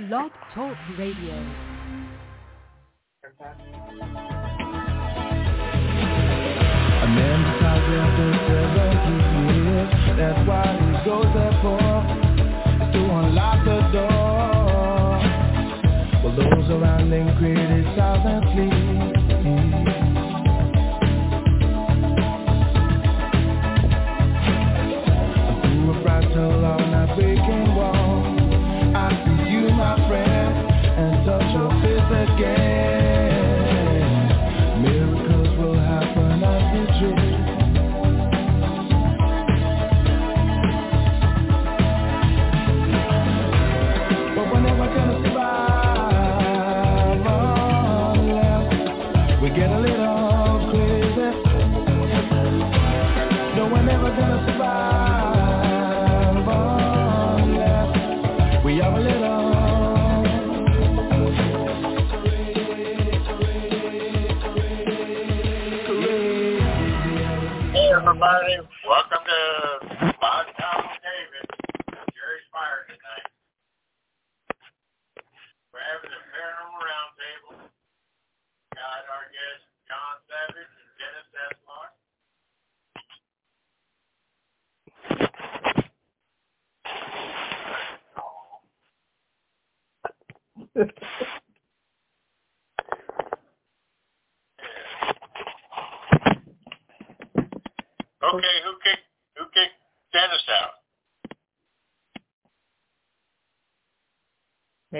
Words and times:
Blog 0.00 0.32
Talk 0.54 0.76
Radio. 0.98 1.34
A 6.86 7.06
man 7.06 7.38
decides 7.44 7.88
after 8.02 8.28
seventy 8.48 9.16
years, 9.60 9.90
that's 10.18 10.48
why 10.48 10.66
he 10.80 10.90
goes 11.04 11.30
there 11.34 11.56
for, 11.62 11.78
to 12.92 13.00
unlock 13.18 13.64
the 13.64 13.80
door. 13.92 15.20
Well, 16.24 16.36
those 16.36 16.70
around 16.70 17.12
him 17.12 17.36
criticize 17.38 18.26
and 18.26 18.44
flee. 18.54 18.93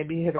maybe 0.06 0.24
hit 0.24 0.34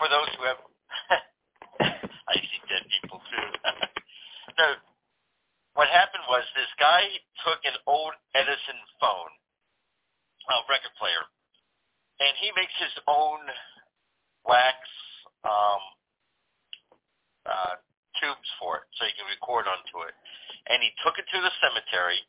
for 0.00 0.08
those 0.08 0.32
who 0.32 0.42
have, 0.48 0.60
I 2.32 2.34
see 2.40 2.60
dead 2.64 2.88
people 2.88 3.20
too. 3.20 3.48
no, 4.56 4.66
what 5.76 5.92
happened 5.92 6.24
was 6.24 6.40
this 6.56 6.72
guy 6.80 7.04
took 7.44 7.60
an 7.68 7.76
old 7.84 8.16
Edison 8.32 8.80
phone, 8.96 9.32
uh, 10.48 10.64
record 10.72 10.96
player, 10.96 11.20
and 12.24 12.32
he 12.40 12.48
makes 12.56 12.72
his 12.80 12.96
own 13.04 13.44
wax 14.48 14.80
um, 15.44 15.82
uh, 17.44 17.76
tubes 18.16 18.50
for 18.56 18.80
it 18.80 18.88
so 18.96 19.04
he 19.04 19.12
can 19.20 19.28
record 19.28 19.68
onto 19.68 20.08
it. 20.08 20.16
And 20.72 20.80
he 20.80 20.96
took 21.04 21.20
it 21.20 21.28
to 21.28 21.38
the 21.44 21.52
cemetery 21.60 22.24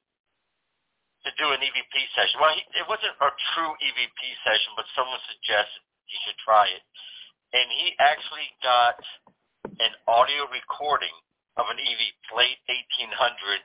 to 1.23 1.29
do 1.39 1.55
an 1.55 1.63
EVP 1.63 1.95
session. 2.19 2.35
Well, 2.41 2.51
he, 2.51 2.63
it 2.75 2.87
wasn't 2.87 3.15
a 3.15 3.31
true 3.55 3.73
EVP 3.79 4.21
session, 4.43 4.75
but 4.75 4.87
someone 4.91 5.23
suggested 5.31 5.81
he 6.09 6.17
should 6.27 6.39
try 6.43 6.67
it 6.67 6.83
actually 8.01 8.49
got 8.65 8.97
an 9.77 9.93
audio 10.09 10.49
recording 10.49 11.13
of 11.61 11.69
an 11.69 11.77
EV 11.77 12.01
plate 12.33 12.57
1800 12.65 13.60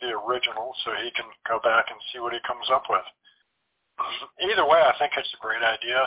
the 0.00 0.14
original 0.14 0.74
so 0.84 0.92
he 1.00 1.10
can 1.12 1.26
go 1.48 1.60
back 1.62 1.88
and 1.90 1.98
see 2.12 2.20
what 2.20 2.32
he 2.32 2.40
comes 2.46 2.66
up 2.72 2.84
with. 2.88 3.04
Either 4.44 4.68
way, 4.68 4.80
I 4.80 4.92
think 4.98 5.12
it's 5.16 5.32
a 5.32 5.40
great 5.40 5.64
idea. 5.64 6.04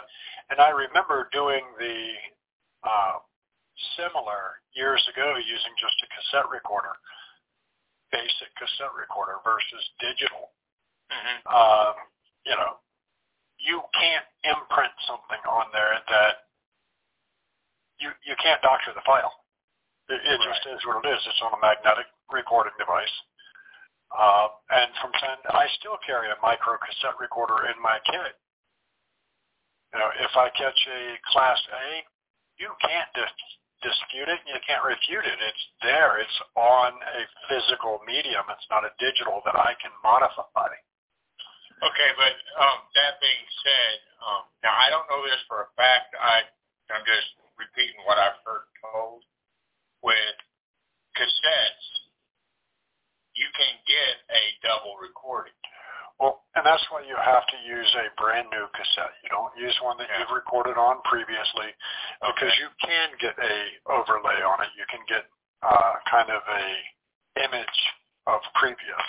And 0.49 0.61
I 0.61 0.69
remember 0.69 1.29
doing 1.33 1.61
the 1.77 1.97
uh, 2.85 3.17
similar 3.97 4.61
years 4.73 5.01
ago 5.09 5.37
using 5.37 5.73
just 5.77 5.97
a 6.05 6.07
cassette 6.13 6.49
recorder, 6.49 6.93
basic 8.13 8.49
cassette 8.57 8.93
recorder 8.93 9.41
versus 9.41 9.83
digital. 9.97 10.53
Mm-hmm. 11.09 11.37
Um, 11.49 11.95
you 12.45 12.53
know, 12.53 12.77
you 13.57 13.81
can't 13.97 14.27
imprint 14.45 14.93
something 15.05 15.41
on 15.49 15.73
there 15.73 15.97
that 16.07 16.49
you 17.99 18.09
you 18.23 18.35
can't 18.39 18.61
doctor 18.63 18.95
the 18.95 19.03
file. 19.03 19.33
It, 20.07 20.21
it 20.23 20.39
just 20.41 20.63
is 20.65 20.81
what 20.87 21.03
it 21.03 21.09
is. 21.11 21.21
It's 21.27 21.43
on 21.43 21.53
a 21.53 21.61
magnetic 21.61 22.07
recording 22.31 22.73
device. 22.79 23.11
Uh, 24.09 24.47
and 24.73 24.89
from 25.01 25.13
time, 25.21 25.37
I 25.53 25.69
still 25.77 25.97
carry 26.05 26.29
a 26.33 26.37
micro 26.41 26.77
cassette 26.81 27.17
recorder 27.21 27.69
in 27.69 27.77
my 27.81 28.01
kit. 28.09 28.33
You 29.93 29.99
know, 30.01 30.09
if 30.21 30.33
I 30.37 30.49
catch 30.53 30.77
a 30.89 31.01
Class 31.33 31.61
A, 31.69 32.05
you 32.57 32.69
can't 32.81 33.09
dis- 33.13 33.49
dispute 33.81 34.29
it 34.29 34.39
and 34.45 34.49
you 34.53 34.61
can't 34.65 34.83
refute 34.85 35.25
it. 35.25 35.37
It's 35.39 35.65
there. 35.81 36.19
It's 36.21 36.39
on 36.57 36.93
a 36.93 37.21
physical 37.49 38.01
medium. 38.05 38.45
It's 38.49 38.69
not 38.69 38.85
a 38.85 38.93
digital 39.01 39.41
that 39.45 39.57
I 39.57 39.73
can 39.81 39.93
modify. 40.03 40.73
Okay, 41.79 42.11
but 42.19 42.35
um, 42.59 42.79
that 42.99 43.23
being 43.23 43.47
said, 43.63 43.95
um, 44.19 44.43
now 44.67 44.75
I 44.75 44.91
don't 44.91 45.07
know 45.07 45.23
this 45.23 45.39
for 45.47 45.63
a 45.63 45.69
fact. 45.79 46.11
I 46.19 46.43
I'm 46.91 47.05
just 47.07 47.39
repeating 47.55 48.03
what 48.03 48.19
I've 48.19 48.35
heard 48.43 48.67
told. 48.83 49.23
With 50.03 50.37
cassettes, 51.15 51.87
you 53.39 53.47
can 53.55 53.73
get 53.87 54.13
a 54.35 54.43
double 54.61 54.99
recording. 54.99 55.55
Well, 56.19 56.43
and 56.59 56.67
that's 56.67 56.83
why 56.91 57.07
you 57.07 57.15
have 57.15 57.47
to 57.47 57.57
use 57.63 57.87
a 57.95 58.11
brand 58.19 58.51
new 58.51 58.67
cassette. 58.75 59.15
You 59.23 59.31
don't 59.31 59.55
use 59.55 59.71
one 59.79 59.95
that 60.03 60.11
Yeah. 60.11 60.19
you've 60.19 60.35
recorded 60.35 60.75
on 60.75 60.99
previously 61.07 61.71
because 62.19 62.51
Okay. 62.51 62.59
you 62.59 62.69
can 62.83 63.15
get 63.23 63.39
a 63.39 63.55
overlay 63.87 64.43
on 64.43 64.59
it. 64.61 64.69
You 64.75 64.85
can 64.91 64.99
get 65.07 65.23
uh, 65.63 65.95
kind 66.11 66.29
of 66.29 66.43
a 66.47 66.65
image 67.47 67.79
of 68.27 68.41
previous. 68.55 69.07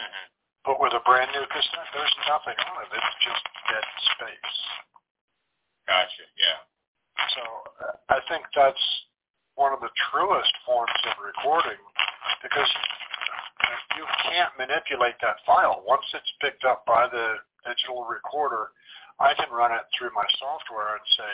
Mm-hmm. 0.00 0.26
But 0.64 0.80
with 0.80 0.92
a 0.96 1.00
brand 1.04 1.30
new 1.32 1.44
cassette, 1.52 1.88
there's 1.92 2.16
nothing 2.26 2.56
on 2.56 2.84
it. 2.84 2.88
It's 2.92 3.16
just 3.20 3.44
dead 3.68 3.84
space. 4.16 4.56
Gotcha. 5.86 6.24
Yeah. 6.36 6.60
So 7.36 7.42
uh, 7.84 7.96
I 8.08 8.20
think 8.28 8.44
that's 8.56 8.80
one 9.56 9.72
of 9.72 9.80
the 9.80 9.90
truest 10.10 10.52
forms 10.64 11.00
of 11.04 11.20
recording 11.20 11.80
because 12.42 12.70
you 13.96 14.04
can't 14.28 14.52
manipulate 14.58 15.16
that 15.22 15.42
file. 15.46 15.82
Once 15.86 16.04
it's 16.14 16.32
picked 16.40 16.64
up 16.64 16.84
by 16.86 17.08
the 17.08 17.40
digital 17.66 18.04
recorder, 18.04 18.70
I 19.18 19.34
can 19.34 19.52
run 19.52 19.72
it 19.72 19.84
through 19.96 20.12
my 20.16 20.26
software 20.40 20.96
and 20.96 21.06
say, 21.16 21.32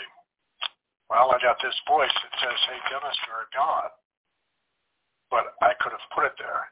well, 1.11 1.31
I 1.31 1.39
got 1.39 1.57
this 1.63 1.77
voice 1.87 2.11
that 2.11 2.35
says, 2.43 2.59
hey, 2.67 2.81
Dennis, 2.91 3.19
you're 3.27 3.47
a 3.47 3.55
god. 3.55 3.91
But 5.31 5.55
I 5.63 5.75
could 5.79 5.95
have 5.95 6.07
put 6.15 6.27
it 6.27 6.35
there. 6.39 6.67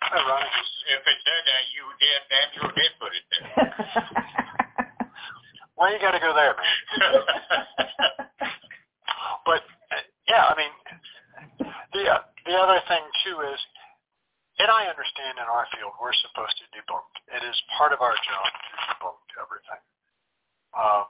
I. 0.00 0.42
If 0.86 1.02
it 1.02 1.18
said 1.24 1.42
that, 1.48 1.62
you 1.72 1.84
did 1.98 2.20
damn 2.30 2.50
sure 2.54 2.72
did 2.76 2.92
put 3.00 3.12
it 3.16 3.26
there. 3.32 3.52
Why 5.76 5.92
you 5.92 6.00
got 6.00 6.12
to 6.12 6.20
go 6.20 6.32
there, 6.32 6.54
man? 6.56 6.76
But 9.46 9.62
uh, 9.94 10.02
yeah, 10.28 10.50
I 10.50 10.54
mean, 10.58 10.74
the 11.94 12.02
uh, 12.10 12.18
the 12.44 12.54
other 12.58 12.80
thing 12.90 13.02
too 13.24 13.38
is, 13.46 13.60
and 14.58 14.68
I 14.72 14.88
understand 14.88 15.36
in 15.36 15.46
our 15.46 15.68
field 15.76 15.92
we're 16.00 16.16
supposed 16.24 16.56
to 16.60 16.66
debunk. 16.72 17.08
It 17.32 17.42
is 17.44 17.56
part 17.76 17.92
of 17.92 18.00
our 18.00 18.16
job 18.16 18.48
to 18.48 18.72
debunk 18.88 19.20
everything. 19.36 19.82
Uh, 20.72 21.04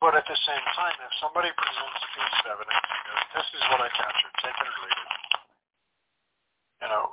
but 0.00 0.14
at 0.14 0.26
the 0.26 0.38
same 0.46 0.66
time, 0.74 0.96
if 1.00 1.12
somebody 1.22 1.48
presents 1.54 1.98
a 2.02 2.08
piece 2.12 2.34
of 2.42 2.46
evidence 2.54 2.84
and 2.84 3.02
goes, 3.08 3.24
"This 3.34 3.48
is 3.56 3.64
what 3.70 3.80
I 3.80 3.88
captured, 3.94 4.34
take 4.42 4.58
it 4.58 4.66
or 4.68 4.76
leave 4.84 5.00
it," 5.00 5.12
you 6.82 6.88
know, 6.88 7.06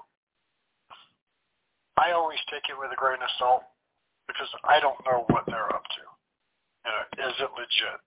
I 1.97 2.11
always 2.11 2.39
take 2.50 2.65
it 2.69 2.77
with 2.77 2.91
a 2.91 3.00
grain 3.00 3.21
of 3.21 3.31
salt 3.38 3.63
because 4.27 4.50
I 4.65 4.79
don't 4.79 4.97
know 5.05 5.25
what 5.29 5.45
they're 5.45 5.73
up 5.75 5.85
to. 5.85 6.03
You 6.85 6.91
know, 6.91 7.29
is 7.29 7.35
it 7.39 7.51
legit? 7.53 8.00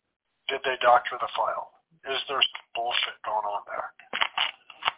Did 0.49 0.61
they 0.65 0.77
doctor 0.83 1.17
the 1.21 1.31
file? 1.37 1.71
Is 2.05 2.21
there 2.29 2.43
some 2.43 2.67
bullshit 2.75 3.17
going 3.25 3.47
on 3.47 3.63
there? 3.71 3.89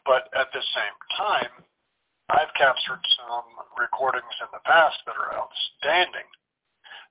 But 0.04 0.32
at 0.34 0.50
the 0.50 0.62
same 0.74 0.96
time, 1.14 1.52
I've 2.28 2.52
captured 2.58 3.02
some 3.14 3.46
recordings 3.78 4.34
in 4.42 4.50
the 4.50 4.64
past 4.66 4.98
that 5.06 5.14
are 5.14 5.38
outstanding 5.38 6.26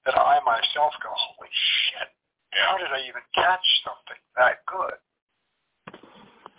that 0.05 0.19
I 0.19 0.43
myself 0.43 0.93
go, 1.01 1.09
holy 1.09 1.49
shit, 1.49 2.09
how 2.51 2.77
did 2.77 2.91
I 2.91 3.07
even 3.07 3.23
catch 3.33 3.63
something 3.83 4.21
that 4.35 4.59
good. 4.67 4.99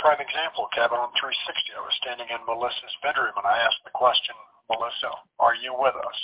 Prime 0.00 0.20
example, 0.20 0.68
Cabin 0.72 1.00
on 1.00 1.12
360. 1.16 1.76
I 1.76 1.84
was 1.84 1.96
standing 2.00 2.28
in 2.28 2.40
Melissa's 2.44 2.96
bedroom 3.00 3.32
and 3.36 3.48
I 3.48 3.64
asked 3.64 3.80
the 3.84 3.96
question, 3.96 4.36
Melissa, 4.68 5.12
are 5.40 5.56
you 5.56 5.72
with 5.76 5.96
us? 5.96 6.20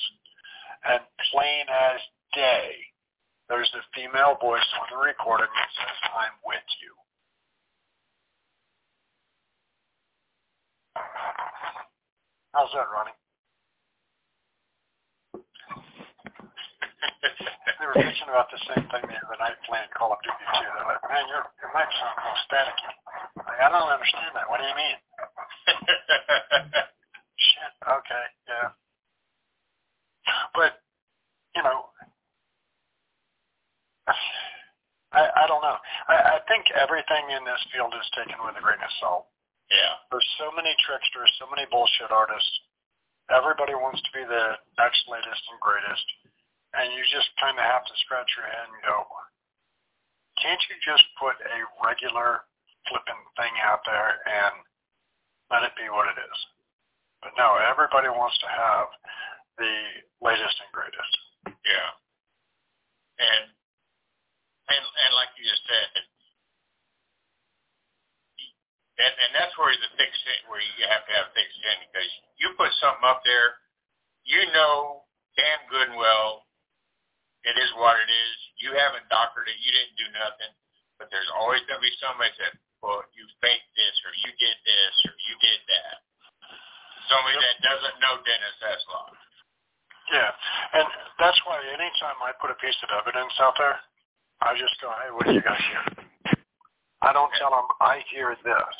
And 0.88 1.00
plain 1.32 1.64
as 1.68 2.00
day, 2.34 2.74
there's 3.48 3.70
a 3.76 3.84
female 3.94 4.36
voice 4.40 4.66
on 4.80 4.86
the 4.92 5.00
recording 5.00 5.52
that 5.52 5.72
says, 5.76 5.98
I'm 6.16 6.36
with 6.44 6.68
you. 6.80 6.92
How's 12.52 12.68
that, 12.76 12.88
Ronnie? 12.92 13.16
they 17.80 17.86
were 17.88 17.96
bitching 17.96 18.28
about 18.28 18.52
the 18.52 18.60
same 18.68 18.84
thing 18.92 19.04
the 19.08 19.16
other 19.24 19.40
night 19.40 19.56
playing 19.64 19.88
Call 19.96 20.12
of 20.12 20.20
Duty 20.20 20.36
2. 20.36 20.60
They're 20.60 20.84
like, 20.84 21.00
man, 21.08 21.24
your, 21.32 21.48
your 21.64 21.72
mic 21.72 21.88
sounds 21.96 22.20
a 22.20 22.36
staticky. 22.44 22.92
Like, 23.40 23.60
I 23.60 23.68
don't 23.72 23.88
understand 23.88 24.36
that. 24.36 24.48
What 24.52 24.60
do 24.60 24.68
you 24.68 24.76
mean? 24.76 24.96
Shit. 27.40 27.72
Okay. 27.88 28.24
Yeah. 28.48 28.68
But, 30.52 30.84
you 31.56 31.62
know, 31.64 31.88
I, 35.12 35.24
I 35.44 35.44
don't 35.48 35.64
know. 35.64 35.76
I, 36.08 36.36
I 36.36 36.44
think 36.48 36.68
everything 36.76 37.32
in 37.32 37.44
this 37.44 37.60
field 37.72 37.92
is 37.96 38.08
taken 38.16 38.36
with 38.44 38.56
a 38.60 38.62
grain 38.64 38.80
of 38.84 38.92
salt. 39.00 39.31
Yeah. 39.72 39.96
There's 40.12 40.30
so 40.36 40.52
many 40.52 40.70
tricksters, 40.84 41.32
so 41.40 41.48
many 41.48 41.64
bullshit 41.72 42.12
artists. 42.12 42.52
Everybody 43.32 43.72
wants 43.72 44.04
to 44.04 44.10
be 44.12 44.22
the 44.28 44.60
next 44.76 45.08
latest 45.08 45.40
and 45.48 45.58
greatest. 45.64 46.06
And 46.76 46.92
you 46.92 47.00
just 47.08 47.32
kind 47.40 47.56
of 47.56 47.64
have 47.64 47.84
to 47.88 47.94
scratch 48.04 48.28
your 48.36 48.48
head 48.48 48.68
and 48.68 48.80
go, 48.84 49.04
can't 50.40 50.60
you 50.68 50.76
just 50.84 51.04
put 51.16 51.36
a 51.40 51.58
regular 51.84 52.44
flipping 52.88 53.20
thing 53.36 53.54
out 53.64 53.84
there 53.88 54.20
and 54.24 54.54
let 55.52 55.64
it 55.64 55.76
be 55.76 55.88
what 55.88 56.08
it 56.08 56.18
is? 56.20 56.38
But 57.24 57.36
no, 57.36 57.56
everybody 57.60 58.08
wants 58.08 58.36
to 58.40 58.48
have 58.48 58.88
the 59.60 59.72
latest 60.24 60.56
and 60.64 60.72
greatest. 60.72 61.12
Yeah. 61.64 61.90
And 63.20 63.44
and 64.72 64.82
and 64.82 65.12
like 65.14 65.30
you 65.36 65.44
just 65.44 65.62
said, 65.68 65.86
and 69.02 69.12
and 69.26 69.30
that's 69.34 69.54
where 69.58 69.74
the 69.74 69.90
thick 69.98 70.12
skin, 70.22 70.46
where 70.46 70.62
you 70.62 70.86
have 70.86 71.02
to 71.06 71.12
have 71.18 71.34
thick 71.34 71.50
skin 71.58 71.76
because 71.90 72.10
you 72.38 72.54
put 72.54 72.70
something 72.78 73.02
up 73.02 73.26
there, 73.26 73.58
you 74.22 74.40
know 74.54 75.02
damn 75.34 75.64
good 75.66 75.90
and 75.90 75.98
well 75.98 76.46
it 77.42 77.58
is 77.58 77.70
what 77.74 77.98
it 77.98 78.06
is. 78.06 78.36
You 78.62 78.70
haven't 78.78 79.10
doctored 79.10 79.50
it, 79.50 79.58
you 79.58 79.74
didn't 79.74 79.98
do 79.98 80.08
nothing, 80.14 80.52
but 80.94 81.10
there's 81.10 81.26
always 81.34 81.58
gonna 81.66 81.82
be 81.82 81.90
somebody 81.98 82.30
that 82.38 82.54
well 82.78 83.02
you 83.18 83.26
faked 83.42 83.70
this 83.74 83.94
or 84.06 84.14
you 84.22 84.30
did 84.38 84.56
this 84.62 84.94
or 85.10 85.14
you 85.26 85.34
did 85.42 85.60
that. 85.66 85.96
Somebody 87.10 87.38
that 87.42 87.58
doesn't 87.66 87.98
know 87.98 88.22
Dennis 88.22 88.56
Eszlock. 88.62 89.18
Yeah, 90.14 90.30
and 90.78 90.86
that's 91.18 91.40
why 91.46 91.58
anytime 91.62 92.18
I 92.22 92.30
put 92.38 92.54
a 92.54 92.58
piece 92.62 92.78
of 92.82 92.90
evidence 92.94 93.32
out 93.40 93.54
there, 93.58 93.78
I 94.42 94.54
just 94.58 94.74
go, 94.82 94.90
hey, 95.02 95.10
what 95.14 95.26
do 95.26 95.32
you 95.32 95.42
guys 95.42 95.62
hear? 95.70 96.11
I 97.02 97.12
don't 97.12 97.30
tell 97.38 97.50
them 97.50 97.66
I 97.80 98.00
hear 98.14 98.36
this. 98.44 98.76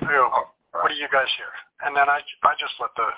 I 0.00 0.08
go, 0.08 0.48
what 0.72 0.88
do 0.88 0.96
you 0.96 1.08
guys 1.12 1.28
hear? 1.36 1.52
And 1.86 1.94
then 1.94 2.08
I, 2.08 2.18
I 2.18 2.52
just 2.58 2.74
let 2.80 2.90
the 2.96 3.08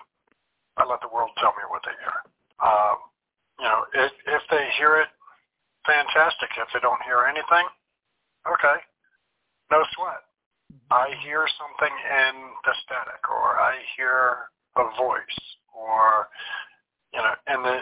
I 0.76 0.84
let 0.84 1.00
the 1.00 1.08
world 1.08 1.30
tell 1.40 1.56
me 1.56 1.64
what 1.72 1.80
they 1.88 1.96
hear. 1.96 2.16
Um, 2.60 2.98
you 3.58 3.64
know, 3.64 3.80
if, 3.96 4.12
if 4.28 4.42
they 4.50 4.68
hear 4.76 5.00
it, 5.00 5.08
fantastic. 5.88 6.52
If 6.60 6.68
they 6.74 6.80
don't 6.80 7.00
hear 7.08 7.24
anything, 7.24 7.64
okay, 8.44 8.76
no 9.72 9.80
sweat. 9.96 10.20
I 10.90 11.16
hear 11.24 11.46
something 11.56 11.94
in 11.94 12.34
the 12.64 12.74
static, 12.84 13.24
or 13.30 13.56
I 13.56 13.80
hear 13.96 14.52
a 14.76 14.84
voice, 15.00 15.40
or 15.72 16.28
you 17.14 17.20
know, 17.20 17.34
and 17.46 17.64
the 17.64 17.78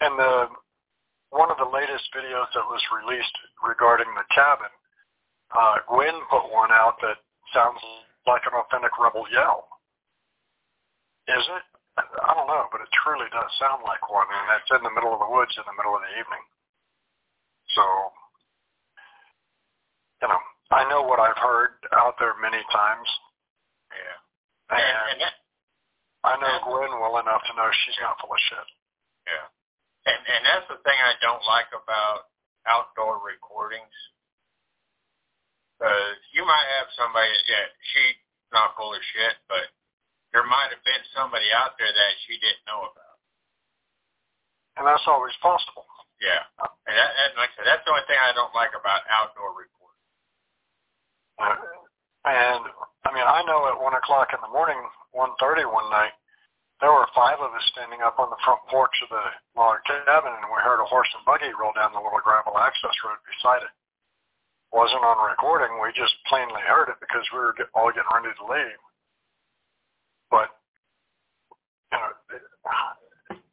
and 0.00 0.18
the 0.18 0.46
one 1.32 1.48
of 1.48 1.56
the 1.56 1.68
latest 1.72 2.04
videos 2.12 2.52
that 2.52 2.68
was 2.68 2.84
released 2.92 3.32
regarding 3.64 4.08
the 4.12 4.26
cabin, 4.36 4.68
uh, 5.56 5.80
Gwen 5.88 6.12
put 6.28 6.52
one 6.52 6.68
out 6.70 7.00
that 7.00 7.16
sounds 7.56 7.80
like 8.28 8.44
an 8.44 8.52
authentic 8.52 8.92
rebel 9.00 9.24
yell. 9.32 9.64
Is 11.32 11.44
it? 11.56 11.64
I 12.00 12.32
don't 12.32 12.48
know, 12.48 12.68
but 12.72 12.80
it 12.80 12.88
truly 13.04 13.28
does 13.28 13.52
sound 13.60 13.84
like 13.84 14.00
one, 14.08 14.24
and 14.24 14.56
it's 14.56 14.72
in 14.72 14.80
the 14.80 14.92
middle 14.96 15.12
of 15.12 15.20
the 15.20 15.28
woods 15.28 15.52
in 15.60 15.64
the 15.68 15.76
middle 15.76 15.92
of 15.92 16.00
the 16.00 16.12
evening. 16.16 16.44
So, 17.76 17.84
you 20.24 20.28
know, 20.32 20.40
I 20.72 20.88
know 20.88 21.04
what 21.04 21.20
I've 21.20 21.36
heard 21.36 21.76
out 21.92 22.16
there 22.16 22.32
many 22.40 22.64
times. 22.72 23.08
Yeah. 23.92 24.16
And, 24.72 24.80
And, 24.80 24.96
and 25.12 25.20
that, 25.20 25.36
I 26.24 26.32
know 26.40 26.64
Gwen 26.64 26.96
well 26.96 27.20
enough 27.20 27.44
to 27.44 27.52
know 27.60 27.68
she's 27.84 28.00
not 28.00 28.16
full 28.24 28.32
of 28.32 28.40
shit. 28.40 28.68
Yeah. 29.28 29.51
And 30.06 30.18
and 30.18 30.42
that's 30.42 30.66
the 30.66 30.80
thing 30.82 30.98
I 30.98 31.14
don't 31.22 31.44
like 31.46 31.70
about 31.70 32.32
outdoor 32.66 33.22
recordings. 33.22 33.94
Because 35.78 36.18
you 36.34 36.46
might 36.46 36.68
have 36.78 36.90
somebody 36.94 37.30
that 37.30 37.46
yeah, 37.46 37.66
she's 37.94 38.18
not 38.50 38.74
full 38.78 38.94
of 38.94 39.02
shit, 39.14 39.38
but 39.46 39.70
there 40.34 40.46
might 40.46 40.70
have 40.72 40.82
been 40.82 41.02
somebody 41.14 41.46
out 41.54 41.76
there 41.78 41.90
that 41.90 42.12
she 42.26 42.38
didn't 42.38 42.66
know 42.66 42.86
about. 42.88 43.16
And 44.80 44.88
that's 44.88 45.04
always 45.06 45.36
possible. 45.44 45.84
Yeah. 46.22 46.42
And 46.86 46.94
that, 46.96 47.10
and 47.12 47.30
like 47.36 47.50
I 47.52 47.54
said, 47.60 47.66
that's 47.68 47.84
the 47.84 47.92
only 47.92 48.06
thing 48.08 48.16
I 48.16 48.32
don't 48.32 48.54
like 48.54 48.72
about 48.72 49.04
outdoor 49.10 49.52
recording. 49.52 50.06
Uh, 51.36 51.58
and 52.24 52.62
I 53.04 53.10
mean, 53.10 53.26
I 53.26 53.42
know 53.44 53.66
at 53.66 53.76
one 53.76 53.98
o'clock 53.98 54.30
in 54.30 54.40
the 54.40 54.54
morning, 54.54 54.78
one 55.10 55.34
thirty 55.42 55.66
one 55.66 55.90
night, 55.90 56.14
there 56.82 56.90
were 56.90 57.06
five 57.14 57.38
of 57.38 57.54
us 57.54 57.62
standing 57.70 58.02
up 58.02 58.18
on 58.18 58.26
the 58.26 58.42
front 58.42 58.58
porch 58.66 58.92
of 59.06 59.08
the 59.14 59.24
log 59.54 59.78
cabin, 59.86 60.34
and 60.34 60.50
we 60.50 60.58
heard 60.66 60.82
a 60.82 60.90
horse 60.90 61.06
and 61.14 61.22
buggy 61.22 61.54
roll 61.54 61.70
down 61.78 61.94
the 61.94 62.02
little 62.02 62.18
gravel 62.18 62.58
access 62.58 62.92
road 63.06 63.22
beside 63.22 63.62
it. 63.62 63.70
Wasn't 64.74 65.06
on 65.06 65.30
recording. 65.30 65.78
We 65.78 65.94
just 65.94 66.18
plainly 66.26 66.58
heard 66.66 66.90
it 66.90 66.98
because 66.98 67.22
we 67.30 67.38
were 67.38 67.54
all 67.78 67.94
getting 67.94 68.10
ready 68.10 68.34
to 68.34 68.46
leave. 68.50 68.82
But 70.26 70.50
you 71.94 72.02
know, 72.02 72.10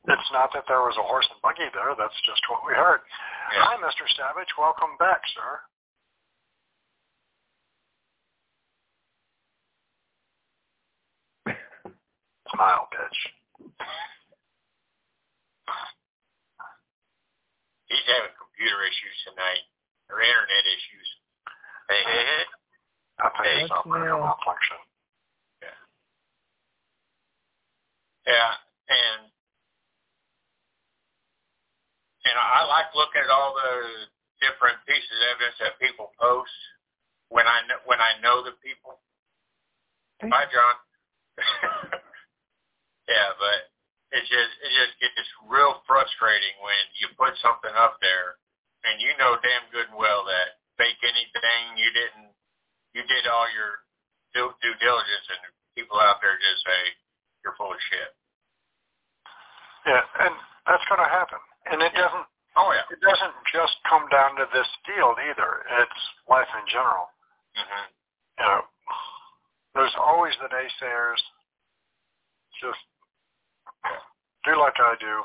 it's 0.09 0.31
not 0.33 0.50
that 0.57 0.65
there 0.65 0.81
was 0.81 0.98
a 0.98 1.05
horse 1.05 1.29
and 1.29 1.38
buggy 1.45 1.69
there. 1.69 1.93
That's 1.93 2.17
just 2.25 2.41
what 2.50 2.65
we 2.65 2.74
heard. 2.74 3.05
Yeah. 3.53 3.62
Hi, 3.62 3.77
Mr. 3.77 4.09
Savage. 4.17 4.50
Welcome 4.57 4.98
back, 4.98 5.21
sir. 5.38 5.62
Smile, 12.53 12.88
bitch. 12.94 13.20
He's 17.89 18.06
having 18.06 18.34
computer 18.38 18.79
issues 18.86 19.18
tonight, 19.25 19.65
or 20.10 20.22
internet 20.22 20.65
issues. 20.70 21.10
Hey, 21.89 22.01
hey, 22.06 22.24
hey. 22.25 22.46
I 23.20 23.27
think 23.34 23.46
Hey, 23.46 23.62
it's 23.65 23.72
operator 23.74 24.13
yeah. 24.13 24.22
malfunction. 24.22 24.77
Yeah, 28.29 28.53
and 28.94 29.22
and 32.29 32.36
I 32.38 32.62
like 32.70 32.94
looking 32.94 33.25
at 33.25 33.32
all 33.34 33.58
the 33.58 34.06
different 34.38 34.77
pieces 34.86 35.10
of 35.10 35.34
evidence 35.34 35.58
that 35.65 35.79
people 35.82 36.13
post 36.20 36.53
when 37.34 37.48
I 37.48 37.65
know 37.65 37.82
when 37.89 37.98
I 37.98 38.22
know 38.22 38.44
the 38.46 38.53
people. 38.62 39.01
Bye, 40.29 40.46
John. 40.53 40.75
yeah, 43.09 43.33
but 43.41 43.73
it's 44.13 44.29
just 44.29 44.53
it 44.61 44.71
just 44.77 44.93
gets 45.01 45.29
real 45.49 45.81
frustrating 45.89 46.55
when 46.61 46.83
you 47.01 47.09
put 47.17 47.33
something 47.41 47.73
up 47.73 47.97
there 47.99 48.37
and 48.85 49.01
you 49.01 49.11
know 49.17 49.35
damn 49.41 49.65
good 49.73 49.89
and 49.89 49.97
well 49.97 50.23
that 50.29 50.61
fake 50.77 51.01
anything 51.03 51.75
you 51.75 51.89
didn't 51.91 52.31
you 52.93 53.03
did 53.05 53.25
all 53.29 53.45
your 53.53 53.83
due, 54.33 54.53
due 54.61 54.77
diligence 54.81 55.25
and 55.29 55.41
people 55.77 55.97
out 56.01 56.21
there 56.21 56.37
just 56.41 56.61
say 56.65 56.81
you're 57.43 57.55
full 57.55 57.71
of 57.71 57.81
shit. 57.89 58.11
Yeah, 59.87 60.03
and 60.25 60.35
that's 60.67 60.83
going 60.91 61.01
to 61.01 61.07
happen. 61.07 61.39
And 61.71 61.79
it 61.79 61.93
doesn't. 61.95 62.27
Oh 62.57 62.69
yeah. 62.75 62.83
It 62.91 62.99
doesn't 62.99 63.37
just 63.53 63.77
come 63.87 64.09
down 64.11 64.35
to 64.35 64.45
this 64.51 64.67
field 64.83 65.15
either. 65.21 65.63
It's 65.79 66.01
life 66.27 66.49
in 66.51 66.65
general. 66.67 67.07
Mm-hmm. 67.55 67.85
You 68.41 68.45
know, 68.45 68.61
there's 69.77 69.95
always 69.95 70.35
the 70.41 70.51
naysayers. 70.51 71.21
Just 72.59 72.81
do 74.45 74.53
like 74.59 74.77
I 74.79 74.95
do. 75.00 75.24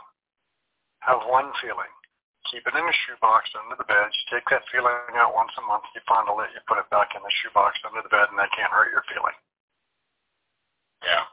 Have 1.04 1.20
one 1.28 1.52
feeling. 1.60 1.90
Keep 2.52 2.64
it 2.68 2.76
in 2.76 2.84
a 2.84 2.96
shoebox 3.04 3.48
under 3.56 3.76
the 3.76 3.88
bed. 3.88 4.08
You 4.12 4.24
take 4.28 4.44
that 4.52 4.64
feeling 4.72 5.16
out 5.16 5.32
once 5.36 5.52
a 5.56 5.64
month. 5.64 5.84
You 5.96 6.00
fondle 6.08 6.40
it. 6.44 6.52
You 6.52 6.60
put 6.68 6.80
it 6.80 6.88
back 6.92 7.12
in 7.16 7.20
the 7.24 7.32
shoebox 7.40 7.80
under 7.84 8.00
the 8.04 8.12
bed, 8.12 8.28
and 8.28 8.36
that 8.40 8.52
can't 8.52 8.72
hurt 8.72 8.92
your 8.92 9.04
feeling. 9.08 9.36
Yeah. 11.04 11.24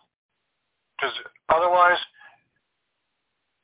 Because 0.95 1.15
otherwise, 1.51 1.99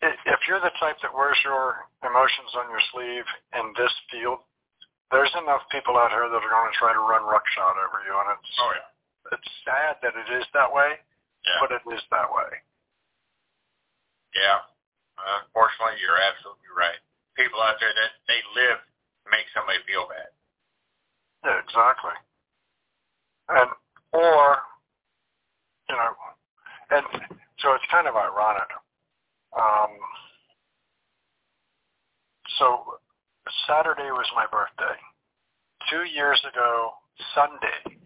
if 0.03 0.39
you're 0.47 0.63
the 0.63 0.75
type 0.79 0.99
that 1.01 1.13
wears 1.13 1.39
your 1.43 1.87
emotions 2.03 2.51
on 2.55 2.69
your 2.71 2.83
sleeve 2.93 3.27
in 3.57 3.73
this 3.79 3.93
field, 4.11 4.43
there's 5.11 5.31
enough 5.39 5.63
people 5.71 5.95
out 5.95 6.11
here 6.11 6.27
that 6.27 6.43
are 6.43 6.51
going 6.51 6.71
to 6.71 6.77
try 6.79 6.91
to 6.91 7.03
run 7.03 7.23
ruckshot 7.23 7.79
over 7.79 8.03
you, 8.03 8.11
and 8.11 8.27
it's 8.35 8.51
Oh 8.59 8.71
yeah. 8.75 9.35
it's 9.39 9.49
sad 9.63 9.95
that 10.03 10.15
it 10.19 10.27
is 10.35 10.43
that 10.53 10.67
way, 10.71 10.99
Yeah. 11.47 11.57
but 11.63 11.71
it 11.71 11.83
is 11.95 12.03
that 12.11 12.27
way. 12.27 12.59
Yeah. 14.37 14.61
Unfortunately, 15.41 15.97
you're 15.97 16.21
absolutely 16.21 16.69
right. 16.77 17.01
People 17.33 17.57
out 17.59 17.81
there 17.81 17.91
that 17.93 18.13
they 18.29 18.39
live 18.53 18.77
make 19.33 19.49
somebody 19.51 19.81
feel 19.89 20.05
bad. 20.07 20.29
Yeah, 21.43 21.57
exactly. 21.61 22.15
And 23.49 23.69
or 24.13 24.61
you 25.89 25.95
know, 25.95 26.11
and 26.91 27.05
so 27.59 27.73
it's 27.73 27.85
kind 27.91 28.07
of 28.07 28.15
ironic. 28.15 28.69
Um, 29.55 29.91
so 32.59 32.99
Saturday 33.67 34.11
was 34.11 34.27
my 34.35 34.45
birthday. 34.51 34.97
Two 35.89 36.03
years 36.03 36.41
ago, 36.43 36.91
Sunday, 37.33 37.97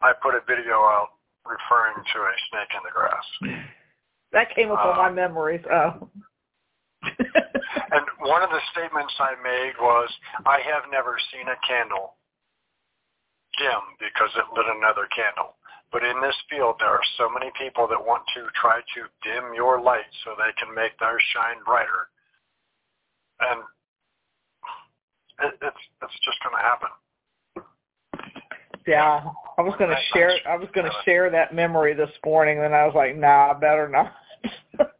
I 0.00 0.12
put 0.22 0.34
a 0.34 0.40
video 0.46 0.78
out 0.78 1.18
referring 1.44 1.96
to 1.96 2.18
a 2.20 2.32
snake 2.50 2.72
in 2.76 2.82
the 2.84 2.92
grass. 2.94 3.26
That 4.32 4.54
came 4.54 4.70
up 4.70 4.78
on 4.78 4.94
Uh, 4.94 5.02
my 5.02 5.10
memories. 5.10 5.64
Oh. 5.70 6.08
And 7.92 8.06
one 8.22 8.42
of 8.42 8.50
the 8.50 8.60
statements 8.70 9.12
I 9.18 9.34
made 9.42 9.74
was, 9.80 10.08
I 10.46 10.60
have 10.60 10.84
never 10.92 11.18
seen 11.32 11.48
a 11.48 11.56
candle 11.66 12.14
dim 13.58 13.82
because 13.98 14.30
it 14.36 14.46
lit 14.54 14.66
another 14.66 15.08
candle. 15.10 15.56
But 15.90 16.04
in 16.04 16.20
this 16.22 16.36
field, 16.48 16.76
there 16.78 16.90
are 16.90 17.02
so 17.18 17.28
many 17.28 17.50
people 17.58 17.88
that 17.88 17.98
want 17.98 18.22
to 18.36 18.46
try 18.54 18.78
to 18.78 19.00
dim 19.26 19.54
your 19.54 19.80
light 19.80 20.06
so 20.22 20.36
they 20.38 20.52
can 20.54 20.72
make 20.72 20.94
theirs 21.00 21.22
shine 21.34 21.58
brighter. 21.66 22.06
And 23.40 23.58
it, 25.50 25.58
it's 25.60 25.82
it's 26.02 26.20
just 26.22 26.38
going 26.46 26.54
to 26.54 26.62
happen. 26.62 26.90
Yeah, 28.86 29.24
I 29.58 29.62
was 29.62 29.74
going 29.78 29.90
to 29.90 29.96
share. 30.12 30.32
I 30.48 30.56
was 30.56 30.68
going 30.74 30.86
to 30.86 30.96
share 31.04 31.30
that 31.30 31.54
memory 31.54 31.94
this 31.94 32.10
morning, 32.24 32.58
and 32.58 32.74
I 32.74 32.86
was 32.86 32.94
like, 32.94 33.16
Nah, 33.16 33.54
better 33.54 33.88
not. 33.88 34.12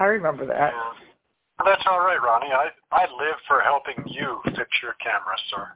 I 0.00 0.04
remember 0.04 0.46
that. 0.46 0.72
And 1.58 1.66
that's 1.66 1.82
all 1.86 2.00
right, 2.00 2.20
Ronnie. 2.22 2.52
I 2.52 2.68
I 2.92 3.02
live 3.02 3.36
for 3.46 3.60
helping 3.60 3.96
you 4.06 4.40
fix 4.44 4.68
your 4.82 4.94
camera, 5.02 5.36
sir. 5.50 5.72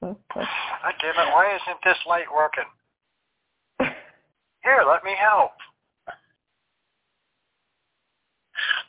God 0.00 0.94
damn 1.00 1.10
it! 1.10 1.32
Why 1.32 1.56
isn't 1.56 1.78
this 1.84 1.98
light 2.06 2.26
working? 2.34 2.64
Here, 4.62 4.84
let 4.86 5.02
me 5.04 5.14
help. 5.18 5.52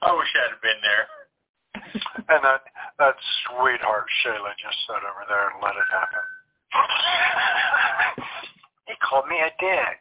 I 0.01 0.15
wish 0.15 0.27
I'd 0.35 0.51
have 0.51 0.61
been 0.61 0.81
there. 0.81 1.18
And 2.29 2.43
that 2.43 2.61
that 2.99 3.15
sweetheart 3.47 4.05
Shayla 4.21 4.53
just 4.61 4.77
sat 4.85 5.01
over 5.01 5.25
there 5.27 5.49
and 5.49 5.57
let 5.63 5.73
it 5.73 5.89
happen. 5.89 6.21
he 8.87 8.93
called 9.01 9.27
me 9.27 9.37
a 9.41 9.49
dick. 9.59 9.97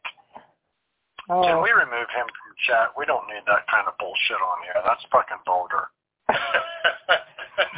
Oh. 1.31 1.43
Can 1.43 1.57
Oh, 1.57 1.63
we 1.63 1.71
remove 1.71 2.09
him 2.13 2.27
from 2.29 2.55
chat? 2.67 2.89
We 2.99 3.07
don't 3.07 3.27
need 3.29 3.43
that 3.47 3.67
kind 3.71 3.89
of 3.89 3.97
bullshit 3.99 4.37
on 4.37 4.59
here. 4.65 4.75
That's 4.85 5.03
fucking 5.11 5.39
vulgar. 5.47 5.89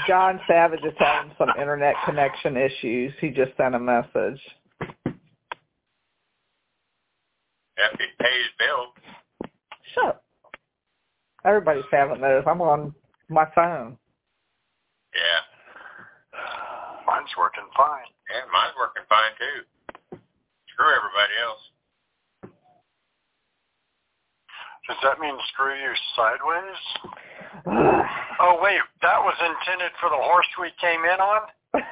John 0.07 0.41
Savage 0.49 0.83
is 0.85 0.95
having 0.99 1.33
some 1.39 1.51
internet 1.59 1.95
connection 2.05 2.57
issues. 2.57 3.13
He 3.21 3.31
just 3.31 3.57
sent 3.57 3.75
a 3.75 3.79
message. 3.79 4.41
If 7.77 7.99
he 7.99 8.07
pays 8.19 8.47
bill. 8.59 8.93
Shut 9.95 10.05
up. 10.07 10.25
Everybody's 11.45 11.85
having 11.91 12.21
those. 12.21 12.45
I'm 12.47 12.61
on 12.61 12.95
my 13.31 13.47
phone. 13.55 13.97
Yeah. 15.15 15.41
Mine's 17.07 17.31
working 17.39 17.65
fine. 17.77 18.07
Yeah, 18.31 18.45
mine's 18.53 18.75
working 18.79 19.03
fine 19.09 19.33
too. 19.39 20.19
Screw 20.71 20.91
everybody 20.95 21.35
else. 21.43 21.63
Does 24.89 24.97
that 25.05 25.21
mean 25.21 25.37
screw 25.53 25.75
you 25.75 25.93
sideways? 26.17 26.81
Oh 28.43 28.57
wait, 28.63 28.81
that 29.03 29.21
was 29.21 29.37
intended 29.37 29.93
for 30.01 30.09
the 30.09 30.17
horse 30.17 30.47
we 30.59 30.71
came 30.81 31.05
in 31.05 31.21
on? 31.21 31.43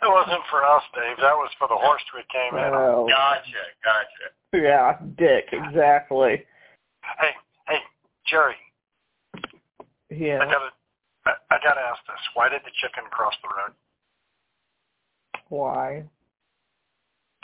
It 0.00 0.06
wasn't 0.06 0.42
for 0.50 0.64
us, 0.64 0.82
Dave. 0.94 1.16
That 1.18 1.34
was 1.34 1.50
for 1.58 1.66
the 1.68 1.74
horse 1.74 2.02
we 2.14 2.22
came 2.30 2.54
in 2.58 2.72
on. 2.72 2.94
oh, 2.94 3.08
Gotcha, 3.08 3.64
gotcha. 3.82 4.62
yeah, 4.62 4.96
dick, 5.16 5.48
exactly. 5.52 6.44
Hey, 7.16 7.30
hey, 7.68 7.78
Jerry, 8.26 8.54
Yeah. 10.10 10.40
I 10.42 10.44
gotta, 10.44 10.70
I, 11.26 11.32
I 11.50 11.58
gotta 11.62 11.80
ask 11.80 12.00
this. 12.06 12.20
Why 12.34 12.48
did 12.48 12.62
the 12.64 12.70
chicken 12.80 13.04
cross 13.10 13.34
the 13.42 13.48
road 13.48 13.74
Why? 15.48 16.04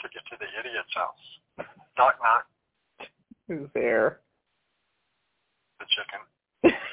to 0.01 0.09
get 0.09 0.23
to 0.29 0.37
the 0.39 0.45
idiot's 0.59 0.93
house? 0.93 1.67
Knock, 1.97 2.15
knock. 2.21 2.45
Who's 3.47 3.69
there? 3.73 4.19
The 5.79 5.85
chicken. 5.89 6.77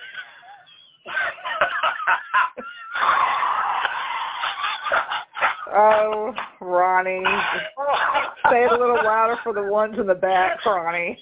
Oh, 5.74 6.34
Ronnie. 6.60 7.24
Say 8.50 8.64
it 8.64 8.72
a 8.72 8.76
little 8.76 8.96
louder 9.02 9.36
for 9.42 9.52
the 9.54 9.62
ones 9.62 9.98
in 9.98 10.06
the 10.06 10.14
back, 10.14 10.64
Ronnie. 10.66 11.18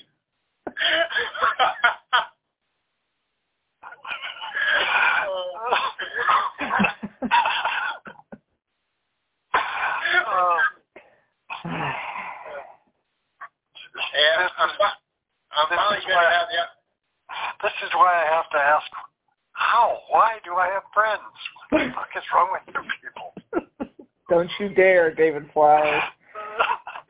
Don't 24.28 24.50
you 24.60 24.68
dare, 24.74 25.12
David 25.14 25.50
Flowers. 25.52 26.02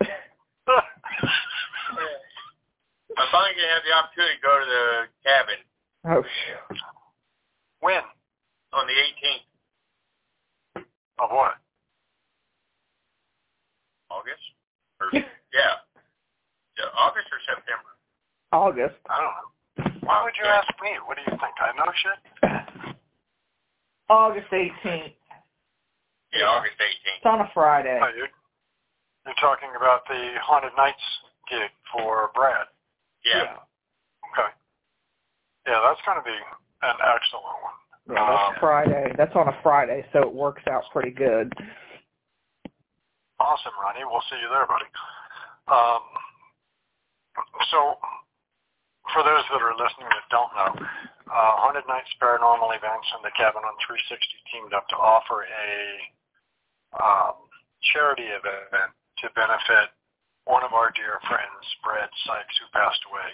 I'm 3.40 3.48
finally 3.48 3.56
going 3.56 3.68
to 3.68 3.74
have 3.80 3.86
the 3.88 3.94
opportunity 3.96 4.36
to 4.36 4.42
go 4.44 4.52
to 4.60 4.66
the 4.68 4.84
cabin 5.24 5.60
Oh, 6.04 6.20
shoot. 6.20 6.76
when? 7.80 8.04
on 8.72 8.84
the 8.86 8.92
18th 8.92 10.84
Of 11.24 11.30
what? 11.32 11.56
August. 14.10 14.44
Or, 15.00 15.08
yeah. 15.12 15.80
Yeah, 16.76 16.92
August 17.00 17.26
or 17.32 17.40
September. 17.48 17.90
August. 18.52 18.96
I 19.08 19.16
don't 19.24 19.32
know. 19.32 19.48
Why 20.06 20.22
would 20.24 20.34
you 20.36 20.44
ask 20.44 20.68
me? 20.82 20.90
What 21.06 21.16
do 21.16 21.22
you 21.24 21.32
think? 21.40 21.54
I 21.60 21.72
know 21.76 21.90
shit? 21.96 22.94
August 24.08 24.48
18th. 24.52 25.14
Yeah, 26.32 26.44
August 26.46 26.76
18th. 26.78 27.16
It's 27.16 27.26
on 27.26 27.40
a 27.40 27.50
Friday. 27.54 27.98
Oh, 28.02 28.10
you're, 28.16 28.28
you're 29.26 29.40
talking 29.40 29.70
about 29.76 30.02
the 30.08 30.34
Haunted 30.44 30.72
Nights 30.76 31.02
gig 31.48 31.70
for 31.92 32.30
Brad. 32.34 32.66
Yeah. 33.24 33.60
Okay. 34.32 34.50
Yeah, 35.66 35.80
that's 35.84 36.00
going 36.06 36.18
to 36.18 36.24
be 36.24 36.36
an 36.82 36.96
excellent 37.00 37.56
one. 37.60 37.76
Yeah, 38.16 38.26
that's 38.26 38.58
Friday. 38.58 39.14
That's 39.16 39.36
on 39.36 39.48
a 39.48 39.56
Friday, 39.62 40.04
so 40.12 40.22
it 40.22 40.32
works 40.32 40.62
out 40.66 40.84
pretty 40.92 41.12
good. 41.12 41.52
Awesome, 43.38 43.72
Ronnie. 43.80 44.04
We'll 44.04 44.24
see 44.28 44.40
you 44.40 44.48
there, 44.50 44.66
buddy. 44.66 44.88
Um, 45.70 46.02
so, 47.70 47.96
for 49.14 49.22
those 49.22 49.44
that 49.52 49.62
are 49.62 49.76
listening 49.78 50.10
that 50.10 50.26
don't 50.28 50.52
know, 50.52 50.72
uh, 51.30 51.52
Haunted 51.62 51.86
Nights 51.86 52.10
Paranormal 52.20 52.74
Events 52.74 53.08
and 53.14 53.22
the 53.22 53.30
Cabin 53.38 53.62
on 53.62 53.76
360 53.86 54.18
teamed 54.50 54.74
up 54.74 54.88
to 54.90 54.96
offer 54.98 55.46
a 55.46 55.70
um, 56.98 57.46
charity 57.94 58.26
event 58.26 58.90
to 59.22 59.30
benefit 59.38 59.94
one 60.44 60.64
of 60.64 60.72
our 60.72 60.90
dear 60.92 61.20
friends, 61.28 61.64
Brad 61.84 62.08
Sykes, 62.24 62.56
who 62.60 62.68
passed 62.76 63.02
away. 63.10 63.30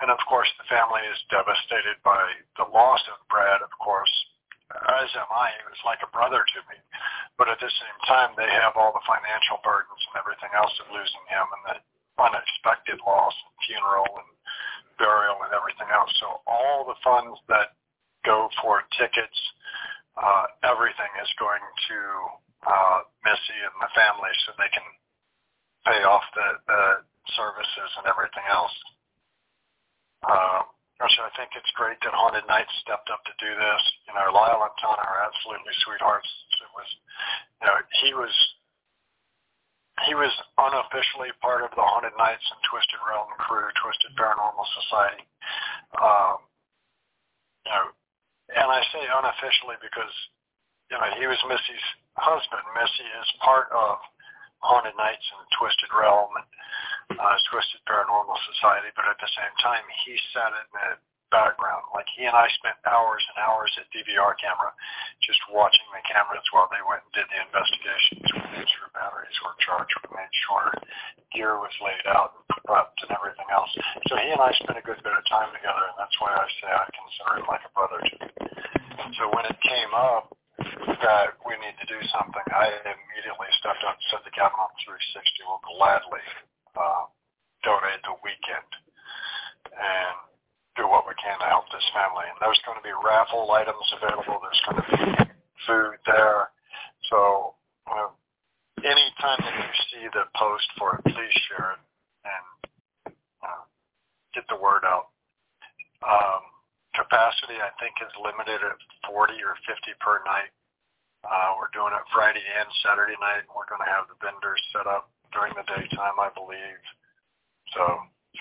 And 0.00 0.10
of 0.10 0.18
course, 0.26 0.50
the 0.58 0.66
family 0.66 1.04
is 1.06 1.30
devastated 1.30 2.00
by 2.02 2.26
the 2.58 2.66
loss 2.70 3.02
of 3.12 3.22
Brad, 3.30 3.62
of 3.62 3.70
course, 3.78 4.10
as 4.72 5.10
am 5.14 5.30
I. 5.30 5.52
He 5.54 5.64
was 5.68 5.84
like 5.86 6.02
a 6.02 6.10
brother 6.10 6.42
to 6.42 6.60
me. 6.72 6.78
But 7.38 7.52
at 7.52 7.60
the 7.60 7.70
same 7.70 7.98
time, 8.08 8.34
they 8.34 8.48
have 8.50 8.74
all 8.74 8.90
the 8.90 9.04
financial 9.06 9.62
burdens 9.62 10.02
and 10.10 10.18
everything 10.18 10.50
else 10.56 10.74
of 10.82 10.90
losing 10.90 11.26
him 11.30 11.46
and 11.46 11.62
the 11.70 11.76
unexpected 12.18 12.98
loss 13.06 13.34
and 13.34 13.54
funeral 13.68 14.08
and 14.18 14.30
burial 14.98 15.38
and 15.44 15.52
everything 15.54 15.88
else. 15.92 16.10
So 16.20 16.42
all 16.46 16.84
the 16.84 16.98
funds 17.04 17.38
that 17.48 17.76
go 18.24 18.48
for 18.60 18.84
tickets, 18.98 19.38
uh, 20.18 20.46
everything 20.66 21.12
is 21.22 21.30
going 21.38 21.62
to 21.62 21.98
uh, 22.66 22.98
Missy 23.26 23.58
and 23.58 23.76
the 23.82 23.90
family 23.94 24.30
so 24.46 24.54
they 24.58 24.70
can 24.70 24.86
pay 25.84 26.02
off 26.06 26.24
the, 26.34 26.48
the 26.66 26.82
services 27.34 27.90
and 27.98 28.06
everything 28.06 28.46
else. 28.50 28.76
Uh, 30.22 30.62
which 31.02 31.18
I 31.18 31.34
think 31.34 31.50
it's 31.58 31.74
great 31.74 31.98
that 32.06 32.14
Haunted 32.14 32.46
Nights 32.46 32.70
stepped 32.78 33.10
up 33.10 33.26
to 33.26 33.34
do 33.42 33.50
this. 33.50 33.82
You 34.06 34.14
know, 34.14 34.30
Lyle 34.30 34.62
and 34.62 34.76
Tana 34.78 35.02
are 35.02 35.26
absolutely 35.26 35.74
sweethearts. 35.82 36.30
It 36.62 36.70
was, 36.78 36.88
you 37.58 37.66
know, 37.66 37.76
he 38.06 38.10
was 38.14 38.34
he 40.06 40.14
was 40.14 40.30
unofficially 40.56 41.34
part 41.42 41.66
of 41.66 41.74
the 41.74 41.82
Haunted 41.82 42.14
Nights 42.14 42.46
and 42.48 42.60
Twisted 42.70 43.02
Realm 43.02 43.28
crew, 43.38 43.66
Twisted 43.82 44.14
Paranormal 44.14 44.66
Society. 44.78 45.26
Um, 45.98 46.38
you 47.66 47.70
know, 47.74 47.86
and 48.62 48.68
I 48.70 48.80
say 48.94 49.02
unofficially 49.02 49.82
because 49.82 50.14
you 50.86 50.96
know 50.96 51.06
he 51.18 51.26
was 51.26 51.38
Missy's 51.50 51.86
husband. 52.14 52.62
Missy 52.78 53.08
is 53.20 53.28
part 53.42 53.74
of 53.74 53.98
Haunted 54.62 54.96
Nights 54.96 55.26
and 55.34 55.46
Twisted 55.58 55.90
Realm 55.92 56.30
and 56.38 56.48
uh, 57.18 57.36
Twisted 57.50 57.82
Paranormal 57.84 58.38
Society, 58.56 58.90
but 58.94 59.10
at 59.10 59.18
the 59.20 59.30
same 59.34 59.54
time, 59.60 59.84
he 60.06 60.16
sat 60.32 60.54
in 60.54 60.68
the 60.72 60.88
background. 61.32 61.88
Like 61.96 62.06
he 62.12 62.28
and 62.28 62.36
I 62.36 62.46
spent 62.60 62.76
hours 62.84 63.24
and 63.32 63.40
hours 63.40 63.72
at 63.80 63.88
DVR 63.88 64.36
camera 64.36 64.70
just 65.24 65.40
watching 65.48 65.88
the 65.90 66.04
cameras 66.04 66.44
while 66.52 66.68
they 66.68 66.84
went 66.84 67.00
and 67.08 67.12
did 67.16 67.28
the 67.32 67.40
investigations. 67.40 68.28
Sure 68.68 68.92
batteries 68.92 69.34
were 69.40 69.56
charged. 69.64 69.96
We 70.04 70.12
made 70.12 70.34
sure 70.44 70.70
gear 71.32 71.56
was 71.56 71.72
laid 71.80 72.04
out 72.12 72.36
and 72.36 72.44
prepped 72.68 73.00
and 73.00 73.16
everything 73.16 73.48
else. 73.48 73.72
So 74.12 74.20
he 74.20 74.28
and 74.28 74.44
I 74.44 74.52
spent 74.60 74.76
a 74.76 74.84
good 74.84 75.00
bit 75.00 75.16
of 75.16 75.24
time 75.26 75.48
together, 75.56 75.88
and 75.88 75.96
that's 75.96 76.14
why 76.20 76.36
I 76.36 76.44
say 76.60 76.68
I 76.68 76.84
consider 76.92 77.32
him 77.40 77.48
like 77.48 77.64
a 77.64 77.72
brother. 77.72 78.00
So 79.16 79.32
when 79.32 79.48
it 79.48 79.56
came 79.64 79.92
up, 79.96 80.36
that 80.58 81.34
we 81.42 81.54
need 81.58 81.76
to 81.80 81.88
do 81.88 81.98
something, 82.12 82.46
I 82.52 82.70
immediately 82.86 83.50
stepped 83.58 83.82
up 83.86 83.96
and 83.98 84.06
said 84.12 84.22
the 84.22 84.34
on 84.38 84.70
360 84.84 85.48
will 85.48 85.62
gladly 85.76 86.24
uh, 86.76 87.04
donate 87.64 88.02
the 88.04 88.16
weekend 88.22 88.70
and 89.72 90.14
do 90.76 90.88
what 90.88 91.04
we 91.04 91.14
can 91.20 91.36
to 91.40 91.48
help 91.48 91.68
this 91.72 91.84
family. 91.92 92.24
And 92.28 92.38
there's 92.40 92.60
going 92.64 92.78
to 92.78 92.86
be 92.86 92.94
raffle 92.94 93.48
items 93.52 93.88
available. 93.96 94.40
There's 94.40 94.64
going 94.64 94.80
to 94.80 94.88
be 94.88 95.04
food 95.66 95.98
there. 96.06 96.52
So 97.10 97.54
uh, 97.88 98.10
anytime 98.80 99.40
that 99.42 99.56
you 99.56 99.72
see 99.92 100.04
the 100.12 100.26
post 100.36 100.68
for 100.78 100.96
it, 100.96 101.02
please 101.12 101.34
share 101.48 101.76
it 101.76 101.82
and 102.24 102.46
uh, 103.44 103.62
get 104.34 104.44
the 104.48 104.56
word 104.56 104.84
out. 104.84 105.12
Um, 106.02 106.51
capacity, 106.94 107.56
I 107.60 107.72
think, 107.80 107.96
is 108.00 108.12
limited 108.20 108.60
at 108.60 108.76
40 109.08 109.34
or 109.42 109.56
50 109.64 109.92
per 110.00 110.20
night. 110.24 110.52
Uh, 111.22 111.54
we're 111.56 111.70
doing 111.70 111.94
it 111.94 112.04
Friday 112.10 112.42
and 112.42 112.68
Saturday 112.82 113.16
night. 113.22 113.46
We're 113.54 113.68
going 113.70 113.82
to 113.82 113.92
have 113.92 114.10
the 114.10 114.18
vendors 114.18 114.58
set 114.74 114.90
up 114.90 115.08
during 115.30 115.54
the 115.54 115.66
daytime, 115.70 116.18
I 116.18 116.28
believe. 116.34 116.82
So 117.72 117.82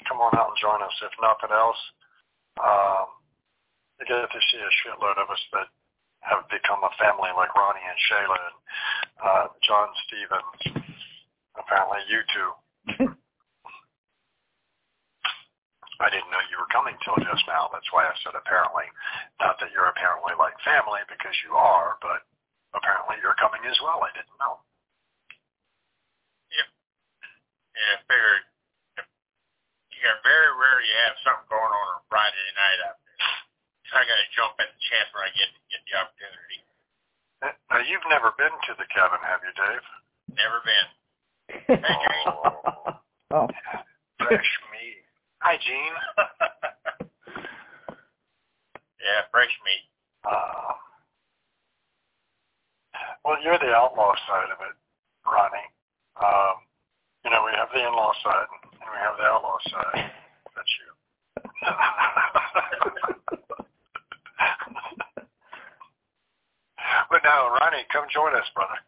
come 0.10 0.20
on 0.20 0.34
out 0.34 0.52
and 0.52 0.60
join 0.60 0.82
us. 0.82 0.96
If 1.06 1.14
nothing 1.22 1.54
else, 1.54 1.82
um, 2.58 3.08
you 4.02 4.10
get 4.10 4.26
to 4.26 4.42
see 4.50 4.62
a 4.62 4.72
shitload 4.82 5.22
of 5.22 5.30
us 5.30 5.44
that 5.54 5.70
have 6.26 6.50
become 6.50 6.82
a 6.82 6.94
family, 6.98 7.30
like 7.38 7.54
Ronnie 7.54 7.86
and 7.86 8.00
Shayla 8.10 8.38
and 8.38 8.58
uh, 9.22 9.46
John 9.62 9.90
Stevens. 10.10 10.86
Apparently, 11.54 12.02
you 12.10 12.20
two. 12.34 12.50
I 16.02 16.10
didn't 16.10 16.34
know 16.34 16.42
you 16.50 16.58
were 16.58 16.70
coming 16.74 16.98
till 17.06 17.16
just 17.22 17.46
now. 17.46 17.70
That's 17.70 17.88
why 17.94 18.10
I 18.10 18.14
said 18.26 18.34
apparently. 18.34 18.90
Not 19.38 19.62
that 19.62 19.70
you're 19.72 19.90
apparently 19.90 20.34
like 20.36 20.58
family 20.66 21.06
because 21.06 21.38
you 21.46 21.54
are, 21.54 22.02
but 22.02 22.26
apparently 22.74 23.22
you're 23.22 23.38
coming 23.38 23.62
as 23.70 23.78
well. 23.86 24.02
I 24.02 24.12
didn't 24.18 24.38
know. 24.42 24.58
Yep. 26.52 26.68
Yeah, 27.78 27.94
I 27.94 27.98
figured 28.10 28.44
you 29.94 30.00
got 30.02 30.18
very 30.26 30.52
rare 30.58 30.82
you 30.82 30.96
have 31.06 31.16
something 31.22 31.46
going 31.54 31.70
on 31.70 31.86
on 31.94 32.02
a 32.02 32.06
Friday 32.10 32.48
night 32.58 32.80
out 32.90 32.98
there. 33.06 33.22
So 33.86 34.02
I 34.02 34.04
got 34.08 34.18
to 34.18 34.30
jump 34.34 34.58
at 34.58 34.74
the 34.74 34.82
chance 34.90 35.08
where 35.14 35.26
I 35.28 35.32
get 35.38 35.50
get 35.70 35.82
the 35.86 35.94
opportunity. 36.02 36.60
Now 37.70 37.82
you've 37.86 38.10
never 38.10 38.34
been 38.38 38.50
to 38.50 38.74
the 38.82 38.90
cabin, 38.90 39.22
have 39.22 39.46
you, 39.46 39.54
Dave? 39.54 39.86
Never 40.34 40.60
been. 40.66 40.88
Oh. 42.28 42.94
oh. 43.32 43.48
Fresh 44.20 44.30
meat. 44.32 44.40
Hi, 44.40 44.71
Gene. 45.62 45.94
yeah, 48.98 49.22
fresh 49.30 49.54
meat. 49.62 49.86
Uh, 50.26 50.74
well, 53.24 53.38
you're 53.44 53.60
the 53.60 53.72
outlaw 53.74 54.16
side 54.26 54.50
of 54.50 54.58
it, 54.66 54.74
Ronnie. 55.22 55.70
Um, 56.18 56.66
you 57.24 57.30
know, 57.30 57.46
we 57.46 57.54
have 57.54 57.70
the 57.70 57.86
in-law 57.86 58.12
side 58.26 58.50
and 58.82 58.90
we 58.90 58.98
have 58.98 59.22
the 59.22 59.30
outlaw 59.30 59.62
side. 59.70 60.10
That's 60.58 60.74
you. 60.82 60.90
but 67.10 67.22
no, 67.22 67.54
Ronnie, 67.62 67.86
come 67.94 68.10
join 68.10 68.34
us, 68.34 68.50
brother. 68.58 68.82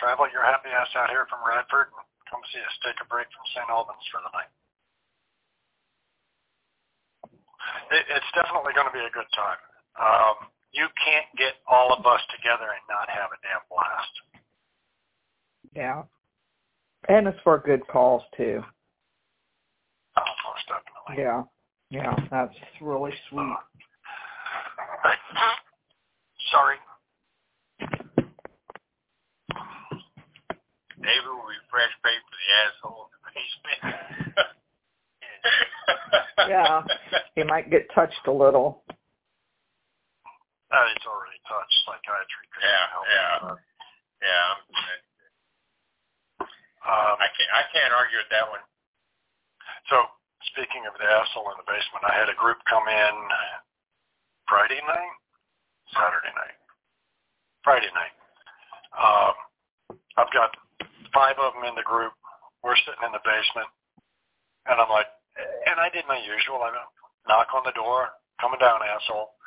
Travel 0.00 0.32
your 0.32 0.44
happy 0.44 0.70
ass 0.72 0.88
out 0.96 1.12
here 1.12 1.28
from 1.28 1.44
Radford. 1.44 1.92
And 1.92 2.00
come 2.24 2.40
see 2.48 2.64
us. 2.64 2.72
Take 2.80 2.96
a 3.04 3.08
break 3.08 3.28
from 3.28 3.44
St. 3.52 3.68
Albans 3.68 4.08
for 4.08 4.24
the 4.24 4.32
night. 4.32 4.48
it, 7.90 7.99
it's 8.10 8.32
definitely 8.34 8.74
going 8.74 8.86
to 8.90 8.92
be 8.92 9.04
a 9.04 9.10
good 9.14 9.30
time. 9.34 9.60
Um, 9.98 10.50
you 10.72 10.86
can't 10.98 11.26
get 11.36 11.54
all 11.66 11.92
of 11.94 12.04
us 12.06 12.20
together 12.34 12.70
and 12.70 12.84
not 12.90 13.08
have 13.10 13.30
a 13.30 13.38
damn 13.42 13.62
blast. 13.70 14.14
Yeah. 15.74 16.02
And 17.08 17.26
it's 17.26 17.38
for 17.42 17.58
good 17.58 17.86
cause 17.88 18.22
too. 18.36 18.62
Oh, 20.16 20.32
most 20.46 20.66
definitely. 20.66 21.22
Yeah. 21.24 21.42
Yeah, 21.90 22.14
that's 22.30 22.54
really 22.80 23.12
sweet. 23.28 23.56
Sorry. 26.52 26.76
David 31.02 31.26
will 31.26 31.48
be 31.48 31.56
fresh 31.70 31.90
paid 32.04 32.20
for 32.28 32.36
the 32.38 32.48
asshole 32.62 33.10
in 33.10 33.18
the 33.24 33.30
basement. 33.34 33.80
Yeah. 37.36 37.44
He 37.44 37.48
might 37.48 37.70
get 37.70 37.88
touched 37.94 38.26
a 38.26 38.32
little. 38.32 38.82
Uh, 40.70 40.86
it's 40.94 41.06
already 41.06 41.38
touched 41.50 41.78
psychiatry. 41.86 42.44
couldn't 42.54 42.70
Yeah, 42.70 42.86
yeah. 43.10 43.54
it, 43.54 43.58
yeah, 44.22 44.52
Um, 46.86 47.14
I 47.18 47.28
can't. 47.34 47.52
I 47.54 47.62
can't 47.74 47.92
argue 47.94 48.18
with 48.18 48.30
that 48.30 48.46
one. 48.50 48.62
so 49.90 50.06
speaking 50.54 50.86
of 50.86 50.94
the 50.98 51.06
asshole 51.06 51.50
in 51.50 51.58
the 51.58 51.66
basement, 51.66 52.06
I 52.06 52.14
had 52.14 52.28
a 52.30 52.38
group 52.38 52.58
come 52.70 52.86
in 52.88 53.14
Friday 54.48 54.80
night, 54.86 55.14
Saturday 55.94 56.34
night, 56.34 56.58
Friday 57.62 57.90
night. 57.94 58.14
Um, 58.94 59.34
I've 60.18 60.32
got 60.32 60.54
five 61.14 61.38
of 61.38 61.54
them 61.54 61.64
in 61.66 61.74
the 61.74 61.86
group. 61.86 62.12
We're 62.62 62.76
sitting 62.86 63.02
in 63.06 63.12
the 63.12 63.22
basement, 63.24 63.70
and 64.70 64.78
I'm 64.80 64.90
like, 64.90 65.10
and 65.66 65.80
I 65.80 65.88
did 65.90 66.06
my 66.06 66.18
usual. 66.22 66.62
I 66.62 66.70
knock 67.26 67.50
on 67.54 67.62
the 67.66 67.72
door, 67.74 68.10
coming 69.08 69.39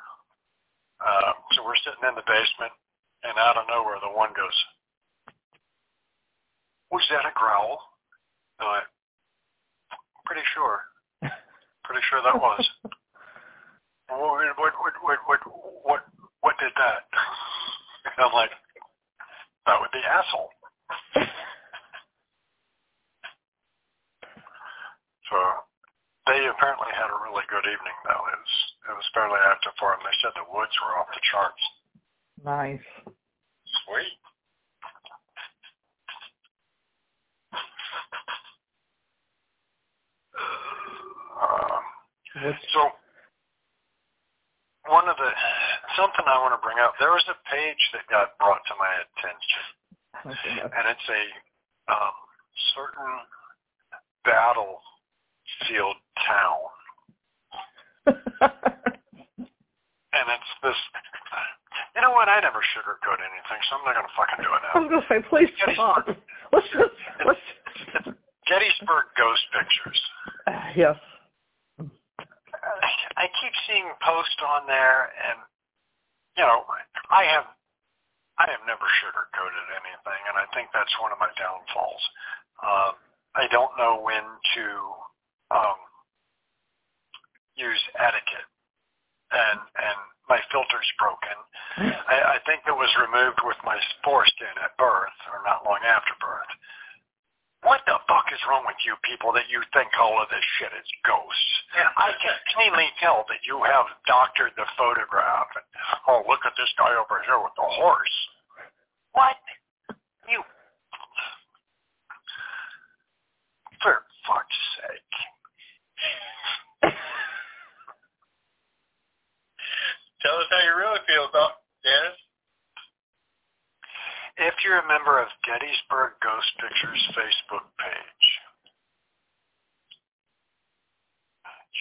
If 124.37 124.53
you're 124.65 124.79
a 124.79 124.87
member 124.87 125.21
of 125.21 125.27
Gettysburg 125.45 126.17
Ghost 126.23 126.51
Pictures 126.57 127.03
Facebook 127.13 127.65
page, 127.77 128.25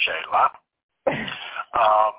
Shayla, 0.04 0.52
um, 1.72 2.14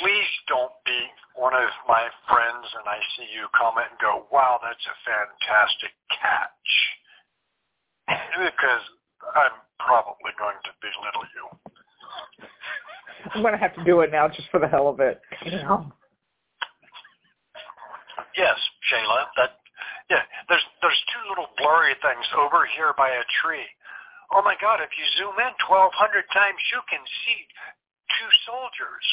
please 0.00 0.32
don't 0.48 0.72
be 0.86 1.00
one 1.36 1.54
of 1.54 1.68
my 1.88 2.08
friends 2.28 2.66
and 2.78 2.88
I 2.88 2.96
see 3.16 3.28
you 3.34 3.44
comment 3.52 3.86
and 3.90 4.00
go, 4.00 4.24
wow, 4.32 4.58
that's 4.62 4.86
a 4.88 4.96
fantastic 5.04 5.92
catch. 6.08 6.70
Because 8.08 8.84
I'm 9.36 9.56
probably 9.78 10.32
going 10.38 10.56
to 10.64 10.72
belittle 10.80 11.28
you. 11.36 11.44
I'm 13.34 13.42
gonna 13.42 13.56
have 13.56 13.74
to 13.76 13.84
do 13.84 14.00
it 14.00 14.10
now 14.10 14.28
just 14.28 14.48
for 14.50 14.58
the 14.60 14.68
hell 14.68 14.88
of 14.88 15.00
it. 15.00 15.20
Yes, 18.36 18.58
Shayla. 18.88 19.28
That 19.36 19.60
yeah. 20.10 20.22
There's 20.48 20.64
there's 20.80 21.02
two 21.12 21.24
little 21.28 21.48
blurry 21.58 21.94
things 22.00 22.26
over 22.38 22.66
here 22.76 22.92
by 22.96 23.08
a 23.10 23.24
tree. 23.42 23.68
Oh 24.32 24.42
my 24.42 24.56
God! 24.60 24.80
If 24.80 24.90
you 24.96 25.04
zoom 25.20 25.36
in 25.36 25.52
1,200 25.68 26.24
times, 26.32 26.60
you 26.72 26.80
can 26.88 27.04
see 27.24 27.40
two 28.16 28.30
soldiers. 28.48 29.06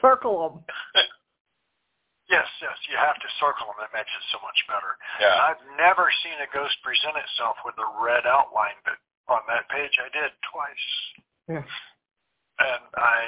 Circle 0.00 0.36
them. 0.48 0.56
Yes, 2.30 2.46
yes. 2.62 2.78
You 2.86 2.94
have 2.94 3.18
to 3.18 3.30
circle 3.42 3.66
them. 3.74 3.82
It 3.82 3.90
makes 3.90 4.06
it 4.14 4.24
so 4.30 4.38
much 4.38 4.54
better. 4.70 4.94
Yeah. 5.18 5.34
I've 5.50 5.58
never 5.74 6.06
seen 6.22 6.38
a 6.38 6.46
ghost 6.54 6.78
present 6.86 7.18
itself 7.18 7.58
with 7.66 7.74
a 7.82 7.88
red 7.98 8.22
outline, 8.22 8.78
but 8.86 9.02
on 9.26 9.42
that 9.50 9.66
page 9.66 9.90
I 9.98 10.06
did 10.14 10.30
twice. 10.46 10.86
Yeah. 11.50 11.66
And 12.62 12.82
I, 12.94 13.18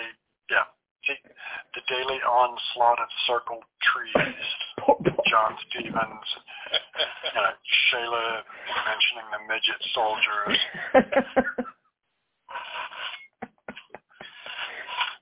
yeah. 0.54 0.70
See, 1.06 1.18
the 1.74 1.82
daily 1.88 2.20
onslaught 2.22 3.00
of 3.00 3.08
circled 3.26 3.64
trees. 3.82 4.46
John 5.26 5.56
Stevens, 5.68 6.28
you 6.72 7.40
know, 7.40 7.50
Shayla 7.90 8.42
mentioning 8.86 9.28
the 9.32 9.40
midget 9.48 9.82
soldiers. 9.94 10.58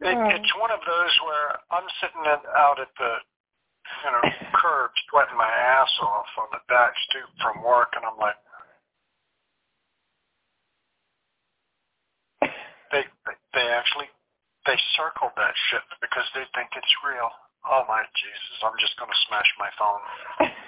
It, 0.00 0.16
uh. 0.16 0.32
it's 0.32 0.52
one 0.56 0.72
of 0.72 0.80
those 0.88 1.12
where 1.28 1.60
I'm 1.68 1.84
sitting 2.00 2.24
at, 2.24 2.40
out 2.56 2.80
at 2.80 2.88
the, 2.96 3.20
you 4.00 4.10
know, 4.10 4.24
curb 4.56 4.90
sweating 5.10 5.36
my 5.36 5.44
ass 5.44 5.92
off 6.00 6.24
on 6.40 6.48
the 6.52 6.64
back 6.72 6.96
stoop 7.04 7.28
from 7.36 7.62
work, 7.62 7.92
and 7.92 8.08
I'm 8.08 8.16
like, 8.16 8.40
they 12.92 13.04
they 13.52 13.66
actually 13.68 14.08
they 14.66 14.76
circled 14.96 15.32
that 15.36 15.54
shit 15.70 15.84
because 16.00 16.26
they 16.34 16.44
think 16.54 16.70
it's 16.76 16.94
real. 17.04 17.30
Oh 17.64 17.84
my 17.88 18.02
Jesus! 18.16 18.56
I'm 18.64 18.76
just 18.80 18.96
gonna 18.96 19.20
smash 19.28 19.50
my 19.60 19.70
phone. 19.76 20.02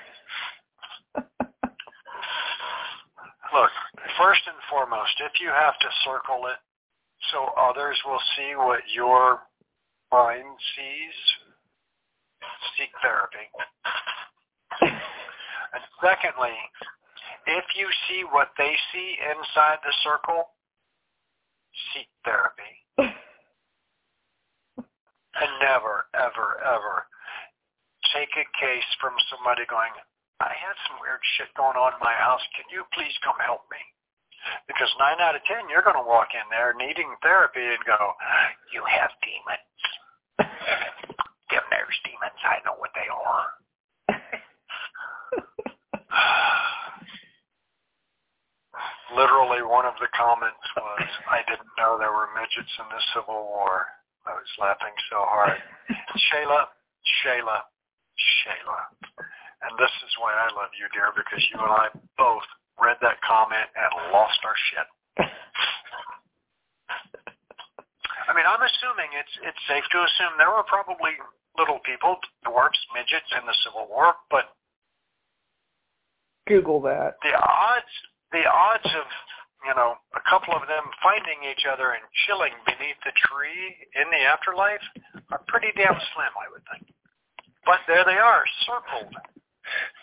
Look, 3.52 3.72
first 4.16 4.40
and 4.48 4.56
foremost, 4.70 5.12
if 5.20 5.40
you 5.40 5.48
have 5.48 5.76
to 5.78 5.88
circle 6.04 6.46
it 6.48 6.56
so 7.30 7.52
others 7.58 7.98
will 8.04 8.20
see 8.36 8.56
what 8.56 8.80
your 8.92 9.40
mind 10.10 10.56
sees, 10.76 11.16
seek 12.76 12.90
therapy. 13.02 13.46
And 14.80 15.82
secondly, 16.02 16.56
if 17.46 17.64
you 17.76 17.88
see 18.08 18.24
what 18.30 18.50
they 18.58 18.72
see 18.92 19.16
inside 19.30 19.78
the 19.84 19.92
circle, 20.04 20.50
seek 21.94 22.08
therapy. 22.24 22.72
And 25.32 25.48
never, 25.64 26.04
ever, 26.12 26.60
ever 26.60 27.08
take 28.12 28.28
a 28.36 28.44
case 28.60 28.84
from 29.00 29.16
somebody 29.32 29.64
going, 29.70 29.92
I 30.42 30.50
had 30.52 30.74
some 30.88 30.98
weird 31.00 31.20
shit 31.38 31.48
going 31.56 31.76
on 31.78 31.94
in 31.96 32.00
my 32.02 32.12
house. 32.18 32.42
Can 32.58 32.66
you 32.68 32.82
please 32.92 33.14
come 33.24 33.38
help 33.40 33.64
me? 33.72 33.78
Because 34.66 34.90
nine 34.98 35.20
out 35.22 35.36
of 35.38 35.44
ten, 35.46 35.70
you're 35.70 35.86
going 35.86 35.94
to 35.96 36.02
walk 36.02 36.34
in 36.34 36.42
there 36.50 36.74
needing 36.74 37.14
therapy 37.22 37.62
and 37.62 37.78
go, 37.86 38.12
you 38.74 38.82
have 38.84 39.14
demons. 39.22 39.78
Them 41.54 41.62
there's 41.70 41.94
demons. 42.02 42.34
I 42.42 42.58
know 42.66 42.74
what 42.80 42.90
they 42.96 43.06
are. 43.06 43.54
Literally, 49.14 49.62
one 49.62 49.86
of 49.86 49.94
the 50.00 50.08
comments 50.16 50.64
was, 50.74 51.06
I 51.30 51.44
didn't 51.46 51.70
know 51.78 51.98
there 52.00 52.10
were 52.10 52.32
midgets 52.34 52.72
in 52.80 52.88
the 52.90 52.98
Civil 53.14 53.44
War. 53.46 53.86
I 54.26 54.32
was 54.38 54.52
laughing 54.58 54.94
so 55.10 55.18
hard. 55.26 55.58
Shayla, 56.30 56.70
Shayla, 57.22 57.58
Shayla. 58.42 58.78
And 59.62 59.72
this 59.78 59.90
is 60.02 60.12
why 60.18 60.34
I 60.34 60.50
love 60.54 60.70
you, 60.78 60.86
dear, 60.90 61.10
because 61.14 61.42
you 61.50 61.58
and 61.58 61.70
I 61.70 61.86
both 62.18 62.46
read 62.78 62.98
that 63.02 63.22
comment 63.22 63.66
and 63.74 64.12
lost 64.14 64.38
our 64.42 64.58
shit. 64.70 64.86
I 68.28 68.34
mean, 68.34 68.46
I'm 68.46 68.62
assuming 68.62 69.10
it's 69.18 69.34
it's 69.42 69.62
safe 69.66 69.84
to 69.92 69.98
assume 70.02 70.38
there 70.38 70.50
were 70.50 70.66
probably 70.66 71.18
little 71.58 71.80
people, 71.84 72.16
dwarfs, 72.46 72.78
midgets 72.94 73.28
in 73.34 73.44
the 73.46 73.54
Civil 73.66 73.86
War, 73.90 74.14
but 74.30 74.54
Google 76.46 76.80
that. 76.82 77.18
the 77.22 77.34
odds 77.34 77.94
the 78.32 78.42
odds 78.46 78.88
of 78.98 79.06
you 79.66 79.74
know 79.74 79.96
a 80.14 80.22
couple 80.28 80.54
of 80.54 80.66
them 80.66 80.84
finding 81.02 81.46
each 81.46 81.64
other 81.66 81.94
and 81.94 82.02
chilling 82.26 82.54
beneath 82.66 82.98
the 83.06 83.14
tree 83.14 83.76
in 83.94 84.10
the 84.10 84.22
afterlife 84.26 84.82
are 85.30 85.42
pretty 85.48 85.70
damn 85.76 85.98
slim, 86.14 86.34
I 86.34 86.50
would 86.50 86.64
think. 86.70 86.90
But 87.64 87.80
there 87.86 88.04
they 88.04 88.18
are, 88.18 88.42
circled 88.66 89.14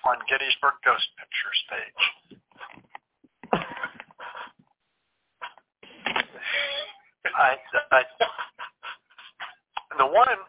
on 0.06 0.18
Gettysburg 0.30 0.80
Ghost 0.86 1.08
Pictures 1.20 1.62
page. 1.68 2.02
I, 7.36 7.56
I, 7.92 8.02
the 9.98 10.08
one 10.08 10.40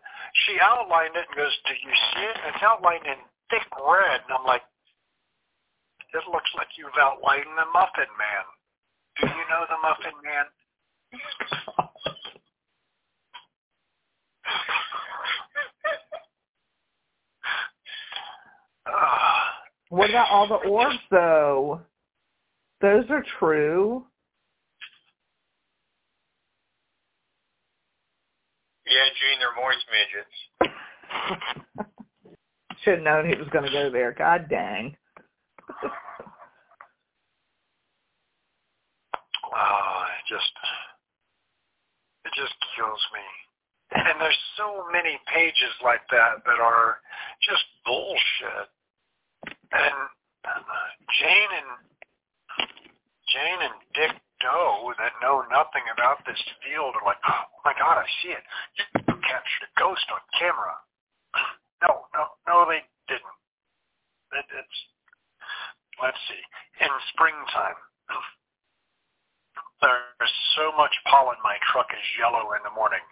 she 0.47 0.59
outlined 0.63 1.17
it 1.17 1.27
and 1.27 1.37
goes, 1.37 1.55
"Do 1.67 1.75
you 1.75 1.95
see 2.15 2.23
it?" 2.23 2.37
It's 2.47 2.63
outlined 2.63 3.07
in 3.07 3.19
thick 3.51 3.67
red, 3.75 4.23
and 4.27 4.33
I'm 4.39 4.47
like, 4.47 4.63
"It 6.15 6.23
looks 6.31 6.51
like 6.57 6.79
you've 6.79 6.99
outlined 6.99 7.51
the 7.59 7.67
Muffin 7.75 8.11
Man." 8.19 8.45
Do 9.21 9.27
you 9.27 9.47
know 9.49 9.67
the 9.69 9.77
Muffin 9.83 10.17
Man? 10.25 10.47
What 19.91 20.09
about 20.09 20.31
all 20.31 20.47
the 20.47 20.55
orbs 20.55 20.99
though? 21.11 21.81
Those 22.81 23.05
are 23.11 23.25
true. 23.39 24.07
Yeah, 28.87 29.09
Gene, 29.21 29.39
they're 29.39 29.55
moist 29.57 29.85
midgets. 29.91 30.37
Should 32.83 32.95
have 32.95 33.03
known 33.03 33.29
he 33.29 33.37
was 33.37 33.49
going 33.49 33.65
to 33.65 33.71
go 33.71 33.91
there. 33.91 34.13
God 34.13 34.47
dang. 34.49 34.97
oh, 39.45 40.05
it 40.19 40.20
just 40.31 40.55
it 42.25 42.33
just 42.39 42.55
kills 42.79 43.03
me. 43.11 43.27
And 43.91 44.23
there's 44.23 44.39
so 44.55 44.87
many 44.95 45.19
pages 45.27 45.75
like 45.83 46.07
that 46.15 46.47
that 46.47 46.61
are 46.63 47.03
just 47.43 47.67
bullshit. 47.83 48.71
And 49.75 49.99
uh, 50.47 50.63
Jane 51.19 51.53
and 51.59 51.71
Jane 53.35 53.61
and 53.67 53.79
Dick 53.95 54.15
doe 54.39 54.95
that 54.99 55.19
know 55.23 55.43
nothing 55.51 55.85
about 55.93 56.23
this 56.27 56.39
field 56.63 56.95
are 56.95 57.07
like, 57.07 57.21
oh 57.27 57.51
my 57.65 57.75
God, 57.75 57.99
I 57.99 58.07
see 58.23 58.31
it. 58.31 58.45
You 58.79 58.85
captured 59.05 59.67
a 59.67 59.73
ghost 59.79 60.07
on 60.13 60.23
camera. 60.39 60.75
No, 61.81 62.05
no, 62.13 62.29
no, 62.45 62.69
they 62.69 62.85
didn't. 63.09 63.41
It, 64.37 64.45
it's, 64.53 64.79
let's 65.97 66.21
see, 66.29 66.45
in 66.85 66.93
springtime, 67.17 67.81
there's 69.81 70.37
so 70.57 70.73
much 70.77 70.93
pollen 71.09 71.41
my 71.41 71.57
truck 71.73 71.89
is 71.93 72.05
yellow 72.21 72.53
in 72.53 72.63
the 72.65 72.75
morning, 72.77 73.03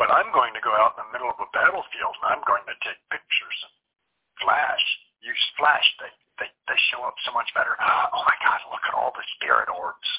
but 0.00 0.08
I'm 0.08 0.32
going 0.32 0.56
to 0.56 0.62
go 0.64 0.72
out 0.72 0.96
in 0.96 1.04
the 1.04 1.12
middle 1.12 1.28
of 1.28 1.38
a 1.40 1.48
battlefield 1.52 2.16
and 2.24 2.36
I'm 2.36 2.44
going 2.48 2.64
to 2.64 2.76
take 2.80 3.00
pictures. 3.12 3.58
Flash, 4.40 4.84
use 5.20 5.44
flash. 5.56 5.84
They, 6.00 6.12
they, 6.40 6.48
they 6.68 6.78
show 6.92 7.04
up 7.04 7.16
so 7.24 7.32
much 7.32 7.48
better. 7.52 7.76
Oh 7.76 8.20
my 8.24 8.36
God, 8.40 8.60
look 8.72 8.84
at 8.88 8.96
all 8.96 9.12
the 9.12 9.24
spirit 9.36 9.68
orbs. 9.68 10.10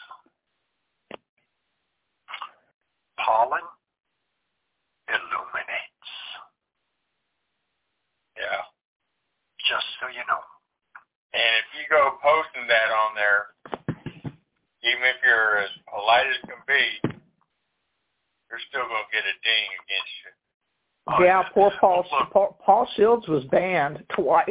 Pollen 3.18 3.66
illuminates. 5.10 6.12
Yeah. 8.38 8.62
Just 9.66 9.88
so 10.00 10.08
you 10.14 10.22
know. 10.30 10.44
And 11.34 11.52
if 11.62 11.68
you 11.76 11.86
go 11.90 12.18
posting 12.24 12.66
that 12.70 12.90
on 12.94 13.12
there, 13.18 13.54
even 14.88 15.04
if 15.04 15.18
you're 15.24 15.60
as 15.60 15.70
polite 15.90 16.28
as 16.28 16.38
can 16.48 16.62
be, 16.68 16.84
you're 18.50 18.64
still 18.70 18.88
gonna 18.88 19.12
get 19.12 19.24
a 19.24 19.36
ding 19.44 19.68
against 19.84 20.16
you. 20.24 20.32
Oh, 21.08 21.24
yeah, 21.24 21.44
poor 21.54 21.72
Paul, 21.80 22.06
Paul 22.32 22.58
Paul 22.64 22.88
Shields 22.96 23.28
was 23.28 23.44
banned 23.46 24.04
twice. 24.16 24.50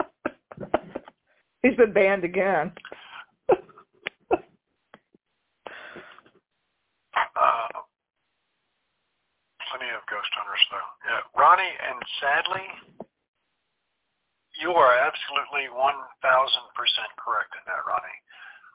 He's 1.62 1.76
been 1.76 1.92
banned 1.92 2.24
again. 2.24 2.72
uh, 7.36 7.68
plenty 9.70 9.90
of 9.92 10.02
ghost 10.08 10.30
hunters 10.34 10.64
though. 10.70 10.90
Yeah, 11.06 11.22
Ronnie, 11.34 11.74
and 11.90 11.98
sadly, 12.22 12.66
you 14.60 14.72
are 14.72 14.94
absolutely 14.96 15.68
1,000% 15.68 15.76
correct 17.20 17.52
in 17.52 17.62
that, 17.68 17.84
Ronnie. 17.84 18.20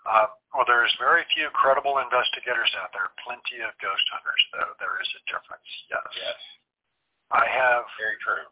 Uh, 0.06 0.28
well, 0.54 0.66
there's 0.66 0.92
very 0.98 1.22
few 1.38 1.48
credible 1.54 2.02
investigators 2.02 2.70
out 2.82 2.90
there. 2.92 3.14
Plenty 3.24 3.62
of 3.62 3.72
ghost 3.80 4.04
hunters, 4.12 4.44
though. 4.52 4.74
There 4.82 4.98
is 5.00 5.10
a 5.14 5.22
difference. 5.30 5.70
Yes. 5.88 6.10
Yes. 6.18 6.40
I 7.32 7.46
have 7.48 7.88
Very 8.02 8.18
true. 8.20 8.44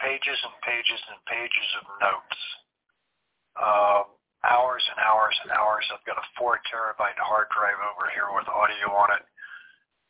pages 0.00 0.38
and 0.40 0.54
pages 0.64 1.00
and 1.12 1.18
pages 1.28 1.68
of 1.82 1.84
notes. 2.00 2.40
Um, 3.58 4.04
hours 4.46 4.80
and 4.88 4.98
hours 5.02 5.36
and 5.44 5.52
hours. 5.52 5.84
I've 5.92 6.06
got 6.08 6.16
a 6.16 6.26
four 6.38 6.56
terabyte 6.70 7.18
hard 7.20 7.50
drive 7.52 7.76
over 7.92 8.08
here 8.14 8.30
with 8.32 8.48
audio 8.48 8.88
on 8.96 9.12
it. 9.18 9.24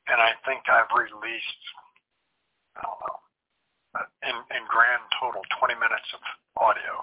And 0.06 0.20
I 0.22 0.36
think 0.46 0.62
I've 0.70 0.90
released, 0.94 1.62
I 2.78 2.86
don't 2.86 3.00
know, 3.02 3.18
uh, 3.98 4.08
in, 4.28 4.36
in 4.54 4.62
grand 4.70 5.02
total, 5.18 5.42
20 5.58 5.74
minutes 5.78 6.08
of 6.14 6.22
audio. 6.60 7.02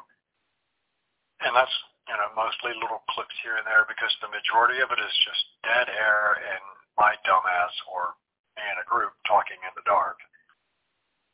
And 1.43 1.52
that's, 1.56 1.71
you 2.10 2.17
know, 2.17 2.34
mostly 2.34 2.74
little 2.82 3.06
clips 3.13 3.38
here 3.45 3.62
and 3.62 3.67
there 3.69 3.86
because 3.86 4.10
the 4.17 4.34
majority 4.34 4.82
of 4.82 4.89
it 4.89 4.98
is 4.98 5.15
just 5.22 5.45
dead 5.62 5.93
air 5.93 6.41
and 6.41 6.63
my 6.98 7.13
dumbass 7.22 7.74
or 7.86 8.17
me 8.58 8.65
and 8.65 8.82
a 8.82 8.89
group 8.89 9.13
talking 9.30 9.62
in 9.62 9.74
the 9.78 9.86
dark. 9.86 10.17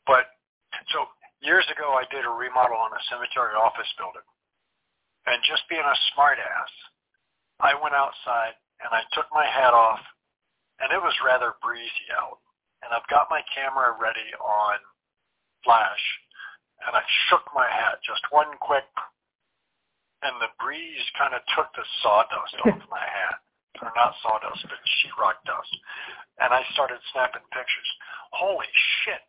But 0.03 0.35
so 0.91 1.07
years 1.39 1.65
ago, 1.71 1.95
I 1.95 2.03
did 2.11 2.27
a 2.27 2.29
remodel 2.29 2.77
on 2.77 2.91
a 2.91 3.01
cemetery 3.07 3.55
office 3.55 3.89
building, 3.95 4.27
and 5.25 5.39
just 5.47 5.63
being 5.71 5.85
a 5.85 5.97
smartass, 6.13 6.73
I 7.63 7.73
went 7.79 7.95
outside 7.95 8.59
and 8.83 8.91
I 8.91 9.07
took 9.15 9.31
my 9.31 9.47
hat 9.47 9.71
off, 9.71 10.03
and 10.83 10.91
it 10.91 10.99
was 10.99 11.15
rather 11.23 11.55
breezy 11.63 12.11
out, 12.11 12.43
and 12.83 12.91
I've 12.91 13.07
got 13.07 13.31
my 13.31 13.39
camera 13.55 13.95
ready 13.95 14.27
on 14.37 14.77
flash, 15.63 16.03
and 16.83 16.91
I 16.91 17.01
shook 17.31 17.47
my 17.55 17.65
hat 17.65 18.03
just 18.03 18.21
one 18.29 18.51
quick, 18.59 18.85
and 20.25 20.41
the 20.41 20.51
breeze 20.57 21.05
kind 21.17 21.37
of 21.37 21.45
took 21.53 21.69
the 21.77 21.85
sawdust 22.01 22.57
off 22.65 22.81
my 22.89 23.05
hat, 23.05 23.39
or 23.81 23.93
not 23.93 24.17
sawdust, 24.25 24.65
but 24.65 24.81
sheetrock 24.99 25.37
dust, 25.45 25.73
and 26.41 26.49
I 26.49 26.65
started 26.73 26.97
snapping 27.13 27.45
pictures. 27.53 27.89
Holy 28.33 28.69
shit! 29.05 29.21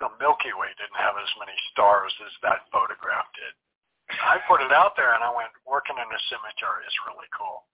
the 0.00 0.10
Milky 0.22 0.54
Way 0.54 0.70
didn't 0.78 0.98
have 0.98 1.18
as 1.18 1.30
many 1.42 1.54
stars 1.74 2.14
as 2.22 2.34
that 2.46 2.70
photograph 2.70 3.26
did. 3.34 3.54
I 4.14 4.40
put 4.46 4.64
it 4.64 4.72
out 4.72 4.96
there 4.96 5.12
and 5.12 5.22
I 5.22 5.30
went, 5.34 5.52
working 5.66 5.98
in 5.98 6.08
a 6.08 6.20
cemetery 6.32 6.86
is 6.86 7.04
really 7.04 7.28
cool. 7.34 7.66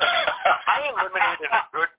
I 0.00 0.88
eliminated 0.88 1.50
a 1.50 1.62
good 1.74 1.92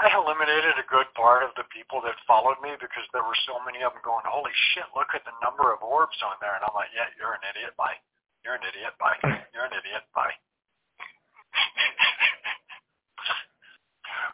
I 0.00 0.08
eliminated 0.16 0.80
a 0.80 0.86
good 0.88 1.06
part 1.12 1.44
of 1.44 1.52
the 1.54 1.68
people 1.68 2.00
that 2.02 2.16
followed 2.24 2.56
me 2.64 2.72
because 2.80 3.04
there 3.12 3.22
were 3.22 3.36
so 3.44 3.60
many 3.62 3.84
of 3.84 3.92
them 3.92 4.00
going, 4.00 4.24
Holy 4.24 4.52
shit, 4.72 4.88
look 4.96 5.12
at 5.12 5.24
the 5.28 5.36
number 5.44 5.68
of 5.72 5.84
orbs 5.84 6.16
on 6.24 6.40
there 6.40 6.56
and 6.56 6.64
I'm 6.64 6.72
like, 6.74 6.88
Yeah, 6.96 7.08
you're 7.20 7.36
an 7.36 7.44
idiot, 7.44 7.76
bye. 7.76 7.96
You're 8.42 8.56
an 8.56 8.64
idiot, 8.66 8.96
bye. 8.98 9.20
You're 9.54 9.68
an 9.68 9.76
idiot, 9.76 10.02
bye. 10.16 10.34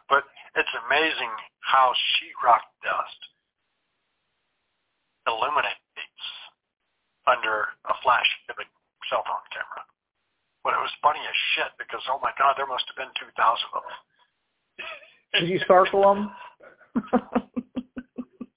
but 0.09 0.23
it's 0.55 0.73
amazing 0.87 1.29
how 1.61 1.93
sheetrock 2.17 2.63
dust 2.81 3.19
illuminates 5.29 6.25
under 7.29 7.77
a 7.85 7.93
flash 8.01 8.25
of 8.49 8.57
a 8.57 8.65
cell 9.11 9.21
phone 9.27 9.45
camera. 9.53 9.85
But 10.65 10.73
it 10.73 10.81
was 10.81 10.91
funny 11.03 11.21
as 11.21 11.37
shit 11.53 11.71
because, 11.77 12.01
oh 12.09 12.19
my 12.19 12.33
God, 12.41 12.57
there 12.57 12.67
must 12.67 12.89
have 12.89 12.97
been 12.97 13.13
2,000 13.21 13.37
of 13.77 13.85
them. 13.85 13.97
Did 15.33 15.49
you 15.49 15.59
circle 15.67 16.01
them? 16.01 16.31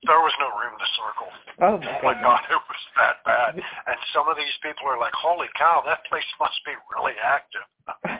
There 0.02 0.18
was 0.18 0.34
no 0.42 0.50
room 0.58 0.74
to 0.74 0.88
circle. 0.98 1.30
oh 1.62 1.78
Oh 1.78 2.02
my 2.02 2.10
my. 2.18 2.22
God, 2.26 2.42
it 2.50 2.58
was 2.58 2.82
that 2.98 3.22
bad. 3.24 3.54
And 3.54 3.98
some 4.12 4.26
of 4.26 4.34
these 4.36 4.50
people 4.58 4.82
are 4.90 4.98
like, 4.98 5.14
holy 5.14 5.46
cow, 5.56 5.78
that 5.86 6.02
place 6.10 6.26
must 6.42 6.58
be 6.66 6.74
really 6.90 7.14
active. 7.22 7.62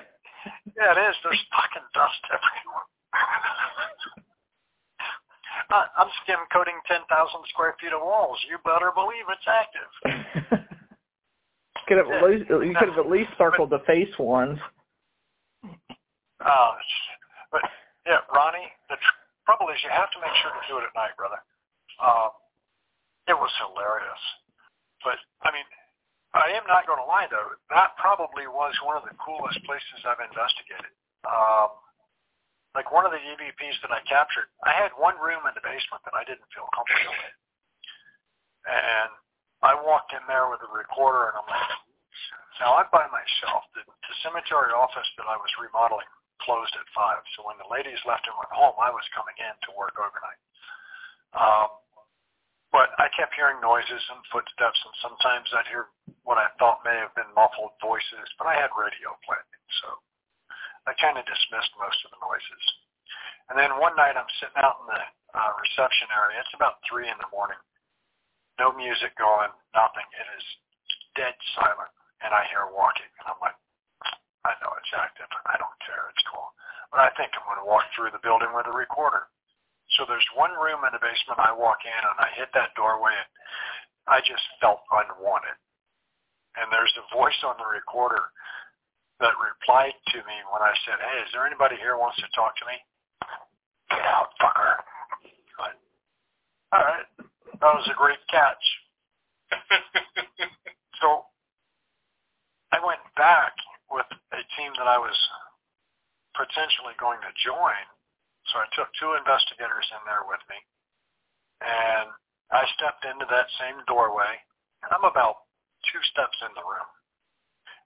yeah, 0.78 0.94
it 0.94 0.98
is. 1.10 1.16
There's 1.26 1.42
fucking 1.50 1.82
dust 1.92 2.22
everywhere. 2.30 2.86
I- 5.74 5.90
I'm 5.98 6.06
skim 6.22 6.38
coating 6.54 6.78
10,000 6.86 7.02
square 7.50 7.74
feet 7.82 7.90
of 7.92 7.98
walls. 8.00 8.38
You 8.48 8.58
better 8.62 8.92
believe 8.94 9.26
it's 9.26 9.48
active. 9.50 9.90
could 11.90 11.98
have 11.98 12.06
at 12.14 12.22
least, 12.22 12.46
you 12.48 12.76
could 12.78 12.90
have 12.94 13.02
at 13.04 13.10
least 13.10 13.30
circled 13.36 13.70
the 13.70 13.80
face 13.90 14.14
ones. 14.22 14.56
Uh, 16.38 16.72
but 17.50 17.62
yeah, 18.06 18.18
Ronnie, 18.34 18.70
the 18.88 18.96
tr- 18.96 19.18
trouble 19.46 19.68
is 19.71 19.71
you 19.82 19.90
have 19.90 20.10
to 20.14 20.20
make 20.22 20.34
sure 20.42 20.54
to 20.54 20.64
do 20.70 20.78
it 20.78 20.86
at 20.86 20.94
night, 20.94 21.14
brother. 21.18 21.38
Um, 21.98 22.30
it 23.30 23.36
was 23.38 23.50
hilarious. 23.62 24.24
But 25.02 25.18
I 25.42 25.50
mean, 25.50 25.66
I 26.34 26.54
am 26.56 26.64
not 26.66 26.86
going 26.86 26.98
to 26.98 27.06
lie 27.06 27.28
though. 27.30 27.54
That 27.70 27.94
probably 27.98 28.46
was 28.48 28.74
one 28.82 28.96
of 28.96 29.04
the 29.04 29.14
coolest 29.20 29.60
places 29.66 30.02
I've 30.06 30.22
investigated. 30.22 30.90
Um, 31.26 31.70
like 32.72 32.88
one 32.88 33.04
of 33.04 33.12
the 33.12 33.20
EVPs 33.20 33.78
that 33.84 33.92
I 33.92 34.00
captured, 34.08 34.48
I 34.64 34.72
had 34.72 34.96
one 34.96 35.20
room 35.20 35.44
in 35.44 35.52
the 35.52 35.60
basement 35.60 36.00
that 36.08 36.16
I 36.16 36.24
didn't 36.24 36.48
feel 36.56 36.66
comfortable 36.72 37.12
in, 37.12 37.34
and 38.64 39.10
I 39.60 39.76
walked 39.76 40.16
in 40.16 40.24
there 40.24 40.48
with 40.48 40.64
a 40.64 40.70
recorder, 40.72 41.30
and 41.30 41.44
I'm 41.44 41.48
like, 41.52 41.68
now 42.64 42.80
I'm 42.80 42.88
by 42.88 43.04
myself. 43.12 43.68
The, 43.76 43.84
the 43.84 44.14
cemetery 44.24 44.72
office 44.72 45.06
that 45.20 45.28
I 45.28 45.36
was 45.36 45.52
remodeling 45.60 46.08
closed 46.42 46.74
at 46.74 46.86
five, 46.94 47.22
so 47.34 47.46
when 47.46 47.58
the 47.58 47.70
ladies 47.70 47.98
left 48.04 48.26
and 48.26 48.36
went 48.36 48.52
home, 48.52 48.74
I 48.78 48.90
was 48.90 49.06
coming 49.14 49.34
in 49.38 49.54
to 49.66 49.70
work 49.78 49.94
overnight. 49.98 50.40
Um, 51.32 51.70
but 52.72 52.92
I 52.96 53.12
kept 53.12 53.36
hearing 53.36 53.60
noises 53.60 54.02
and 54.08 54.20
footsteps, 54.32 54.80
and 54.80 54.94
sometimes 55.04 55.48
I'd 55.52 55.68
hear 55.68 55.92
what 56.24 56.40
I 56.40 56.48
thought 56.56 56.80
may 56.84 56.96
have 56.96 57.12
been 57.12 57.28
muffled 57.36 57.76
voices, 57.84 58.26
but 58.40 58.48
I 58.48 58.56
had 58.56 58.72
radio 58.72 59.12
playing, 59.28 59.52
so 59.84 59.88
I 60.88 60.96
kind 60.96 61.20
of 61.20 61.28
dismissed 61.28 61.72
most 61.76 62.00
of 62.08 62.16
the 62.16 62.22
noises. 62.24 62.64
And 63.52 63.60
then 63.60 63.76
one 63.76 63.92
night 63.94 64.16
I'm 64.16 64.30
sitting 64.40 64.56
out 64.64 64.80
in 64.82 64.88
the 64.88 65.02
uh, 65.36 65.52
reception 65.60 66.08
area. 66.16 66.40
It's 66.40 66.56
about 66.56 66.80
three 66.88 67.06
in 67.06 67.18
the 67.20 67.28
morning. 67.28 67.60
No 68.56 68.72
music 68.72 69.12
going, 69.20 69.52
nothing. 69.76 70.08
It 70.16 70.28
is 70.40 70.46
dead 71.12 71.36
silent, 71.56 71.92
and 72.24 72.32
I 72.32 72.48
hear 72.48 72.72
walking, 72.72 73.08
and 73.20 73.28
I'm 73.28 73.40
like, 73.44 73.56
I 74.48 74.56
know 74.58 74.72
it's 74.80 74.94
active. 74.96 75.28
I 75.46 75.54
don't 75.60 75.78
care. 75.84 76.10
It's 76.10 76.21
I 77.00 77.08
think 77.16 77.32
I'm 77.32 77.46
going 77.48 77.62
to 77.62 77.68
walk 77.68 77.88
through 77.96 78.12
the 78.12 78.20
building 78.20 78.52
with 78.52 78.68
a 78.68 78.74
recorder. 78.74 79.28
So 79.96 80.04
there's 80.08 80.26
one 80.36 80.52
room 80.56 80.84
in 80.84 80.92
the 80.92 81.00
basement. 81.02 81.40
I 81.40 81.52
walk 81.52 81.84
in 81.84 81.92
and 82.02 82.18
I 82.20 82.28
hit 82.36 82.48
that 82.56 82.76
doorway 82.76 83.12
and 83.12 83.30
I 84.08 84.20
just 84.24 84.44
felt 84.60 84.84
unwanted. 84.92 85.56
And 86.60 86.68
there's 86.72 86.92
a 87.00 87.06
voice 87.16 87.36
on 87.44 87.56
the 87.56 87.68
recorder 87.68 88.28
that 89.20 89.32
replied 89.40 89.96
to 90.12 90.18
me 90.24 90.36
when 90.52 90.60
I 90.64 90.72
said, 90.84 91.00
hey, 91.00 91.16
is 91.24 91.30
there 91.32 91.46
anybody 91.46 91.76
here 91.80 91.96
who 91.96 92.04
wants 92.04 92.20
to 92.20 92.28
talk 92.34 92.56
to 92.60 92.66
me? 92.68 92.76
Get 93.90 94.04
out, 94.04 94.32
fucker. 94.40 94.80
I, 95.60 95.68
All 96.76 96.84
right. 96.84 97.08
That 97.60 97.72
was 97.76 97.88
a 97.92 97.96
great 97.96 98.20
catch. 98.30 98.64
So 101.02 101.26
I 102.72 102.78
went 102.86 103.00
back 103.16 103.52
with 103.90 104.06
a 104.32 104.42
team 104.56 104.70
that 104.78 104.86
I 104.86 104.98
was 104.98 105.12
potentially 106.34 106.96
going 106.98 107.20
to 107.22 107.32
join. 107.40 107.84
So 108.50 108.58
I 108.58 108.66
took 108.74 108.90
two 108.98 109.14
investigators 109.14 109.86
in 109.94 110.02
there 110.04 110.26
with 110.26 110.42
me. 110.50 110.58
And 111.62 112.10
I 112.50 112.66
stepped 112.74 113.06
into 113.06 113.26
that 113.30 113.48
same 113.62 113.78
doorway. 113.86 114.40
And 114.82 114.90
I'm 114.90 115.06
about 115.06 115.46
two 115.88 116.02
steps 116.10 116.36
in 116.42 116.50
the 116.58 116.66
room. 116.66 116.90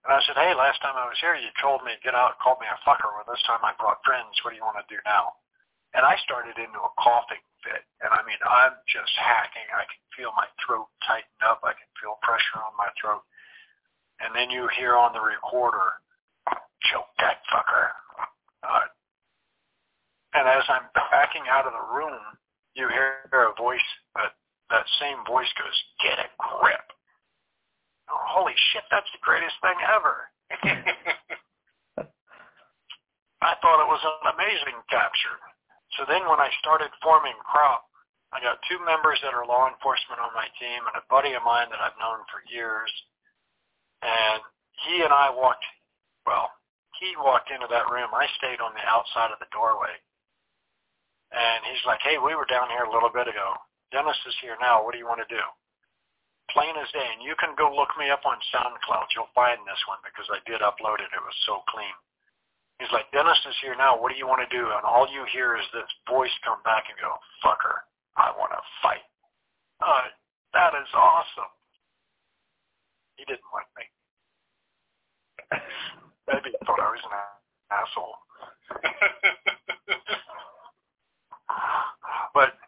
And 0.07 0.15
I 0.15 0.23
said, 0.23 0.39
hey, 0.39 0.55
last 0.55 0.79
time 0.81 0.95
I 0.95 1.11
was 1.11 1.19
here, 1.19 1.35
you 1.35 1.51
told 1.59 1.83
me 1.83 1.91
to 1.91 2.07
get 2.07 2.15
out, 2.15 2.39
called 2.39 2.63
me 2.63 2.71
a 2.71 2.79
fucker. 2.87 3.11
Well, 3.11 3.27
this 3.27 3.43
time 3.43 3.61
I 3.67 3.75
brought 3.75 4.01
friends. 4.07 4.39
What 4.41 4.55
do 4.55 4.57
you 4.57 4.65
want 4.65 4.79
to 4.79 4.87
do 4.87 5.03
now? 5.03 5.35
And 5.99 6.07
I 6.07 6.15
started 6.23 6.55
into 6.57 6.79
a 6.79 6.93
coughing 6.95 7.43
fit. 7.67 7.83
And 8.01 8.15
I 8.15 8.23
mean, 8.23 8.39
I'm 8.47 8.79
just 8.87 9.13
hacking. 9.19 9.67
I 9.75 9.83
can 9.91 9.99
feel 10.15 10.31
my 10.39 10.47
throat 10.63 10.87
tighten 11.03 11.41
up. 11.43 11.59
I 11.67 11.75
can 11.75 11.91
feel 11.99 12.23
pressure 12.23 12.63
on 12.63 12.79
my 12.79 12.87
throat. 12.97 13.27
And 14.23 14.31
then 14.33 14.49
you 14.49 14.71
hear 14.79 14.95
on 14.95 15.13
the 15.13 15.21
recorder, 15.21 16.01
choke 16.87 17.11
that 17.19 17.43
fucker. 17.51 17.91
Uh, 18.63 18.87
and 20.35 20.49
as 20.49 20.65
I'm 20.69 20.89
backing 21.11 21.45
out 21.51 21.67
of 21.67 21.73
the 21.73 21.95
room, 21.95 22.21
you 22.75 22.89
hear 22.89 23.25
a 23.33 23.55
voice, 23.61 23.81
uh, 24.17 24.29
that 24.71 24.85
same 25.01 25.25
voice 25.27 25.49
goes, 25.57 25.77
get 26.03 26.19
a 26.19 26.29
grip 26.37 26.87
oh, 28.11 28.23
holy 28.41 28.55
shit, 28.73 28.85
that's 28.91 29.11
the 29.13 29.23
greatest 29.23 29.55
thing 29.63 29.79
ever. 29.87 30.31
I 33.43 33.53
thought 33.61 33.85
it 33.85 33.91
was 33.91 34.03
an 34.03 34.33
amazing 34.35 34.81
capture. 34.89 35.39
So 35.99 36.05
then 36.09 36.27
when 36.27 36.41
I 36.41 36.51
started 36.59 36.91
forming 37.03 37.37
crop, 37.45 37.85
I 38.35 38.43
got 38.43 38.59
two 38.67 38.83
members 38.83 39.23
that 39.23 39.35
are 39.35 39.47
law 39.47 39.71
enforcement 39.71 40.19
on 40.19 40.35
my 40.35 40.51
team 40.59 40.83
and 40.83 40.99
a 40.99 41.05
buddy 41.07 41.33
of 41.39 41.47
mine 41.47 41.71
that 41.71 41.79
I've 41.79 41.97
known 42.01 42.27
for 42.27 42.43
years. 42.51 42.91
And 44.03 44.43
he 44.83 45.07
and 45.07 45.15
I 45.15 45.31
walked, 45.31 45.65
well, 46.27 46.51
he 47.01 47.13
walked 47.21 47.51
into 47.51 47.69
that 47.69 47.91
room. 47.93 48.11
I 48.13 48.27
stayed 48.41 48.61
on 48.61 48.73
the 48.73 48.85
outside 48.87 49.33
of 49.33 49.41
the 49.41 49.51
doorway. 49.53 49.93
And 51.35 51.61
he's 51.67 51.83
like, 51.85 52.01
hey, 52.07 52.17
we 52.17 52.35
were 52.39 52.49
down 52.49 52.71
here 52.71 52.87
a 52.87 52.93
little 52.93 53.11
bit 53.11 53.29
ago. 53.29 53.55
Dennis 53.93 54.19
is 54.27 54.37
here 54.41 54.57
now. 54.61 54.83
What 54.83 54.93
do 54.95 54.99
you 54.99 55.07
want 55.07 55.21
to 55.21 55.31
do? 55.31 55.43
plain 56.57 56.75
as 56.79 56.91
day. 56.95 57.05
And 57.05 57.23
you 57.23 57.35
can 57.39 57.55
go 57.59 57.69
look 57.69 57.91
me 57.99 58.11
up 58.11 58.25
on 58.25 58.39
SoundCloud. 58.55 59.13
You'll 59.15 59.33
find 59.35 59.59
this 59.69 59.83
one 59.85 59.99
because 60.01 60.27
I 60.31 60.41
did 60.47 60.63
upload 60.63 61.03
it. 61.03 61.11
It 61.11 61.23
was 61.23 61.37
so 61.47 61.63
clean. 61.69 61.93
He's 62.79 62.93
like, 62.93 63.09
Dennis 63.11 63.41
is 63.49 63.57
here 63.61 63.77
now. 63.77 63.97
What 63.97 64.13
do 64.13 64.19
you 64.19 64.29
want 64.29 64.45
to 64.45 64.51
do? 64.53 64.65
And 64.73 64.85
all 64.85 65.09
you 65.09 65.25
hear 65.33 65.57
is 65.57 65.65
this 65.73 65.89
voice 66.09 66.33
come 66.45 66.61
back 66.65 66.89
and 66.93 66.97
go, 67.01 67.17
fucker, 67.41 67.85
I 68.17 68.33
want 68.37 68.53
to 68.53 68.61
fight. 68.85 69.05
Uh, 69.81 70.13
that 70.53 70.77
is 70.77 70.89
awesome. 70.93 71.53
He 73.17 73.25
didn't 73.25 73.49
like 73.53 73.71
me. 73.77 73.85
Maybe 76.27 76.51
he 76.51 76.59
thought 76.67 76.81
I 76.81 76.91
was 76.91 77.05
an 77.07 77.13
asshole. 77.71 78.19
but 82.35 82.59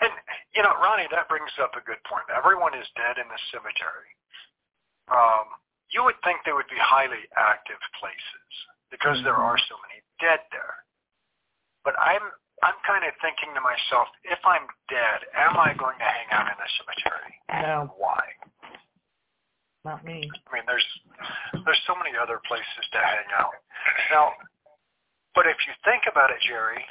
and, 0.00 0.12
you 0.54 0.62
know, 0.62 0.72
Ronnie, 0.78 1.08
that 1.10 1.28
brings 1.28 1.50
up 1.58 1.74
a 1.74 1.82
good 1.82 1.98
point. 2.06 2.24
Everyone 2.30 2.74
is 2.74 2.86
dead 2.94 3.18
in 3.18 3.26
the 3.26 3.38
cemetery. 3.50 4.14
Um, 5.10 5.58
you 5.90 6.04
would 6.04 6.20
think 6.22 6.44
they 6.44 6.52
would 6.52 6.68
be 6.68 6.78
highly 6.78 7.26
active 7.34 7.80
places 7.98 8.50
because 8.92 9.18
there 9.24 9.36
are 9.36 9.56
so 9.56 9.74
many 9.88 10.04
dead 10.20 10.44
there. 10.52 10.84
But 11.84 11.96
I'm 11.96 12.20
I'm 12.62 12.78
kind 12.82 13.06
of 13.06 13.14
thinking 13.22 13.54
to 13.54 13.62
myself, 13.62 14.10
if 14.26 14.42
I'm 14.42 14.66
dead, 14.90 15.30
am 15.30 15.54
I 15.56 15.78
going 15.78 15.94
to 16.02 16.08
hang 16.08 16.26
out 16.34 16.50
in 16.50 16.58
the 16.58 16.66
cemetery? 16.74 17.38
No. 17.54 17.94
Why? 17.94 18.26
Not 19.88 20.04
me. 20.04 20.20
I 20.20 20.48
mean, 20.52 20.68
there's 20.68 20.84
there's 21.64 21.84
so 21.88 21.96
many 21.96 22.12
other 22.12 22.44
places 22.44 22.84
to 22.92 23.00
hang 23.00 23.24
out. 23.32 23.56
Now, 24.12 24.36
but 25.32 25.48
if 25.48 25.56
you 25.64 25.72
think 25.80 26.04
about 26.04 26.28
it, 26.28 26.36
Jerry, 26.44 26.84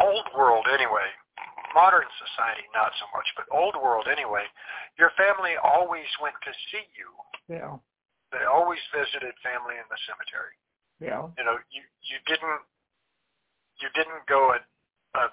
old 0.00 0.24
world 0.32 0.64
anyway, 0.72 1.12
modern 1.76 2.08
society 2.16 2.64
not 2.72 2.96
so 2.96 3.04
much, 3.12 3.28
but 3.36 3.44
old 3.52 3.76
world 3.76 4.08
anyway, 4.08 4.48
your 4.96 5.12
family 5.20 5.60
always 5.60 6.08
went 6.24 6.40
to 6.40 6.52
see 6.72 6.88
you. 6.96 7.12
Yeah. 7.52 7.76
They 8.32 8.48
always 8.48 8.80
visited 8.96 9.36
family 9.44 9.76
in 9.76 9.84
the 9.92 10.00
cemetery. 10.08 10.56
Yeah. 11.04 11.28
You 11.36 11.44
know, 11.44 11.60
you 11.68 11.84
you 12.00 12.16
didn't 12.24 12.64
you 13.76 13.92
didn't 13.92 14.24
go 14.24 14.56
a 14.56 14.58
a, 15.20 15.28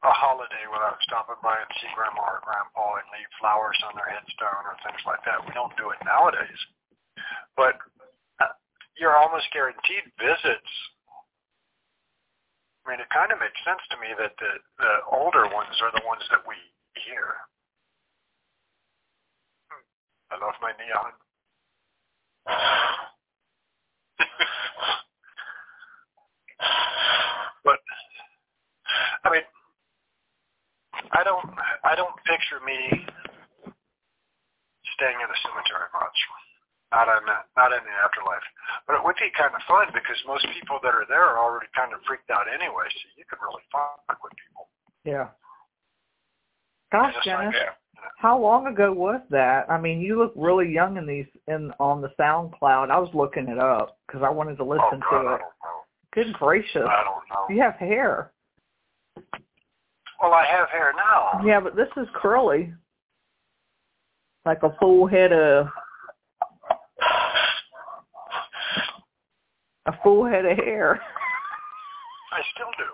a 0.00 0.12
holiday 0.12 0.64
without 0.72 0.96
stopping 1.04 1.36
by 1.44 1.60
and 1.60 1.70
see 1.76 1.92
grandma 1.92 2.24
or 2.24 2.40
grandpa 2.40 3.00
and 3.00 3.08
leave 3.12 3.28
flowers 3.36 3.76
on 3.84 3.92
their 3.96 4.08
headstone 4.08 4.64
or 4.64 4.76
things 4.80 5.00
like 5.04 5.20
that. 5.28 5.44
We 5.44 5.52
don't 5.52 5.76
do 5.76 5.92
it 5.92 6.00
nowadays. 6.02 6.60
But 7.52 7.76
uh, 8.40 8.56
you're 8.96 9.16
almost 9.16 9.52
guaranteed 9.52 10.08
visits 10.16 10.72
I 12.90 12.90
mean, 12.90 13.00
it 13.00 13.08
kind 13.12 13.30
of 13.30 13.38
makes 13.38 13.62
sense 13.62 13.78
to 13.92 13.96
me 14.00 14.08
that 14.18 14.32
the, 14.40 14.48
the 14.80 15.04
older 15.12 15.44
ones 15.52 15.76
are 15.84 15.92
the 15.92 16.00
ones 16.06 16.22
that 16.30 16.40
we 16.48 16.54
hear. 17.06 17.34
Hmm. 19.68 19.84
I 20.32 20.36
love 20.40 20.54
my 20.64 20.72
neon. 20.80 21.12
but 27.64 27.78
I 29.24 29.30
mean, 29.30 29.42
I 31.12 31.24
don't, 31.24 31.46
I 31.84 31.94
don't 31.94 32.14
picture 32.24 32.62
me 32.62 33.06
staying 34.94 35.18
in 35.18 35.28
a 35.28 35.38
cemetery 35.42 35.90
much 35.94 36.18
not 36.90 37.06
in 37.06 37.22
the, 37.22 37.38
not 37.56 37.70
in 37.72 37.82
the 37.86 37.94
afterlife. 38.02 38.42
But 38.86 38.98
it 38.98 39.02
would 39.04 39.16
be 39.18 39.30
kind 39.38 39.54
of 39.54 39.62
fun 39.66 39.86
because 39.94 40.18
most 40.26 40.46
people 40.54 40.78
that 40.82 40.94
are 40.94 41.06
there 41.08 41.22
are 41.22 41.38
already 41.38 41.70
kind 41.74 41.94
of 41.94 42.00
freaked 42.06 42.30
out 42.30 42.50
anyway, 42.50 42.86
so 42.90 43.02
you 43.16 43.24
can 43.30 43.38
really 43.42 43.62
fuck 43.70 44.18
with 44.22 44.34
people. 44.34 44.68
Yeah. 45.06 45.30
Gosh, 46.90 47.14
Dennis, 47.24 47.54
like, 47.54 47.78
how 48.18 48.38
long 48.38 48.66
ago 48.66 48.92
was 48.92 49.20
that? 49.30 49.70
I 49.70 49.80
mean, 49.80 50.00
you 50.00 50.18
look 50.18 50.32
really 50.34 50.68
young 50.72 50.96
in 50.96 51.06
these 51.06 51.26
in 51.46 51.72
on 51.78 52.02
the 52.02 52.10
SoundCloud. 52.18 52.90
I 52.90 52.98
was 52.98 53.10
looking 53.14 53.48
it 53.48 53.58
up 53.58 53.98
because 54.06 54.22
I 54.24 54.30
wanted 54.30 54.56
to 54.56 54.64
oh 54.64 54.70
listen 54.70 55.00
God, 55.10 55.22
to 55.22 55.28
I 55.28 55.34
it. 55.34 55.38
don't 55.38 55.54
know. 55.62 55.78
Good 56.12 56.32
gracious, 56.32 56.88
I 56.88 57.04
don't 57.04 57.22
know. 57.30 57.54
you 57.54 57.62
have 57.62 57.74
hair. 57.74 58.32
Well, 60.20 60.32
I 60.34 60.44
have 60.46 60.68
hair 60.68 60.92
now. 60.96 61.40
Yeah, 61.44 61.60
but 61.60 61.76
this 61.76 61.88
is 61.96 62.06
curly, 62.14 62.72
like 64.44 64.62
a 64.62 64.76
full 64.78 65.06
head 65.06 65.32
of 65.32 65.66
a 69.86 69.92
full 70.02 70.26
head 70.26 70.44
of 70.44 70.58
hair 70.58 71.00
I 72.32 72.42
still 72.54 72.70
do. 72.78 72.88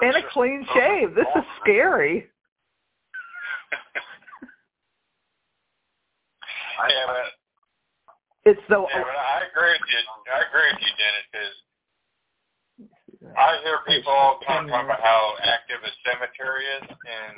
and 0.02 0.16
a 0.16 0.22
clean 0.32 0.66
shave. 0.74 1.14
This 1.14 1.26
is 1.36 1.44
scary. 1.62 2.26
I 6.78 6.92
have 6.92 7.08
but, 7.08 8.52
It's 8.52 8.60
so. 8.68 8.86
yeah, 8.92 9.00
I 9.00 9.48
agree 9.48 9.72
with 9.72 9.88
you. 9.88 10.02
I 10.28 10.44
agree 10.44 10.68
with 10.72 10.82
you, 10.82 10.92
Dennis, 11.00 11.24
because 11.32 11.54
I 13.34 13.58
hear 13.66 13.82
people 13.88 14.12
all 14.12 14.38
the 14.38 14.46
time 14.46 14.70
talking 14.70 14.86
about 14.86 15.02
how 15.02 15.34
active 15.42 15.82
a 15.82 15.90
cemetery 16.06 16.62
is, 16.78 16.86
and 16.86 17.36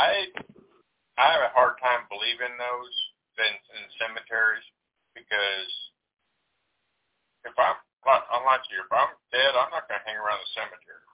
I 0.00 0.24
I 1.20 1.36
have 1.36 1.44
a 1.44 1.52
hard 1.52 1.76
time 1.84 2.08
believing 2.08 2.56
those 2.56 2.94
in, 3.36 3.52
in 3.76 3.82
cemeteries 4.00 4.64
because 5.12 5.68
if 7.44 7.52
I'm 7.60 7.76
like 8.08 8.24
I'm 8.32 8.48
like 8.48 8.64
you, 8.72 8.80
if 8.80 8.88
I'm 8.88 9.12
dead, 9.28 9.52
I'm 9.52 9.68
not 9.68 9.84
going 9.84 10.00
to 10.00 10.06
hang 10.08 10.16
around 10.16 10.40
the 10.40 10.48
cemetery. 10.56 11.04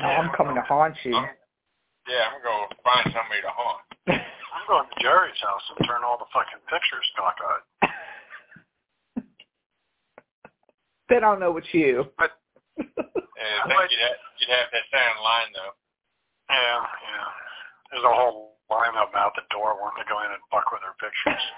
No, 0.00 0.06
I'm 0.08 0.30
coming 0.36 0.54
to 0.56 0.62
haunt 0.66 0.96
you. 1.04 1.14
I'm, 1.16 1.28
yeah, 2.08 2.28
I'm 2.28 2.42
going 2.42 2.68
to 2.68 2.76
find 2.84 3.04
somebody 3.14 3.40
to 3.40 3.52
haunt. 3.52 3.80
I'm 4.52 4.66
going 4.68 4.84
to 4.84 4.96
Jerry's 5.00 5.40
house 5.40 5.62
and 5.76 5.86
turn 5.86 6.04
all 6.04 6.18
the 6.18 6.26
fucking 6.34 6.60
pictures 6.68 7.08
cockeyed. 7.16 7.64
they 11.08 11.20
don't 11.20 11.40
know 11.40 11.56
it's 11.56 11.72
you. 11.72 12.04
And 12.82 13.54
I 13.58 13.64
think 13.66 13.90
you'd 13.90 14.02
have, 14.02 14.18
you'd 14.38 14.52
have 14.54 14.68
that 14.72 14.86
sound 14.90 15.18
line 15.22 15.50
though. 15.54 15.74
Yeah, 16.50 16.80
yeah. 16.82 17.28
There's 17.90 18.04
a 18.06 18.14
whole 18.14 18.58
line 18.70 18.94
of 18.96 19.10
them 19.12 19.18
out 19.20 19.32
the 19.36 19.46
door 19.50 19.76
wanting 19.80 20.04
to 20.04 20.08
go 20.08 20.20
in 20.22 20.30
and 20.30 20.42
fuck 20.50 20.70
with 20.72 20.82
their 20.82 20.96
pictures. 20.98 21.44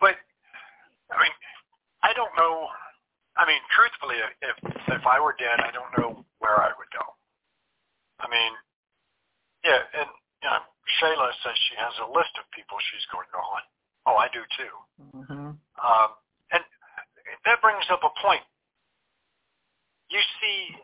But 0.00 0.16
I 1.10 1.16
mean, 1.22 1.34
I 2.02 2.12
don't 2.12 2.34
know. 2.36 2.68
I 3.36 3.46
mean, 3.46 3.60
truthfully, 3.72 4.16
if 4.20 4.56
if 4.90 5.02
I 5.06 5.18
were 5.20 5.34
dead, 5.38 5.58
I 5.64 5.70
don't 5.72 5.90
know 5.96 6.24
where 6.38 6.60
I 6.60 6.70
would 6.76 6.90
go. 6.92 7.04
I 8.20 8.28
mean, 8.28 8.52
yeah, 9.64 9.80
and 9.96 10.08
you 10.42 10.48
know, 10.50 10.60
Shayla 11.00 11.30
says 11.42 11.56
she 11.70 11.74
has 11.80 11.94
a 12.04 12.08
list 12.12 12.36
of 12.38 12.44
people 12.52 12.76
she's 12.92 13.06
going 13.10 13.26
to 13.32 13.40
haunt. 13.40 13.66
Oh, 14.06 14.16
I 14.20 14.28
do 14.30 14.42
too. 14.58 14.72
hmm 15.24 15.56
Um, 15.80 16.10
and 16.14 16.23
that 17.44 17.60
brings 17.60 17.84
up 17.92 18.02
a 18.04 18.12
point. 18.20 18.44
You 20.08 20.20
see, 20.40 20.76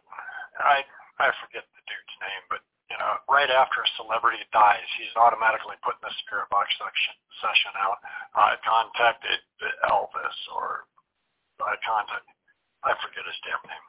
I 0.61 0.85
I 1.21 1.29
forget 1.45 1.65
the 1.77 1.83
dude's 1.85 2.17
name, 2.21 2.43
but 2.49 2.61
you 2.91 2.99
know, 2.99 3.23
right 3.31 3.49
after 3.49 3.85
a 3.85 3.89
celebrity 4.01 4.43
dies, 4.51 4.89
he's 4.99 5.15
automatically 5.15 5.79
putting 5.87 6.03
the 6.03 6.11
spirit 6.27 6.51
box 6.51 6.73
section 6.75 7.15
session 7.39 7.73
out. 7.79 8.03
Uh, 8.35 8.51
I 8.51 8.59
contacted 8.67 9.39
Elvis, 9.87 10.39
or 10.51 10.91
I 11.63 11.79
contacted, 11.87 12.35
I 12.83 12.97
forget 12.99 13.23
his 13.23 13.39
damn 13.47 13.63
name. 13.63 13.87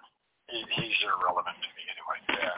He, 0.53 0.59
he's 0.78 0.99
irrelevant 1.01 1.57
to 1.57 1.69
me 1.74 1.84
anyway. 1.89 2.19
Yeah. 2.36 2.57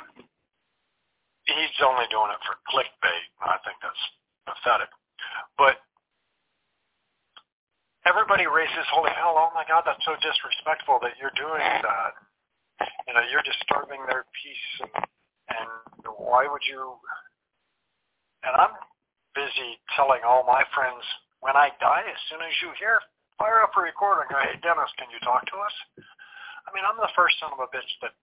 He's 1.48 1.78
only 1.86 2.08
doing 2.12 2.32
it 2.34 2.42
for 2.44 2.60
clickbait. 2.72 3.28
I 3.40 3.60
think 3.64 3.80
that's 3.80 4.04
pathetic. 4.48 4.92
But 5.56 5.80
everybody 8.06 8.48
raises 8.48 8.88
holy 8.92 9.12
hell, 9.16 9.36
oh 9.40 9.52
my 9.56 9.64
God, 9.68 9.84
that's 9.86 10.04
so 10.04 10.16
disrespectful 10.20 11.00
that 11.04 11.16
you're 11.20 11.36
doing 11.36 11.64
that. 11.64 12.14
You 13.08 13.14
know, 13.16 13.24
you're 13.32 13.46
disturbing 13.46 14.04
their 14.08 14.28
peace 14.36 14.68
and, 14.82 14.92
and 15.56 15.70
why 16.18 16.48
would 16.48 16.64
you 16.68 17.00
and 18.44 18.54
I'm 18.60 18.76
busy 19.32 19.80
telling 19.96 20.20
all 20.28 20.44
my 20.44 20.68
friends 20.76 21.04
when 21.40 21.56
I 21.56 21.72
die, 21.80 22.04
as 22.04 22.22
soon 22.28 22.44
as 22.44 22.56
you 22.60 22.76
hear, 22.76 23.00
fire 23.40 23.64
up 23.64 23.76
a 23.76 23.82
recorder 23.82 24.28
and 24.28 24.32
go, 24.32 24.40
Hey 24.40 24.60
Dennis, 24.60 24.92
can 25.00 25.08
you 25.12 25.20
talk 25.24 25.44
to 25.48 25.58
us? 25.64 25.76
I 26.68 26.70
mean, 26.76 26.84
I'm 26.88 27.00
the 27.00 27.12
first 27.16 27.40
son 27.40 27.52
of 27.56 27.60
a 27.60 27.72
bitch 27.72 27.88
that 28.04 28.16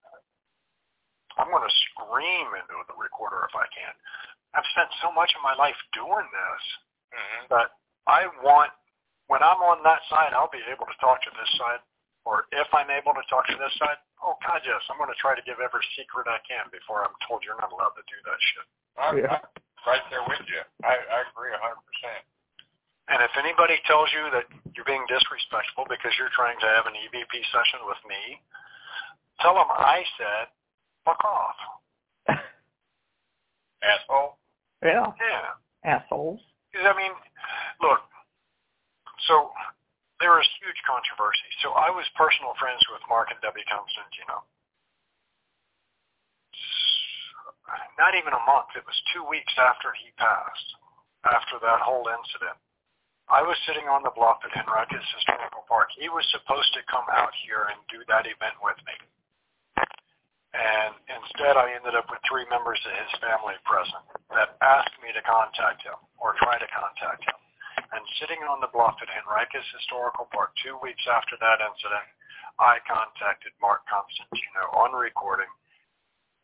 I'm 1.40 1.48
gonna 1.48 1.72
scream 1.92 2.48
into 2.56 2.76
the 2.88 2.96
recorder 2.96 3.44
if 3.48 3.54
I 3.56 3.68
can. 3.72 3.92
I've 4.52 4.66
spent 4.74 4.90
so 5.00 5.12
much 5.14 5.30
of 5.36 5.44
my 5.44 5.54
life 5.56 5.78
doing 5.96 6.26
this 6.28 6.62
hmm 7.10 7.42
that 7.50 7.68
I 8.06 8.28
want 8.44 8.72
when 9.30 9.46
I'm 9.46 9.62
on 9.62 9.78
that 9.86 10.02
side, 10.10 10.34
I'll 10.34 10.50
be 10.50 10.58
able 10.66 10.90
to 10.90 10.98
talk 10.98 11.22
to 11.22 11.30
this 11.38 11.46
side, 11.54 11.78
or 12.26 12.50
if 12.50 12.66
I'm 12.74 12.90
able 12.90 13.14
to 13.14 13.22
talk 13.30 13.46
to 13.46 13.54
this 13.54 13.70
side, 13.78 13.94
oh 14.26 14.34
God, 14.42 14.58
yes, 14.66 14.82
I'm 14.90 14.98
going 14.98 15.06
to 15.06 15.20
try 15.22 15.38
to 15.38 15.44
give 15.46 15.62
every 15.62 15.86
secret 15.94 16.26
I 16.26 16.42
can 16.42 16.66
before 16.74 17.06
I'm 17.06 17.14
told 17.30 17.46
you're 17.46 17.54
not 17.62 17.70
allowed 17.70 17.94
to 17.94 18.02
do 18.10 18.18
that 18.26 18.38
shit. 18.42 18.66
I'm, 18.98 19.14
Yeah. 19.22 19.38
I'm 19.38 19.46
right 19.86 20.02
there 20.10 20.26
with 20.26 20.42
you. 20.50 20.58
I, 20.82 20.98
I 20.98 21.18
agree 21.30 21.54
hundred 21.54 21.78
percent. 21.86 22.26
And 23.06 23.22
if 23.22 23.30
anybody 23.38 23.78
tells 23.86 24.10
you 24.10 24.34
that 24.34 24.50
you're 24.74 24.86
being 24.86 25.06
disrespectful 25.06 25.86
because 25.86 26.10
you're 26.18 26.34
trying 26.34 26.58
to 26.58 26.68
have 26.74 26.90
an 26.90 26.98
EVP 26.98 27.34
session 27.54 27.86
with 27.86 28.02
me, 28.10 28.38
tell 29.38 29.54
them 29.54 29.70
I 29.70 30.02
said, 30.18 30.50
fuck 31.06 31.22
off. 31.22 31.58
Asshole. 33.86 34.42
Yeah. 34.82 35.10
Yeah. 35.22 35.54
Assholes. 35.86 36.42
Because, 36.70 36.86
I 36.86 36.94
mean, 36.94 37.14
look, 37.82 38.09
so 39.28 39.50
there 40.20 40.36
was 40.36 40.46
huge 40.60 40.76
controversy. 40.84 41.48
So 41.64 41.72
I 41.72 41.88
was 41.88 42.04
personal 42.14 42.52
friends 42.60 42.80
with 42.92 43.00
Mark 43.08 43.32
and 43.32 43.40
Debbie 43.40 43.64
Constantino. 43.66 44.44
Not 47.96 48.12
even 48.16 48.34
a 48.36 48.44
month. 48.44 48.74
It 48.76 48.84
was 48.84 48.98
two 49.14 49.24
weeks 49.24 49.52
after 49.56 49.94
he 49.96 50.10
passed, 50.20 50.68
after 51.24 51.56
that 51.62 51.80
whole 51.80 52.04
incident. 52.10 52.56
I 53.30 53.46
was 53.46 53.54
sitting 53.62 53.86
on 53.86 54.02
the 54.02 54.10
bluff 54.10 54.42
at 54.42 54.50
Henricus 54.50 55.06
Historical 55.14 55.62
Park. 55.70 55.94
He 55.94 56.10
was 56.10 56.26
supposed 56.34 56.74
to 56.74 56.82
come 56.90 57.06
out 57.14 57.30
here 57.46 57.70
and 57.70 57.78
do 57.86 58.02
that 58.10 58.26
event 58.26 58.58
with 58.58 58.76
me. 58.82 58.96
And 60.50 60.98
instead 61.06 61.54
I 61.54 61.70
ended 61.78 61.94
up 61.94 62.10
with 62.10 62.18
three 62.26 62.42
members 62.50 62.82
of 62.82 62.92
his 62.98 63.12
family 63.22 63.54
present 63.62 64.02
that 64.34 64.58
asked 64.58 64.98
me 64.98 65.14
to 65.14 65.22
contact 65.22 65.86
him 65.86 65.94
or 66.18 66.34
try 66.42 66.58
to 66.58 66.68
contact 66.74 67.22
him. 67.22 67.39
And 67.90 68.02
sitting 68.22 68.38
on 68.46 68.62
the 68.62 68.70
bluff 68.70 68.94
at 69.02 69.10
Henricus 69.10 69.66
Historical 69.74 70.30
Park 70.30 70.54
two 70.62 70.78
weeks 70.78 71.02
after 71.10 71.34
that 71.42 71.58
incident, 71.58 72.06
I 72.62 72.78
contacted 72.86 73.50
Mark 73.58 73.82
Constantino 73.90 74.70
on 74.78 74.94
recording 74.94 75.50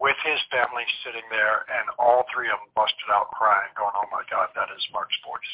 with 0.01 0.17
his 0.27 0.41
family 0.53 0.85
sitting 1.05 1.25
there 1.31 1.65
and 1.71 1.89
all 1.97 2.27
three 2.29 2.51
of 2.53 2.59
them 2.61 2.73
busted 2.77 3.09
out 3.09 3.33
crying 3.33 3.73
going, 3.79 3.95
oh 3.97 4.09
my 4.13 4.27
God, 4.29 4.53
that 4.59 4.69
is 4.75 4.83
Mark's 4.93 5.17
voice. 5.25 5.53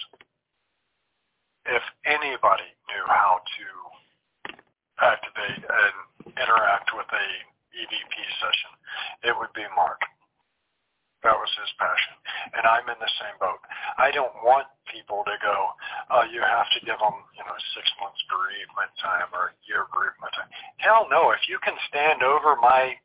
If 1.68 1.84
anybody 2.08 2.66
knew 2.90 3.04
how 3.06 3.38
to 3.38 3.66
activate 4.98 5.62
and 5.62 5.96
interact 6.34 6.90
with 6.96 7.06
a 7.06 7.26
EVP 7.72 8.14
session, 8.42 8.72
it 9.22 9.34
would 9.38 9.52
be 9.54 9.66
Mark. 9.76 10.02
That 11.22 11.38
was 11.38 11.50
his 11.54 11.70
passion. 11.78 12.18
And 12.58 12.66
I'm 12.66 12.86
in 12.90 12.98
the 12.98 13.12
same 13.22 13.38
boat. 13.38 13.62
I 13.94 14.10
don't 14.10 14.34
want 14.42 14.66
people 14.90 15.22
to 15.22 15.36
go, 15.38 15.70
oh, 16.10 16.26
you 16.26 16.42
have 16.42 16.66
to 16.74 16.80
give 16.82 16.98
them, 16.98 17.14
you 17.38 17.44
know, 17.46 17.54
six 17.78 17.86
months 18.02 18.18
bereavement 18.26 18.90
time 18.98 19.30
or 19.30 19.54
a 19.54 19.56
year 19.70 19.86
bereavement 19.94 20.34
time. 20.34 20.50
Hell 20.82 21.06
no. 21.06 21.30
If 21.30 21.46
you 21.46 21.62
can 21.62 21.78
stand 21.86 22.26
over 22.26 22.58
my 22.58 22.98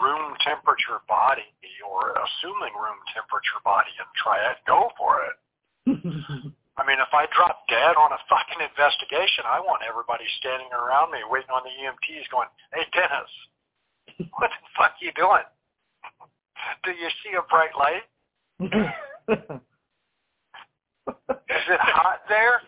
room 0.00 0.32
temperature 0.40 1.04
body 1.04 1.44
or 1.84 2.16
assuming 2.16 2.72
room 2.72 2.96
temperature 3.12 3.60
body 3.60 3.92
and 4.00 4.08
try 4.16 4.40
it, 4.48 4.56
go 4.64 4.88
for 4.96 5.28
it. 5.28 5.36
I 6.74 6.82
mean, 6.82 6.98
if 6.98 7.12
I 7.14 7.28
drop 7.30 7.68
dead 7.70 7.94
on 7.94 8.10
a 8.10 8.20
fucking 8.26 8.58
investigation, 8.58 9.46
I 9.46 9.60
want 9.60 9.86
everybody 9.86 10.24
standing 10.42 10.72
around 10.74 11.12
me 11.12 11.22
waiting 11.28 11.52
on 11.52 11.62
the 11.62 11.70
EMTs 11.70 12.26
going, 12.32 12.50
hey, 12.74 12.88
Dennis, 12.90 13.30
what 14.34 14.50
the 14.50 14.62
fuck 14.74 14.98
you 14.98 15.12
doing? 15.14 15.46
Do 16.84 16.90
you 16.90 17.08
see 17.22 17.34
a 17.36 17.42
bright 17.48 17.74
light? 17.78 18.02
Is 21.54 21.64
it 21.68 21.80
hot 21.80 22.20
there? 22.28 22.60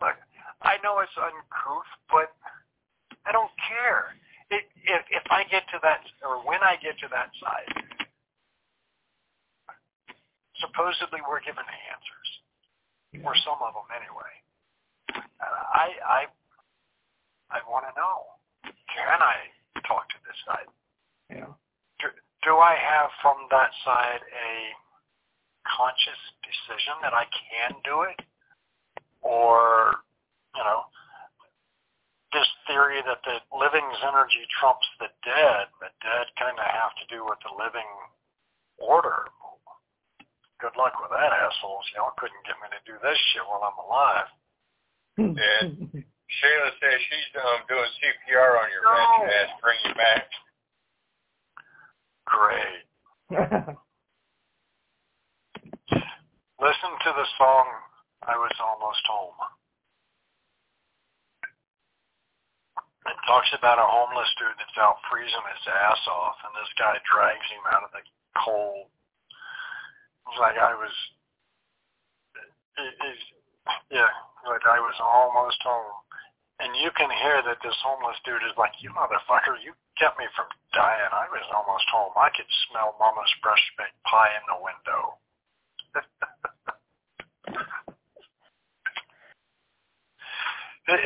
Look, 0.00 0.16
I 0.62 0.76
know 0.82 1.00
it's 1.00 1.12
uncouth, 1.16 1.90
but 2.10 2.32
I 3.26 3.32
don't 3.32 3.50
care. 3.68 4.14
It, 4.50 4.64
if 4.84 5.02
if 5.10 5.24
I 5.30 5.44
get 5.50 5.64
to 5.72 5.78
that, 5.82 6.00
or 6.22 6.44
when 6.46 6.60
I 6.62 6.76
get 6.82 6.98
to 7.00 7.08
that 7.10 7.30
side, 7.40 7.72
supposedly 10.60 11.20
we're 11.28 11.40
given 11.40 11.64
answers, 11.64 12.30
or 13.24 13.34
some 13.44 13.58
of 13.62 13.74
them 13.74 13.88
anyway. 13.96 14.41
I 15.40 15.86
I 16.04 16.20
I 17.50 17.58
want 17.68 17.84
to 17.88 17.92
know. 17.98 18.32
Can 18.64 19.20
I 19.20 19.48
talk 19.86 20.08
to 20.08 20.18
this 20.24 20.38
side? 20.46 20.68
yeah. 21.30 21.48
Do, 22.00 22.06
do 22.44 22.52
I 22.56 22.76
have 22.76 23.10
from 23.20 23.48
that 23.50 23.70
side 23.84 24.20
a 24.20 24.52
conscious 25.64 26.20
decision 26.44 26.96
that 27.02 27.14
I 27.14 27.24
can 27.30 27.76
do 27.84 28.02
it, 28.02 28.20
or 29.22 29.96
you 30.56 30.64
know, 30.64 30.84
this 32.32 32.48
theory 32.66 33.00
that 33.04 33.20
the 33.24 33.40
living's 33.52 34.00
energy 34.04 34.44
trumps 34.60 34.88
the 35.00 35.08
dead, 35.24 35.68
the 35.80 35.92
dead 36.04 36.26
kind 36.40 36.56
of 36.56 36.66
have 36.68 36.92
to 37.00 37.06
do 37.08 37.24
with 37.24 37.40
the 37.44 37.52
living 37.56 37.88
order. 38.80 39.28
Good 40.60 40.76
luck 40.78 40.94
with 41.00 41.10
that, 41.10 41.32
assholes. 41.32 41.84
Y'all 41.96 42.14
couldn't 42.16 42.44
get 42.46 42.56
me 42.62 42.70
to 42.70 42.80
do 42.86 42.96
this 43.02 43.18
shit 43.32 43.42
while 43.44 43.66
I'm 43.66 43.78
alive. 43.82 44.30
Yeah. 45.18 45.68
Shayla 46.40 46.72
says 46.80 46.96
she's 47.12 47.32
um, 47.36 47.60
doing 47.68 47.90
CPR 48.00 48.56
on 48.56 48.68
your 48.72 48.88
has 48.88 49.52
to 49.52 49.60
bring 49.60 49.76
you 49.84 49.92
back. 49.92 50.24
Great. 52.24 52.88
Listen 56.56 56.92
to 57.04 57.10
the 57.12 57.26
song 57.36 57.66
I 58.24 58.32
Was 58.40 58.56
Almost 58.56 59.04
Home. 59.12 59.36
It 63.12 63.18
talks 63.26 63.50
about 63.52 63.82
a 63.82 63.84
homeless 63.84 64.30
dude 64.38 64.56
that's 64.56 64.78
out 64.78 65.02
freezing 65.10 65.46
his 65.52 65.64
ass 65.68 66.00
off 66.08 66.38
and 66.46 66.54
this 66.54 66.72
guy 66.78 66.96
drags 67.02 67.44
him 67.50 67.66
out 67.68 67.82
of 67.84 67.90
the 67.92 68.00
cold. 68.40 68.88
It's 70.30 70.38
like 70.38 70.56
I 70.56 70.72
was, 70.78 70.94
it, 72.78 72.94
it's, 73.04 73.24
yeah, 73.90 74.08
like 74.46 74.66
I 74.66 74.78
was 74.78 74.94
almost 75.00 75.62
home. 75.62 76.02
And 76.62 76.70
you 76.78 76.94
can 76.94 77.10
hear 77.10 77.42
that 77.42 77.58
this 77.64 77.74
homeless 77.82 78.14
dude 78.22 78.44
is 78.46 78.54
like, 78.54 78.70
you 78.78 78.94
motherfucker, 78.94 79.58
you 79.66 79.74
kept 79.98 80.14
me 80.14 80.30
from 80.38 80.46
dying. 80.70 81.10
I 81.10 81.26
was 81.32 81.42
almost 81.50 81.82
home. 81.90 82.14
I 82.14 82.30
could 82.30 82.46
smell 82.70 82.94
mama's 83.02 83.34
fresh 83.42 83.58
baked 83.74 83.98
pie 84.06 84.30
in 84.38 84.46
the 84.46 84.62
window. 84.62 85.18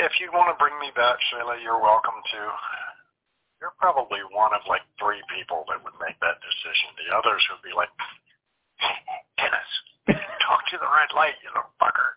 if 0.05 0.20
you 0.20 0.28
want 0.32 0.53
to 0.53 0.57
bring 0.61 0.76
me 0.76 0.93
back, 0.93 1.16
Shayla, 1.32 1.57
you're 1.64 1.80
welcome 1.80 2.20
to. 2.20 2.41
You're 3.64 3.72
probably 3.80 4.20
one 4.37 4.53
of 4.53 4.61
like 4.68 4.84
three 5.01 5.24
people 5.32 5.64
that 5.72 5.80
would 5.80 5.97
make 5.97 6.20
that 6.20 6.37
decision. 6.45 6.93
The 7.01 7.16
others 7.16 7.41
would 7.49 7.64
be 7.64 7.72
like, 7.72 7.89
Dennis, 9.41 9.72
talk 10.45 10.68
to 10.68 10.76
the 10.76 10.84
red 10.84 11.16
light, 11.16 11.41
you 11.41 11.49
little 11.49 11.72
fucker. 11.80 12.12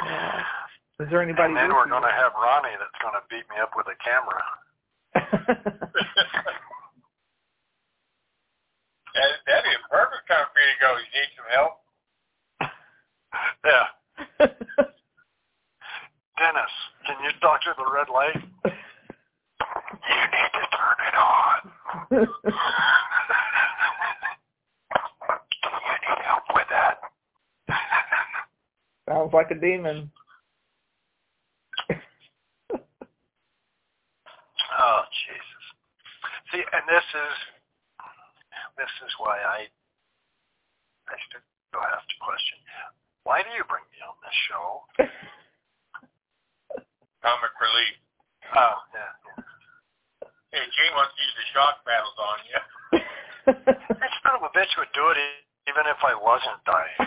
Yeah. 0.00 0.44
Is 1.08 1.12
there 1.12 1.22
anybody? 1.24 1.48
and 1.48 1.56
then 1.56 1.72
we're 1.72 1.88
going 1.88 2.02
to 2.04 2.12
have 2.12 2.32
Ronnie 2.36 2.76
that's 2.76 2.92
going 3.00 3.16
to 3.16 3.24
beat 3.32 3.48
me 3.48 3.56
up 3.64 3.72
with 3.74 3.86
a 3.88 3.96
camera. 4.04 4.44
That, 9.14 9.30
that'd 9.48 9.64
be 9.64 9.70
a 9.72 9.88
perfect 9.88 10.28
time 10.28 10.46
for 10.52 10.60
you 10.60 10.68
to 10.68 10.78
go. 10.84 10.92
You 11.00 11.08
need 11.16 11.32
some 11.34 11.48
help? 11.56 11.80
Yeah. 13.64 13.88
Dennis, 16.38 16.72
can 17.06 17.16
you 17.24 17.30
talk 17.40 17.62
to 17.62 17.72
the 17.78 17.88
red 17.90 18.08
light? 18.12 18.36
You 20.08 20.22
need 20.28 20.52
to 20.52 20.64
turn 20.76 20.98
it 21.08 21.16
on. 21.16 21.58
Do 22.10 22.16
you 25.72 25.96
need 26.04 26.20
help 26.24 26.46
with 26.54 26.68
that? 26.70 26.96
Sounds 29.08 29.32
like 29.32 29.50
a 29.50 29.54
demon. 29.54 30.10
Oh 34.78 35.00
Jesus! 35.26 35.64
See, 36.52 36.62
and 36.62 36.84
this 36.86 37.02
is 37.02 37.34
this 38.78 38.92
is 39.02 39.10
why 39.18 39.34
I 39.42 39.66
I 41.10 41.16
still 41.26 41.42
have 41.82 42.06
to 42.06 42.16
question. 42.22 42.58
Why 43.26 43.42
do 43.42 43.50
you 43.58 43.66
bring 43.66 43.82
me 43.90 43.98
on 44.06 44.14
this 44.22 44.38
show? 44.46 44.86
Comic 47.26 47.54
relief. 47.58 47.96
Oh 48.54 48.78
yeah. 48.94 49.10
yeah. 49.26 49.42
Hey, 50.54 50.62
Gene 50.78 50.94
wants 50.94 51.12
to 51.18 51.20
use 51.26 51.34
the 51.36 51.46
shock 51.52 51.82
paddles 51.82 52.14
on 52.22 52.38
you. 52.46 52.60
That 53.98 54.12
son 54.22 54.38
of 54.38 54.46
a 54.46 54.52
bitch 54.54 54.70
would 54.78 54.92
do 54.94 55.10
it 55.10 55.18
e- 55.18 55.42
even 55.68 55.84
if 55.90 55.98
I 56.06 56.14
wasn't 56.14 56.62
dying. 56.64 57.02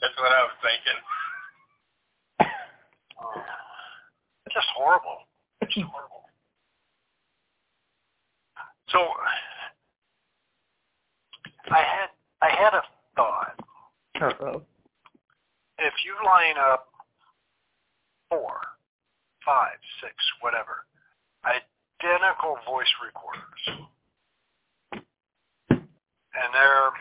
That's 0.00 0.16
what 0.16 0.32
I 0.32 0.42
was 0.48 0.56
thinking. 0.64 0.98
Oh, 3.20 3.42
just 4.52 4.66
horrible. 4.76 5.18
Just 5.62 5.86
horrible. 5.86 6.22
So 8.90 8.98
I 11.70 11.82
had 11.82 12.08
I 12.42 12.50
had 12.50 12.74
a 12.74 12.82
thought. 13.16 13.58
Uh-oh. 14.20 14.62
If 15.78 15.94
you 16.06 16.14
line 16.24 16.56
up 16.58 16.86
four, 18.30 18.60
five, 19.44 19.78
six, 20.00 20.14
whatever, 20.40 20.86
identical 21.42 22.56
voice 22.64 22.92
recorders, 23.02 23.62
and 24.92 26.48
they're 26.54 26.92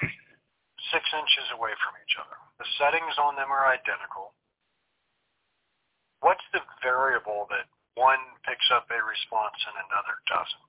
six 0.91 1.05
inches 1.13 1.47
away 1.53 1.71
from 1.85 1.93
each 2.01 2.15
other. 2.17 2.37
The 2.57 2.65
settings 2.81 3.13
on 3.21 3.35
them 3.35 3.51
are 3.53 3.69
identical. 3.69 4.33
What's 6.21 6.43
the 6.53 6.61
variable 6.81 7.47
that 7.51 7.67
one 7.99 8.19
picks 8.47 8.65
up 8.71 8.87
a 8.89 8.95
response 9.03 9.59
and 9.67 9.75
another 9.91 10.15
doesn't? 10.31 10.67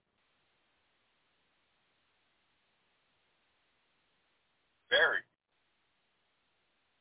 Very. 4.90 5.22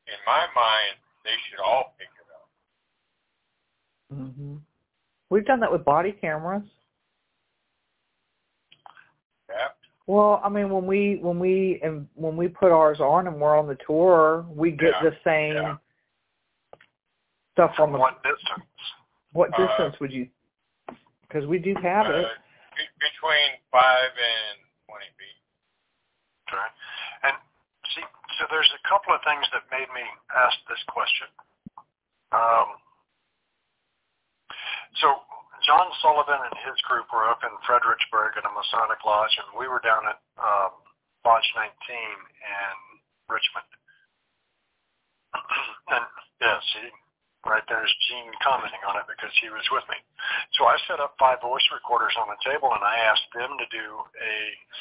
In 0.06 0.20
my 0.26 0.46
mind, 0.54 0.96
they 1.24 1.34
should 1.48 1.62
all 1.64 1.94
pick 1.98 2.10
it 2.14 2.28
up. 2.30 2.46
hmm 4.12 4.56
We've 5.30 5.46
done 5.46 5.60
that 5.60 5.72
with 5.72 5.84
body 6.04 6.18
cameras. 6.20 6.62
Yeah. 9.48 9.56
Well, 10.06 10.40
I 10.44 10.48
mean, 10.50 10.68
when 10.70 10.86
we 10.86 11.18
when 11.22 11.38
we 11.38 11.80
and 11.82 12.06
when 12.14 12.36
we 12.36 12.48
put 12.48 12.72
ours 12.72 13.00
on 13.00 13.26
and 13.26 13.40
we're 13.40 13.58
on 13.58 13.66
the 13.66 13.78
tour, 13.86 14.44
we 14.50 14.70
get 14.70 14.92
Yeah, 15.02 15.10
the 15.10 15.16
same 15.24 15.54
yeah. 15.54 15.76
stuff 17.52 17.74
From 17.76 17.92
the. 17.92 17.98
what 17.98 18.22
distance? 18.22 18.68
What 19.32 19.50
Uh, 19.58 19.66
distance 19.66 19.96
would 20.00 20.12
you? 20.12 20.28
Because 21.22 21.46
we 21.46 21.58
do 21.58 21.74
have 21.82 22.06
it. 22.06 22.24
Uh, 22.24 22.28
be- 22.76 22.94
between 23.00 23.48
five 23.72 24.12
and 24.12 24.58
twenty 24.86 25.08
feet. 25.16 25.40
Okay. 26.52 26.68
And 27.24 27.34
see, 27.96 28.04
so 28.38 28.44
there's 28.50 28.70
a 28.76 28.88
couple 28.88 29.14
of 29.14 29.20
things 29.24 29.46
that 29.56 29.62
made 29.72 29.88
me 29.94 30.04
ask 30.36 30.56
this 30.68 30.82
question. 30.88 31.28
Um, 32.32 32.76
so 35.00 35.08
John 35.66 35.88
Sullivan 36.02 36.44
and 36.44 36.56
his 36.68 36.76
group 36.84 37.06
were 37.12 37.24
up 37.24 37.40
in 37.42 37.50
Fredericksburg 37.66 38.36
at 38.36 38.44
a 38.44 38.52
Masonic 38.64 39.04
lodge, 39.04 39.36
and 39.36 39.60
we 39.60 39.68
were 39.68 39.84
down 39.84 40.08
at 40.08 40.16
um, 40.40 40.72
Lodge 41.20 41.44
19 41.52 41.68
in 41.68 42.76
Richmond. 43.28 43.68
and 45.92 46.08
yeah, 46.40 46.56
see, 46.72 46.88
right 47.44 47.64
there's 47.68 47.92
Gene 48.08 48.32
commenting 48.40 48.80
on 48.88 48.96
it 48.96 49.04
because 49.04 49.32
he 49.44 49.52
was 49.52 49.68
with 49.68 49.84
me. 49.92 50.00
So 50.56 50.64
I 50.64 50.80
set 50.88 50.96
up 50.96 51.12
five 51.20 51.44
voice 51.44 51.64
recorders 51.76 52.16
on 52.16 52.32
the 52.32 52.40
table, 52.40 52.72
and 52.72 52.80
I 52.80 53.04
asked 53.04 53.28
them 53.36 53.52
to 53.60 53.66
do 53.68 54.00
a 54.16 54.36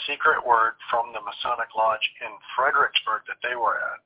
secret 0.08 0.40
word 0.40 0.80
from 0.88 1.12
the 1.12 1.20
Masonic 1.20 1.76
Lodge 1.76 2.08
in 2.24 2.32
Fredericksburg 2.56 3.28
that 3.28 3.44
they 3.44 3.60
were 3.60 3.84
at. 3.84 4.00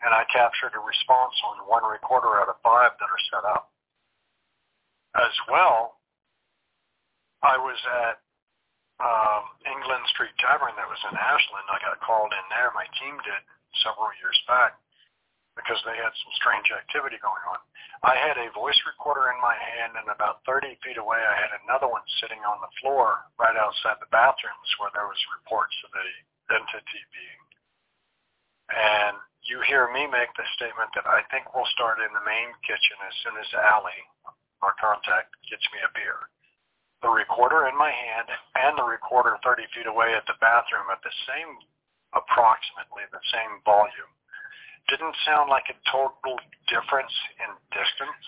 And 0.00 0.16
I 0.16 0.24
captured 0.32 0.72
a 0.72 0.80
response 0.80 1.36
on 1.44 1.68
one 1.68 1.84
recorder 1.84 2.40
out 2.40 2.48
of 2.48 2.56
five 2.64 2.96
that 2.96 3.12
are 3.12 3.24
set 3.28 3.44
up. 3.44 3.68
As 5.12 5.36
well, 5.52 6.00
I 7.44 7.60
was 7.60 7.76
at 8.08 8.16
um, 9.00 9.44
England 9.64 10.04
Street 10.12 10.32
Tavern 10.40 10.76
that 10.76 10.79
was 10.90 11.00
in 11.06 11.14
Ashland. 11.14 11.70
I 11.70 11.78
got 11.78 12.02
called 12.02 12.34
in 12.34 12.46
there. 12.50 12.74
My 12.74 12.90
team 12.98 13.14
did 13.22 13.42
several 13.86 14.10
years 14.18 14.36
back 14.50 14.74
because 15.54 15.78
they 15.86 15.94
had 15.94 16.10
some 16.10 16.34
strange 16.38 16.66
activity 16.74 17.18
going 17.22 17.44
on. 17.46 17.62
I 18.02 18.16
had 18.16 18.40
a 18.40 18.50
voice 18.56 18.78
recorder 18.88 19.28
in 19.30 19.38
my 19.44 19.54
hand, 19.54 19.94
and 19.98 20.08
about 20.08 20.42
30 20.48 20.72
feet 20.80 20.96
away, 20.96 21.20
I 21.20 21.36
had 21.36 21.52
another 21.62 21.86
one 21.86 22.02
sitting 22.18 22.40
on 22.42 22.58
the 22.64 22.72
floor 22.80 23.28
right 23.36 23.54
outside 23.54 24.00
the 24.00 24.08
bathrooms 24.08 24.70
where 24.80 24.90
there 24.96 25.06
was 25.06 25.20
reports 25.36 25.76
of 25.84 25.92
a 25.94 26.08
entity 26.50 27.02
being. 27.14 27.42
And 28.72 29.14
you 29.46 29.60
hear 29.66 29.90
me 29.90 30.06
make 30.06 30.32
the 30.34 30.46
statement 30.56 30.90
that 30.94 31.06
I 31.06 31.22
think 31.30 31.50
we'll 31.52 31.68
start 31.74 32.02
in 32.02 32.10
the 32.10 32.24
main 32.26 32.50
kitchen 32.64 32.96
as 33.06 33.14
soon 33.22 33.36
as 33.38 33.50
Allie, 33.54 34.04
our 34.62 34.74
contact, 34.78 35.34
gets 35.46 35.66
me 35.74 35.82
a 35.82 35.90
beer. 35.92 36.30
The 37.00 37.08
recorder 37.08 37.66
in 37.66 37.76
my 37.76 37.90
hand 37.90 38.28
and 38.60 38.76
the 38.76 38.84
recorder 38.84 39.40
30 39.40 39.64
feet 39.72 39.88
away 39.88 40.12
at 40.12 40.26
the 40.28 40.36
bathroom 40.40 40.92
at 40.92 41.00
the 41.00 41.14
same, 41.24 41.56
approximately 42.12 43.08
the 43.08 43.24
same 43.32 43.64
volume 43.64 44.12
didn't 44.90 45.14
sound 45.22 45.46
like 45.46 45.70
a 45.70 45.78
total 45.86 46.34
difference 46.66 47.14
in 47.38 47.50
distance, 47.70 48.24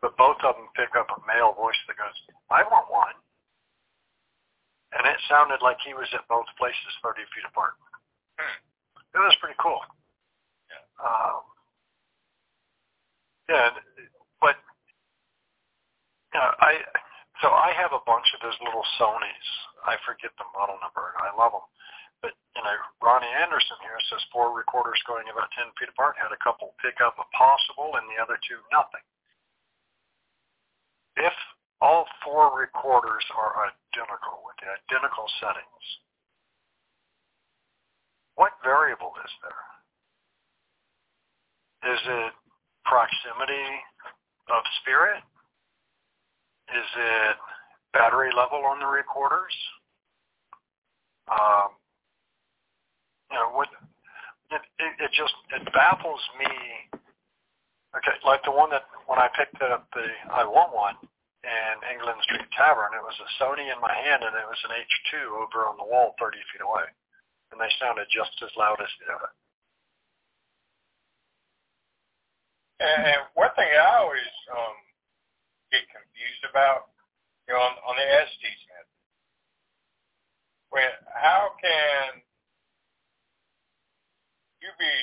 but 0.00 0.16
both 0.16 0.40
of 0.40 0.56
them 0.56 0.72
pick 0.72 0.96
up 0.96 1.12
a 1.12 1.20
male 1.28 1.52
voice 1.52 1.76
that 1.84 2.00
goes, 2.00 2.16
I 2.48 2.64
want 2.64 2.88
one. 2.88 3.16
And 4.96 5.04
it 5.04 5.20
sounded 5.28 5.60
like 5.60 5.76
he 5.84 5.92
was 5.92 6.08
at 6.16 6.24
both 6.32 6.48
places 6.56 6.92
30 7.04 7.20
feet 7.36 7.44
apart. 7.44 7.76
It 9.12 9.20
was 9.20 9.36
pretty 9.36 9.56
cool. 9.60 9.84
Um, 10.96 11.44
yeah, 13.48 13.70
but 14.40 14.56
you 16.34 16.40
know, 16.40 16.50
I 16.60 16.80
so 17.42 17.54
I 17.54 17.70
have 17.78 17.94
a 17.94 18.02
bunch 18.02 18.26
of 18.34 18.42
those 18.42 18.58
little 18.64 18.84
Sonys. 18.98 19.48
I 19.86 19.94
forget 20.02 20.34
the 20.38 20.48
model 20.54 20.78
number. 20.82 21.14
I 21.22 21.30
love 21.38 21.54
them. 21.54 21.66
But 22.18 22.34
you 22.58 22.62
know, 22.66 22.74
Ronnie 22.98 23.30
Anderson 23.38 23.78
here 23.86 23.98
says 24.10 24.22
four 24.34 24.50
recorders 24.50 24.98
going 25.06 25.30
about 25.30 25.50
ten 25.54 25.70
feet 25.78 25.90
apart 25.90 26.18
had 26.18 26.34
a 26.34 26.42
couple 26.42 26.74
pick 26.82 26.98
up 26.98 27.14
a 27.14 27.26
possible 27.30 27.94
and 27.94 28.10
the 28.10 28.18
other 28.18 28.38
two 28.42 28.58
nothing. 28.74 29.06
If 31.14 31.34
all 31.78 32.10
four 32.26 32.50
recorders 32.58 33.22
are 33.38 33.70
identical 33.70 34.42
with 34.42 34.58
the 34.58 34.74
identical 34.74 35.30
settings, 35.38 35.86
what 38.34 38.54
variable 38.66 39.14
is 39.22 39.32
there? 39.42 39.62
Is 41.94 42.02
it 42.02 42.32
proximity 42.82 43.66
of 44.50 44.62
spirit? 44.82 45.22
Is 46.68 46.90
it 46.96 47.36
battery 47.92 48.30
level 48.36 48.64
on 48.68 48.80
the 48.80 48.86
recorders? 48.86 49.54
Um, 51.28 51.76
you 53.30 53.36
know, 53.36 53.52
what 53.52 53.68
it, 54.52 54.62
it, 54.80 54.92
it 55.00 55.10
just 55.12 55.34
it 55.52 55.64
baffles 55.72 56.20
me. 56.40 56.52
Okay, 57.96 58.16
like 58.24 58.44
the 58.44 58.52
one 58.52 58.68
that 58.70 58.84
when 59.08 59.18
I 59.18 59.28
picked 59.32 59.60
up 59.64 59.88
the 59.96 60.04
I 60.32 60.44
want 60.44 60.76
one 60.76 60.96
in 61.44 61.76
England 61.88 62.20
Street 62.28 62.48
Tavern, 62.52 62.92
it 62.92 63.04
was 63.04 63.16
a 63.16 63.28
Sony 63.40 63.72
in 63.72 63.80
my 63.80 63.92
hand 63.92 64.24
and 64.24 64.36
it 64.36 64.44
was 64.44 64.60
an 64.68 64.76
H2 64.76 65.32
over 65.40 65.64
on 65.64 65.80
the 65.80 65.88
wall 65.88 66.12
30 66.20 66.36
feet 66.52 66.60
away, 66.60 66.84
and 67.52 67.56
they 67.56 67.72
sounded 67.80 68.08
just 68.12 68.36
as 68.44 68.52
loud 68.60 68.76
as 68.80 68.92
the 69.00 69.08
other. 69.08 69.32
And, 72.78 73.26
one 73.34 73.50
thing 73.56 73.66
I 73.74 74.04
always 74.04 74.32
um, 74.54 74.76
get 75.70 75.84
confused 75.92 76.44
about, 76.48 76.92
you 77.46 77.54
know, 77.54 77.60
on, 77.60 77.74
on 77.84 77.94
the 77.96 78.06
Estes 78.06 78.62
method, 78.72 78.98
when 80.70 80.90
how 81.12 81.56
can 81.60 82.20
you 84.60 84.70
be 84.76 84.94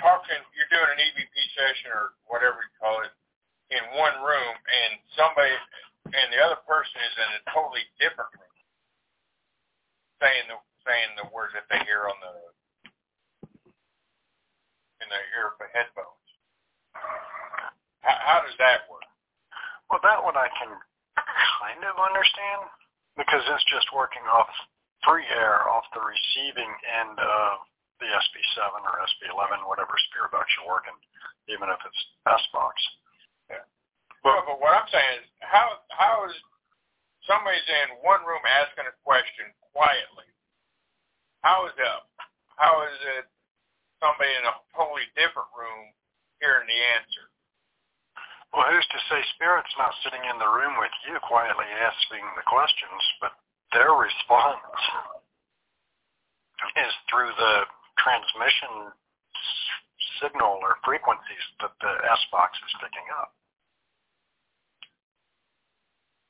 talking, 0.00 0.40
you're 0.56 0.70
doing 0.72 0.90
an 0.90 1.00
EVP 1.00 1.36
session 1.54 1.94
or 1.94 2.18
whatever 2.26 2.62
you 2.64 2.72
call 2.80 3.02
it 3.06 3.12
in 3.70 3.82
one 3.96 4.16
room, 4.22 4.54
and 4.54 4.98
somebody 5.16 5.54
and 6.04 6.28
the 6.30 6.40
other 6.42 6.60
person 6.68 7.00
is 7.00 7.14
in 7.16 7.30
a 7.38 7.42
totally 7.50 7.84
different 7.96 8.30
room, 8.36 8.56
saying 10.20 10.44
the 10.50 10.58
saying 10.84 11.10
the 11.16 11.28
words 11.32 11.56
that 11.56 11.64
they 11.72 11.80
hear 11.88 12.04
on 12.10 12.18
the 12.20 12.34
in 15.00 15.08
the 15.08 15.20
ear 15.32 15.56
headphones. 15.72 16.28
How, 18.04 18.16
how 18.20 18.38
does 18.44 18.56
that 18.60 18.84
work? 18.92 19.03
Well, 19.90 20.00
that 20.02 20.22
one 20.24 20.36
I 20.36 20.48
can 20.58 20.72
kind 21.16 21.82
of 21.84 21.94
understand 22.00 22.60
because 23.16 23.44
it's 23.46 23.68
just 23.70 23.86
working 23.94 24.24
off 24.26 24.50
free 25.06 25.26
air 25.28 25.68
off 25.68 25.84
the 25.92 26.00
receiving 26.00 26.72
end 26.88 27.16
of 27.20 27.50
the 28.00 28.08
SB7 28.08 28.82
or 28.82 28.94
SB11, 29.06 29.68
whatever 29.68 29.94
spirit 30.10 30.32
box 30.34 30.48
you're 30.58 30.66
working, 30.66 30.96
even 31.52 31.68
if 31.70 31.78
it's 31.84 32.02
S-Box. 32.26 32.74
Well, 34.24 34.40
but 34.48 34.56
what 34.56 34.72
I'm 34.72 34.88
saying 34.88 35.20
is, 35.20 35.28
how 35.44 35.84
how 35.92 36.24
is 36.24 36.32
somebody's 37.28 37.68
in 37.68 38.00
one 38.00 38.24
room 38.24 38.40
asking 38.64 38.88
a 38.88 38.96
question 39.04 39.52
quietly? 39.76 40.24
How 41.44 41.68
is 41.68 41.76
that? 41.76 42.08
How 42.56 42.88
is 42.88 42.96
it 43.20 43.28
somebody 44.00 44.32
in 44.32 44.48
a 44.48 44.54
totally 44.72 45.04
different 45.12 45.52
room 45.52 45.92
hearing 46.40 46.64
the 46.64 46.80
answer? 46.96 47.28
Well, 48.54 48.70
who's 48.70 48.86
to 48.86 49.00
say 49.10 49.18
Spirit's 49.34 49.74
not 49.74 49.90
sitting 50.06 50.22
in 50.30 50.38
the 50.38 50.46
room 50.46 50.78
with 50.78 50.94
you 51.10 51.18
quietly 51.26 51.66
asking 51.82 52.22
the 52.38 52.46
questions, 52.46 53.02
but 53.18 53.34
their 53.74 53.90
response 53.98 54.62
is 56.78 56.94
through 57.10 57.34
the 57.34 57.66
transmission 57.98 58.94
signal 60.22 60.62
or 60.62 60.78
frequencies 60.86 61.44
that 61.58 61.74
the 61.82 61.92
S-Box 62.14 62.54
is 62.62 62.78
picking 62.78 63.10
up. 63.18 63.34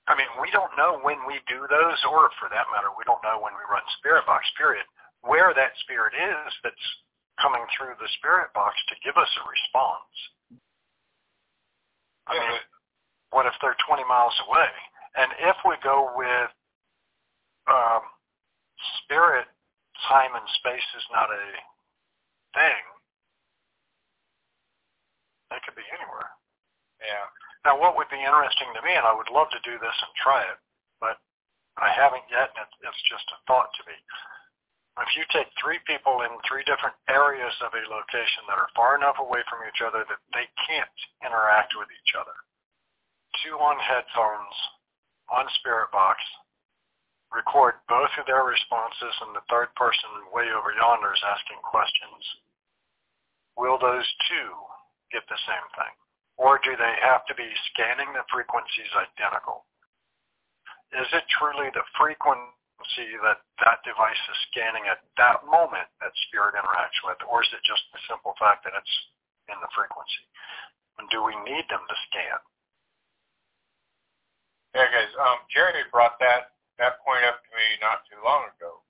I 0.09 0.16
mean, 0.16 0.29
we 0.41 0.49
don't 0.49 0.72
know 0.81 1.01
when 1.05 1.20
we 1.29 1.45
do 1.45 1.61
those, 1.68 2.01
or 2.09 2.33
for 2.41 2.49
that 2.49 2.68
matter, 2.72 2.89
we 2.97 3.05
don't 3.05 3.20
know 3.20 3.37
when 3.41 3.53
we 3.53 3.68
run 3.68 3.85
Spirit 4.01 4.25
Box, 4.25 4.49
period, 4.57 4.85
where 5.20 5.53
that 5.53 5.77
spirit 5.85 6.16
is 6.16 6.49
that's 6.64 6.89
coming 7.41 7.64
through 7.77 7.97
the 8.01 8.09
Spirit 8.16 8.53
Box 8.57 8.77
to 8.89 8.97
give 9.05 9.16
us 9.16 9.29
a 9.29 9.45
response. 9.45 10.16
I 12.27 12.33
mean, 12.39 12.61
what 13.31 13.47
if 13.47 13.55
they're 13.61 13.77
20 13.87 14.05
miles 14.09 14.35
away? 14.49 14.70
And 15.16 15.31
if 15.43 15.57
we 15.66 15.77
go 15.83 16.11
with 16.16 16.51
um, 17.70 18.03
spirit, 19.05 19.47
time 20.09 20.35
and 20.35 20.47
space 20.59 20.89
is 20.97 21.07
not 21.12 21.31
a 21.31 21.45
thing, 22.55 22.83
they 25.51 25.61
could 25.62 25.79
be 25.79 25.87
anywhere. 25.95 26.31
Yeah. 26.99 27.27
Now, 27.64 27.81
what 27.81 27.97
would 27.97 28.11
be 28.12 28.20
interesting 28.20 28.68
to 28.75 28.83
me, 28.85 28.93
and 28.93 29.07
I 29.07 29.14
would 29.14 29.31
love 29.33 29.49
to 29.55 29.61
do 29.64 29.79
this 29.81 29.97
and 30.05 30.12
try 30.20 30.45
it, 30.45 30.59
but 31.01 31.16
I 31.81 31.89
haven't 31.91 32.27
yet, 32.29 32.53
and 32.55 32.66
it's, 32.66 32.77
it's 32.85 33.05
just 33.09 33.25
a 33.33 33.39
thought 33.49 33.72
to 33.81 33.83
me. 33.89 33.97
If 34.95 35.11
you 35.18 35.26
take 35.34 35.51
three 35.59 35.82
people 35.90 36.22
in 36.22 36.30
three 36.47 36.62
different 36.62 36.95
areas 37.11 37.55
of 37.66 37.74
a 37.74 37.82
location 37.90 38.47
that 38.47 38.59
are 38.62 38.70
far 38.78 38.95
enough 38.95 39.18
away 39.18 39.42
from 39.51 39.66
each 39.66 39.82
other 39.82 40.07
that 40.07 40.22
they 40.30 40.47
can't 40.70 40.99
interact 41.26 41.74
with 41.74 41.90
each 41.90 42.14
other, 42.14 42.34
two 43.42 43.59
on 43.59 43.74
headphones, 43.82 44.55
on 45.34 45.51
Spirit 45.59 45.90
Box, 45.90 46.22
record 47.34 47.82
both 47.90 48.14
of 48.22 48.26
their 48.30 48.47
responses, 48.47 49.14
and 49.26 49.34
the 49.34 49.42
third 49.51 49.74
person 49.74 50.30
way 50.30 50.47
over 50.55 50.70
yonder 50.70 51.11
is 51.11 51.26
asking 51.26 51.59
questions, 51.66 52.22
will 53.59 53.78
those 53.82 54.07
two 54.30 54.51
get 55.11 55.26
the 55.26 55.42
same 55.42 55.68
thing? 55.74 55.95
Or 56.38 56.62
do 56.62 56.78
they 56.78 56.95
have 57.03 57.26
to 57.26 57.34
be 57.34 57.51
scanning 57.70 58.14
the 58.14 58.26
frequencies 58.30 58.90
identical? 58.95 59.66
Is 60.95 61.11
it 61.11 61.26
truly 61.34 61.70
the 61.74 61.82
frequency 61.99 62.55
that 63.24 63.41
that 63.64 63.80
device 63.85 64.18
is 64.30 64.39
scanning 64.53 64.85
at 64.91 65.01
that 65.16 65.43
moment 65.49 65.89
that 66.01 66.12
spirit 66.28 66.55
interacts 66.55 67.01
with, 67.05 67.18
or 67.26 67.43
is 67.43 67.51
it 67.53 67.62
just 67.64 67.82
the 67.93 68.01
simple 68.09 68.37
fact 68.39 68.64
that 68.64 68.76
it's 68.76 68.95
in 69.49 69.57
the 69.61 69.70
frequency? 69.72 70.24
And 71.01 71.09
do 71.11 71.24
we 71.24 71.35
need 71.43 71.66
them 71.72 71.82
to 71.82 71.97
scan? 72.11 72.39
Yeah, 74.74 74.89
guys. 74.91 75.12
Um, 75.18 75.39
Jerry 75.51 75.87
brought 75.91 76.18
that 76.20 76.55
that 76.78 76.99
point 77.07 77.22
up 77.24 77.39
to 77.43 77.51
me 77.55 77.66
not 77.78 78.03
too 78.11 78.18
long 78.26 78.51
ago 78.59 78.82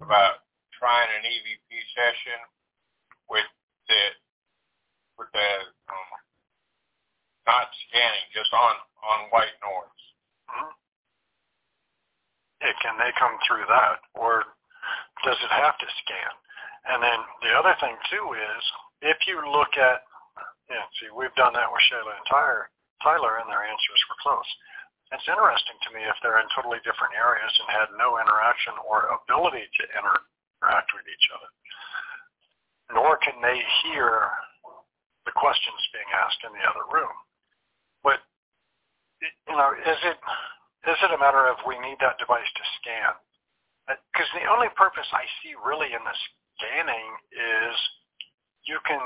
about 0.00 0.46
trying 0.74 1.10
an 1.18 1.26
EVP 1.26 1.70
session 1.94 2.38
with 3.30 3.46
the 3.90 4.02
with 5.18 5.30
the 5.34 5.50
um, 5.90 6.10
not 7.46 7.68
scanning, 7.88 8.26
just 8.34 8.50
on 8.54 8.74
on 9.02 9.18
white 9.30 9.54
noise. 9.62 10.04
Mhm. 10.50 10.72
Yeah, 12.64 12.72
can 12.80 12.96
they 12.96 13.12
come 13.20 13.36
through 13.44 13.68
that, 13.68 14.00
or 14.16 14.48
does 15.20 15.36
it 15.36 15.52
have 15.52 15.76
to 15.76 15.88
scan? 16.00 16.32
And 16.88 17.04
then 17.04 17.20
the 17.44 17.52
other 17.52 17.76
thing 17.76 17.92
too 18.08 18.32
is, 18.32 18.62
if 19.04 19.20
you 19.28 19.36
look 19.44 19.76
at, 19.76 20.00
yeah, 20.72 20.84
see, 20.96 21.12
we've 21.12 21.34
done 21.36 21.52
that 21.52 21.68
with 21.68 21.84
Shayla 21.92 22.16
and 22.16 22.24
Tyler, 22.24 22.72
Tyler, 23.04 23.36
and 23.40 23.48
their 23.52 23.68
answers 23.68 24.00
were 24.08 24.20
close. 24.24 24.48
It's 25.12 25.28
interesting 25.28 25.76
to 25.84 25.90
me 25.92 26.00
if 26.08 26.16
they're 26.24 26.40
in 26.40 26.48
totally 26.56 26.80
different 26.88 27.12
areas 27.12 27.52
and 27.60 27.68
had 27.68 27.92
no 28.00 28.16
interaction 28.16 28.72
or 28.88 29.12
ability 29.12 29.68
to 29.68 29.84
interact 30.00 30.88
with 30.96 31.04
each 31.04 31.26
other, 31.36 31.50
nor 32.96 33.20
can 33.20 33.36
they 33.44 33.60
hear 33.84 34.32
the 35.28 35.36
questions 35.36 35.92
being 35.92 36.08
asked 36.16 36.40
in 36.48 36.52
the 36.56 36.64
other 36.64 36.88
room. 36.88 37.12
But 38.00 38.24
you 39.20 39.56
know, 39.56 39.72
is 39.76 40.00
it 40.04 40.16
is 40.84 40.98
it 41.00 41.10
a 41.12 41.20
matter 41.20 41.48
of 41.48 41.56
we 41.64 41.78
need 41.80 41.96
that 42.00 42.20
device 42.20 42.48
to 42.48 42.64
scan? 42.80 43.14
Uh, 43.88 43.96
because 44.12 44.28
the 44.36 44.48
only 44.48 44.68
purpose 44.76 45.08
I 45.12 45.24
see 45.40 45.56
really 45.60 45.92
in 45.92 46.02
the 46.04 46.16
scanning 46.56 47.08
is 47.32 47.76
you 48.64 48.80
can 48.84 49.00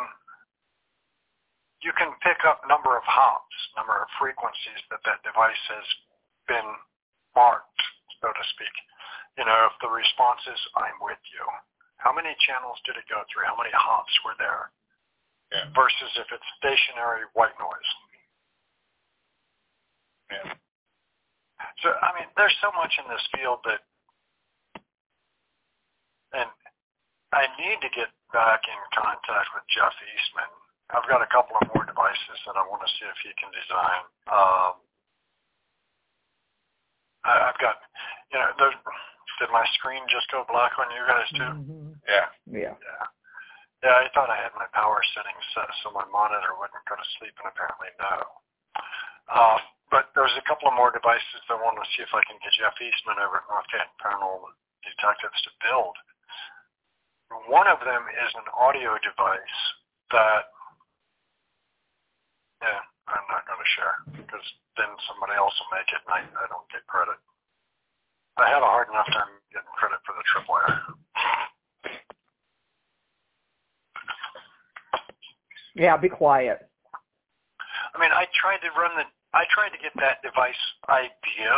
you 1.82 1.94
can 1.94 2.10
pick 2.26 2.42
up 2.42 2.66
number 2.66 2.98
of 2.98 3.06
hops, 3.06 3.54
number 3.78 3.94
of 3.94 4.10
frequencies 4.18 4.82
that 4.90 4.98
that 5.06 5.22
device 5.22 5.62
has 5.70 5.86
been 6.50 6.68
marked, 7.38 7.82
so 8.18 8.26
to 8.34 8.44
speak. 8.54 8.74
You 9.38 9.46
know, 9.46 9.70
if 9.70 9.74
the 9.78 9.90
response 9.90 10.42
is 10.50 10.58
"I'm 10.74 10.98
with 10.98 11.22
you," 11.30 11.44
how 12.02 12.10
many 12.10 12.34
channels 12.42 12.78
did 12.86 12.98
it 12.98 13.06
go 13.06 13.22
through? 13.30 13.46
How 13.46 13.58
many 13.58 13.70
hops 13.74 14.14
were 14.26 14.34
there? 14.38 14.70
Yeah. 15.54 15.70
Versus 15.74 16.12
if 16.18 16.28
it's 16.34 16.50
stationary 16.58 17.24
white 17.34 17.54
noise. 17.58 17.90
Yeah. 20.30 20.52
So 21.82 21.94
I 21.94 22.10
mean, 22.18 22.26
there's 22.36 22.54
so 22.60 22.70
much 22.74 22.90
in 22.98 23.06
this 23.06 23.22
field 23.34 23.62
that, 23.64 23.80
and 26.34 26.50
I 27.32 27.46
need 27.60 27.78
to 27.84 27.90
get 27.94 28.10
back 28.32 28.62
in 28.66 28.80
contact 28.94 29.48
with 29.54 29.64
Jeff 29.70 29.94
Eastman. 30.14 30.50
I've 30.90 31.06
got 31.06 31.20
a 31.20 31.28
couple 31.28 31.54
of 31.60 31.68
more 31.76 31.84
devices 31.84 32.38
that 32.48 32.56
I 32.56 32.64
want 32.66 32.80
to 32.82 32.90
see 32.96 33.04
if 33.06 33.18
he 33.20 33.30
can 33.36 33.52
design. 33.52 34.02
Um, 34.32 34.72
I, 37.28 37.52
I've 37.52 37.60
got, 37.60 37.76
you 38.32 38.40
know, 38.40 38.48
there's, 38.56 38.76
did 39.38 39.52
my 39.52 39.68
screen 39.76 40.00
just 40.08 40.26
go 40.32 40.48
black 40.48 40.72
on 40.80 40.88
you 40.96 41.04
guys 41.04 41.28
too? 41.36 41.52
Mhm. 41.52 42.00
Yeah. 42.08 42.28
Yeah. 42.48 42.74
Yeah. 42.80 43.04
Yeah, 43.84 43.94
I 44.02 44.08
thought 44.16 44.32
I 44.32 44.40
had 44.40 44.50
my 44.58 44.66
power 44.74 44.98
settings 45.14 45.44
set 45.54 45.68
so 45.84 45.92
my 45.94 46.02
monitor 46.10 46.56
wouldn't 46.58 46.82
go 46.88 46.96
to 46.98 47.06
sleep, 47.20 47.36
and 47.38 47.52
apparently 47.52 47.92
no. 48.00 48.26
Uh, 49.28 49.58
but 49.90 50.12
there's 50.12 50.34
a 50.36 50.44
couple 50.44 50.68
of 50.68 50.76
more 50.76 50.92
devices 50.92 51.40
I 51.48 51.56
want 51.56 51.80
to 51.80 51.86
see 51.96 52.04
if 52.04 52.12
I 52.12 52.20
can 52.28 52.36
get 52.44 52.52
Jeff 52.56 52.76
Eastman 52.76 53.20
over 53.20 53.40
at 53.40 53.48
North 53.48 53.68
Canton 53.72 53.96
Paranormal 54.00 54.52
Detectives 54.84 55.40
to 55.48 55.50
build. 55.64 55.96
One 57.48 57.68
of 57.68 57.80
them 57.84 58.08
is 58.08 58.32
an 58.36 58.48
audio 58.56 58.96
device 59.00 59.58
that, 60.12 60.48
yeah, 62.64 62.80
I'm 63.08 63.28
not 63.28 63.44
going 63.48 63.60
to 63.60 63.74
share 63.76 63.96
because 64.16 64.44
then 64.76 64.88
somebody 65.08 65.36
else 65.36 65.52
will 65.60 65.72
make 65.76 65.88
it 65.92 66.00
and 66.04 66.12
I, 66.12 66.20
I 66.24 66.44
don't 66.48 66.68
get 66.72 66.84
credit. 66.88 67.16
I 68.36 68.48
had 68.48 68.62
a 68.62 68.70
hard 68.70 68.88
enough 68.88 69.08
time 69.12 69.32
getting 69.52 69.72
credit 69.76 70.00
for 70.04 70.14
the 70.16 70.24
tripwire. 70.28 70.96
Yeah, 75.74 75.96
be 75.96 76.08
quiet. 76.08 76.66
I 77.94 78.00
mean, 78.00 78.10
I 78.10 78.26
tried 78.34 78.58
to 78.66 78.70
run 78.74 78.96
the, 78.98 79.06
I 79.36 79.44
tried 79.52 79.76
to 79.76 79.80
get 79.80 79.92
that 80.00 80.24
device 80.24 80.58
idea 80.88 81.52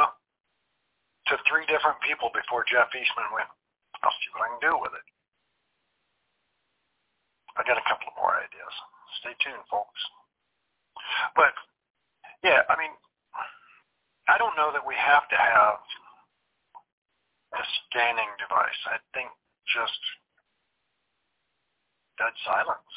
to 1.30 1.38
three 1.46 1.66
different 1.70 2.02
people 2.02 2.30
before 2.34 2.66
Jeff 2.66 2.90
Eastman 2.90 3.30
went, 3.30 3.46
I'll 4.02 4.14
see 4.18 4.30
what 4.34 4.48
I 4.48 4.50
can 4.56 4.62
do 4.64 4.74
with 4.80 4.90
it. 4.96 5.06
I 7.54 7.62
got 7.62 7.78
a 7.78 7.86
couple 7.86 8.10
more 8.18 8.34
ideas. 8.34 8.74
Stay 9.22 9.34
tuned, 9.38 9.62
folks. 9.70 10.00
But, 11.36 11.54
yeah, 12.42 12.66
I 12.66 12.74
mean, 12.74 12.90
I 14.26 14.38
don't 14.38 14.56
know 14.56 14.70
that 14.72 14.86
we 14.86 14.94
have 14.94 15.28
to 15.28 15.38
have 15.38 15.78
a 17.54 17.62
scanning 17.86 18.30
device. 18.38 18.80
I 18.86 18.98
think 19.14 19.30
just 19.66 20.00
dead 22.18 22.34
silence. 22.46 22.92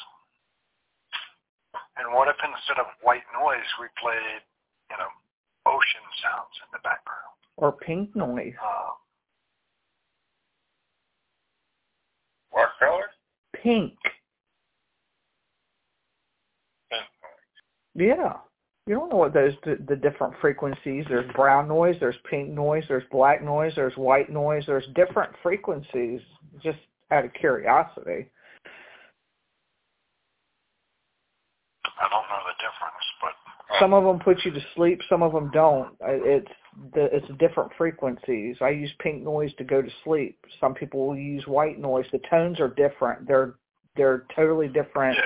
And 1.98 2.14
what 2.14 2.30
if 2.30 2.38
instead 2.42 2.78
of 2.78 2.86
white 3.02 3.26
noise, 3.34 3.66
we 3.78 3.86
played, 3.98 4.42
you 4.90 4.96
know, 4.96 5.08
ocean 5.66 6.04
sounds 6.22 6.54
in 6.62 6.68
the 6.72 6.78
background? 6.82 7.34
Or 7.56 7.72
pink 7.72 8.14
noise. 8.16 8.54
Uh, 8.62 8.90
What 12.50 12.68
color? 12.78 13.06
Pink. 13.52 13.94
Pink. 16.90 17.02
Yeah. 17.94 18.34
You 18.86 18.94
don't 18.94 19.10
know 19.10 19.16
what 19.16 19.32
those 19.32 19.54
the, 19.64 19.78
the 19.88 19.96
different 19.96 20.34
frequencies. 20.40 21.06
There's 21.08 21.30
brown 21.32 21.68
noise, 21.68 21.96
there's 22.00 22.18
pink 22.28 22.50
noise, 22.50 22.84
there's 22.86 23.02
black 23.10 23.42
noise, 23.42 23.72
there's 23.74 23.96
white 23.96 24.30
noise. 24.30 24.62
There's 24.66 24.86
different 24.94 25.32
frequencies. 25.42 26.20
Just 26.62 26.78
out 27.10 27.24
of 27.24 27.32
curiosity. 27.32 28.26
I 31.84 32.08
don't 32.10 32.28
know 32.28 32.43
the 32.43 32.43
difference, 32.43 32.43
but 32.43 32.43
Some 33.80 33.92
of 33.94 34.04
them 34.04 34.18
put 34.18 34.44
you 34.44 34.50
to 34.50 34.60
sleep, 34.74 35.00
some 35.08 35.22
of 35.22 35.32
them 35.32 35.50
don't. 35.52 35.96
It's 36.00 36.50
the 36.94 37.04
it's 37.14 37.26
different 37.38 37.72
frequencies. 37.76 38.56
I 38.60 38.70
use 38.70 38.90
pink 38.98 39.22
noise 39.22 39.52
to 39.58 39.64
go 39.64 39.82
to 39.82 39.90
sleep. 40.04 40.38
Some 40.60 40.74
people 40.74 41.06
will 41.08 41.16
use 41.16 41.46
white 41.46 41.78
noise. 41.78 42.06
The 42.12 42.20
tones 42.30 42.60
are 42.60 42.68
different. 42.68 43.26
They're 43.26 43.54
they're 43.96 44.24
totally 44.34 44.68
different. 44.68 45.16
yeah. 45.16 45.22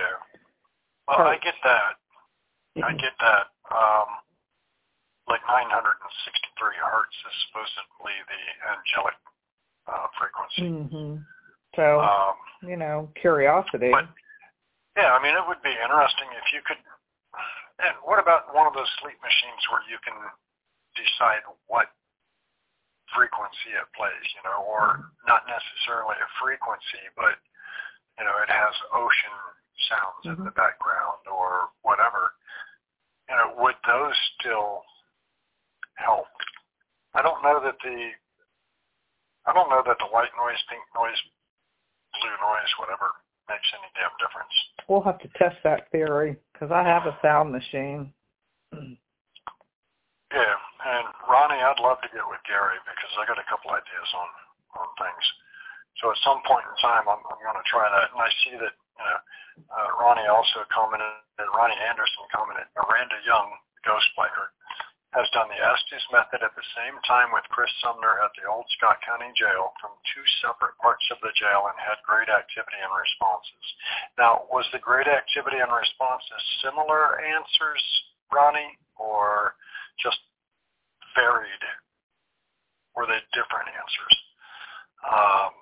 Well, 1.09 1.27
I 1.27 1.37
get 1.43 1.55
that. 1.65 1.97
I 2.85 2.93
get 2.93 3.13
that. 3.21 3.49
Um, 3.73 4.09
like 5.29 5.41
963 5.49 6.73
hertz 6.81 7.17
is 7.17 7.37
supposedly 7.49 8.17
the 8.29 8.41
angelic 8.73 9.17
uh, 9.89 10.07
frequency. 10.17 10.95
Mhm. 10.95 11.25
So 11.77 12.01
Um, 12.01 12.35
you 12.63 12.77
know, 12.77 13.11
curiosity. 13.21 13.91
But 13.91 14.09
yeah, 14.97 15.15
I 15.15 15.23
mean, 15.23 15.35
it 15.35 15.47
would 15.47 15.63
be 15.63 15.71
interesting 15.71 16.29
if 16.33 16.53
you 16.53 16.61
could. 16.63 16.79
And 17.79 17.95
what 18.03 18.19
about 18.19 18.51
one 18.55 18.67
of 18.67 18.75
those 18.75 18.91
sleep 18.99 19.19
machines 19.23 19.63
where 19.71 19.85
you 19.87 19.99
can 20.03 20.19
decide 20.99 21.47
what 21.71 21.87
frequency 23.15 23.73
it 23.73 23.87
plays, 23.95 24.27
you 24.35 24.43
know, 24.43 24.67
or 24.67 25.15
not 25.25 25.47
necessarily 25.47 26.19
a 26.19 26.29
frequency, 26.43 27.05
but 27.15 27.39
you 28.19 28.27
know, 28.27 28.35
it 28.43 28.51
has 28.51 28.75
ocean 28.91 29.37
sounds 29.87 30.23
in 30.27 30.37
the 30.43 30.51
mm-hmm. 30.51 30.59
background 30.59 31.23
or 31.31 31.71
whatever. 31.87 32.35
You 33.31 33.39
know, 33.39 33.55
would 33.63 33.79
those 33.87 34.17
still 34.37 34.83
help? 35.95 36.27
I 37.15 37.23
don't 37.23 37.43
know 37.47 37.63
that 37.63 37.79
the 37.79 38.11
I 39.47 39.55
don't 39.55 39.71
know 39.71 39.81
that 39.87 39.97
the 39.97 40.11
white 40.13 40.35
noise, 40.37 40.61
pink 40.69 40.83
noise, 40.93 41.17
blue 42.21 42.37
noise, 42.43 42.73
whatever, 42.77 43.17
makes 43.49 43.69
any 43.75 43.89
damn 43.97 44.15
difference. 44.21 44.55
We'll 44.87 45.05
have 45.05 45.19
to 45.25 45.31
test 45.41 45.57
that 45.65 45.91
theory 45.91 46.37
because 46.53 46.71
I 46.71 46.85
have 46.85 47.05
a 47.09 47.17
sound 47.21 47.53
machine. 47.53 48.13
Yeah, 50.29 50.61
and 50.85 51.09
Ronnie, 51.25 51.57
I'd 51.57 51.81
love 51.81 52.05
to 52.05 52.11
get 52.13 52.21
with 52.29 52.45
Gary 52.45 52.77
because 52.85 53.13
I 53.17 53.25
got 53.25 53.41
a 53.41 53.49
couple 53.49 53.73
ideas 53.73 54.11
on 54.13 54.29
on 54.77 54.89
things. 55.01 55.25
So 56.05 56.13
at 56.13 56.21
some 56.21 56.45
point 56.45 56.69
in 56.69 56.77
time, 56.85 57.09
I'm 57.09 57.25
I'm 57.33 57.41
going 57.41 57.57
to 57.57 57.65
try 57.65 57.89
that. 57.89 58.13
And 58.13 58.21
I 58.21 58.29
see 58.45 58.53
that 58.61 58.77
you 58.77 59.05
know, 59.09 59.19
uh, 59.73 59.89
Ronnie 59.97 60.29
also 60.29 60.69
commented, 60.69 61.09
and 61.41 61.49
Ronnie 61.57 61.81
Anderson 61.81 62.29
commented, 62.29 62.69
Miranda 62.77 63.17
Young, 63.25 63.57
ghost 63.89 64.05
biker, 64.21 64.53
has 65.17 65.25
done 65.33 65.49
the 65.49 65.57
Estes 65.57 66.05
method 66.13 66.45
at 66.45 66.53
the 66.53 66.69
same 66.77 66.97
time 67.09 67.33
with 67.33 67.47
Chris 67.49 67.73
Sumner 67.81 68.21
at 68.21 68.33
the 68.37 68.45
old 68.45 68.69
Scott 68.77 69.01
County 69.01 69.33
Jail 69.33 69.73
from 69.81 69.97
two 70.13 70.25
separate 70.45 70.77
parts 70.77 71.05
of 71.09 71.17
the 71.25 71.33
jail 71.33 71.65
and 71.65 71.77
had 71.81 71.97
great 72.05 72.29
activity 72.29 72.77
and 72.77 72.93
responses. 72.93 73.65
Now, 74.21 74.45
was 74.53 74.69
the 74.69 74.85
great 74.85 75.09
activity 75.09 75.65
and 75.65 75.73
responses 75.73 76.43
similar 76.61 77.25
answers, 77.25 77.81
Ronnie, 78.29 78.77
or 79.01 79.57
just 79.97 80.21
varied? 81.17 81.65
Were 82.93 83.09
they 83.09 83.25
different 83.33 83.73
answers? 83.73 84.17
Um, 85.09 85.53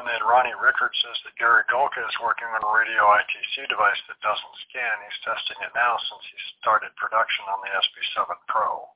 and 0.00 0.08
then 0.08 0.24
Ronnie 0.24 0.56
Rickard 0.56 0.96
says 1.04 1.18
that 1.28 1.36
Gary 1.36 1.60
Galka 1.68 2.00
is 2.00 2.16
working 2.24 2.48
on 2.48 2.64
a 2.64 2.72
radio 2.72 3.04
ITC 3.20 3.68
device 3.68 4.00
that 4.08 4.16
doesn't 4.24 4.56
scan. 4.64 4.96
He's 5.04 5.20
testing 5.28 5.60
it 5.60 5.76
now 5.76 6.00
since 6.08 6.24
he 6.24 6.36
started 6.56 6.88
production 6.96 7.44
on 7.52 7.60
the 7.60 7.68
SB7 7.68 8.32
Pro. 8.48 8.88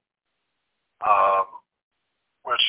Um, 1.05 1.47
which 2.49 2.65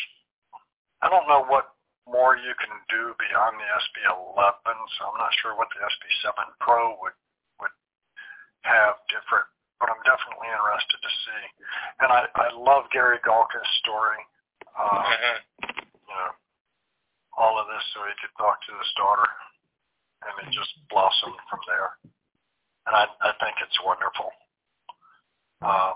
I 1.00 1.08
don't 1.08 1.32
know 1.32 1.48
what 1.48 1.72
more 2.04 2.36
you 2.36 2.52
can 2.60 2.76
do 2.92 3.16
beyond 3.16 3.56
the 3.56 3.70
SB11, 3.72 4.68
so 5.00 5.16
I'm 5.16 5.20
not 5.20 5.32
sure 5.40 5.56
what 5.56 5.72
the 5.72 5.80
SB7 5.88 6.36
Pro 6.60 7.00
would 7.00 7.16
would 7.64 7.72
have 8.68 9.00
different, 9.08 9.48
but 9.80 9.88
I'm 9.88 10.04
definitely 10.04 10.52
interested 10.52 11.00
to 11.00 11.12
see. 11.24 11.44
And 12.04 12.12
I, 12.12 12.28
I 12.36 12.48
love 12.52 12.92
Gary 12.92 13.24
Galka's 13.24 13.72
story. 13.80 14.20
Um, 14.76 15.08
Mhm. 15.08 15.40
All 17.36 17.60
of 17.60 17.68
this 17.68 17.84
so 17.92 18.04
he 18.08 18.16
could 18.24 18.36
talk 18.40 18.60
to 18.66 18.74
his 18.80 18.92
daughter, 18.96 19.28
and 20.24 20.34
it 20.48 20.50
just 20.56 20.72
blossomed 20.88 21.40
from 21.52 21.62
there. 21.68 21.92
And 22.88 22.94
I, 22.96 23.06
I 23.22 23.32
think 23.42 23.60
it's 23.60 23.80
wonderful. 23.84 24.30
Uh, 25.62 25.94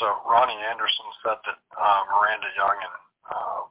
so 0.00 0.06
Ronnie 0.24 0.58
Anderson 0.72 1.08
said 1.20 1.38
that 1.44 1.58
uh, 1.76 2.00
Miranda 2.08 2.50
Young 2.56 2.78
and 2.80 2.96
uh, 3.28 3.62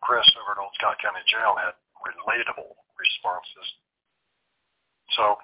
Chris 0.00 0.26
over 0.40 0.56
at 0.56 0.62
Old 0.62 0.72
Scott 0.80 0.96
County 1.02 1.20
Jail 1.28 1.58
had 1.60 1.76
relatable 2.00 2.72
responses. 2.96 3.66
So 5.12 5.36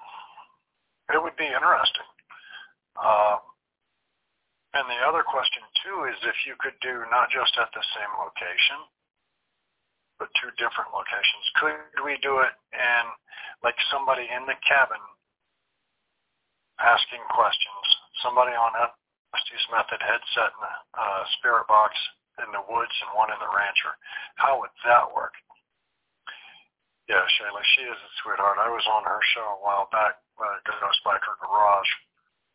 it 1.13 1.21
would 1.21 1.37
be 1.37 1.45
interesting. 1.45 2.09
Uh, 2.97 3.37
and 4.73 4.85
the 4.89 5.01
other 5.05 5.21
question 5.21 5.61
too 5.85 6.09
is 6.09 6.17
if 6.25 6.37
you 6.49 6.57
could 6.57 6.75
do 6.81 7.05
not 7.13 7.29
just 7.29 7.53
at 7.61 7.69
the 7.73 7.85
same 7.93 8.11
location, 8.17 8.79
but 10.17 10.33
two 10.41 10.49
different 10.57 10.89
locations. 10.93 11.45
Could 11.61 12.03
we 12.03 12.17
do 12.25 12.41
it 12.41 12.53
in 12.73 13.03
like 13.61 13.77
somebody 13.89 14.25
in 14.25 14.45
the 14.45 14.57
cabin 14.65 15.01
asking 16.81 17.21
questions, 17.33 17.85
somebody 18.21 18.53
on 18.53 18.73
Estes 19.33 19.65
Method 19.73 20.01
headset 20.01 20.53
in 20.53 20.61
a 20.61 20.75
uh, 20.97 21.21
spirit 21.37 21.65
box 21.65 21.93
in 22.41 22.49
the 22.53 22.65
woods 22.69 22.93
and 23.05 23.17
one 23.17 23.33
in 23.33 23.39
the 23.41 23.49
rancher? 23.49 23.93
How 24.37 24.61
would 24.61 24.73
that 24.85 25.09
work? 25.13 25.33
Yeah, 27.07 27.23
Shayla, 27.39 27.63
she 27.77 27.87
is 27.87 27.95
a 27.95 28.11
sweetheart. 28.19 28.59
I 28.59 28.67
was 28.67 28.83
on 28.83 29.07
her 29.07 29.21
show 29.31 29.47
a 29.55 29.63
while 29.63 29.87
back, 29.95 30.19
uh, 30.35 30.59
Ghost 30.67 30.99
Biker 31.07 31.39
Garage. 31.39 31.91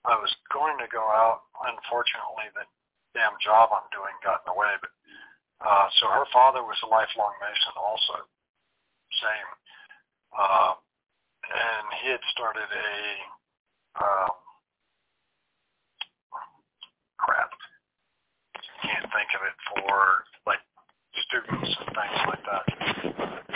I 0.04 0.18
was 0.20 0.28
going 0.52 0.76
to 0.76 0.88
go 0.92 1.00
out. 1.00 1.48
Unfortunately, 1.62 2.52
the 2.52 2.68
damn 3.16 3.32
job 3.40 3.72
I'm 3.72 3.88
doing 3.94 4.12
got 4.20 4.44
in 4.44 4.52
the 4.52 4.58
way, 4.58 4.76
but 4.82 4.92
uh, 5.62 5.86
so 5.98 6.10
her 6.10 6.26
father 6.32 6.62
was 6.62 6.76
a 6.82 6.88
lifelong 6.90 7.32
Mason 7.38 7.74
also. 7.78 8.26
Same. 9.22 9.48
Uh, 10.34 10.72
and 11.46 11.84
he 12.02 12.10
had 12.10 12.24
started 12.32 12.66
a, 12.66 12.90
um, 14.02 14.34
crap. 17.18 17.50
Can't 18.82 19.06
think 19.14 19.30
of 19.38 19.42
it 19.46 19.56
for 19.70 20.26
like 20.46 20.62
students 21.28 21.70
and 21.70 21.90
things 21.94 22.20
like 22.26 22.44
that. 22.50 22.64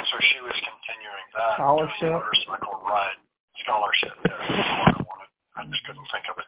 So 0.07 0.15
she 0.31 0.39
was 0.47 0.55
continuing 0.55 1.27
that. 1.35 1.59
Scholarship? 1.59 2.13
Motorcycle 2.15 2.79
ride. 2.87 3.19
Scholarship, 3.67 4.15
yeah. 4.23 4.95
I 4.95 5.03
wanted. 5.03 5.31
I 5.59 5.65
just 5.67 5.83
couldn't 5.89 6.07
think 6.15 6.31
of 6.31 6.39
it. 6.39 6.47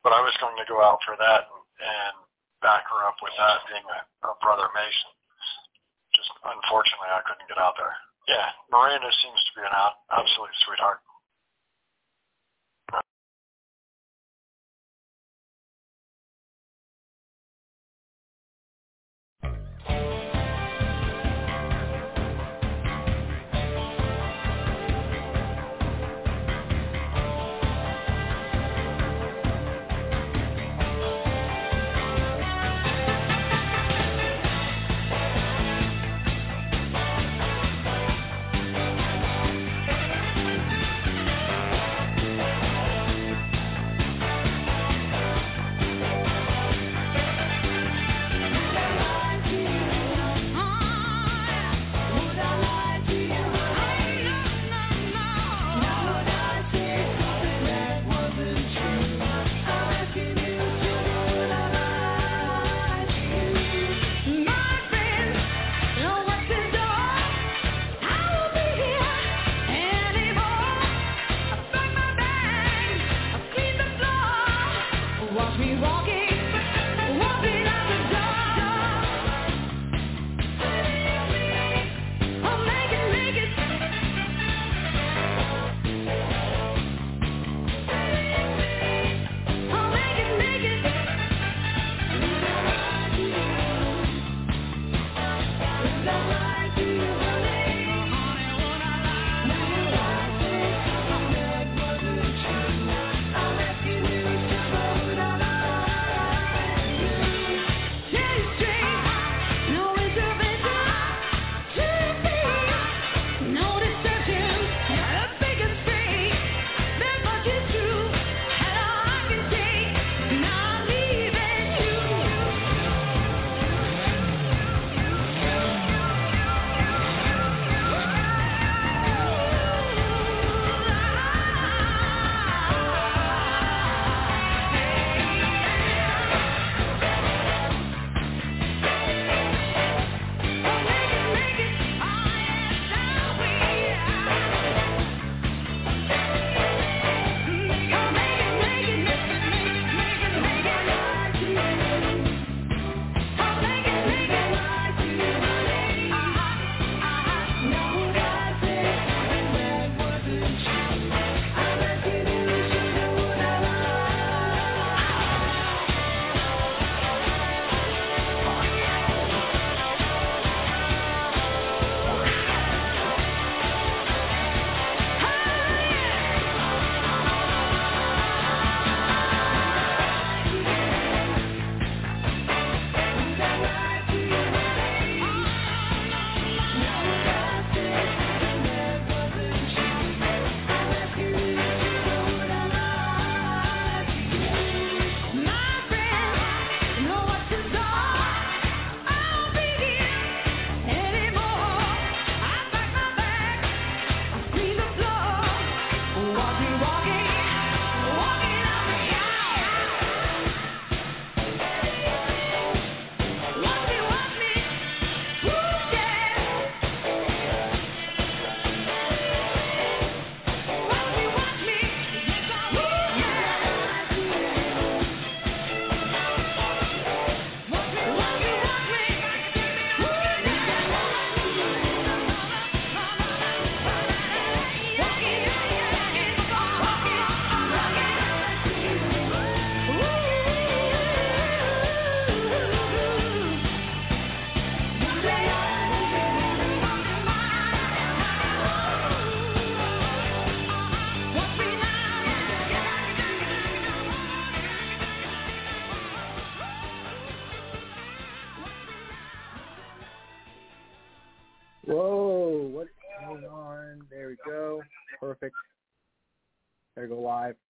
But 0.00 0.16
I 0.16 0.24
was 0.24 0.32
going 0.40 0.56
to 0.56 0.64
go 0.70 0.80
out 0.80 1.02
for 1.04 1.18
that 1.20 1.50
and 1.82 2.16
back 2.64 2.88
her 2.88 3.04
up 3.04 3.20
with 3.20 3.36
that 3.36 3.60
being 3.68 3.84
a, 3.84 4.00
a 4.24 4.32
brother 4.40 4.72
Mason. 4.72 5.12
Just 6.16 6.32
unfortunately, 6.40 7.12
I 7.12 7.20
couldn't 7.28 7.46
get 7.52 7.60
out 7.60 7.76
there. 7.76 7.92
Yeah, 8.24 8.48
Miranda 8.72 9.12
seems 9.20 9.40
to 9.44 9.52
be 9.60 9.62
an 9.68 9.76
out, 9.76 10.00
absolute 10.08 10.56
sweetheart. 10.64 11.04
Thank 19.86 20.08
you. 20.08 20.13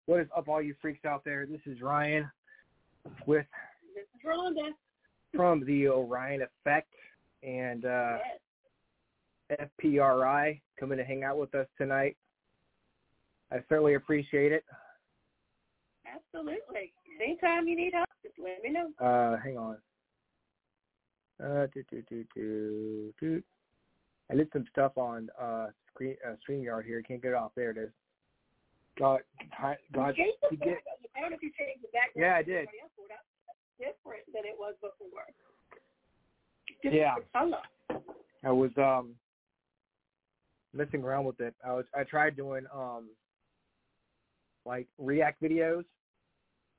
What 0.06 0.20
is 0.20 0.28
up, 0.36 0.48
all 0.48 0.60
you 0.60 0.74
freaks 0.82 1.04
out 1.04 1.22
there? 1.24 1.46
This 1.46 1.60
is 1.66 1.80
Ryan 1.80 2.30
with 3.26 3.46
This 3.94 4.04
is 4.14 4.20
Rhonda. 4.26 4.70
from 5.34 5.64
the 5.64 5.88
Orion 5.88 6.42
Effect 6.42 6.92
and 7.42 7.84
uh, 7.84 8.18
Yes. 9.50 9.68
FPRI 9.82 10.60
coming 10.80 10.98
to 10.98 11.04
hang 11.04 11.22
out 11.22 11.38
with 11.38 11.54
us 11.54 11.66
tonight. 11.78 12.16
I 13.52 13.56
certainly 13.68 13.94
appreciate 13.94 14.52
it. 14.52 14.64
Absolutely. 16.06 16.92
Anytime 17.22 17.68
you 17.68 17.76
need 17.76 17.92
help, 17.94 18.08
just 18.22 18.34
let 18.38 18.62
me 18.62 18.70
know. 18.70 18.90
Uh, 18.98 19.36
hang 19.42 19.58
on. 19.58 19.76
Uh, 21.42 21.66
do, 21.74 21.82
do, 21.90 22.02
do, 22.08 22.24
do, 22.34 23.14
do. 23.20 23.42
I 24.30 24.34
did 24.34 24.48
some 24.52 24.64
stuff 24.72 24.92
on 24.96 25.28
uh, 25.40 25.66
screen, 25.92 26.16
uh, 26.26 26.34
StreamYard 26.48 26.84
here. 26.86 27.02
Can't 27.02 27.22
get 27.22 27.28
it 27.32 27.34
off. 27.34 27.52
There 27.54 27.70
it 27.70 27.76
is. 27.78 27.90
God, 28.98 29.20
God, 29.60 29.76
God 29.92 30.14
You 30.16 30.24
changed 30.24 30.38
the 30.50 30.56
get. 30.56 30.78
I 31.16 31.20
don't 31.20 31.30
know 31.30 31.36
if 31.36 31.42
you 31.42 31.50
changed 31.58 31.82
the 31.82 31.88
background. 31.92 32.16
Yeah, 32.16 32.36
I 32.36 32.42
did. 32.42 32.68
else, 32.68 32.92
but 32.96 33.06
that's 33.10 33.26
different 33.78 34.24
than 34.32 34.44
it 34.44 34.54
was 34.58 34.74
before. 34.80 35.26
Yeah. 36.84 37.14
Different 37.16 37.32
color. 37.32 38.02
I 38.44 38.50
was 38.50 38.70
um 38.76 39.14
messing 40.74 41.02
around 41.02 41.24
with 41.24 41.40
it. 41.40 41.54
I 41.64 41.72
was 41.72 41.84
I 41.96 42.04
tried 42.04 42.36
doing 42.36 42.66
um 42.74 43.08
like 44.66 44.86
React 44.98 45.42
videos 45.42 45.84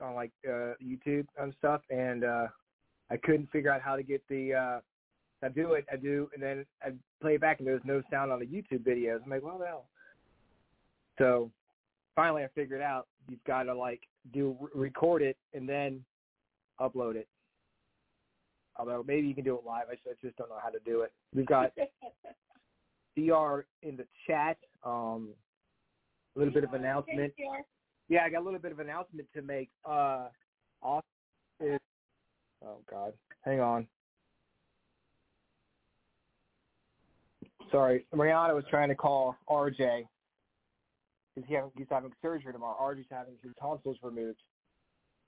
on 0.02 0.16
like 0.16 0.32
uh 0.48 0.74
YouTube 0.84 1.26
and 1.40 1.54
stuff 1.58 1.82
and 1.90 2.24
uh 2.24 2.48
I 3.10 3.18
couldn't 3.18 3.50
figure 3.52 3.72
out 3.72 3.82
how 3.82 3.96
to 3.96 4.04
get 4.04 4.22
the 4.30 4.54
uh 4.54 4.80
I 5.44 5.50
do 5.50 5.74
it, 5.74 5.86
I 5.92 5.96
do 5.98 6.30
and 6.34 6.42
then 6.42 6.66
I 6.84 6.90
play 7.22 7.36
it 7.36 7.42
back 7.42 7.60
and 7.60 7.68
there's 7.68 7.82
no 7.84 8.02
sound 8.12 8.32
on 8.32 8.40
the 8.40 8.46
YouTube 8.46 8.86
videos. 8.86 9.20
I'm 9.24 9.30
like, 9.30 9.44
well 9.44 9.58
the 9.58 9.66
hell. 9.66 9.86
So 11.18 11.52
finally 12.16 12.44
I 12.44 12.48
figured 12.56 12.82
out 12.82 13.08
you've 13.30 13.44
got 13.46 13.64
to 13.64 13.76
like 13.76 14.02
do 14.34 14.56
record 14.74 15.22
it 15.22 15.38
and 15.54 15.68
then 15.68 16.04
upload 16.80 17.16
it. 17.16 17.28
Although 18.78 19.04
maybe 19.08 19.28
you 19.28 19.36
can 19.36 19.44
do 19.44 19.56
it 19.56 19.66
live. 19.66 19.86
I 19.90 19.96
just, 20.22 20.36
don't 20.38 20.50
know 20.50 20.60
how 20.62 20.70
to 20.70 20.80
do 20.86 21.02
it. 21.02 21.14
We've 21.34 21.46
got 21.46 21.72
DR 23.18 23.66
in 23.84 23.96
the 23.96 24.06
chat. 24.28 24.58
Um, 24.84 25.30
a 26.36 26.40
little 26.40 26.54
bit 26.54 26.66
of 26.66 26.74
announcement. 26.74 27.34
Yeah, 28.10 28.24
I 28.26 28.30
got 28.30 28.42
a 28.42 28.44
little 28.46 28.60
bit 28.60 28.74
of 28.74 28.80
announcement 28.80 29.28
to 29.34 29.42
make. 29.42 29.70
Uh, 29.86 30.28
is, 31.62 31.80
oh 32.64 32.78
God, 32.90 33.14
hang 33.44 33.62
on. 33.62 33.88
Sorry, 37.72 38.06
Mariana 38.14 38.54
was 38.54 38.66
trying 38.70 38.90
to 38.90 38.96
call 38.96 39.36
RJ 39.50 40.06
because 41.36 41.48
he 41.50 41.58
he's 41.78 41.88
having 41.90 42.12
surgery 42.22 42.54
tomorrow. 42.54 42.78
RJ's 42.80 43.06
having 43.12 43.36
his 43.44 43.52
tonsils 43.60 43.98
removed 44.02 44.42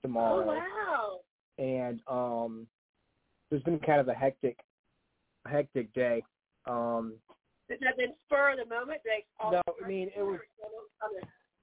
tomorrow, 0.02 0.44
Oh, 0.44 0.54
wow. 0.54 1.20
and 1.58 2.00
um, 2.06 2.66
it's 3.50 3.64
been 3.64 3.78
kind 3.80 4.00
of 4.00 4.08
a 4.08 4.14
hectic, 4.14 4.58
hectic 5.46 5.92
day. 5.94 6.22
Um, 6.66 7.14
Did 7.68 7.80
that 7.80 7.94
then 7.96 8.14
spur 8.26 8.52
of 8.52 8.58
the 8.58 8.66
moment? 8.74 9.00
All 9.40 9.52
No, 9.52 9.62
I 9.84 9.88
mean, 9.88 10.10
it 10.16 10.22
was- 10.22 10.40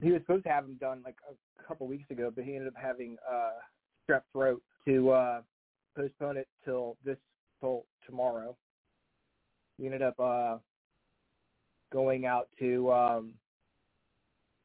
he 0.02 0.12
was 0.12 0.20
supposed 0.22 0.44
to 0.44 0.50
have 0.50 0.64
him 0.64 0.74
done 0.74 1.02
like 1.04 1.16
a 1.30 1.62
couple 1.62 1.86
weeks 1.86 2.10
ago, 2.10 2.30
but 2.34 2.44
he 2.44 2.54
ended 2.54 2.68
up 2.68 2.74
having 2.80 3.16
uh 3.28 3.52
strep 4.08 4.22
throat 4.32 4.62
to 4.86 5.10
uh 5.10 5.42
postpone 5.96 6.36
it 6.36 6.48
till 6.64 6.96
this 7.04 7.16
till 7.60 7.86
tomorrow. 8.04 8.54
He 9.78 9.86
ended 9.86 10.02
up 10.02 10.18
uh 10.20 10.58
going 11.92 12.26
out 12.26 12.48
to 12.58 12.92
um 12.92 13.34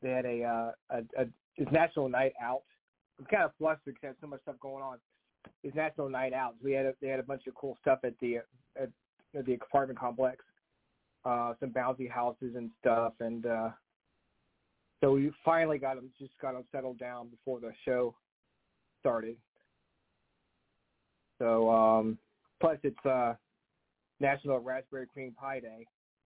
they 0.02 0.10
had 0.10 0.26
a 0.26 0.44
uh 0.44 0.72
a, 0.90 1.22
a 1.22 1.26
his 1.56 1.68
national 1.72 2.10
night 2.10 2.34
out. 2.42 2.62
I'm 3.20 3.26
kind 3.26 3.44
of 3.44 3.52
flustered 3.58 3.96
because 3.96 4.02
there's 4.02 4.16
so 4.22 4.28
much 4.28 4.42
stuff 4.42 4.56
going 4.60 4.84
on. 4.84 4.98
His 5.64 5.74
national 5.76 6.10
night 6.10 6.34
out. 6.34 6.56
We 6.64 6.72
had 6.72 6.86
a, 6.86 6.94
they 7.02 7.08
had 7.08 7.20
a 7.20 7.24
bunch 7.24 7.48
of 7.48 7.56
cool 7.56 7.78
stuff 7.82 8.00
at 8.04 8.14
the 8.20 8.38
at, 8.80 8.90
at 9.38 9.46
the 9.46 9.54
apartment 9.54 10.00
complex. 10.00 10.44
Uh 11.24 11.54
some 11.60 11.70
bouncy 11.70 12.10
houses 12.10 12.56
and 12.56 12.72
stuff 12.80 13.14
and 13.20 13.46
uh 13.46 13.70
so 15.02 15.14
we 15.14 15.32
finally 15.44 15.78
got 15.78 15.98
him 15.98 16.10
just 16.20 16.34
got 16.42 16.56
him 16.56 16.64
settled 16.72 17.00
down 17.00 17.30
before 17.30 17.60
the 17.60 17.72
show 17.86 18.16
started. 19.00 19.36
So 21.40 21.70
um 21.70 22.18
plus 22.60 22.78
it's 22.84 23.06
uh 23.06 23.34
National 24.20 24.60
Raspberry 24.60 25.08
Cream 25.12 25.34
Pie 25.40 25.60
Day, 25.60 25.86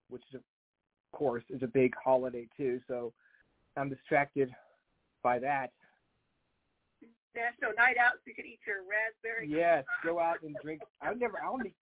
which 0.10 0.24
is 0.30 0.36
of 0.36 1.18
course 1.18 1.44
is 1.50 1.64
a 1.64 1.68
big 1.68 1.94
holiday 2.02 2.48
too, 2.58 2.80
so 2.88 3.14
I'm 3.78 3.90
distracted 3.90 4.52
by 5.24 5.40
that. 5.40 5.72
National 7.36 7.76
night 7.78 7.98
out 7.98 8.14
so 8.16 8.22
you 8.28 8.36
can 8.36 8.46
eat 8.46 8.60
your 8.66 8.78
raspberry. 8.88 9.50
Yes, 9.50 9.84
go 10.04 10.20
out 10.20 10.42
and 10.44 10.56
drink. 10.64 10.82
I've 11.02 11.20
never, 11.20 11.38
I 11.44 11.50
only, 11.50 11.74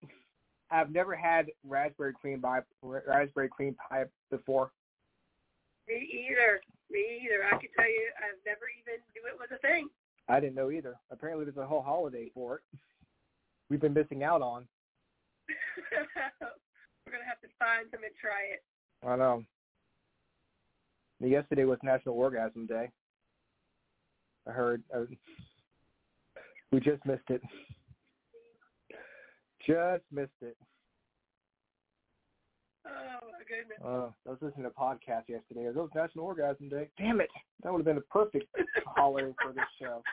I've 0.71 0.91
never 0.91 1.15
had 1.15 1.51
raspberry 1.63 2.13
cream 2.13 2.41
pie, 2.41 2.61
raspberry 2.81 3.49
cream 3.49 3.75
pie 3.75 4.05
before. 4.31 4.71
Me 5.87 6.27
either. 6.29 6.61
Me 6.89 7.21
either. 7.23 7.45
I 7.45 7.57
can 7.57 7.69
tell 7.77 7.87
you, 7.87 8.09
I've 8.17 8.41
never 8.45 8.65
even 8.81 8.99
knew 9.13 9.29
it 9.29 9.37
was 9.37 9.49
a 9.53 9.59
thing. 9.59 9.89
I 10.27 10.39
didn't 10.39 10.55
know 10.55 10.71
either. 10.71 10.95
Apparently, 11.11 11.45
there's 11.45 11.57
a 11.57 11.65
whole 11.65 11.81
holiday 11.81 12.31
for 12.33 12.55
it. 12.55 12.79
We've 13.69 13.81
been 13.81 13.93
missing 13.93 14.23
out 14.23 14.41
on. 14.41 14.65
We're 17.05 17.11
gonna 17.11 17.25
have 17.25 17.41
to 17.41 17.49
find 17.59 17.87
some 17.91 18.03
and 18.03 18.13
try 18.19 18.41
it. 18.53 18.63
I 19.05 19.15
know. 19.17 19.43
Yesterday 21.30 21.63
was 21.63 21.80
National 21.84 22.15
Orgasm 22.15 22.65
Day. 22.65 22.89
I 24.47 24.51
heard. 24.51 24.84
Uh, 24.93 25.05
we 26.71 26.80
just 26.80 27.05
missed 27.05 27.30
it. 27.30 27.41
Just 29.65 30.03
missed 30.11 30.32
it. 30.41 30.57
Oh 32.86 32.91
my 33.21 33.39
goodness. 33.47 33.80
Uh, 33.84 34.09
I 34.28 34.30
was 34.32 34.38
listening 34.41 34.63
to 34.63 34.69
a 34.69 34.71
podcast 34.71 35.30
yesterday. 35.30 35.65
It 35.67 35.76
was 35.76 35.89
National 35.95 36.26
Orgasm 36.26 36.67
Day. 36.67 36.89
Damn 36.97 37.21
it! 37.21 37.30
That 37.63 37.71
would 37.71 37.80
have 37.80 37.86
been 37.86 37.95
the 37.95 38.01
perfect 38.01 38.45
holiday 38.86 39.34
for 39.41 39.53
this 39.53 39.63
show. 39.82 40.03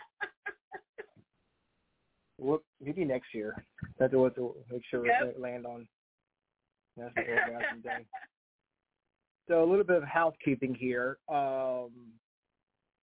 Whoop, 2.39 2.63
maybe 2.81 3.05
next 3.05 3.35
year. 3.35 3.65
That's 3.99 4.15
what 4.15 4.35
to 4.37 4.55
make 4.71 4.83
sure 4.91 5.05
Yep. 5.05 5.37
we 5.37 5.43
land 5.43 5.67
on 5.67 5.89
National 6.97 7.25
Orgasm 7.27 7.81
Day. 7.83 8.07
So 9.49 9.65
a 9.65 9.69
little 9.69 9.85
bit 9.85 9.97
of 9.97 10.05
housekeeping 10.05 10.75
here. 10.75 11.19
Um, 11.29 11.91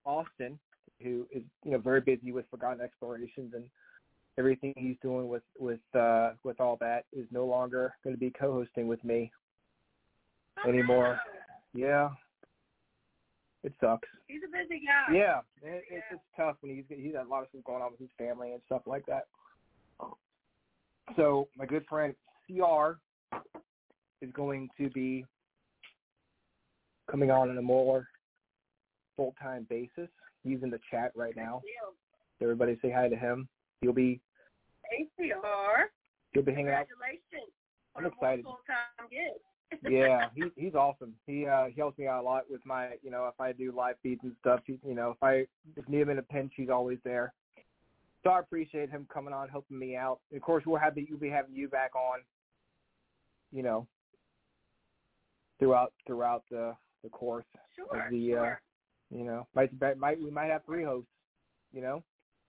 Austin, 0.05 0.57
who 1.01 1.27
is 1.31 1.43
you 1.63 1.71
know 1.71 1.77
very 1.77 2.01
busy 2.01 2.31
with 2.31 2.45
Forgotten 2.49 2.81
Explorations 2.81 3.53
and 3.53 3.65
everything 4.37 4.73
he's 4.77 4.95
doing 5.01 5.27
with 5.27 5.43
with 5.59 5.79
uh, 5.93 6.31
with 6.43 6.59
all 6.59 6.77
that, 6.79 7.05
is 7.11 7.27
no 7.31 7.45
longer 7.45 7.93
going 8.03 8.15
to 8.15 8.19
be 8.19 8.31
co-hosting 8.39 8.87
with 8.87 9.03
me 9.03 9.31
anymore. 10.67 11.19
Yeah, 11.73 12.09
it 13.63 13.73
sucks. 13.81 14.07
He's 14.27 14.41
a 14.47 14.51
busy 14.51 14.81
guy. 14.85 15.13
Yeah, 15.13 15.39
it, 15.61 15.83
it's 15.91 16.05
it's 16.11 16.21
tough 16.35 16.55
when 16.61 16.75
he's 16.75 16.85
he's 16.89 17.13
got 17.13 17.25
a 17.25 17.29
lot 17.29 17.43
of 17.43 17.49
stuff 17.49 17.63
going 17.65 17.81
on 17.81 17.91
with 17.91 17.99
his 17.99 18.09
family 18.17 18.53
and 18.53 18.61
stuff 18.65 18.83
like 18.85 19.05
that. 19.07 19.25
So 21.15 21.47
my 21.57 21.65
good 21.65 21.85
friend 21.87 22.13
CR 22.47 22.97
is 24.21 24.31
going 24.33 24.69
to 24.77 24.89
be 24.89 25.25
coming 27.09 27.31
on 27.31 27.49
in 27.49 27.57
a 27.57 27.61
more 27.61 28.07
full 29.15 29.33
time 29.41 29.65
basis. 29.69 30.09
He's 30.43 30.63
in 30.63 30.69
the 30.69 30.79
chat 30.91 31.11
right 31.15 31.35
now. 31.35 31.61
Everybody 32.41 32.77
say 32.81 32.91
hi 32.91 33.09
to 33.09 33.15
him. 33.15 33.47
He'll 33.81 33.93
be 33.93 34.21
ACR. 34.93 35.87
he'll 36.33 36.43
be 36.43 36.53
hanging 36.53 36.71
out. 36.71 36.87
Congratulations. 36.87 37.51
I'm 37.95 38.05
excited. 38.05 38.45
Full 38.45 38.59
time 38.67 39.09
gig. 39.09 39.41
Yeah, 39.89 40.29
he 40.33 40.43
he's 40.55 40.75
awesome. 40.75 41.13
He 41.25 41.45
uh 41.45 41.65
he 41.65 41.73
helps 41.77 41.99
me 41.99 42.07
out 42.07 42.21
a 42.21 42.25
lot 42.25 42.43
with 42.49 42.65
my 42.65 42.91
you 43.03 43.11
know 43.11 43.27
if 43.27 43.37
I 43.37 43.51
do 43.51 43.73
live 43.75 43.95
feeds 44.01 44.21
and 44.23 44.33
stuff. 44.39 44.61
He, 44.65 44.79
you 44.87 44.95
know 44.95 45.11
if 45.11 45.21
I 45.21 45.45
if 45.75 45.89
need 45.89 46.01
him 46.01 46.09
in 46.09 46.19
a 46.19 46.23
pinch, 46.23 46.53
he's 46.55 46.69
always 46.69 46.99
there. 47.03 47.33
So 48.23 48.29
I 48.29 48.39
appreciate 48.39 48.89
him 48.89 49.07
coming 49.13 49.33
on, 49.33 49.49
helping 49.49 49.77
me 49.77 49.97
out. 49.97 50.19
And 50.31 50.37
of 50.37 50.43
course, 50.43 50.63
we'll 50.65 50.79
have 50.79 50.95
the, 50.95 51.05
we'll 51.09 51.19
be 51.19 51.29
having 51.29 51.53
you 51.53 51.67
back 51.67 51.95
on. 51.95 52.19
You 53.51 53.63
know, 53.63 53.87
throughout 55.59 55.91
throughout 56.05 56.43
the 56.49 56.73
the 57.07 57.15
course 57.15 57.47
Sure. 57.75 57.87
of 57.95 58.11
the 58.11 58.23
uh 58.35 58.43
sure. 58.51 58.61
you 59.09 59.23
know 59.23 59.47
might 59.55 59.71
might 59.97 60.19
we 60.19 60.29
might 60.29 60.51
have 60.51 60.65
three 60.67 60.83
hosts. 60.83 61.09
You 61.71 61.81
know. 61.81 62.03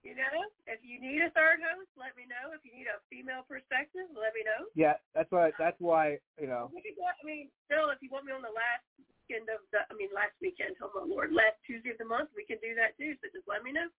You 0.07 0.15
know, 0.15 0.47
if 0.71 0.79
you 0.87 1.03
need 1.03 1.21
a 1.27 1.31
third 1.35 1.59
host, 1.59 1.91
let 1.99 2.15
me 2.15 2.23
know. 2.31 2.55
If 2.55 2.63
you 2.63 2.71
need 2.71 2.87
a 2.87 3.03
female 3.11 3.43
perspective, 3.51 4.07
let 4.15 4.31
me 4.31 4.47
know. 4.47 4.71
Yeah, 4.79 4.95
that's 5.13 5.27
why 5.35 5.51
that's 5.59 5.77
why 5.83 6.23
you 6.39 6.47
know 6.47 6.71
We 6.73 6.81
could 6.87 6.95
go, 6.95 7.03
I 7.03 7.19
mean, 7.27 7.51
still, 7.67 7.91
if 7.91 7.99
you 8.01 8.07
want 8.09 8.23
me 8.25 8.31
on 8.33 8.41
the 8.41 8.55
last 8.55 8.87
weekend 8.95 9.51
of 9.51 9.59
the, 9.75 9.83
I 9.91 9.93
mean, 9.99 10.09
last 10.15 10.39
weekend, 10.41 10.79
oh 10.81 10.95
my 10.95 11.03
lord, 11.03 11.35
last 11.35 11.59
Tuesday 11.67 11.91
of 11.91 11.99
the 11.99 12.07
month, 12.07 12.31
we 12.39 12.47
can 12.47 12.63
do 12.63 12.79
that 12.79 12.95
too. 12.95 13.19
So 13.19 13.27
just 13.35 13.51
let 13.51 13.67
me 13.67 13.75
know. 13.75 13.91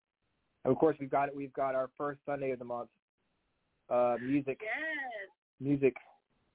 of 0.64 0.80
course 0.80 0.96
we've 1.04 1.12
got 1.12 1.28
it 1.28 1.36
we've 1.36 1.54
got 1.54 1.76
our 1.76 1.92
first 2.00 2.24
Sunday 2.26 2.52
of 2.56 2.60
the 2.64 2.66
month 2.66 2.90
uh 3.92 4.16
music 4.24 4.64
Yes. 4.64 5.28
music 5.60 5.96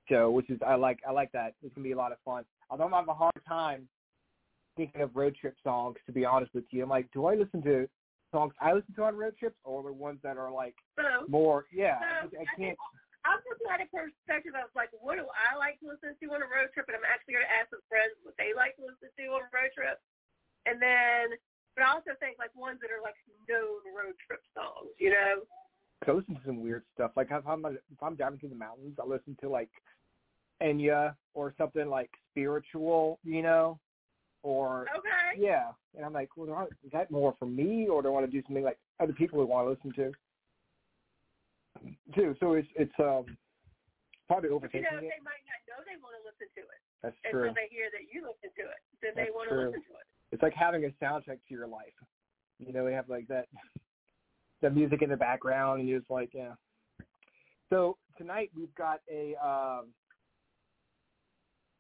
show, 0.09 0.33
which 0.33 0.49
is 0.51 0.59
I 0.67 0.75
like 0.75 0.99
I 1.07 1.13
like 1.13 1.31
that. 1.37 1.53
It's 1.63 1.75
gonna 1.77 1.85
be 1.85 1.93
a 1.93 2.01
lot 2.01 2.13
of 2.17 2.19
fun. 2.25 2.45
Although 2.73 2.89
I'm 2.89 2.97
having 2.97 3.13
a 3.13 3.15
hard 3.15 3.37
time 3.47 3.87
thinking 4.77 5.01
of 5.01 5.15
road 5.15 5.37
trip 5.41 5.57
songs, 5.63 5.97
to 6.07 6.13
be 6.13 6.25
honest 6.25 6.55
with 6.55 6.65
you. 6.71 6.83
I'm 6.83 6.89
like, 6.89 7.11
do 7.13 7.27
I 7.27 7.35
listen 7.35 7.63
to 7.63 7.89
songs 8.31 8.53
I 8.61 8.73
listen 8.73 8.95
to 8.97 9.05
on 9.05 9.17
road 9.17 9.39
trips 9.39 9.57
or 9.65 9.83
the 9.83 9.93
ones 9.93 10.19
that 10.23 10.37
are 10.37 10.51
like 10.51 10.75
So 10.99 11.27
more 11.29 11.67
yeah, 11.73 11.99
So, 12.23 12.37
I, 12.39 12.43
I 12.43 12.47
can't 12.59 12.79
I'm 13.25 13.41
looking 13.49 13.73
at 13.73 13.81
a 13.81 13.89
perspective 13.89 14.53
of 14.53 14.69
like, 14.77 14.93
what 15.01 15.17
do 15.17 15.25
I 15.33 15.57
like 15.57 15.81
to 15.81 15.89
listen 15.89 16.13
to 16.13 16.27
on 16.37 16.45
a 16.45 16.49
road 16.49 16.69
trip? 16.77 16.93
And 16.93 16.97
I'm 17.01 17.09
actually 17.09 17.41
going 17.41 17.49
to 17.49 17.57
ask 17.57 17.73
some 17.73 17.81
friends 17.89 18.13
what 18.21 18.37
they 18.37 18.53
like 18.53 18.77
to 18.77 18.85
listen 18.85 19.09
to 19.09 19.25
on 19.33 19.49
a 19.49 19.49
road 19.49 19.73
trip. 19.73 19.97
And 20.69 20.77
then, 20.77 21.33
but 21.73 21.89
I 21.89 21.97
also 21.97 22.13
think 22.21 22.37
like 22.37 22.53
ones 22.53 22.85
that 22.85 22.93
are 22.93 23.01
like 23.01 23.17
known 23.49 23.81
road 23.97 24.13
trip 24.29 24.45
songs, 24.53 24.93
you 25.01 25.09
know? 25.09 25.41
I 26.05 26.13
listen 26.13 26.37
to 26.37 26.45
some 26.45 26.61
weird 26.61 26.85
stuff. 26.93 27.17
Like 27.17 27.33
if 27.33 27.49
I'm 27.49 27.65
if 27.65 28.01
I'm 28.05 28.13
driving 28.13 28.39
through 28.39 28.53
the 28.53 28.61
mountains, 28.61 29.01
I 29.01 29.09
listen 29.09 29.37
to 29.41 29.49
like 29.49 29.73
Enya 30.61 31.17
or 31.33 31.57
something 31.57 31.89
like 31.89 32.13
spiritual, 32.29 33.19
you 33.25 33.41
know, 33.41 33.81
or 34.45 34.87
Okay. 34.97 35.41
yeah. 35.41 35.73
And 35.97 36.05
I'm 36.05 36.13
like, 36.13 36.29
well, 36.37 36.47
do 36.47 36.53
I- 36.55 36.65
is 36.85 36.93
that 36.93 37.11
more 37.11 37.33
for 37.39 37.47
me, 37.47 37.89
or 37.89 38.03
do 38.03 38.09
I 38.09 38.11
want 38.13 38.27
to 38.27 38.31
do 38.31 38.43
something 38.47 38.63
like 38.63 38.79
other 39.01 39.15
people 39.15 39.39
would 39.41 39.49
want 39.49 39.67
to 39.67 39.71
listen 39.71 39.93
to? 39.95 40.13
Too. 42.15 42.37
So 42.39 42.53
it's 42.53 42.69
it's 42.77 42.93
um 43.01 43.25
probably 44.29 44.51
But 44.51 44.73
you 44.75 44.83
know, 44.83 44.99
it. 44.99 45.01
they 45.01 45.23
might 45.25 45.43
not 45.49 45.61
know 45.67 45.81
they 45.89 45.97
want 46.01 46.15
to 46.21 46.23
listen 46.29 46.49
to 46.55 46.61
it 46.61 46.81
That's 47.03 47.17
true. 47.31 47.49
until 47.49 47.55
they 47.55 47.69
hear 47.75 47.89
that 47.91 48.07
you 48.13 48.23
listen 48.23 48.51
to 48.57 48.63
it. 48.71 48.79
Then 49.03 49.13
they 49.17 49.25
That's 49.25 49.35
want 49.35 49.49
true. 49.49 49.65
to 49.65 49.67
listen 49.71 49.83
to 49.83 49.95
it. 49.99 50.07
It's 50.33 50.43
like 50.43 50.55
having 50.55 50.85
a 50.85 50.91
soundtrack 51.05 51.41
to 51.49 51.51
your 51.55 51.67
life. 51.67 51.95
You 52.59 52.73
know, 52.73 52.85
we 52.85 52.93
have 52.93 53.09
like 53.09 53.27
that 53.29 53.49
the 54.61 54.71
music 54.71 55.03
in 55.03 55.11
the 55.11 55.17
background, 55.17 55.81
and 55.81 55.89
you're 55.89 55.99
just 56.01 56.11
like, 56.11 56.31
yeah. 56.35 56.55
So 57.71 57.97
tonight 58.19 58.51
we've 58.55 58.75
got 58.77 59.01
a 59.11 59.35
um, 59.45 59.87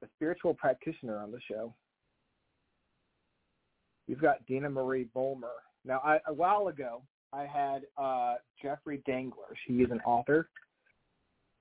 a 0.02 0.06
spiritual 0.16 0.54
practitioner 0.54 1.18
on 1.18 1.30
the 1.30 1.40
show. 1.48 1.74
We've 4.08 4.20
got 4.20 4.44
Dina 4.46 4.68
Marie 4.68 5.08
Bolmer. 5.14 5.56
Now, 5.84 6.00
I, 6.04 6.18
a 6.26 6.32
while 6.32 6.68
ago, 6.68 7.02
I 7.32 7.46
had 7.46 7.82
uh, 7.98 8.34
Jeffrey 8.62 9.02
Dangler. 9.06 9.54
She 9.66 9.74
is 9.74 9.90
an 9.90 10.00
author 10.06 10.48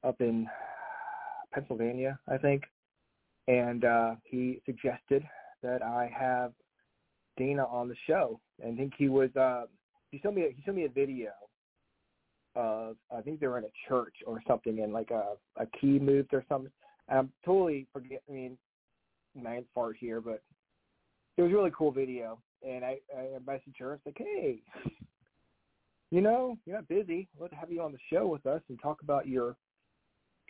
up 0.03 0.19
in 0.19 0.47
Pennsylvania, 1.53 2.19
I 2.27 2.37
think, 2.37 2.63
and 3.47 3.85
uh, 3.85 4.15
he 4.23 4.61
suggested 4.65 5.23
that 5.61 5.81
I 5.81 6.11
have 6.17 6.51
Dana 7.37 7.65
on 7.65 7.87
the 7.87 7.95
show. 8.07 8.39
And 8.61 8.73
I 8.73 8.77
think 8.77 8.93
he 8.97 9.09
was 9.09 9.35
uh, 9.35 9.65
he 10.11 10.19
showed 10.19 10.35
me 10.35 10.43
a, 10.43 10.49
he 10.49 10.61
showed 10.65 10.75
me 10.75 10.85
a 10.85 10.89
video 10.89 11.31
of 12.55 12.97
I 13.15 13.21
think 13.21 13.39
they 13.39 13.47
were 13.47 13.57
in 13.57 13.63
a 13.63 13.89
church 13.89 14.15
or 14.27 14.41
something, 14.47 14.81
and 14.81 14.93
like 14.93 15.11
a 15.11 15.35
a 15.57 15.65
key 15.79 15.99
moved 15.99 16.33
or 16.33 16.43
something. 16.47 16.71
I'm 17.09 17.31
totally 17.45 17.87
forget. 17.91 18.21
I 18.29 18.31
mean, 18.31 18.57
my 19.35 19.63
fart 19.73 19.95
here, 19.99 20.21
but 20.21 20.41
it 21.37 21.41
was 21.41 21.51
a 21.51 21.55
really 21.55 21.71
cool 21.77 21.91
video. 21.91 22.39
And 22.67 22.85
I 22.85 22.97
I 23.15 23.39
messaged 23.45 23.79
her. 23.79 23.93
It's 23.93 24.05
like, 24.05 24.17
hey, 24.17 24.61
you 26.11 26.21
know, 26.21 26.57
you're 26.65 26.75
not 26.77 26.87
busy. 26.87 27.27
Let's 27.39 27.53
have 27.59 27.71
you 27.71 27.81
on 27.81 27.91
the 27.91 27.97
show 28.11 28.27
with 28.27 28.45
us 28.45 28.61
and 28.69 28.79
talk 28.81 29.01
about 29.01 29.27
your 29.27 29.55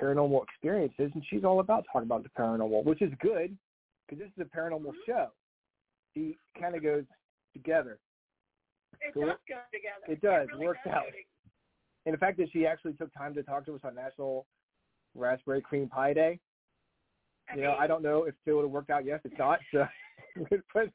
paranormal 0.02 0.44
experiences. 0.44 1.12
And 1.14 1.24
she's 1.30 1.44
all 1.44 1.60
about 1.60 1.86
talking 1.92 2.08
about 2.08 2.24
the 2.24 2.30
paranormal, 2.38 2.84
which 2.86 3.02
is 3.02 3.12
good 3.20 3.58
because 4.06 4.22
this 4.24 4.32
is 4.38 4.46
a 4.52 4.58
paranormal 4.58 4.82
mm-hmm. 4.82 5.12
show. 5.12 5.28
She 6.14 6.38
kind 6.60 6.76
of 6.76 6.84
goes 6.84 7.06
together. 7.54 7.98
It 9.02 9.14
So 9.14 9.22
does 9.22 9.30
it- 9.32 9.54
go 9.54 9.60
together. 9.72 10.12
it 10.14 10.22
does. 10.22 10.48
really 10.54 10.68
Works 10.68 10.80
does 10.86 10.94
out. 10.94 11.04
And 12.06 12.14
the 12.14 12.18
fact 12.18 12.38
that 12.38 12.50
she 12.52 12.66
actually 12.68 12.94
took 12.94 13.14
time 13.14 13.34
to 13.36 13.44
talk 13.44 13.66
to 13.66 13.76
us 13.76 13.82
on 13.84 13.96
National 13.96 14.46
Raspberry 15.16 15.62
Cream 15.62 15.88
Pie 15.88 16.14
Day, 16.14 16.40
you 17.56 17.62
know, 17.62 17.76
I 17.80 17.88
don't 17.88 18.04
know 18.04 18.24
if 18.24 18.36
it 18.46 18.54
would 18.54 18.64
have 18.64 18.72
worked 18.72 18.90
out. 18.90 19.06
Yes, 19.06 19.22
it's 19.24 19.38
not. 19.38 19.60
So, 19.72 19.86
but 20.74 20.90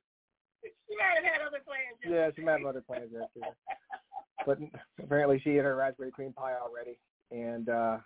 she 0.62 0.96
might 0.96 1.14
have 1.16 1.24
had 1.24 1.40
other 1.46 1.62
plans. 1.64 1.96
yeah, 2.06 2.30
she 2.34 2.42
might 2.42 2.58
have 2.58 2.66
other 2.66 2.82
plans 2.82 3.10
too. 3.12 3.40
But 4.46 4.58
apparently, 5.02 5.40
she 5.42 5.56
had 5.56 5.64
her 5.64 5.76
raspberry 5.76 6.10
cream 6.10 6.32
pie 6.32 6.54
already, 6.54 6.98
and 7.30 7.68
uh 7.68 7.98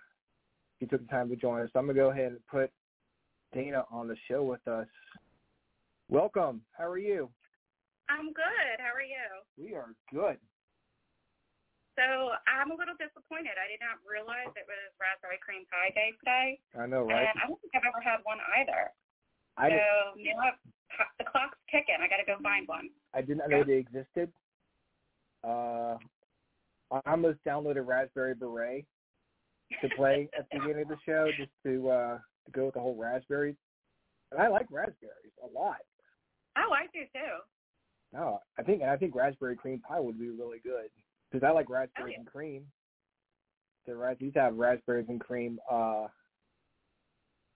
she 0.78 0.86
took 0.86 1.00
the 1.00 1.12
time 1.12 1.28
to 1.30 1.36
join 1.36 1.62
us. 1.62 1.70
So 1.72 1.78
I'm 1.78 1.86
gonna 1.86 1.98
go 1.98 2.10
ahead 2.10 2.32
and 2.32 2.46
put 2.50 2.70
Dana 3.54 3.84
on 3.90 4.08
the 4.08 4.16
show 4.28 4.42
with 4.42 4.66
us. 4.66 4.86
Welcome. 6.08 6.62
How 6.76 6.90
are 6.90 6.98
you? 6.98 7.30
I'm 8.10 8.32
good. 8.32 8.76
How 8.78 8.92
are 8.92 9.06
you? 9.06 9.28
We 9.56 9.74
are 9.74 9.94
good. 10.10 10.36
So 11.96 12.04
I'm 12.48 12.72
a 12.72 12.76
little 12.76 12.96
disappointed. 12.96 13.52
I 13.60 13.68
did 13.68 13.80
not 13.84 14.00
realize 14.02 14.48
it 14.56 14.64
was 14.64 14.82
Raspberry 14.96 15.36
Cream 15.44 15.68
Pie 15.68 15.92
Day 15.92 16.16
today, 16.24 16.56
I 16.72 16.88
know, 16.88 17.04
right? 17.04 17.28
and 17.28 17.36
I 17.36 17.44
don't 17.44 17.60
think 17.60 17.76
I've 17.76 17.84
ever 17.84 18.00
had 18.00 18.24
one 18.24 18.40
either. 18.56 18.88
I 19.60 19.68
did, 19.68 19.76
so 19.76 20.16
now 20.16 20.40
I've, 20.40 20.60
the 21.18 21.24
clock's 21.24 21.58
ticking. 21.70 21.96
I 22.02 22.08
got 22.08 22.16
to 22.16 22.24
go 22.26 22.36
find 22.42 22.66
one. 22.68 22.88
I 23.14 23.22
did 23.22 23.38
not 23.38 23.50
know 23.50 23.64
they 23.64 23.74
existed. 23.74 24.32
Uh, 25.44 25.96
I 26.90 27.00
almost 27.06 27.38
downloaded 27.46 27.86
Raspberry 27.86 28.34
Beret 28.34 28.84
to 29.80 29.88
play 29.96 30.28
at 30.38 30.46
the 30.52 30.58
beginning 30.60 30.82
of 30.82 30.88
the 30.88 30.96
show 31.06 31.28
just 31.36 31.50
to 31.64 31.88
uh 31.90 32.18
to 32.46 32.52
go 32.52 32.66
with 32.66 32.74
the 32.74 32.80
whole 32.80 32.96
raspberry. 32.96 33.56
And 34.30 34.40
I 34.40 34.48
like 34.48 34.66
raspberries 34.70 35.32
a 35.42 35.46
lot. 35.58 35.78
Oh, 36.56 36.72
I 36.72 36.86
do 36.92 37.00
too. 37.12 37.38
No, 38.12 38.40
I 38.58 38.62
think 38.62 38.82
and 38.82 38.90
I 38.90 38.96
think 38.96 39.14
raspberry 39.14 39.56
cream 39.56 39.80
pie 39.80 40.00
would 40.00 40.18
be 40.18 40.28
really 40.30 40.58
good 40.62 40.90
because 41.30 41.46
I 41.46 41.50
like 41.52 41.70
raspberries 41.70 42.08
Oh, 42.08 42.12
yeah. 42.12 42.18
and 42.18 42.26
cream. 42.26 42.62
The 43.86 43.96
ras- 43.96 44.16
these 44.20 44.32
have 44.36 44.54
raspberries 44.56 45.06
and 45.08 45.20
cream. 45.20 45.58
Uh, 45.70 46.06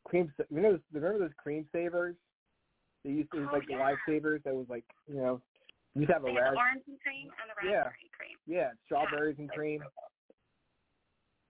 cream. 0.07 0.33
You 0.51 0.61
know, 0.61 0.79
remember 0.93 1.19
those 1.19 1.31
Creme 1.37 1.67
Savers? 1.73 2.17
They 3.07 3.13
used 3.23 3.31
to 3.31 3.39
it 3.39 3.41
was 3.47 3.51
Oh, 3.55 3.57
like 3.63 3.69
yeah. 3.71 3.79
the 3.79 3.87
lifesavers. 3.87 4.43
That 4.43 4.55
was 4.59 4.67
like 4.69 4.83
you 5.07 5.15
know, 5.23 5.41
you 5.95 6.03
used 6.03 6.13
have 6.13 6.25
a 6.25 6.27
They 6.27 6.35
have 6.35 6.51
ras- 6.51 6.59
the 6.59 6.59
orange 6.59 6.83
and 6.91 6.99
cream 7.01 7.31
and 7.39 7.47
the 7.47 7.55
Yeah. 7.71 7.87
raspberry 7.87 8.11
cream. 8.19 8.37
yeah, 8.51 8.71
strawberries 8.85 9.39
and 9.39 9.49
cream. 9.51 9.81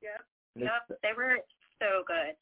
Yep. 0.02 0.20
Yep, 0.56 1.00
they 1.02 1.12
were 1.16 1.38
so 1.80 2.04
good. 2.06 2.36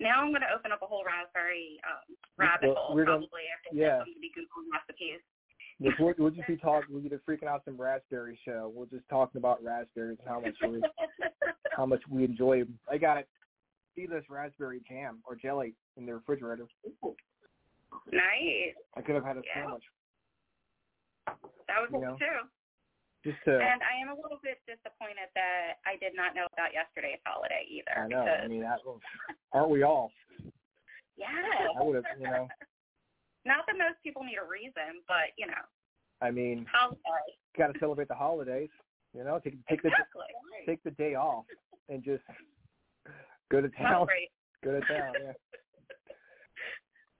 Now 0.00 0.20
I'm 0.22 0.30
going 0.30 0.42
to 0.44 0.52
open 0.54 0.70
up 0.72 0.80
a 0.82 0.86
whole 0.86 1.04
raspberry 1.04 1.80
um, 1.84 2.14
rabbit 2.38 2.68
Well, 2.68 2.76
hole 2.76 2.94
we're 2.94 3.04
gonna- 3.04 3.26
probably 3.26 3.42
after 3.56 3.76
yeah. 3.76 3.98
I'm 3.98 4.04
going 4.06 4.14
to 4.14 4.20
be 4.20 4.30
googling 4.36 4.70
recipes. 4.72 5.20
Yes, 5.80 5.94
we'll, 5.98 6.14
we'll 6.18 6.30
just 6.30 6.46
be 6.46 6.56
talking. 6.60 6.92
We'll 6.92 7.02
a 7.12 7.18
freaking 7.28 7.46
out 7.48 7.64
some 7.64 7.76
raspberry 7.80 8.38
show. 8.44 8.70
We're 8.74 8.86
just 8.86 9.08
talking 9.08 9.38
about 9.38 9.62
raspberries 9.62 10.18
and 10.20 10.28
how 10.28 10.40
much 10.40 10.54
we 10.62 10.82
how 11.76 11.86
much 11.86 12.02
we 12.10 12.24
enjoy. 12.24 12.60
'em. 12.60 12.78
I 12.90 12.98
got 12.98 13.16
it. 13.18 13.28
See 13.96 14.06
this 14.06 14.24
raspberry 14.30 14.80
jam 14.88 15.20
or 15.24 15.34
jelly 15.34 15.74
in 15.96 16.06
the 16.06 16.14
refrigerator. 16.14 16.66
Nice. 18.12 18.74
I 18.96 19.02
could 19.02 19.14
have 19.14 19.24
had 19.24 19.36
a 19.38 19.42
Yeah. 19.44 19.54
sandwich. 19.64 19.84
That 21.66 21.80
was 21.82 21.90
You 21.92 22.00
know. 22.00 22.16
too. 22.18 22.48
Just 23.24 23.42
to, 23.44 23.60
And 23.60 23.82
I 23.82 23.94
am 24.00 24.08
a 24.10 24.14
little 24.14 24.38
bit 24.42 24.60
disappointed 24.66 25.28
that 25.34 25.78
I 25.84 25.96
did 25.96 26.14
not 26.14 26.34
know 26.34 26.46
about 26.52 26.72
yesterday's 26.72 27.18
holiday 27.26 27.66
either. 27.68 27.98
I 27.98 28.06
know. 28.08 28.24
Because, 28.24 28.40
I 28.44 28.46
mean, 28.48 28.60
that, 28.62 28.78
aren't 29.52 29.70
we 29.70 29.82
all? 29.82 30.12
yeah. 31.16 31.68
I 31.78 31.82
would 31.82 31.96
have, 31.96 32.04
you 32.18 32.24
know. 32.30 32.48
Not 33.44 33.66
that 33.66 33.76
most 33.78 34.02
people 34.02 34.22
need 34.24 34.36
a 34.38 34.44
reason, 34.44 35.02
but 35.06 35.32
you 35.36 35.46
know, 35.46 35.62
I 36.20 36.30
mean, 36.30 36.66
holiday. 36.70 36.98
got 37.56 37.72
to 37.72 37.78
celebrate 37.78 38.08
the 38.08 38.14
holidays. 38.14 38.68
You 39.14 39.24
know, 39.24 39.38
take 39.42 39.54
take 39.68 39.82
the 39.82 39.90
take 40.66 40.82
the 40.82 40.90
day 40.92 41.14
off 41.14 41.44
and 41.88 42.04
just 42.04 42.22
go 43.50 43.60
to 43.62 43.68
town. 43.70 44.06
Go 44.62 44.72
to 44.78 44.80
town. 44.86 45.14
Yeah. 45.22 45.32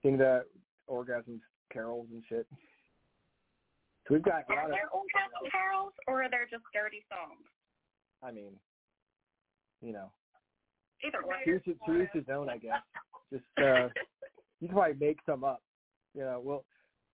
Sing 0.03 0.17
the 0.17 0.45
orgasms 0.89 1.41
carols 1.71 2.07
and 2.11 2.23
shit. 2.27 2.47
So 4.07 4.13
we've 4.15 4.23
got 4.23 4.43
Are 4.49 4.65
of. 4.65 4.71
there 4.71 4.89
old 4.93 5.05
carols 5.51 5.93
or 6.07 6.23
are 6.23 6.29
there 6.29 6.47
just 6.49 6.63
dirty 6.73 7.03
songs? 7.09 7.45
I 8.23 8.31
mean, 8.31 8.53
you 9.81 9.93
know, 9.93 10.11
Either 11.05 11.25
way. 11.25 11.37
to 11.45 11.55
each, 11.55 11.77
to 11.85 12.01
each 12.01 12.09
his 12.13 12.25
own, 12.33 12.49
I 12.49 12.57
guess. 12.57 12.81
Just 13.31 13.45
uh, 13.57 13.87
you 14.59 14.67
can 14.67 14.75
probably 14.75 14.95
make 14.99 15.17
some 15.25 15.43
up. 15.43 15.61
You 16.15 16.21
know, 16.21 16.41
we'll 16.43 16.65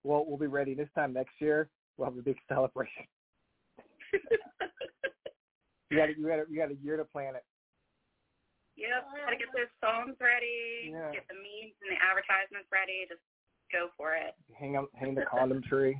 we'll 0.04 0.26
we'll 0.26 0.38
be 0.40 0.48
ready 0.48 0.74
this 0.74 0.90
time 0.96 1.14
next 1.14 1.34
year. 1.40 1.70
We'll 1.98 2.10
have 2.10 2.18
a 2.18 2.22
big 2.22 2.38
celebration. 2.48 3.04
You 5.94 5.98
got 6.02 6.10
you 6.18 6.26
got 6.26 6.50
you 6.50 6.58
got 6.58 6.72
a 6.74 6.80
year 6.82 6.98
to 6.98 7.06
plan 7.06 7.38
it. 7.38 7.46
Yep, 8.76 9.06
gotta 9.22 9.38
get 9.38 9.54
those 9.54 9.70
songs 9.80 10.18
ready, 10.20 10.90
Yeah. 10.92 11.14
get 11.14 11.30
the 11.30 11.38
memes 11.38 11.78
and 11.86 11.94
the 11.94 12.00
advertisements 12.02 12.68
ready. 12.74 13.06
Just 13.08 13.22
go 13.72 13.90
for 13.98 14.16
it. 14.16 14.34
Hang 14.54 14.76
up 14.78 14.90
hang 14.96 15.16
the 15.16 15.26
condom 15.30 15.62
tree. 15.64 15.96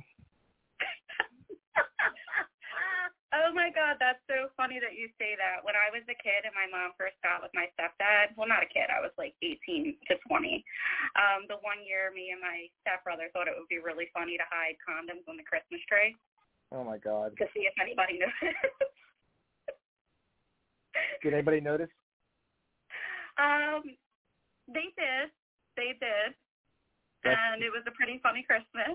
oh 3.34 3.50
my 3.54 3.68
god, 3.74 3.96
that's 4.00 4.22
so 4.30 4.48
funny 4.56 4.78
that 4.80 4.94
you 4.96 5.08
say 5.18 5.36
that. 5.36 5.64
When 5.64 5.74
I 5.76 5.90
was 5.92 6.02
a 6.08 6.16
kid 6.16 6.46
and 6.46 6.54
my 6.54 6.66
mom 6.70 6.92
first 6.96 7.16
got 7.22 7.42
with 7.42 7.52
my 7.54 7.66
stepdad, 7.76 8.32
well 8.36 8.48
not 8.48 8.62
a 8.62 8.70
kid, 8.70 8.88
I 8.88 9.00
was 9.02 9.12
like 9.18 9.34
18 9.42 9.96
to 10.08 10.14
20. 10.28 10.64
Um, 11.18 11.44
the 11.50 11.58
one 11.60 11.82
year 11.84 12.12
me 12.14 12.30
and 12.32 12.40
my 12.40 12.66
stepbrother 12.84 13.28
thought 13.32 13.48
it 13.50 13.54
would 13.58 13.68
be 13.70 13.82
really 13.82 14.08
funny 14.14 14.36
to 14.38 14.46
hide 14.48 14.78
condoms 14.82 15.26
on 15.28 15.36
the 15.36 15.44
Christmas 15.46 15.80
tree 15.90 16.14
Oh 16.74 16.82
my 16.82 16.98
God! 16.98 17.32
to 17.38 17.46
see 17.54 17.66
if 17.68 17.74
anybody 17.80 18.18
noticed. 18.22 18.66
Did 21.22 21.34
anybody 21.34 21.60
notice? 21.60 21.90
um, 23.38 23.82
they 24.68 24.90
did. 24.96 25.30
They 25.76 25.92
did. 26.00 26.34
And 27.32 27.62
it 27.62 27.72
was 27.72 27.82
a 27.86 27.94
pretty 27.94 28.20
funny 28.22 28.44
Christmas. 28.46 28.94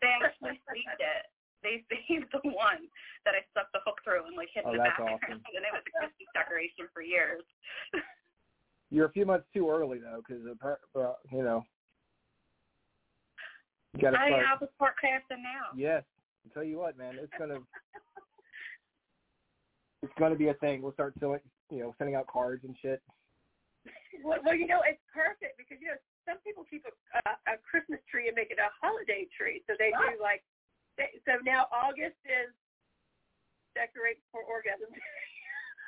They 0.00 0.08
actually 0.08 0.56
saved 0.70 1.00
it. 1.02 1.24
They 1.62 1.82
saved 2.06 2.30
the 2.32 2.42
one 2.54 2.86
that 3.26 3.34
I 3.34 3.42
stuck 3.50 3.68
the 3.74 3.82
hook 3.84 3.98
through 4.06 4.24
and 4.30 4.36
like 4.38 4.48
hid 4.54 4.64
Oh, 4.64 4.72
in 4.72 4.78
the 4.78 4.84
background, 4.86 5.18
awesome. 5.20 5.42
and 5.56 5.62
it 5.66 5.72
was 5.74 5.82
a 5.82 5.92
Christmas 5.98 6.28
decoration 6.32 6.86
for 6.94 7.02
years. 7.02 7.42
You're 8.90 9.06
a 9.06 9.12
few 9.12 9.26
months 9.26 9.46
too 9.52 9.68
early 9.68 9.98
though, 9.98 10.22
because 10.24 10.40
uh, 10.96 11.12
you 11.30 11.42
know 11.42 11.62
you 13.92 14.00
got 14.00 14.12
to 14.12 14.18
I 14.18 14.28
start. 14.28 14.46
have 14.46 14.62
a 14.62 14.68
sport 14.76 14.94
crafting 15.02 15.42
now. 15.44 15.76
Yes, 15.76 16.04
I 16.46 16.54
tell 16.54 16.64
you 16.64 16.78
what, 16.78 16.96
man, 16.96 17.16
it's 17.20 17.32
gonna 17.38 17.60
it's 20.02 20.12
gonna 20.18 20.36
be 20.36 20.48
a 20.48 20.54
thing. 20.54 20.80
We'll 20.80 20.92
start 20.94 21.14
selling, 21.20 21.40
you 21.70 21.80
know, 21.80 21.94
sending 21.98 22.14
out 22.14 22.26
cards 22.28 22.64
and 22.64 22.74
shit. 22.80 23.02
Well, 24.24 24.38
well, 24.44 24.54
you 24.54 24.66
know, 24.66 24.80
it's 24.88 25.02
perfect 25.12 25.58
because 25.58 25.78
you 25.80 25.88
know 25.88 26.00
some 26.28 26.36
people 26.44 26.68
keep 26.68 26.84
a, 26.84 26.92
a, 27.24 27.32
a 27.48 27.56
Christmas 27.64 28.04
tree 28.04 28.28
and 28.28 28.36
make 28.36 28.52
it 28.52 28.60
a 28.60 28.68
holiday 28.76 29.24
tree. 29.32 29.64
So 29.64 29.72
they 29.80 29.88
do 29.96 30.20
like. 30.20 30.44
They, 31.00 31.16
so 31.24 31.40
now 31.40 31.72
August 31.72 32.20
is 32.28 32.52
decorate 33.72 34.20
for 34.30 34.44
orgasm. 34.44 34.92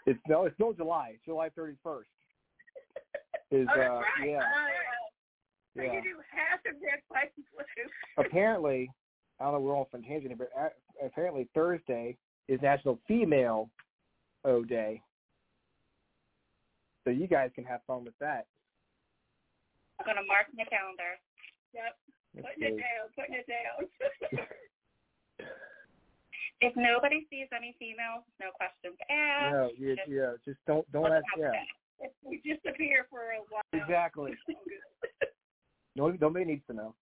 It's 0.06 0.18
no, 0.26 0.46
it's 0.46 0.58
no 0.58 0.72
July. 0.72 1.16
July 1.26 1.50
31st. 1.50 1.76
Is 3.50 3.68
oh, 3.68 3.80
uh, 3.80 3.84
right. 3.84 4.04
yeah, 4.24 4.38
Oh, 4.38 4.66
yeah. 4.66 5.76
So 5.76 5.82
yeah. 5.82 5.92
you 5.92 6.02
do 6.02 6.16
half 6.32 6.60
of 6.60 6.80
that 6.80 7.02
white 7.08 7.30
and 7.36 7.44
blue. 7.52 8.24
Apparently, 8.24 8.90
I 9.38 9.44
don't 9.44 9.52
know. 9.52 9.60
We're 9.60 9.76
off 9.76 9.88
on 9.92 10.02
tangent, 10.02 10.38
but 10.38 10.50
apparently 11.04 11.48
Thursday 11.54 12.16
is 12.48 12.60
National 12.62 12.98
Female 13.06 13.68
O 14.46 14.64
Day. 14.64 15.02
So 17.04 17.10
you 17.10 17.26
guys 17.26 17.50
can 17.54 17.64
have 17.64 17.80
fun 17.86 18.04
with 18.04 18.14
that. 18.20 18.46
I'm 20.01 20.09
gonna 20.09 20.24
mark 20.24 20.48
my 20.56 20.64
calendar. 20.64 21.20
Yep. 21.77 21.93
Putting 22.40 22.64
it 22.64 22.77
down. 22.81 23.05
Putting 23.12 23.36
it 23.36 23.47
down. 23.47 23.78
If 26.60 26.77
nobody 26.77 27.27
sees 27.31 27.48
any 27.56 27.74
females, 27.78 28.20
no 28.39 28.52
questions 28.52 28.97
asked. 29.09 29.52
No, 29.52 29.70
yeah, 29.81 29.94
just 29.97 30.09
yeah, 30.12 30.32
just 30.44 30.60
don't 30.66 30.85
don't 30.93 31.10
ask. 31.10 31.24
Yeah, 31.39 31.56
it. 32.05 32.12
we 32.22 32.36
disappear 32.44 33.06
for 33.09 33.32
a 33.32 33.40
while. 33.48 33.64
exactly. 33.72 34.32
Nobody, 35.97 36.18
nobody 36.20 36.44
needs 36.44 36.62
to 36.68 36.72
know. 36.72 36.94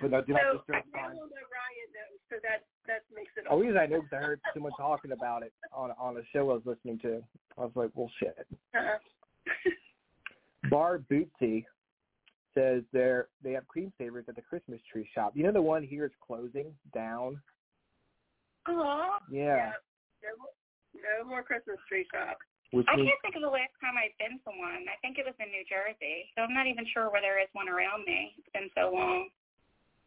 But 0.00 0.10
no, 0.10 0.22
do 0.22 0.32
not 0.32 0.42
so 0.50 0.58
disturb 0.58 0.82
I 0.92 0.98
time. 0.98 1.16
know 1.16 1.22
Ryan 1.22 1.88
knows, 1.94 2.18
so 2.28 2.36
that 2.42 2.64
that 2.88 3.02
makes 3.14 3.30
it. 3.36 3.44
Oh, 3.48 3.60
reason 3.60 3.76
I 3.76 3.86
knew 3.86 4.02
because 4.02 4.12
I 4.12 4.26
heard 4.26 4.40
someone 4.54 4.72
talking 4.76 5.12
about 5.12 5.44
it 5.44 5.52
on 5.72 5.92
on 6.00 6.16
a 6.16 6.22
show 6.32 6.50
I 6.50 6.54
was 6.54 6.62
listening 6.64 6.98
to. 7.00 7.22
I 7.56 7.60
was 7.60 7.72
like, 7.76 7.90
well, 7.94 8.10
shit. 8.18 8.36
Uh-huh. 8.74 8.98
Bar 10.70 11.00
Bootsy 11.10 11.64
says 12.54 12.82
they're 12.92 13.28
they 13.42 13.52
have 13.52 13.66
Creme 13.68 13.92
Savers 13.98 14.24
at 14.28 14.36
the 14.36 14.42
Christmas 14.42 14.80
tree 14.90 15.08
shop. 15.14 15.32
You 15.36 15.44
know 15.44 15.52
the 15.52 15.62
one 15.62 15.82
here 15.82 16.04
is 16.04 16.12
closing 16.26 16.72
down. 16.94 17.40
Uh-huh. 18.66 18.80
Aw. 18.80 19.18
Yeah, 19.30 19.72
No, 20.22 20.28
more- 20.38 20.48
no 21.20 21.28
more 21.28 21.42
Christmas 21.42 21.76
tree 21.88 22.06
shop. 22.12 22.38
which 22.72 22.86
I 22.88 22.96
means 22.96 23.08
can't 23.10 23.20
think 23.22 23.36
of 23.36 23.42
the 23.42 23.48
last 23.48 23.70
time 23.80 23.94
I've 23.96 24.16
been 24.18 24.38
to 24.40 24.58
one. 24.58 24.86
I 24.88 24.96
think 25.02 25.18
it 25.18 25.24
was 25.26 25.34
in 25.38 25.48
New 25.52 25.62
Jersey, 25.68 26.26
so 26.34 26.42
I'm 26.42 26.52
not 26.54 26.66
even 26.66 26.84
sure 26.92 27.10
where 27.10 27.20
there 27.20 27.40
is 27.40 27.48
one 27.52 27.68
around 27.68 28.04
me. 28.06 28.34
It's 28.38 28.48
been 28.52 28.68
so 28.74 28.90
long. 28.92 29.28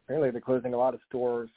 apparently 0.04 0.30
they're 0.30 0.40
closing 0.42 0.74
a 0.74 0.76
lot 0.76 0.92
of 0.94 1.00
stores. 1.08 1.48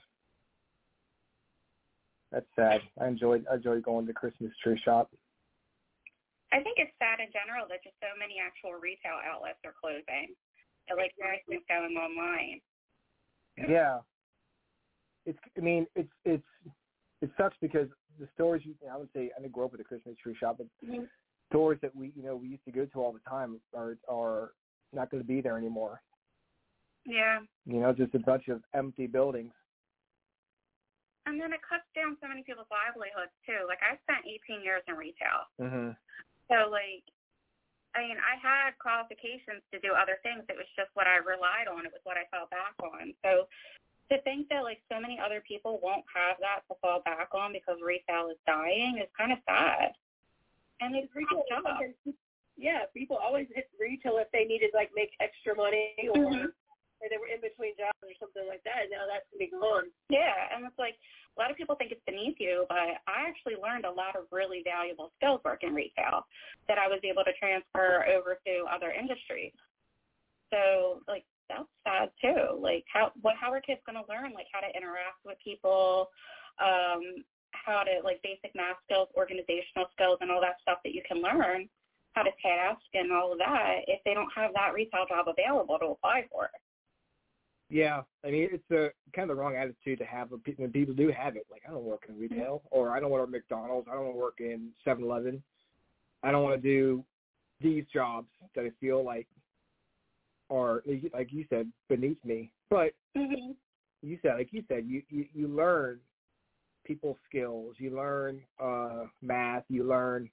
That's 2.32 2.46
sad. 2.56 2.82
I 3.02 3.08
enjoyed 3.08 3.46
I 3.52 3.56
enjoyed 3.56 3.84
going 3.84 4.06
to 4.08 4.14
Christmas 4.14 4.52
tree 4.64 4.80
shop. 4.84 5.12
I 6.54 6.62
think 6.62 6.78
it's 6.78 6.94
sad 7.02 7.18
in 7.18 7.34
general 7.34 7.66
that 7.68 7.82
just 7.82 7.98
so 7.98 8.14
many 8.14 8.38
actual 8.38 8.78
retail 8.78 9.18
outlets 9.18 9.58
are 9.66 9.74
closing. 9.74 10.38
That 10.88 11.02
like 11.02 11.18
everything's 11.18 11.66
going 11.66 11.98
online. 11.98 12.62
Yeah. 13.58 14.06
It's 15.26 15.40
I 15.58 15.62
mean, 15.62 15.88
it's 15.96 16.14
it's 16.26 16.46
it 17.22 17.32
sucks 17.38 17.58
because 17.60 17.90
the 18.20 18.28
stores 18.36 18.62
you 18.64 18.76
I 18.86 18.98
would 18.98 19.10
say 19.16 19.32
I 19.36 19.42
didn't 19.42 19.54
grow 19.54 19.66
up 19.66 19.72
with 19.72 19.82
a 19.82 19.84
Christmas 19.84 20.16
tree 20.22 20.38
shop, 20.40 20.60
but 20.60 20.68
Mm-hmm. 20.86 21.06
stores 21.50 21.80
that 21.82 21.96
we 21.96 22.14
you 22.16 22.22
know 22.24 22.36
we 22.36 22.50
used 22.50 22.66
to 22.66 22.72
go 22.72 22.86
to 22.86 23.02
all 23.02 23.12
the 23.14 23.24
time 23.28 23.60
are 23.74 23.98
are 24.08 24.52
not 24.92 25.10
going 25.10 25.24
to 25.24 25.28
be 25.28 25.42
there 25.42 25.58
anymore. 25.58 26.02
Yeah. 27.06 27.40
You 27.66 27.80
know, 27.80 27.94
just 27.94 28.14
a 28.14 28.20
bunch 28.20 28.48
of 28.50 28.62
empty 28.76 29.08
buildings. 29.08 29.54
And 31.26 31.40
then 31.40 31.54
it 31.54 31.62
cuts 31.68 31.88
down 31.96 32.18
so 32.22 32.28
many 32.28 32.44
people's 32.44 32.68
livelihoods 32.70 33.32
too. 33.48 33.66
Like 33.68 33.80
I 33.82 33.96
spent 34.04 34.28
18 34.28 34.62
years 34.64 34.84
in 34.88 34.96
retail. 34.96 35.48
Mhm. 35.60 35.96
So 36.54 36.70
like, 36.70 37.02
I 37.98 38.06
mean, 38.06 38.18
I 38.22 38.38
had 38.38 38.78
qualifications 38.78 39.66
to 39.74 39.82
do 39.82 39.98
other 39.98 40.22
things. 40.22 40.46
It 40.50 40.58
was 40.58 40.70
just 40.78 40.94
what 40.94 41.10
I 41.10 41.18
relied 41.18 41.66
on. 41.66 41.86
It 41.86 41.94
was 41.94 42.06
what 42.06 42.18
I 42.18 42.30
fell 42.30 42.46
back 42.54 42.78
on. 42.78 43.14
So 43.26 43.50
to 44.14 44.22
think 44.22 44.50
that 44.50 44.62
like 44.62 44.82
so 44.90 45.02
many 45.02 45.18
other 45.18 45.42
people 45.42 45.82
won't 45.82 46.06
have 46.14 46.38
that 46.46 46.62
to 46.70 46.78
fall 46.82 47.02
back 47.02 47.34
on 47.34 47.54
because 47.54 47.82
retail 47.82 48.30
is 48.30 48.38
dying 48.46 49.02
is 49.02 49.10
kind 49.18 49.34
of 49.34 49.42
sad. 49.50 49.98
And 50.82 50.96
it's 50.96 51.10
Retail 51.16 51.46
fucked. 51.50 51.98
Yeah, 52.58 52.86
people 52.94 53.18
always 53.18 53.48
hit 53.56 53.70
retail 53.80 54.22
if 54.22 54.30
they 54.30 54.46
needed 54.46 54.72
like 54.74 54.92
make 54.94 55.10
extra 55.20 55.56
money 55.56 55.96
or 56.14 56.18
Mhm. 56.18 56.54
Or 57.04 57.12
they 57.12 57.20
were 57.20 57.28
in 57.28 57.44
between 57.44 57.76
jobs 57.76 58.00
or 58.00 58.16
something 58.16 58.48
like 58.48 58.64
that. 58.64 58.88
Now 58.88 59.04
that's 59.04 59.28
gonna 59.28 59.44
be 59.44 59.52
gone. 59.52 59.92
Yeah, 60.08 60.48
and 60.56 60.64
it's 60.64 60.80
like 60.80 60.96
a 60.96 61.38
lot 61.38 61.52
of 61.52 61.60
people 61.60 61.76
think 61.76 61.92
it's 61.92 62.08
beneath 62.08 62.40
you, 62.40 62.64
but 62.72 63.04
I 63.04 63.28
actually 63.28 63.60
learned 63.60 63.84
a 63.84 63.92
lot 63.92 64.16
of 64.16 64.32
really 64.32 64.64
valuable 64.64 65.12
skills 65.20 65.44
working 65.44 65.76
retail 65.76 66.24
that 66.72 66.80
I 66.80 66.88
was 66.88 67.04
able 67.04 67.28
to 67.28 67.36
transfer 67.36 68.08
over 68.08 68.40
to 68.40 68.54
other 68.72 68.96
industries. 68.96 69.52
So 70.48 71.04
like 71.12 71.28
that's 71.52 71.68
sad 71.84 72.10
too. 72.24 72.56
Like 72.56 72.88
how 72.88 73.12
what 73.20 73.36
how 73.36 73.52
are 73.52 73.60
kids 73.60 73.84
gonna 73.86 74.08
learn 74.08 74.32
like 74.32 74.48
how 74.56 74.64
to 74.64 74.72
interact 74.72 75.20
with 75.28 75.38
people, 75.44 76.08
um, 76.64 77.26
how 77.52 77.84
to 77.84 78.00
like 78.04 78.22
basic 78.24 78.56
math 78.56 78.80
skills, 78.86 79.10
organizational 79.18 79.92
skills 79.92 80.18
and 80.22 80.32
all 80.32 80.42
that 80.42 80.62
stuff 80.62 80.80
that 80.84 80.94
you 80.94 81.02
can 81.08 81.22
learn, 81.22 81.68
how 82.14 82.24
to 82.24 82.32
task 82.42 82.86
and 82.94 83.12
all 83.12 83.34
of 83.34 83.40
that 83.40 83.82
if 83.88 84.00
they 84.06 84.14
don't 84.14 84.32
have 84.36 84.54
that 84.54 84.74
retail 84.74 85.06
job 85.10 85.26
available 85.28 85.78
to 85.80 85.98
apply 85.98 86.26
for. 86.32 86.50
Yeah, 87.74 88.04
I 88.24 88.30
mean 88.30 88.50
it's 88.52 88.70
a 88.70 88.92
kind 89.16 89.32
of 89.32 89.36
the 89.36 89.42
wrong 89.42 89.56
attitude 89.56 89.98
to 89.98 90.06
have 90.06 90.30
when 90.30 90.72
people 90.72 90.94
do 90.94 91.12
have 91.12 91.36
it. 91.36 91.48
Like 91.50 91.64
I 91.68 91.72
don't 91.72 91.84
work 91.84 92.04
in 92.08 92.20
retail, 92.20 92.62
or 92.70 92.92
I 92.96 93.00
don't 93.00 93.10
want 93.10 93.22
to 93.22 93.24
work 93.24 93.30
at 93.30 93.50
McDonald's. 93.50 93.88
I 93.92 93.96
don't 93.96 94.04
want 94.04 94.16
to 94.16 94.20
work 94.20 94.36
in 94.42 94.70
Seven 94.86 95.04
Eleven. 95.04 95.42
I 96.22 96.30
don't 96.30 96.44
want 96.44 96.56
to 96.56 96.62
do 96.62 97.04
these 97.62 97.84
jobs 97.92 98.28
that 98.56 98.66
I 98.66 98.70
feel 98.80 99.04
like 99.04 99.26
are 100.52 100.84
like 101.16 101.34
you 101.34 101.46
said 101.50 101.72
beneath 101.90 102.24
me. 102.24 102.52
But 102.70 102.94
Mm-hmm. 103.18 103.54
you 104.04 104.20
said 104.22 104.36
like 104.38 104.50
you 104.52 104.64
said 104.68 104.86
you 104.86 105.02
you, 105.10 105.26
you 105.34 105.48
learn 105.48 106.00
people 106.86 107.18
skills. 107.28 107.76
You 107.80 107.96
learn 107.96 108.40
uh 108.62 109.06
math. 109.24 109.64
You 109.68 109.84
learn 109.84 110.30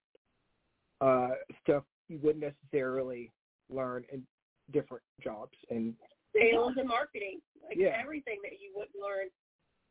uh 1.00 1.30
stuff 1.62 1.84
you 2.08 2.18
wouldn't 2.22 2.44
necessarily 2.44 3.32
learn 3.70 4.04
in 4.12 4.24
different 4.72 5.04
jobs 5.22 5.56
and 5.70 5.94
Sales 6.34 6.74
and 6.76 6.88
marketing, 6.88 7.40
like 7.62 7.76
Yeah. 7.76 7.98
everything 8.00 8.40
that 8.42 8.60
you 8.60 8.72
would 8.74 8.90
learn. 8.94 9.30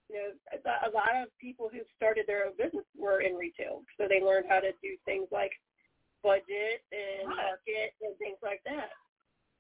You 0.10 0.16
know, 0.16 0.32
a, 0.66 0.90
lot 0.90 1.14
of 1.16 1.30
people 1.38 1.70
who 1.70 1.86
started 1.96 2.26
their 2.26 2.48
own 2.48 2.58
business 2.58 2.86
were 2.98 3.22
in 3.22 3.36
retail, 3.36 3.84
so 3.96 4.08
they 4.08 4.20
learned 4.20 4.48
how 4.50 4.60
to 4.60 4.72
do 4.82 4.98
things 5.06 5.28
like 5.32 5.52
budget 6.24 6.82
and 6.92 7.30
market 7.30 7.94
and 8.02 8.18
things 8.18 8.38
like 8.42 8.64
that. 8.66 8.90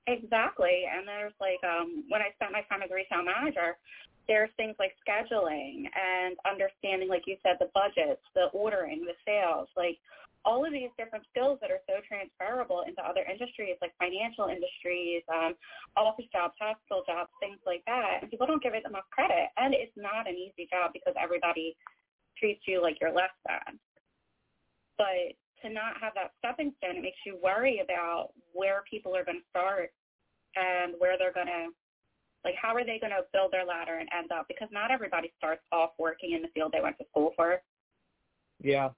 Exactly. 0.07 0.85
And 0.89 1.07
there's 1.07 1.37
like 1.39 1.61
um 1.63 2.03
when 2.09 2.21
I 2.21 2.33
spent 2.33 2.51
my 2.51 2.65
time 2.65 2.81
as 2.81 2.89
a 2.89 2.95
retail 2.95 3.21
manager, 3.21 3.77
there's 4.27 4.49
things 4.57 4.75
like 4.79 4.93
scheduling 5.05 5.85
and 5.93 6.37
understanding, 6.49 7.09
like 7.09 7.23
you 7.25 7.37
said, 7.41 7.57
the 7.59 7.69
budgets, 7.73 8.21
the 8.33 8.49
ordering, 8.53 9.05
the 9.05 9.17
sales, 9.25 9.69
like 9.77 9.97
all 10.45 10.65
of 10.65 10.71
these 10.71 10.89
different 10.97 11.25
skills 11.29 11.59
that 11.61 11.71
are 11.71 11.83
so 11.87 11.99
transferable 12.07 12.83
into 12.87 13.03
other 13.03 13.27
industries 13.27 13.75
like 13.81 13.91
financial 13.99 14.47
industries, 14.47 15.23
um, 15.27 15.53
office 15.99 16.25
jobs, 16.31 16.55
hospital 16.59 17.03
jobs, 17.03 17.29
things 17.39 17.59
like 17.65 17.83
that. 17.85 18.23
And 18.23 18.31
people 18.31 18.47
don't 18.47 18.63
give 18.63 18.73
it 18.73 18.87
enough 18.87 19.07
credit. 19.11 19.51
And 19.57 19.73
it's 19.73 19.95
not 19.97 20.27
an 20.27 20.35
easy 20.35 20.67
job 20.71 20.91
because 20.95 21.13
everybody 21.19 21.75
treats 22.39 22.63
you 22.67 22.81
like 22.81 22.97
you're 23.01 23.13
less 23.13 23.35
than. 23.45 23.79
But 24.97 25.35
to 25.61 25.67
not 25.67 25.99
have 25.99 26.13
that 26.15 26.31
stepping 26.39 26.71
stone, 26.79 26.95
it 26.95 27.03
makes 27.03 27.19
you 27.25 27.37
worry 27.43 27.81
about 27.83 28.31
where 28.53 28.83
people 28.89 29.15
are 29.15 29.25
going 29.25 29.39
to 29.43 29.49
start 29.51 29.91
and 30.55 30.95
where 30.99 31.17
they're 31.17 31.35
going 31.35 31.51
to 31.51 31.67
like, 32.45 32.55
how 32.55 32.73
are 32.73 32.85
they 32.85 32.99
going 32.99 33.11
to 33.11 33.27
build 33.33 33.51
their 33.51 33.65
ladder 33.65 33.97
and 33.97 34.07
end 34.17 34.31
up? 34.31 34.45
Because 34.47 34.69
not 34.71 34.91
everybody 34.91 35.31
starts 35.37 35.61
off 35.71 35.91
working 35.99 36.31
in 36.31 36.41
the 36.41 36.47
field 36.55 36.71
they 36.71 36.81
went 36.81 36.97
to 36.99 37.05
school 37.11 37.33
for. 37.35 37.61
Yeah. 38.63 38.89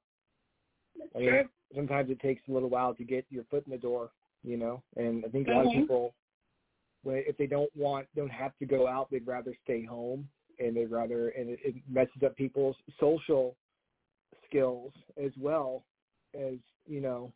I 1.15 1.19
mean, 1.19 1.49
sometimes 1.75 2.09
it 2.09 2.19
takes 2.19 2.41
a 2.47 2.51
little 2.51 2.69
while 2.69 2.93
to 2.95 3.03
get 3.03 3.25
your 3.29 3.43
foot 3.45 3.65
in 3.65 3.71
the 3.71 3.77
door, 3.77 4.11
you 4.43 4.57
know. 4.57 4.81
And 4.95 5.25
I 5.25 5.29
think 5.29 5.47
a 5.47 5.51
lot 5.51 5.65
Mhm. 5.65 5.75
of 5.75 5.81
people, 5.81 6.15
if 7.05 7.37
they 7.37 7.47
don't 7.47 7.73
want, 7.75 8.07
don't 8.15 8.29
have 8.29 8.57
to 8.57 8.65
go 8.65 8.87
out, 8.87 9.09
they'd 9.09 9.27
rather 9.27 9.53
stay 9.63 9.83
home, 9.83 10.29
and 10.59 10.75
they'd 10.75 10.91
rather, 10.91 11.29
and 11.29 11.49
it, 11.49 11.59
it 11.63 11.75
messes 11.87 12.23
up 12.23 12.35
people's 12.35 12.75
social 12.99 13.55
skills 14.45 14.93
as 15.17 15.35
well 15.37 15.83
as 16.33 16.55
you 16.85 17.01
know, 17.01 17.31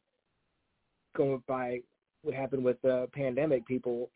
going 1.15 1.41
by 1.47 1.81
what 2.23 2.33
happened 2.33 2.63
with 2.63 2.81
the 2.81 3.07
pandemic, 3.13 3.65
people 3.65 4.09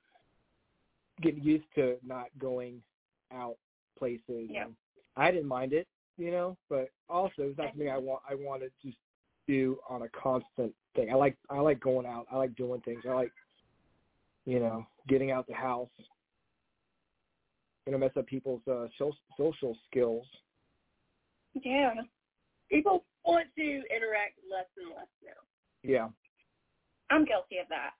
getting 1.22 1.44
used 1.44 1.66
to 1.76 1.98
not 2.06 2.28
going 2.40 2.82
out 3.32 3.58
places. 3.98 4.50
Yeah. 4.50 4.68
I 5.16 5.32
didn't 5.32 5.48
mind 5.48 5.74
it, 5.74 5.88
you 6.18 6.32
know, 6.32 6.58
but 6.70 6.90
also 7.10 7.44
it's 7.44 7.58
not 7.58 7.70
something 7.70 7.90
I 7.90 7.98
want. 7.98 8.22
I 8.30 8.36
want 8.36 8.62
to 8.62 8.70
just 8.84 8.98
do 9.50 9.80
on 9.90 10.04
a 10.04 10.10
constant 10.10 10.72
thing. 10.96 11.10
I 11.12 11.16
like 11.16 11.36
I 11.50 11.60
like 11.60 11.80
going 11.80 12.06
out. 12.06 12.28
I 12.32 12.38
like 12.38 12.56
doing 12.56 12.82
things. 12.82 13.02
I 13.10 13.14
like, 13.14 13.32
you 14.46 14.60
know, 14.60 14.86
getting 15.08 15.32
out 15.32 15.48
the 15.48 15.56
house. 15.56 15.90
You 17.86 17.94
know, 17.94 17.98
mess 17.98 18.12
up 18.18 18.28
people's 18.28 18.62
uh, 18.68 18.86
social 18.98 19.18
social 19.38 19.76
skills. 19.90 20.26
Yeah. 21.64 21.94
People 22.70 23.04
want 23.26 23.48
to 23.58 23.64
interact 23.64 24.38
less 24.46 24.70
and 24.78 24.90
less 24.90 25.10
now. 25.24 25.42
Yeah. 25.82 26.08
I'm 27.10 27.26
guilty 27.26 27.58
of 27.58 27.68
that. 27.70 27.98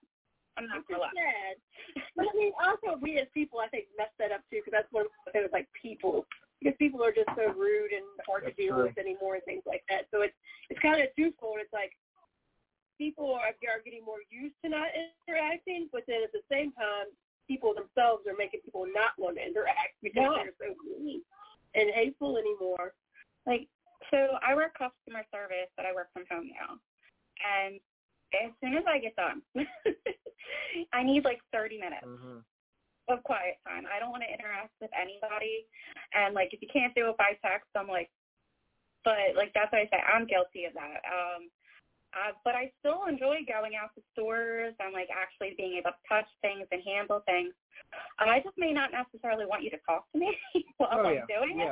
I'm 0.56 0.68
not 0.68 0.86
gonna 0.86 1.02
is 1.02 1.10
lie. 1.10 1.18
sad. 1.18 2.04
But 2.14 2.26
I 2.32 2.38
mean, 2.38 2.52
also 2.62 2.98
we 3.02 3.18
as 3.18 3.26
people, 3.34 3.58
I 3.58 3.68
think, 3.68 3.86
mess 3.98 4.14
that 4.20 4.30
up 4.30 4.42
too 4.50 4.62
because 4.62 4.72
that's 4.72 4.92
one 4.92 5.06
of 5.06 5.10
the 5.26 5.32
things 5.32 5.50
like 5.52 5.66
people. 5.74 6.26
Because 6.60 6.76
people 6.78 7.02
are 7.02 7.12
just 7.12 7.28
so 7.36 7.52
rude 7.56 7.92
and 7.92 8.04
hard 8.28 8.44
That's 8.44 8.56
to 8.56 8.62
deal 8.62 8.76
true. 8.76 8.84
with 8.84 8.98
anymore 8.98 9.34
and 9.40 9.44
things 9.44 9.64
like 9.66 9.82
that. 9.88 10.06
So 10.12 10.20
it's 10.22 10.36
it's 10.68 10.80
kind 10.80 11.00
of 11.00 11.08
twofold. 11.16 11.58
It's 11.60 11.72
like 11.72 11.92
people 13.00 13.32
are, 13.32 13.56
are 13.56 13.80
getting 13.82 14.04
more 14.04 14.20
used 14.28 14.54
to 14.62 14.68
not 14.68 14.88
interacting, 15.26 15.88
but 15.90 16.02
then 16.06 16.20
at 16.22 16.32
the 16.32 16.44
same 16.52 16.72
time, 16.72 17.08
people 17.48 17.72
themselves 17.72 18.28
are 18.28 18.36
making 18.36 18.60
people 18.60 18.84
not 18.92 19.16
want 19.16 19.36
to 19.36 19.42
interact 19.42 19.96
because 20.02 20.20
Yeah. 20.20 20.44
they're 20.44 20.68
so 20.68 20.76
mean 21.00 21.22
and 21.74 21.90
hateful 21.94 22.36
anymore. 22.36 22.92
Like, 23.46 23.68
so 24.10 24.36
I 24.46 24.54
work 24.54 24.76
customer 24.76 25.24
service, 25.32 25.72
but 25.76 25.86
I 25.86 25.94
work 25.94 26.12
from 26.12 26.24
home 26.30 26.50
now. 26.52 26.76
And 27.40 27.80
as 28.36 28.52
soon 28.60 28.74
as 28.76 28.84
I 28.86 28.98
get 28.98 29.16
done, 29.16 29.40
I 30.92 31.02
need 31.02 31.24
like 31.24 31.40
30 31.52 31.78
minutes 31.78 32.04
Mm-hmm. 32.04 32.38
Of 33.12 33.22
quiet 33.22 33.58
time. 33.66 33.84
I 33.90 33.98
don't 33.98 34.10
want 34.10 34.22
to 34.22 34.32
interact 34.32 34.74
with 34.80 34.90
anybody. 34.94 35.66
And 36.14 36.34
like, 36.34 36.50
if 36.52 36.62
you 36.62 36.68
can't 36.72 36.94
do 36.94 37.10
it 37.10 37.18
by 37.18 37.36
text, 37.42 37.70
I'm 37.74 37.88
like, 37.88 38.10
but 39.04 39.34
like 39.36 39.52
that's 39.54 39.72
what 39.72 39.82
I 39.82 39.88
say. 39.90 40.00
I'm 40.00 40.26
guilty 40.26 40.64
of 40.64 40.74
that. 40.74 41.00
Um, 41.06 41.50
uh, 42.10 42.34
but 42.42 42.58
I 42.58 42.72
still 42.82 43.06
enjoy 43.06 43.46
going 43.46 43.78
out 43.78 43.94
to 43.94 44.02
stores 44.12 44.74
and 44.82 44.92
like 44.92 45.08
actually 45.14 45.54
being 45.56 45.78
able 45.78 45.94
to 45.94 46.02
touch 46.10 46.26
things 46.42 46.66
and 46.72 46.82
handle 46.82 47.22
things. 47.24 47.54
And 48.18 48.30
I 48.30 48.42
just 48.42 48.58
may 48.58 48.72
not 48.72 48.90
necessarily 48.90 49.46
want 49.46 49.62
you 49.62 49.70
to 49.70 49.80
talk 49.86 50.10
to 50.12 50.18
me 50.18 50.34
while 50.78 50.90
Oh 50.92 51.06
I'm 51.06 51.22
yeah. 51.22 51.30
doing 51.30 51.60
it 51.62 51.70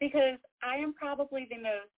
because 0.00 0.38
I 0.62 0.76
am 0.76 0.94
probably 0.94 1.48
the 1.50 1.58
most 1.58 1.90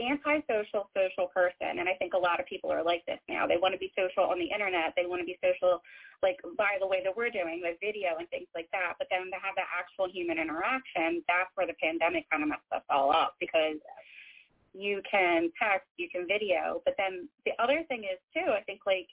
antisocial 0.00 0.88
social 0.92 1.06
social 1.16 1.26
person 1.32 1.80
and 1.80 1.88
I 1.88 1.94
think 1.94 2.14
a 2.14 2.18
lot 2.18 2.40
of 2.40 2.46
people 2.46 2.70
are 2.70 2.82
like 2.82 3.04
this 3.06 3.20
now. 3.28 3.46
They 3.46 3.56
want 3.56 3.72
to 3.72 3.78
be 3.78 3.92
social 3.96 4.24
on 4.28 4.38
the 4.38 4.46
internet. 4.46 4.92
They 4.96 5.06
want 5.06 5.20
to 5.20 5.26
be 5.26 5.38
social 5.42 5.82
like 6.22 6.36
by 6.56 6.76
the 6.80 6.86
way 6.86 7.00
that 7.04 7.16
we're 7.16 7.30
doing 7.30 7.60
with 7.62 7.76
video 7.80 8.16
and 8.18 8.28
things 8.28 8.48
like 8.54 8.68
that. 8.72 8.94
But 8.98 9.08
then 9.10 9.30
to 9.32 9.38
have 9.40 9.56
that 9.56 9.68
actual 9.72 10.08
human 10.12 10.38
interaction, 10.38 11.22
that's 11.28 11.50
where 11.54 11.66
the 11.66 11.76
pandemic 11.80 12.28
kind 12.30 12.42
of 12.42 12.48
messed 12.50 12.68
us 12.72 12.84
all 12.90 13.10
up 13.10 13.36
because 13.40 13.80
you 14.74 15.00
can 15.10 15.50
text, 15.56 15.88
you 15.96 16.08
can 16.10 16.26
video, 16.28 16.82
but 16.84 16.94
then 16.98 17.28
the 17.46 17.52
other 17.58 17.82
thing 17.88 18.04
is 18.04 18.20
too, 18.36 18.52
I 18.52 18.60
think 18.68 18.80
like 18.84 19.08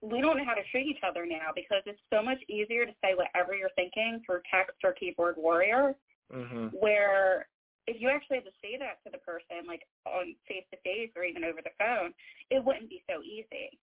we 0.00 0.20
don't 0.20 0.36
know 0.36 0.44
how 0.44 0.54
to 0.54 0.64
treat 0.70 0.86
each 0.86 1.04
other 1.06 1.26
now 1.26 1.52
because 1.54 1.82
it's 1.84 2.00
so 2.12 2.22
much 2.22 2.40
easier 2.48 2.84
to 2.84 2.92
say 3.04 3.12
whatever 3.12 3.54
you're 3.54 3.72
thinking 3.76 4.20
through 4.24 4.40
text 4.50 4.76
or 4.84 4.92
keyboard 4.92 5.36
warrior 5.36 5.94
Mm-hmm. 6.32 6.68
where 6.68 7.46
if 7.86 8.00
you 8.00 8.08
actually 8.08 8.38
had 8.38 8.48
to 8.48 8.56
say 8.62 8.78
that 8.78 9.02
to 9.04 9.10
the 9.12 9.18
person, 9.18 9.66
like 9.66 9.82
on 10.06 10.34
face 10.48 10.64
to 10.72 10.78
face 10.84 11.10
or 11.16 11.24
even 11.24 11.44
over 11.44 11.60
the 11.62 11.74
phone, 11.78 12.12
it 12.50 12.64
wouldn't 12.64 12.88
be 12.88 13.02
so 13.08 13.22
easy. 13.22 13.78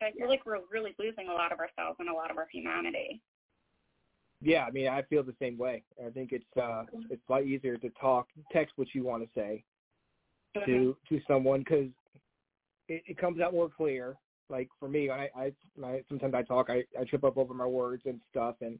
So 0.00 0.06
I 0.06 0.12
feel 0.12 0.28
like 0.28 0.46
we're 0.46 0.58
really 0.70 0.94
losing 0.98 1.28
a 1.28 1.32
lot 1.32 1.52
of 1.52 1.58
ourselves 1.58 1.96
and 1.98 2.08
a 2.08 2.12
lot 2.12 2.30
of 2.30 2.36
our 2.36 2.48
humanity. 2.52 3.20
Yeah, 4.40 4.64
I 4.64 4.70
mean, 4.70 4.88
I 4.88 5.02
feel 5.02 5.24
the 5.24 5.34
same 5.40 5.58
way. 5.58 5.82
I 6.04 6.10
think 6.10 6.30
it's 6.32 6.56
uh, 6.56 6.84
it's 7.10 7.22
a 7.28 7.32
lot 7.32 7.44
easier 7.44 7.76
to 7.78 7.90
talk, 8.00 8.28
text 8.52 8.74
what 8.76 8.88
you 8.94 9.02
want 9.02 9.24
to 9.24 9.28
say 9.34 9.64
to 10.66 10.96
to 11.08 11.20
someone 11.26 11.60
because 11.60 11.88
it, 12.88 13.02
it 13.06 13.18
comes 13.18 13.40
out 13.40 13.52
more 13.52 13.68
clear. 13.68 14.16
Like 14.50 14.68
for 14.78 14.88
me, 14.88 15.10
I, 15.10 15.28
I, 15.36 15.52
I 15.84 16.02
sometimes 16.08 16.34
I 16.34 16.42
talk, 16.42 16.70
I, 16.70 16.84
I 16.98 17.04
trip 17.04 17.24
up 17.24 17.36
over 17.36 17.52
my 17.52 17.66
words 17.66 18.02
and 18.06 18.20
stuff, 18.30 18.54
and 18.60 18.78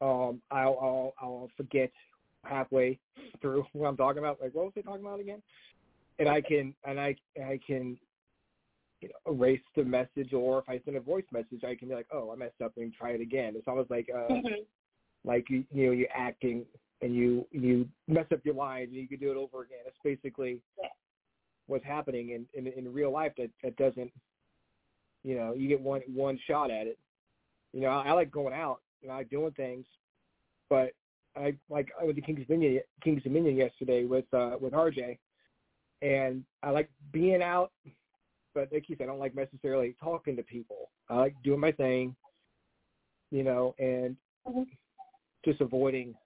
um, 0.00 0.40
I'll 0.50 0.78
I'll 0.80 1.14
I'll 1.20 1.50
forget 1.56 1.90
halfway 2.44 2.98
through 3.40 3.64
what 3.72 3.88
I'm 3.88 3.96
talking 3.96 4.18
about. 4.18 4.40
Like, 4.40 4.54
what 4.54 4.66
was 4.66 4.72
I 4.76 4.80
talking 4.82 5.04
about 5.04 5.20
again? 5.20 5.42
And 6.18 6.28
I 6.28 6.40
can 6.40 6.74
and 6.84 6.98
I 6.98 7.14
I 7.44 7.60
can 7.66 7.98
you 9.00 9.08
know, 9.08 9.32
erase 9.32 9.60
the 9.76 9.84
message, 9.84 10.32
or 10.32 10.58
if 10.58 10.68
I 10.68 10.80
send 10.84 10.96
a 10.96 11.00
voice 11.00 11.24
message, 11.32 11.62
I 11.64 11.76
can 11.76 11.88
be 11.88 11.94
like, 11.94 12.08
oh, 12.12 12.32
I 12.32 12.36
messed 12.36 12.60
up 12.64 12.72
and 12.76 12.92
try 12.92 13.10
it 13.10 13.20
again. 13.20 13.54
It's 13.56 13.68
almost 13.68 13.90
like 13.90 14.08
uh, 14.12 14.28
Mhm. 14.28 14.66
like 15.24 15.48
you 15.50 15.64
you 15.72 15.86
know 15.86 15.92
you're 15.92 16.08
acting 16.12 16.66
and 17.00 17.14
you 17.14 17.46
you 17.52 17.88
mess 18.08 18.26
up 18.32 18.44
your 18.44 18.54
lines 18.54 18.88
and 18.88 18.96
you 18.96 19.06
can 19.08 19.20
do 19.20 19.30
it 19.30 19.36
over 19.36 19.62
again. 19.62 19.78
It's 19.86 19.98
basically 20.02 20.60
Yeah. 20.80 20.88
what's 21.66 21.84
happening 21.84 22.30
in, 22.30 22.48
in 22.54 22.66
in 22.72 22.92
real 22.92 23.12
life 23.12 23.32
that 23.36 23.50
that 23.62 23.76
doesn't 23.76 24.12
you 25.22 25.36
know 25.36 25.52
you 25.54 25.68
get 25.68 25.80
one 25.80 26.02
one 26.12 26.38
shot 26.46 26.70
at 26.70 26.86
it. 26.86 26.98
You 27.72 27.82
know 27.82 27.90
I, 27.90 28.08
I 28.08 28.12
like 28.12 28.30
going 28.30 28.54
out 28.54 28.80
and 29.02 29.12
I 29.12 29.16
like 29.16 29.30
doing 29.30 29.52
things, 29.52 29.86
but 30.68 30.92
I 31.38 31.54
like 31.68 31.88
I 32.00 32.04
went 32.04 32.16
to 32.16 32.22
Kings 32.22 32.46
Dominion 32.46 32.82
Kings 33.02 33.22
Dominion 33.22 33.56
yesterday 33.56 34.04
with 34.04 34.24
uh 34.32 34.56
with 34.60 34.72
RJ, 34.72 35.18
and 36.02 36.44
I 36.62 36.70
like 36.70 36.90
being 37.12 37.42
out, 37.42 37.72
but 38.54 38.68
like 38.72 38.88
you 38.88 38.96
said, 38.96 39.04
I 39.04 39.06
don't 39.06 39.18
like 39.18 39.34
necessarily 39.34 39.94
talking 40.02 40.36
to 40.36 40.42
people. 40.42 40.90
I 41.08 41.16
like 41.16 41.34
doing 41.42 41.60
my 41.60 41.72
thing, 41.72 42.14
you 43.30 43.42
know, 43.44 43.74
and 43.78 44.16
Mhm. 44.46 44.66
just 45.44 45.60
avoiding. 45.60 46.16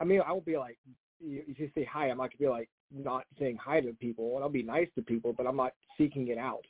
I 0.00 0.04
mean, 0.04 0.20
I 0.20 0.32
won't 0.32 0.44
be 0.44 0.58
like 0.58 0.78
you, 1.20 1.42
you 1.46 1.54
just 1.54 1.74
say 1.74 1.84
hi. 1.84 2.08
I'm 2.10 2.18
not 2.18 2.30
gonna 2.30 2.38
be 2.38 2.48
like 2.48 2.70
not 2.90 3.26
saying 3.38 3.56
hi 3.56 3.80
to 3.80 3.92
people, 3.94 4.34
and 4.34 4.44
I'll 4.44 4.50
be 4.50 4.62
nice 4.62 4.88
to 4.94 5.02
people, 5.02 5.32
but 5.32 5.46
I'm 5.46 5.56
not 5.56 5.74
seeking 5.96 6.28
it 6.28 6.38
out. 6.38 6.64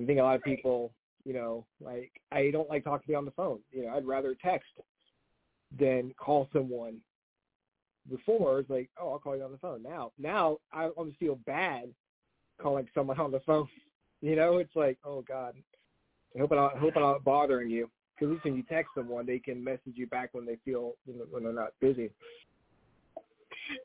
I 0.00 0.04
think 0.04 0.18
a 0.18 0.22
lot 0.22 0.36
of 0.36 0.44
people, 0.44 0.92
you 1.24 1.32
know, 1.32 1.66
like 1.80 2.12
I 2.32 2.50
don't 2.50 2.68
like 2.68 2.84
talking 2.84 3.06
to 3.06 3.12
you 3.12 3.18
on 3.18 3.24
the 3.24 3.30
phone. 3.32 3.60
You 3.72 3.86
know, 3.86 3.96
I'd 3.96 4.06
rather 4.06 4.34
text 4.34 4.70
than 5.78 6.14
call 6.18 6.48
someone. 6.52 6.98
Before 8.08 8.60
it's 8.60 8.70
like, 8.70 8.90
oh, 9.00 9.12
I'll 9.12 9.18
call 9.18 9.36
you 9.36 9.44
on 9.44 9.52
the 9.52 9.58
phone. 9.58 9.82
Now, 9.82 10.12
now 10.18 10.58
I 10.72 10.86
almost 10.88 11.18
feel 11.18 11.38
bad 11.46 11.92
calling 12.60 12.88
someone 12.94 13.20
on 13.20 13.30
the 13.30 13.40
phone. 13.40 13.68
You 14.22 14.36
know, 14.36 14.58
it's 14.58 14.76
like, 14.76 14.98
oh 15.02 15.22
God, 15.26 15.54
I 16.36 16.40
hope 16.40 16.52
I'm 16.52 16.58
not, 16.58 16.76
I 16.76 16.78
hope 16.78 16.92
I'm 16.94 17.00
not 17.00 17.24
bothering 17.24 17.70
you. 17.70 17.88
Because 18.14 18.28
at 18.28 18.32
least 18.34 18.44
when 18.44 18.54
you 18.54 18.62
text 18.64 18.90
someone, 18.94 19.24
they 19.24 19.38
can 19.38 19.64
message 19.64 19.94
you 19.94 20.06
back 20.06 20.34
when 20.34 20.44
they 20.44 20.58
feel 20.62 20.92
when 21.06 21.42
they're 21.42 21.54
not 21.54 21.72
busy. 21.80 22.10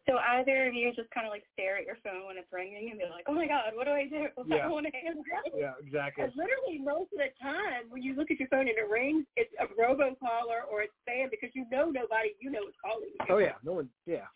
So 0.07 0.17
either 0.17 0.67
of 0.67 0.73
you 0.73 0.93
just 0.93 1.09
kind 1.11 1.25
of 1.27 1.31
like 1.31 1.43
stare 1.53 1.77
at 1.77 1.85
your 1.85 1.97
phone 2.03 2.25
when 2.25 2.37
it's 2.37 2.51
ringing 2.51 2.89
and 2.89 2.99
be 2.99 3.05
like, 3.09 3.25
oh 3.27 3.33
my 3.33 3.47
God, 3.47 3.73
what 3.73 3.85
do 3.85 3.91
I 3.91 4.07
do? 4.07 4.27
I 4.37 4.41
Yeah. 4.45 4.63
don't 4.63 4.71
want 4.71 4.87
to 4.87 4.95
answer. 4.95 5.39
Yeah, 5.55 5.73
exactly. 5.81 6.23
And 6.23 6.33
literally 6.35 6.79
most 6.79 7.13
of 7.13 7.19
the 7.19 7.31
time 7.41 7.89
when 7.89 8.01
you 8.01 8.15
look 8.15 8.31
at 8.31 8.39
your 8.39 8.49
phone 8.49 8.67
and 8.67 8.77
it 8.77 8.89
rings, 8.89 9.25
it's 9.35 9.53
a 9.59 9.67
robocaller 9.79 10.65
or 10.69 10.83
it's 10.83 10.93
spam 11.07 11.29
because 11.29 11.49
you 11.53 11.65
know 11.71 11.89
nobody 11.89 12.35
you 12.39 12.51
know 12.51 12.63
is 12.67 12.75
calling 12.83 13.09
you. 13.09 13.25
Oh 13.29 13.37
yeah, 13.37 13.57
no 13.63 13.73
one. 13.73 13.89
Yeah. 14.05 14.27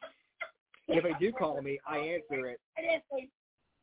If 0.91 1.03
they 1.03 1.13
do 1.19 1.31
call 1.31 1.61
me, 1.61 1.77
I 1.87 1.99
answer 1.99 2.47
it. 2.47 2.59
And 2.75 2.87
if 2.89 3.03
they 3.11 3.29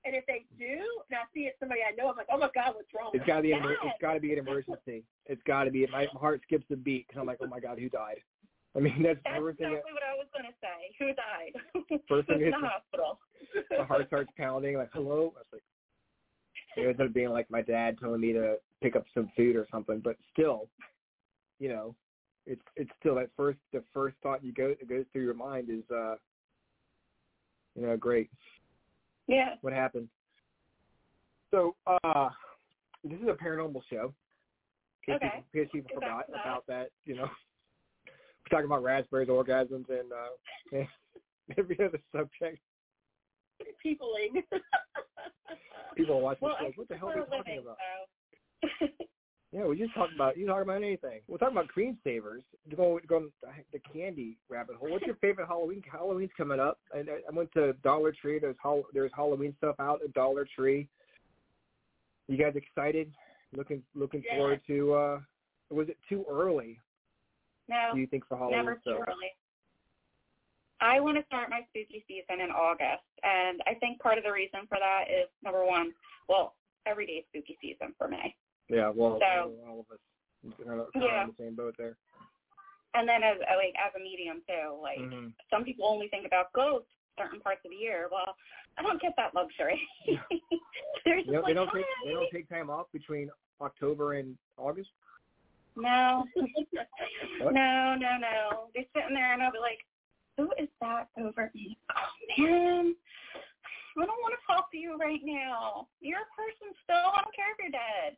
and 0.04 0.14
if 0.14 0.24
they 0.26 0.44
do, 0.58 0.78
and 1.10 1.18
I 1.18 1.22
see 1.34 1.40
it's 1.50 1.58
somebody 1.58 1.80
I 1.82 1.94
know, 1.94 2.10
I'm 2.10 2.16
like, 2.16 2.28
oh 2.32 2.38
my 2.38 2.48
God, 2.54 2.74
what's 2.74 2.88
wrong? 2.94 3.10
It's 3.12 3.26
got 3.26 3.36
to 3.36 3.42
be. 3.42 3.52
An, 3.52 3.58
emer- 3.58 3.72
it's 3.82 4.00
got 4.00 4.14
to 4.14 4.20
be 4.20 4.32
an 4.32 4.38
emergency. 4.38 5.02
It's 5.26 5.42
got 5.46 5.64
to 5.64 5.70
be. 5.70 5.86
My 5.86 6.06
heart 6.14 6.40
skips 6.44 6.66
a 6.72 6.76
beat 6.76 7.06
because 7.08 7.20
I'm 7.20 7.26
like, 7.26 7.38
oh 7.42 7.46
my 7.46 7.58
god, 7.58 7.78
who 7.78 7.88
died? 7.88 8.18
I 8.76 8.80
mean, 8.80 9.02
that's, 9.02 9.18
That's 9.24 9.36
the 9.36 9.40
first 9.42 9.58
exactly 9.60 9.92
what 9.92 10.02
I 10.02 10.14
was 10.16 10.26
going 10.36 10.44
to 10.44 10.56
say. 10.60 10.92
Who 10.98 11.06
died? 11.14 12.00
First 12.08 12.28
thing 12.28 12.42
in 12.42 12.50
the 12.50 12.68
hospital? 12.68 13.18
my 13.78 13.84
heart 13.84 14.06
starts 14.08 14.30
pounding. 14.36 14.76
Like, 14.76 14.90
hello. 14.92 15.32
I 15.34 15.38
was 15.40 15.46
like, 15.52 15.62
it 16.76 16.86
ends 16.88 17.00
up 17.00 17.14
being 17.14 17.30
like 17.30 17.50
my 17.50 17.62
dad 17.62 17.96
telling 17.98 18.20
me 18.20 18.34
to 18.34 18.56
pick 18.82 18.94
up 18.94 19.04
some 19.14 19.30
food 19.34 19.56
or 19.56 19.66
something. 19.72 20.00
But 20.04 20.16
still, 20.32 20.68
you 21.58 21.70
know, 21.70 21.94
it's 22.44 22.60
it's 22.76 22.90
still 23.00 23.14
that 23.14 23.30
first 23.34 23.58
the 23.72 23.82
first 23.94 24.16
thought 24.22 24.44
you 24.44 24.52
go 24.52 24.74
that 24.78 24.88
goes 24.88 25.04
through 25.12 25.22
your 25.24 25.34
mind 25.34 25.68
is, 25.70 25.82
uh, 25.90 26.16
you 27.74 27.86
know, 27.86 27.96
great. 27.96 28.30
Yeah. 29.26 29.54
What 29.62 29.72
happened? 29.72 30.08
So, 31.50 31.74
uh, 31.86 32.28
this 33.04 33.18
is 33.20 33.28
a 33.28 33.42
paranormal 33.42 33.80
show. 33.88 34.12
In 35.08 35.14
case 35.14 35.16
Okay. 35.16 35.26
people- 35.28 35.44
in 35.54 35.62
case 35.64 35.72
people 35.72 35.90
forgot 35.94 36.26
that. 36.30 36.40
about 36.42 36.66
that, 36.66 36.90
you 37.06 37.16
know. 37.16 37.30
We're 38.50 38.56
talking 38.58 38.66
about 38.70 38.82
raspberries, 38.84 39.28
orgasms, 39.28 39.86
and 39.90 40.12
uh, 40.12 40.84
every 41.58 41.78
other 41.84 42.00
subject. 42.12 42.58
Peopling. 43.82 44.42
People 45.96 46.20
watch 46.20 46.38
well, 46.40 46.56
the 46.60 46.66
I. 46.66 46.70
What 46.76 46.88
the 46.88 46.96
hell 46.96 47.08
are 47.08 47.14
we 47.16 47.20
talking 47.22 47.38
living, 47.38 47.58
about? 47.62 47.76
so. 48.80 48.86
Yeah, 49.52 49.64
we 49.64 49.78
just 49.78 49.94
talked 49.94 50.12
about 50.14 50.36
you 50.36 50.44
talk 50.46 50.60
about 50.60 50.82
anything. 50.82 51.20
We're 51.28 51.38
talking 51.38 51.56
about 51.56 51.68
Creme 51.68 51.96
Savers. 52.04 52.42
Go 52.76 53.00
go 53.06 53.28
the 53.72 53.78
candy 53.90 54.36
rabbit 54.50 54.76
hole. 54.76 54.90
What's 54.90 55.06
your 55.06 55.14
favorite 55.16 55.46
Halloween? 55.46 55.82
Halloween's 55.90 56.32
coming 56.36 56.60
up. 56.60 56.78
I, 56.92 56.98
I 56.98 57.32
went 57.32 57.50
to 57.52 57.72
Dollar 57.82 58.12
Tree. 58.12 58.38
There's 58.38 58.56
there's 58.92 59.12
Halloween 59.14 59.54
stuff 59.56 59.76
out 59.78 60.00
at 60.04 60.12
Dollar 60.12 60.46
Tree. 60.54 60.88
You 62.28 62.36
guys 62.36 62.52
excited? 62.56 63.10
Looking 63.56 63.82
looking 63.94 64.22
Yeah. 64.28 64.36
forward 64.36 64.60
to. 64.66 64.94
uh 64.94 65.20
Was 65.70 65.88
it 65.88 65.96
too 66.06 66.26
early? 66.30 66.78
No, 67.68 67.90
Do 67.94 68.00
you 68.00 68.06
think 68.06 68.26
for 68.26 68.36
Halloween 68.36 68.56
never 68.58 68.74
too 68.76 68.80
stuff? 68.96 69.08
early. 69.08 69.32
I 70.80 71.00
want 71.00 71.16
to 71.16 71.24
start 71.24 71.48
my 71.48 71.60
spooky 71.70 72.04
season 72.06 72.40
in 72.44 72.50
August, 72.50 73.02
and 73.22 73.62
I 73.66 73.74
think 73.74 73.98
part 74.00 74.18
of 74.18 74.24
the 74.24 74.32
reason 74.32 74.60
for 74.68 74.76
that 74.78 75.04
is 75.10 75.26
number 75.42 75.64
one, 75.64 75.92
well, 76.28 76.54
every 76.84 77.06
day 77.06 77.14
is 77.14 77.24
spooky 77.32 77.56
season 77.62 77.94
for 77.96 78.08
me, 78.08 78.36
Yeah, 78.68 78.90
well, 78.94 79.18
So- 79.20 79.54
all 79.66 79.80
of 79.80 79.90
us 79.90 79.98
are 80.66 80.88
Yeah. 80.94 81.22
on 81.22 81.28
the 81.28 81.34
same 81.38 81.54
boat 81.54 81.76
there. 81.78 81.96
and 82.94 83.06
then 83.08 83.22
as 83.22 83.36
like 83.40 83.74
as 83.76 83.94
a 83.94 83.98
medium 83.98 84.40
too. 84.48 84.78
Like 84.80 84.98
Mhm. 84.98 85.32
some 85.50 85.64
people 85.64 85.86
only 85.86 86.08
think 86.08 86.24
about 86.26 86.50
ghosts 86.54 86.90
certain 87.18 87.40
parts 87.40 87.62
of 87.64 87.70
the 87.70 87.76
year. 87.76 88.08
Well, 88.10 88.36
I 88.78 88.82
don't 88.82 89.00
get 89.02 89.14
that 89.16 89.34
luxury. 89.34 89.86
There's 91.04 91.26
You 91.26 91.32
know, 91.32 91.38
just 91.40 91.46
they 91.46 91.52
don't 91.54 91.70
take 91.72 91.84
they 92.04 92.12
don't 92.12 92.30
take 92.30 92.48
time 92.48 92.70
off 92.70 92.90
between 92.92 93.30
October 93.60 94.14
and 94.14 94.38
August. 94.56 94.90
No, 95.76 96.24
no, 97.40 97.94
no, 97.94 98.12
no. 98.18 98.68
They're 98.74 98.84
sitting 98.94 99.14
there, 99.14 99.32
and 99.34 99.42
I'll 99.42 99.52
be 99.52 99.58
like, 99.58 99.84
"Who 100.38 100.50
is 100.62 100.68
that 100.80 101.08
over?" 101.18 101.50
me? 101.54 101.76
Oh 101.90 102.42
man, 102.42 102.94
I 103.98 104.04
don't 104.06 104.20
want 104.22 104.34
to 104.34 104.46
talk 104.46 104.70
to 104.72 104.78
you 104.78 104.96
right 104.96 105.20
now. 105.22 105.88
You're 106.00 106.20
a 106.20 106.32
person 106.36 106.74
still. 106.84 106.96
I 106.96 107.22
don't 107.22 107.34
care 107.34 107.52
if 107.52 107.58
you're 107.60 107.76
dead. 107.76 108.16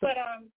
But 0.00 0.16
um. 0.18 0.48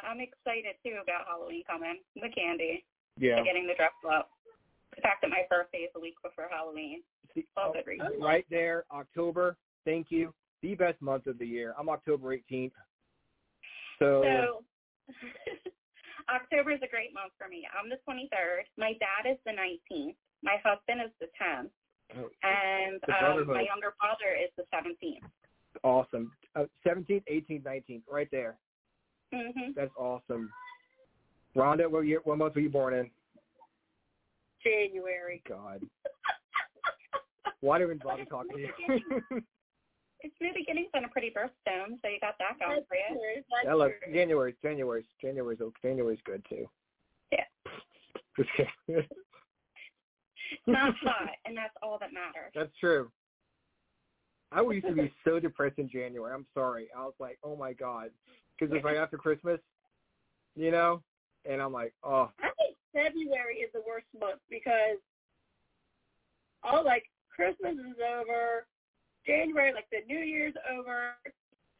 I'm 0.00 0.20
excited 0.20 0.74
too 0.84 0.98
about 1.02 1.26
Halloween 1.26 1.62
coming. 1.66 2.00
The 2.16 2.28
candy, 2.28 2.84
Yeah. 3.16 3.36
the 3.36 3.44
getting 3.44 3.66
the 3.66 3.74
dress 3.74 3.92
up. 4.08 4.30
The 4.94 5.00
fact 5.00 5.22
that 5.22 5.30
my 5.30 5.42
birthday 5.48 5.78
is 5.78 5.90
a 5.96 6.00
week 6.00 6.14
before 6.22 6.48
Halloween. 6.50 7.02
See, 7.34 7.46
All 7.56 7.70
oh, 7.70 7.72
good 7.72 7.86
reasons. 7.86 8.14
right 8.20 8.46
there, 8.50 8.84
October. 8.92 9.56
Thank 9.84 10.10
you. 10.10 10.32
The 10.62 10.74
best 10.74 11.00
month 11.02 11.26
of 11.26 11.38
the 11.38 11.46
year. 11.46 11.74
I'm 11.78 11.88
October 11.88 12.36
18th. 12.36 12.72
So, 13.98 14.22
So 14.24 14.64
October 16.34 16.72
is 16.72 16.80
a 16.82 16.88
great 16.88 17.14
month 17.14 17.32
for 17.38 17.48
me. 17.48 17.66
I'm 17.72 17.88
the 17.88 17.96
23rd. 18.08 18.64
My 18.76 18.92
dad 18.98 19.30
is 19.30 19.38
the 19.44 19.52
19th. 19.52 20.16
My 20.42 20.56
husband 20.64 21.00
is 21.04 21.12
the 21.20 21.26
10th. 21.40 21.70
oh, 22.18 22.28
And 22.42 23.00
um, 23.08 23.46
my 23.48 23.62
younger 23.62 23.94
brother 24.00 24.34
is 24.36 24.50
the 24.56 24.64
17th. 24.74 25.22
awesome. 25.84 26.32
Uh, 26.54 26.64
17th, 26.86 27.22
18th, 27.30 27.62
19th, 27.62 28.02
right 28.10 28.28
there. 28.32 28.56
Mm-hmm. 29.34 29.72
That's 29.74 29.90
awesome. 29.98 30.50
Rhonda, 31.56 31.90
what 31.90 32.00
year? 32.00 32.20
What 32.24 32.38
month 32.38 32.54
were 32.54 32.60
you 32.60 32.70
born 32.70 32.94
in? 32.94 33.10
January. 34.62 35.42
God, 35.48 35.82
why 37.60 37.78
do 37.78 37.88
we 37.88 37.94
bother 37.94 38.24
talking 38.24 38.56
to 38.56 38.60
you? 38.60 39.40
It's 40.20 40.34
new 40.40 40.52
beginnings 40.54 40.88
and 40.94 41.04
a 41.04 41.08
pretty 41.08 41.30
birthstone, 41.30 42.00
so 42.02 42.08
you 42.08 42.18
got 42.20 42.34
that 42.38 42.58
going 42.58 42.76
That's 42.76 42.88
for 42.88 42.96
you. 42.96 43.08
true. 43.08 43.42
That's 43.50 43.64
yeah, 43.66 43.74
look, 43.74 43.92
true. 44.02 44.14
January's 44.14 44.56
January's 44.62 45.04
January's 45.20 45.58
January's 45.82 46.20
good 46.24 46.44
too. 46.48 46.66
Yeah. 47.30 47.44
Just 48.36 48.50
kidding. 48.56 49.04
It's 50.52 50.66
not 50.66 50.94
hot, 51.02 51.30
and 51.44 51.56
that's 51.56 51.74
all 51.82 51.98
that 52.00 52.12
matters. 52.12 52.52
That's 52.54 52.72
true. 52.78 53.10
I 54.52 54.62
used 54.62 54.86
to 54.86 54.94
be 54.94 55.12
so 55.24 55.40
depressed 55.40 55.78
in 55.78 55.88
January. 55.88 56.32
I'm 56.32 56.46
sorry. 56.54 56.88
I 56.96 57.04
was 57.04 57.14
like, 57.18 57.38
oh 57.44 57.56
my 57.56 57.72
god, 57.72 58.10
because 58.58 58.74
it's 58.74 58.84
right 58.84 58.96
after 58.96 59.18
Christmas, 59.18 59.60
you 60.54 60.70
know, 60.70 61.02
and 61.48 61.60
I'm 61.60 61.72
like, 61.72 61.92
oh, 62.04 62.30
I 62.40 62.48
think 62.56 62.76
February 62.92 63.56
is 63.56 63.70
the 63.74 63.82
worst 63.86 64.06
month 64.18 64.40
because 64.48 64.98
all 66.62 66.84
like 66.84 67.04
Christmas 67.34 67.74
is 67.74 67.96
over, 68.00 68.66
January 69.26 69.72
like 69.72 69.86
the 69.90 69.98
New 70.06 70.20
Year's 70.20 70.54
over, 70.72 71.14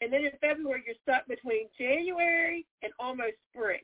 and 0.01 0.13
then 0.13 0.25
in 0.25 0.33
February 0.41 0.83
you're 0.87 0.97
stuck 1.03 1.27
between 1.27 1.69
January 1.79 2.67
and 2.83 2.93
almost 2.99 3.35
spring. 3.53 3.81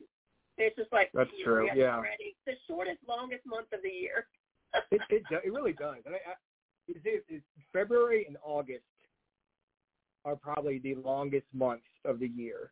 It's 0.59 0.77
just 0.77 0.93
like 0.93 1.11
That's 1.15 1.31
true, 1.43 1.69
yeah. 1.75 1.97
already. 1.97 2.37
the 2.47 2.53
shortest, 2.69 2.99
longest 3.09 3.47
month 3.47 3.73
of 3.73 3.81
the 3.83 3.89
year. 3.89 4.27
it 4.91 5.01
it, 5.11 5.23
do- 5.31 5.41
it 5.45 5.53
really 5.53 5.73
does. 5.73 5.97
And 6.05 6.15
I, 6.15 6.19
I, 6.19 6.33
it, 6.89 6.97
it, 7.05 7.25
it, 7.29 7.43
February 7.73 8.25
and 8.29 8.37
August 8.45 8.83
are 10.25 10.37
probably 10.37 10.79
the 10.79 10.95
longest 10.97 11.47
months 11.55 11.87
of 12.05 12.19
the 12.21 12.29
year 12.29 12.71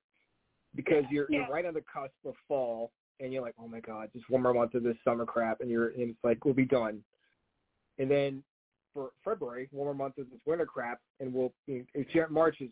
because 0.77 1.05
you're 1.11 1.27
Yeah. 1.31 1.41
you're 1.41 1.49
right 1.49 1.65
on 1.67 1.75
the 1.75 1.83
cusp 1.93 2.13
of 2.27 2.35
fall, 2.47 2.93
and 3.19 3.33
you're 3.33 3.43
like, 3.43 3.55
oh 3.59 3.67
my 3.69 3.81
god, 3.81 4.11
just 4.13 4.29
one 4.31 4.43
more 4.43 4.55
month 4.55 4.75
of 4.75 4.83
this 4.83 4.97
summer 5.05 5.25
crap, 5.25 5.61
and 5.61 5.71
you're 5.71 5.89
and 5.89 6.11
it's 6.11 6.19
like 6.25 6.45
we'll 6.45 6.55
be 6.55 6.65
done. 6.67 7.03
And 7.99 8.11
then 8.11 8.43
for 8.95 9.11
February, 9.25 9.69
one 9.73 9.87
more 9.87 9.95
month 9.95 10.19
of 10.19 10.31
this 10.31 10.41
winter 10.47 10.67
crap, 10.67 11.01
and 11.21 11.33
we'll 11.33 11.53
you 11.67 11.85
know, 11.95 12.27
March 12.31 12.57
is 12.61 12.71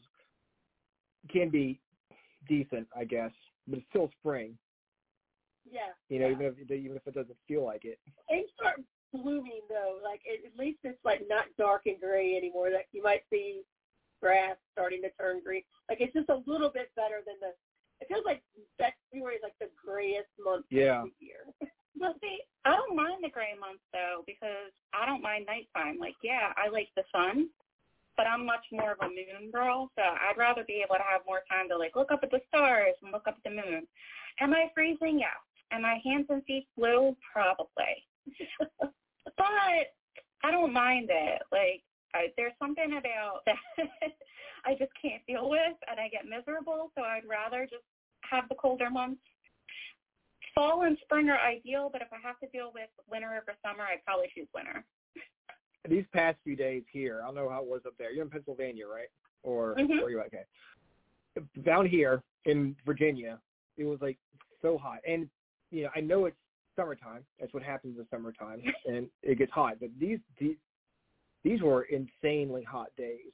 can 1.30 1.48
be 1.50 1.80
decent, 2.48 2.86
I 2.96 3.04
guess, 3.04 3.30
but 3.66 3.78
it's 3.78 3.86
still 3.90 4.10
spring. 4.20 4.56
yeah. 5.70 5.92
You 6.08 6.20
know, 6.20 6.26
yeah. 6.28 6.32
even 6.34 6.46
if 6.46 6.70
even 6.70 6.96
if 6.96 7.06
it 7.06 7.14
doesn't 7.14 7.36
feel 7.46 7.64
like 7.64 7.84
it. 7.84 7.98
things 8.28 8.48
start 8.58 8.80
blooming 9.12 9.60
though. 9.68 9.98
Like 10.02 10.20
at, 10.32 10.44
at 10.50 10.58
least 10.58 10.78
it's 10.84 10.98
like 11.04 11.22
not 11.28 11.44
dark 11.58 11.82
and 11.86 12.00
gray 12.00 12.36
anymore. 12.36 12.70
Like 12.72 12.88
you 12.92 13.02
might 13.02 13.22
see 13.30 13.62
grass 14.22 14.56
starting 14.72 15.02
to 15.02 15.10
turn 15.20 15.40
green. 15.44 15.62
Like 15.88 16.00
it's 16.00 16.12
just 16.14 16.28
a 16.28 16.42
little 16.46 16.70
bit 16.70 16.90
better 16.96 17.20
than 17.26 17.36
the. 17.40 17.52
It 18.00 18.06
feels 18.08 18.24
like 18.24 18.42
February 18.78 19.34
is 19.36 19.40
like 19.42 19.58
the 19.60 19.68
grayest 19.74 20.28
month 20.42 20.66
Yeah. 20.70 21.02
of 21.02 21.08
the 21.20 21.26
year. 21.26 21.44
Well, 21.98 22.14
see, 22.22 22.38
I 22.64 22.76
don't 22.76 22.96
mind 22.96 23.24
the 23.24 23.30
gray 23.30 23.54
months 23.58 23.82
though 23.92 24.22
because 24.26 24.70
I 24.94 25.06
don't 25.06 25.22
mind 25.22 25.46
nighttime. 25.46 25.98
Like, 25.98 26.16
yeah, 26.22 26.52
I 26.56 26.68
like 26.68 26.88
the 26.94 27.02
sun, 27.10 27.48
but 28.16 28.26
I'm 28.26 28.46
much 28.46 28.64
more 28.70 28.92
of 28.92 28.98
a 29.00 29.08
moon 29.08 29.50
girl, 29.50 29.90
so 29.96 30.02
I'd 30.02 30.38
rather 30.38 30.64
be 30.64 30.82
able 30.84 30.96
to 30.96 31.08
have 31.10 31.22
more 31.26 31.42
time 31.50 31.68
to 31.70 31.76
like 31.76 31.96
look 31.96 32.12
up 32.12 32.20
at 32.22 32.30
the 32.30 32.40
stars 32.48 32.94
and 33.02 33.12
look 33.12 33.26
up 33.26 33.36
at 33.38 33.44
the 33.44 33.56
moon. 33.56 33.86
Am 34.40 34.54
I 34.54 34.70
freezing? 34.74 35.18
Yes. 35.18 35.38
Am 35.72 35.82
my 35.82 36.00
hands 36.04 36.26
and 36.30 36.44
feet 36.44 36.66
blue? 36.76 37.16
Probably. 37.32 38.06
but 38.80 39.86
I 40.44 40.50
don't 40.50 40.72
mind 40.72 41.08
it. 41.10 41.42
Like, 41.52 41.82
I, 42.14 42.28
there's 42.36 42.54
something 42.58 42.96
about 42.98 43.40
that 43.46 44.12
I 44.64 44.74
just 44.78 44.92
can't 45.00 45.24
deal 45.26 45.50
with, 45.50 45.76
and 45.90 46.00
I 46.00 46.08
get 46.08 46.26
miserable. 46.26 46.90
So 46.96 47.02
I'd 47.02 47.28
rather 47.28 47.64
just 47.64 47.84
have 48.30 48.48
the 48.48 48.54
colder 48.54 48.90
months 48.90 49.20
fall 50.58 50.82
and 50.82 50.98
spring 51.02 51.28
are 51.28 51.38
ideal, 51.38 51.88
but 51.92 52.02
if 52.02 52.08
I 52.12 52.16
have 52.26 52.38
to 52.40 52.48
deal 52.48 52.72
with 52.74 52.88
winter 53.08 53.28
over 53.28 53.56
summer, 53.62 53.84
I'd 53.84 54.04
probably 54.04 54.26
choose 54.34 54.48
winter. 54.54 54.84
these 55.88 56.04
past 56.12 56.36
few 56.44 56.56
days 56.56 56.82
here, 56.92 57.20
I 57.22 57.26
don't 57.26 57.36
know 57.36 57.48
how 57.48 57.62
it 57.62 57.68
was 57.68 57.80
up 57.86 57.94
there. 57.96 58.12
You're 58.12 58.24
in 58.24 58.30
Pennsylvania, 58.30 58.86
right? 58.86 59.08
Or 59.42 59.74
Mhm. 59.76 59.88
where 59.88 60.04
are 60.04 60.10
you? 60.10 60.20
Okay. 60.22 60.44
Down 61.62 61.86
here 61.86 62.22
in 62.44 62.74
Virginia, 62.84 63.40
it 63.76 63.84
was 63.84 64.02
like 64.02 64.18
so 64.60 64.76
hot, 64.76 65.00
and 65.06 65.30
you 65.70 65.84
know 65.84 65.90
I 65.94 66.00
know 66.00 66.26
it's 66.26 66.36
summertime. 66.76 67.24
That's 67.38 67.54
what 67.54 67.62
happens 67.62 67.98
in 67.98 68.06
summertime, 68.08 68.60
and 68.86 69.08
it 69.22 69.38
gets 69.38 69.52
hot. 69.52 69.78
But 69.80 69.90
these 69.98 70.18
these 70.38 70.56
these 71.44 71.62
were 71.62 71.84
insanely 71.84 72.64
hot 72.64 72.94
days, 72.96 73.32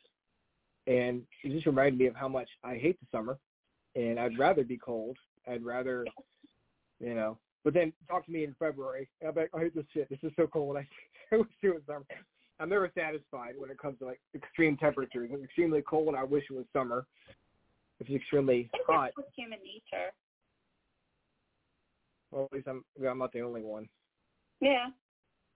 and 0.86 1.26
it 1.42 1.48
just 1.51 1.66
reminded 1.66 1.98
me 1.98 2.06
of 2.06 2.14
how 2.14 2.28
much 2.28 2.51
I 2.62 2.76
hate 2.76 3.01
the 3.01 3.06
summer, 3.10 3.38
and 3.96 4.20
I'd 4.20 4.38
rather 4.38 4.62
be 4.64 4.76
cold. 4.76 5.16
I'd 5.48 5.64
rather, 5.64 6.05
you 7.05 7.14
know. 7.14 7.39
But 7.64 7.74
then 7.74 7.93
talk 8.09 8.26
to 8.26 8.32
me 8.32 8.44
in 8.44 8.55
February. 8.59 9.09
I'll 9.24 9.32
be 9.32 9.40
like, 9.43 9.51
I 9.55 9.60
hate 9.60 9.72
oh, 9.76 9.81
this 9.81 9.86
shit. 9.94 10.09
This 10.10 10.18
is 10.22 10.32
so 10.36 10.47
cold. 10.47 10.76
I, 10.76 10.86
I 11.32 11.39
wish 11.39 11.47
it 11.62 11.68
was 11.68 11.82
summer. 11.86 12.05
I'm 12.60 12.68
never 12.68 12.90
satisfied 12.97 13.55
when 13.59 13.70
it 13.70 13.78
comes 13.78 13.98
to 13.98 14.05
like 14.06 14.20
extreme 14.35 14.76
temperatures. 14.76 15.31
It's 15.32 15.44
extremely 15.44 15.82
cold. 15.82 16.14
I 16.14 16.24
wish 16.24 16.44
it 16.51 16.55
was 16.55 16.66
summer. 16.72 17.06
If 18.01 18.09
it's 18.09 18.16
extremely 18.16 18.70
I 18.74 18.78
hot, 18.93 19.10
with 19.16 19.26
human 19.36 19.59
nature. 19.60 20.10
Well, 22.31 22.44
at 22.47 22.52
least 22.52 22.68
I'm 22.68 22.85
I'm 23.09 23.18
not 23.18 23.32
the 23.32 23.40
only 23.43 23.62
one. 23.62 23.89
Yeah. 24.60 24.86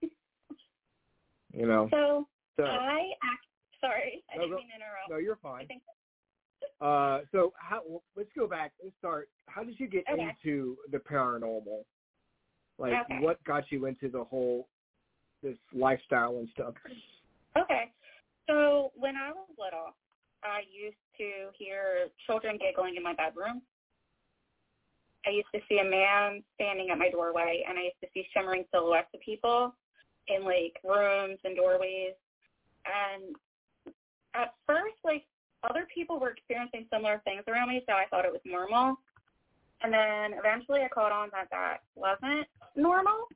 You 0.01 1.67
know. 1.67 1.89
So, 1.91 2.27
So 2.57 2.65
I 2.65 3.11
act. 3.23 3.45
Sorry, 3.81 4.25
I 4.33 4.37
No, 4.37 4.43
didn't 4.43 4.51
go- 4.51 4.57
mean 4.59 4.69
to 4.71 4.75
interrupt. 4.75 5.11
no, 5.11 5.17
you're 5.19 5.39
I 5.45 5.49
fine. 5.59 5.67
think 5.69 5.83
Uh, 6.81 7.21
so 7.33 7.53
how? 7.59 7.83
Let's 8.17 8.31
go 8.37 8.47
back. 8.47 8.73
Let's 8.83 8.97
start. 8.99 9.29
How 9.47 9.65
did 9.65 9.79
you 9.81 9.89
get 9.89 10.05
Okay. 10.09 10.23
into 10.45 10.77
the 10.91 10.99
paranormal? 10.99 11.85
Like, 12.79 13.03
Okay. 13.03 13.19
what 13.19 13.43
got 13.45 13.71
you 13.73 13.87
into 13.87 14.09
the 14.09 14.23
whole 14.23 14.69
this 15.43 15.59
lifestyle 15.73 16.39
and 16.39 16.49
stuff? 16.51 16.75
Okay. 17.57 17.93
So 18.47 18.93
when 18.95 19.17
I 19.17 19.31
was 19.33 19.49
little, 19.59 19.95
I 20.43 20.63
used 20.71 20.97
to 21.19 21.51
hear 21.57 22.09
children 22.27 22.59
giggling 22.59 22.97
in 22.97 23.03
my 23.03 23.15
bedroom. 23.15 23.63
I 25.27 25.31
used 25.31 25.49
to 25.53 25.61
see 25.69 25.79
a 25.81 25.85
man 25.85 26.43
standing 26.55 26.91
at 26.91 26.99
my 26.99 27.11
doorway, 27.11 27.65
and 27.69 27.79
I 27.79 27.83
used 27.83 28.01
to 28.01 28.09
see 28.15 28.27
shimmering 28.33 28.65
silhouettes 28.71 29.09
of 29.13 29.21
people 29.21 29.75
in 30.29 30.45
like 30.45 30.79
rooms 30.85 31.39
and 31.45 31.57
doorways. 31.57 32.15
And 32.87 33.37
at 34.35 34.55
first, 34.67 34.97
like 35.05 35.25
other 35.63 35.87
people 35.93 36.21
were 36.21 36.31
experiencing 36.31 36.87
similar 36.93 37.21
things 37.25 37.43
around 37.49 37.69
me, 37.69 37.83
so 37.89 37.95
I 37.95 38.07
thought 38.11 38.25
it 38.25 38.33
was 38.33 38.45
normal. 38.45 38.97
And 39.83 39.93
then 39.93 40.39
eventually, 40.39 40.81
I 40.83 40.89
caught 40.89 41.13
on 41.13 41.31
that 41.33 41.49
that 41.51 41.83
wasn't 41.95 42.47
normal. 42.77 43.27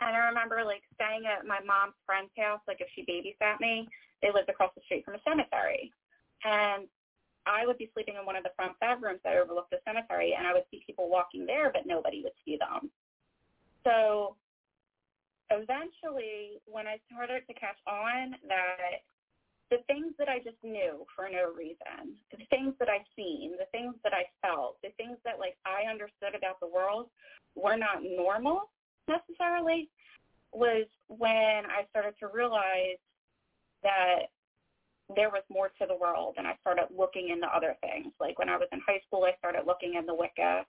And 0.00 0.16
I 0.16 0.26
remember 0.26 0.64
like 0.64 0.82
staying 0.94 1.24
at 1.26 1.46
my 1.46 1.60
mom's 1.64 1.94
friend's 2.04 2.32
house, 2.36 2.60
like 2.66 2.80
if 2.80 2.88
she 2.94 3.06
babysat 3.06 3.60
me, 3.60 3.88
they 4.20 4.32
lived 4.32 4.48
across 4.48 4.72
the 4.74 4.82
street 4.84 5.04
from 5.04 5.14
a 5.14 5.22
cemetery. 5.24 5.92
And 6.44 6.88
I 7.46 7.66
would 7.66 7.78
be 7.78 7.90
sleeping 7.94 8.14
in 8.18 8.26
one 8.26 8.36
of 8.36 8.42
the 8.42 8.54
front 8.54 8.78
bedrooms 8.80 9.20
that 9.24 9.36
overlooked 9.36 9.70
the 9.70 9.80
cemetery 9.86 10.34
and 10.36 10.46
I 10.46 10.52
would 10.52 10.64
see 10.70 10.82
people 10.86 11.10
walking 11.10 11.46
there 11.46 11.70
but 11.72 11.86
nobody 11.86 12.22
would 12.22 12.36
see 12.44 12.56
them. 12.56 12.90
So 13.84 14.36
eventually 15.50 16.62
when 16.66 16.86
I 16.86 16.98
started 17.10 17.42
to 17.46 17.54
catch 17.54 17.78
on 17.86 18.36
that 18.48 19.02
the 19.72 19.82
things 19.88 20.12
that 20.18 20.28
I 20.28 20.36
just 20.36 20.60
knew 20.62 21.06
for 21.16 21.32
no 21.32 21.48
reason, 21.56 22.20
the 22.30 22.44
things 22.50 22.74
that 22.78 22.90
I've 22.90 23.08
seen, 23.16 23.52
the 23.58 23.72
things 23.72 23.94
that 24.04 24.12
I 24.12 24.28
felt, 24.46 24.76
the 24.82 24.92
things 24.98 25.16
that 25.24 25.40
like 25.40 25.56
I 25.64 25.88
understood 25.90 26.36
about 26.36 26.60
the 26.60 26.68
world 26.68 27.08
were 27.56 27.78
not 27.78 28.04
normal 28.04 28.68
necessarily 29.08 29.88
was 30.52 30.84
when 31.08 31.64
I 31.64 31.88
started 31.88 32.12
to 32.20 32.28
realize 32.28 33.00
that 33.82 34.28
there 35.16 35.30
was 35.30 35.42
more 35.48 35.72
to 35.80 35.86
the 35.88 35.96
world 35.96 36.34
and 36.36 36.46
I 36.46 36.52
started 36.60 36.92
looking 36.94 37.30
into 37.30 37.48
other 37.48 37.74
things. 37.80 38.12
Like 38.20 38.38
when 38.38 38.50
I 38.50 38.58
was 38.58 38.68
in 38.72 38.80
high 38.86 39.00
school, 39.06 39.24
I 39.24 39.32
started 39.38 39.62
looking 39.66 39.94
into 39.94 40.12
Wicca, 40.12 40.66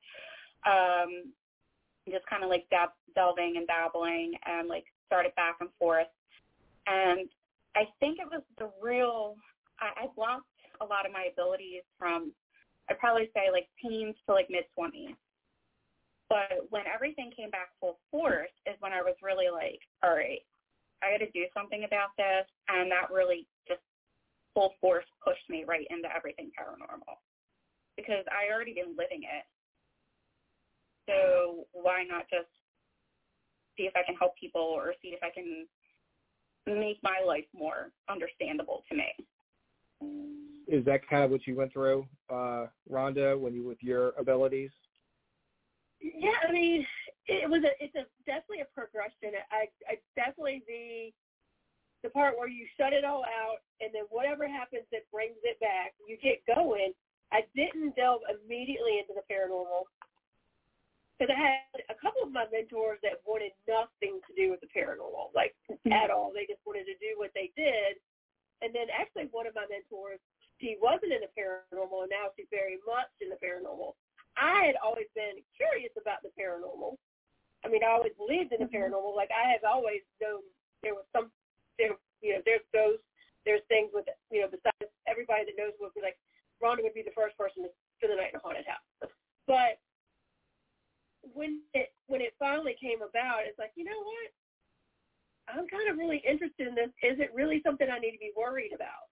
um, 0.65 1.27
just 2.09 2.25
kind 2.27 2.43
of 2.43 2.49
like 2.49 2.63
dab- 2.71 2.95
delving 3.15 3.55
and 3.57 3.67
dabbling 3.67 4.31
and 4.45 4.69
like 4.69 4.85
started 5.07 5.35
back 5.35 5.57
and 5.59 5.69
forth. 5.77 6.07
And 6.88 7.27
I 7.75 7.85
think 7.99 8.19
it 8.19 8.29
was 8.29 8.43
the 8.57 8.69
real, 8.81 9.35
I, 9.79 10.05
I 10.05 10.07
blocked 10.15 10.45
a 10.81 10.85
lot 10.85 11.05
of 11.05 11.11
my 11.11 11.29
abilities 11.31 11.83
from, 11.97 12.31
I'd 12.89 12.99
probably 12.99 13.29
say 13.33 13.49
like 13.51 13.67
teens 13.81 14.15
to 14.25 14.33
like 14.33 14.49
mid-20s. 14.49 15.15
But 16.29 16.65
when 16.69 16.83
everything 16.87 17.31
came 17.35 17.49
back 17.49 17.69
full 17.79 17.99
force 18.09 18.53
is 18.65 18.75
when 18.79 18.93
I 18.93 19.01
was 19.01 19.15
really 19.21 19.49
like, 19.53 19.79
all 20.03 20.15
right, 20.15 20.41
I 21.01 21.11
got 21.11 21.25
to 21.25 21.31
do 21.31 21.45
something 21.53 21.83
about 21.83 22.15
this. 22.17 22.47
And 22.69 22.89
that 22.91 23.13
really 23.13 23.45
just 23.67 23.81
full 24.53 24.73
force 24.81 25.05
pushed 25.23 25.45
me 25.49 25.65
right 25.67 25.85
into 25.89 26.09
everything 26.09 26.49
paranormal 26.57 27.17
because 27.97 28.25
I 28.29 28.51
already 28.51 28.73
been 28.73 28.97
living 28.97 29.23
it. 29.25 29.45
So 31.05 31.67
why 31.73 32.03
not 32.03 32.25
just 32.29 32.49
see 33.77 33.83
if 33.83 33.93
I 33.95 34.03
can 34.05 34.15
help 34.15 34.37
people 34.37 34.61
or 34.61 34.93
see 35.01 35.09
if 35.09 35.21
I 35.21 35.29
can 35.29 35.67
make 36.65 36.98
my 37.03 37.22
life 37.26 37.45
more 37.53 37.91
understandable 38.10 38.84
to 38.90 38.95
me. 38.95 39.11
Is 40.68 40.85
that 40.85 41.07
kind 41.07 41.23
of 41.23 41.31
what 41.31 41.45
you 41.45 41.56
went 41.56 41.73
through, 41.73 42.07
uh, 42.30 42.68
Rhonda, 42.90 43.38
when 43.40 43.53
you 43.53 43.64
with 43.64 43.81
your 43.81 44.14
abilities? 44.18 44.72
Yeah, 45.99 46.35
I 46.48 46.52
mean, 46.52 46.85
it 47.27 47.49
was 47.49 47.64
a 47.64 47.72
it's 47.84 47.95
a 47.95 48.03
definitely 48.26 48.61
a 48.61 48.69
progression. 48.76 49.40
I 49.52 49.68
I 49.88 49.95
definitely 50.15 50.64
the 50.68 51.11
the 52.03 52.10
part 52.11 52.35
where 52.38 52.49
you 52.49 52.68
shut 52.76 52.91
it 52.91 53.06
all 53.06 53.23
out 53.23 53.64
and 53.80 53.90
then 53.94 54.03
whatever 54.10 54.48
happens 54.48 54.84
that 54.91 55.07
brings 55.11 55.40
it 55.44 55.60
back, 55.60 55.95
you 56.07 56.18
get 56.19 56.44
going. 56.53 56.91
I 57.31 57.48
didn't 57.56 57.95
delve 57.95 58.22
immediately 58.27 58.99
into 58.99 59.15
the 59.15 59.23
paranormal 59.31 59.88
because 61.23 61.39
I 61.39 61.39
had 61.39 61.79
a 61.87 61.95
couple 62.03 62.19
of 62.19 62.35
my 62.35 62.43
mentors 62.51 62.99
that 62.99 63.23
wanted 63.23 63.55
nothing 63.63 64.19
to 64.27 64.31
do 64.35 64.51
with 64.51 64.59
the 64.59 64.67
paranormal, 64.75 65.31
like 65.31 65.55
mm-hmm. 65.71 65.95
at 65.95 66.11
all. 66.11 66.35
They 66.35 66.43
just 66.43 66.59
wanted 66.67 66.83
to 66.91 66.99
do 66.99 67.15
what 67.15 67.31
they 67.31 67.47
did. 67.55 67.95
And 68.59 68.75
then 68.75 68.91
actually 68.91 69.31
one 69.31 69.47
of 69.47 69.55
my 69.55 69.63
mentors, 69.71 70.19
she 70.59 70.75
wasn't 70.83 71.15
in 71.15 71.23
the 71.23 71.31
paranormal 71.31 72.03
and 72.03 72.11
now 72.11 72.27
she's 72.35 72.51
very 72.51 72.75
much 72.83 73.07
in 73.23 73.31
the 73.31 73.39
paranormal. 73.39 73.95
I 74.35 74.67
had 74.67 74.75
always 74.83 75.07
been 75.15 75.39
curious 75.55 75.95
about 75.95 76.27
the 76.27 76.35
paranormal. 76.35 76.99
I 77.63 77.71
mean, 77.71 77.87
I 77.87 77.95
always 77.95 78.19
believed 78.19 78.51
in 78.51 78.59
the 78.59 78.67
mm-hmm. 78.67 78.91
paranormal. 78.91 79.15
Like 79.15 79.31
I 79.31 79.47
have 79.55 79.63
always 79.63 80.03
known 80.19 80.43
there 80.83 80.91
was 80.91 81.07
some, 81.15 81.31
there, 81.79 81.95
you 82.19 82.35
know, 82.35 82.43
there's 82.43 82.67
ghosts, 82.75 83.07
there's 83.47 83.63
things 83.71 83.95
with, 83.95 84.11
you 84.27 84.43
know, 84.43 84.51
besides 84.51 84.91
everybody 85.07 85.47
that 85.47 85.55
knows 85.55 85.71
would 85.79 85.95
be 85.95 86.03
like, 86.03 86.19
Rhonda 86.59 86.83
would 86.83 86.91
be 86.91 87.07
the 87.07 87.15
first 87.15 87.39
person 87.39 87.63
to 87.63 87.71
spend 87.95 88.11
the 88.11 88.19
night 88.19 88.35
in 88.35 88.39
a 88.39 88.43
haunted 88.43 88.67
house. 88.67 88.83
But 89.47 89.79
when 91.31 91.63
it 91.73 91.95
when 92.07 92.19
it 92.19 92.35
finally 92.37 92.75
came 92.75 92.99
about, 92.99 93.47
it's 93.47 93.59
like, 93.59 93.71
you 93.79 93.87
know 93.87 94.03
what? 94.03 94.29
I'm 95.47 95.67
kind 95.67 95.87
of 95.87 95.97
really 95.97 96.23
interested 96.23 96.67
in 96.67 96.75
this. 96.75 96.91
Is 97.03 97.19
it 97.19 97.31
really 97.35 97.63
something 97.63 97.87
I 97.87 97.99
need 97.99 98.15
to 98.15 98.21
be 98.21 98.35
worried 98.35 98.71
about? 98.75 99.11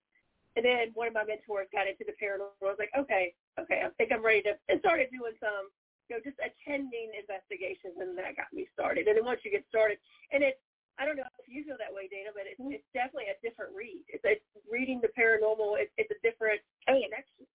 And 0.55 0.67
then 0.67 0.91
one 0.95 1.07
of 1.07 1.15
my 1.15 1.23
mentors 1.23 1.71
got 1.71 1.87
into 1.87 2.03
the 2.03 2.15
paranormal. 2.19 2.59
I 2.59 2.75
was 2.75 2.79
like, 2.79 2.91
okay, 2.95 3.31
okay, 3.55 3.83
I 3.87 3.91
think 3.95 4.11
I'm 4.11 4.23
ready 4.23 4.43
to, 4.51 4.59
and 4.67 4.83
started 4.83 5.07
doing 5.07 5.35
some, 5.39 5.71
you 6.11 6.15
know, 6.15 6.21
just 6.23 6.39
attending 6.43 7.15
investigations, 7.15 7.95
and 7.95 8.19
that 8.19 8.35
got 8.35 8.51
me 8.51 8.67
started. 8.75 9.07
And 9.07 9.15
then 9.15 9.23
once 9.23 9.43
you 9.47 9.51
get 9.51 9.63
started, 9.71 9.95
and 10.35 10.43
it's, 10.43 10.59
I 10.99 11.07
don't 11.07 11.15
know 11.15 11.27
if 11.39 11.47
you 11.47 11.63
feel 11.63 11.79
that 11.79 11.91
way, 11.91 12.11
Dana, 12.11 12.35
but 12.35 12.43
it's, 12.43 12.59
mm-hmm. 12.59 12.75
it's 12.75 12.87
definitely 12.91 13.31
a 13.31 13.39
different 13.39 13.71
read. 13.71 14.03
It's, 14.11 14.23
it's 14.27 14.43
reading 14.67 14.99
the 14.99 15.11
paranormal. 15.15 15.79
It's, 15.79 15.91
it's 15.95 16.11
a 16.11 16.19
different 16.19 16.59
oh, 16.91 16.99
connection. 16.99 17.47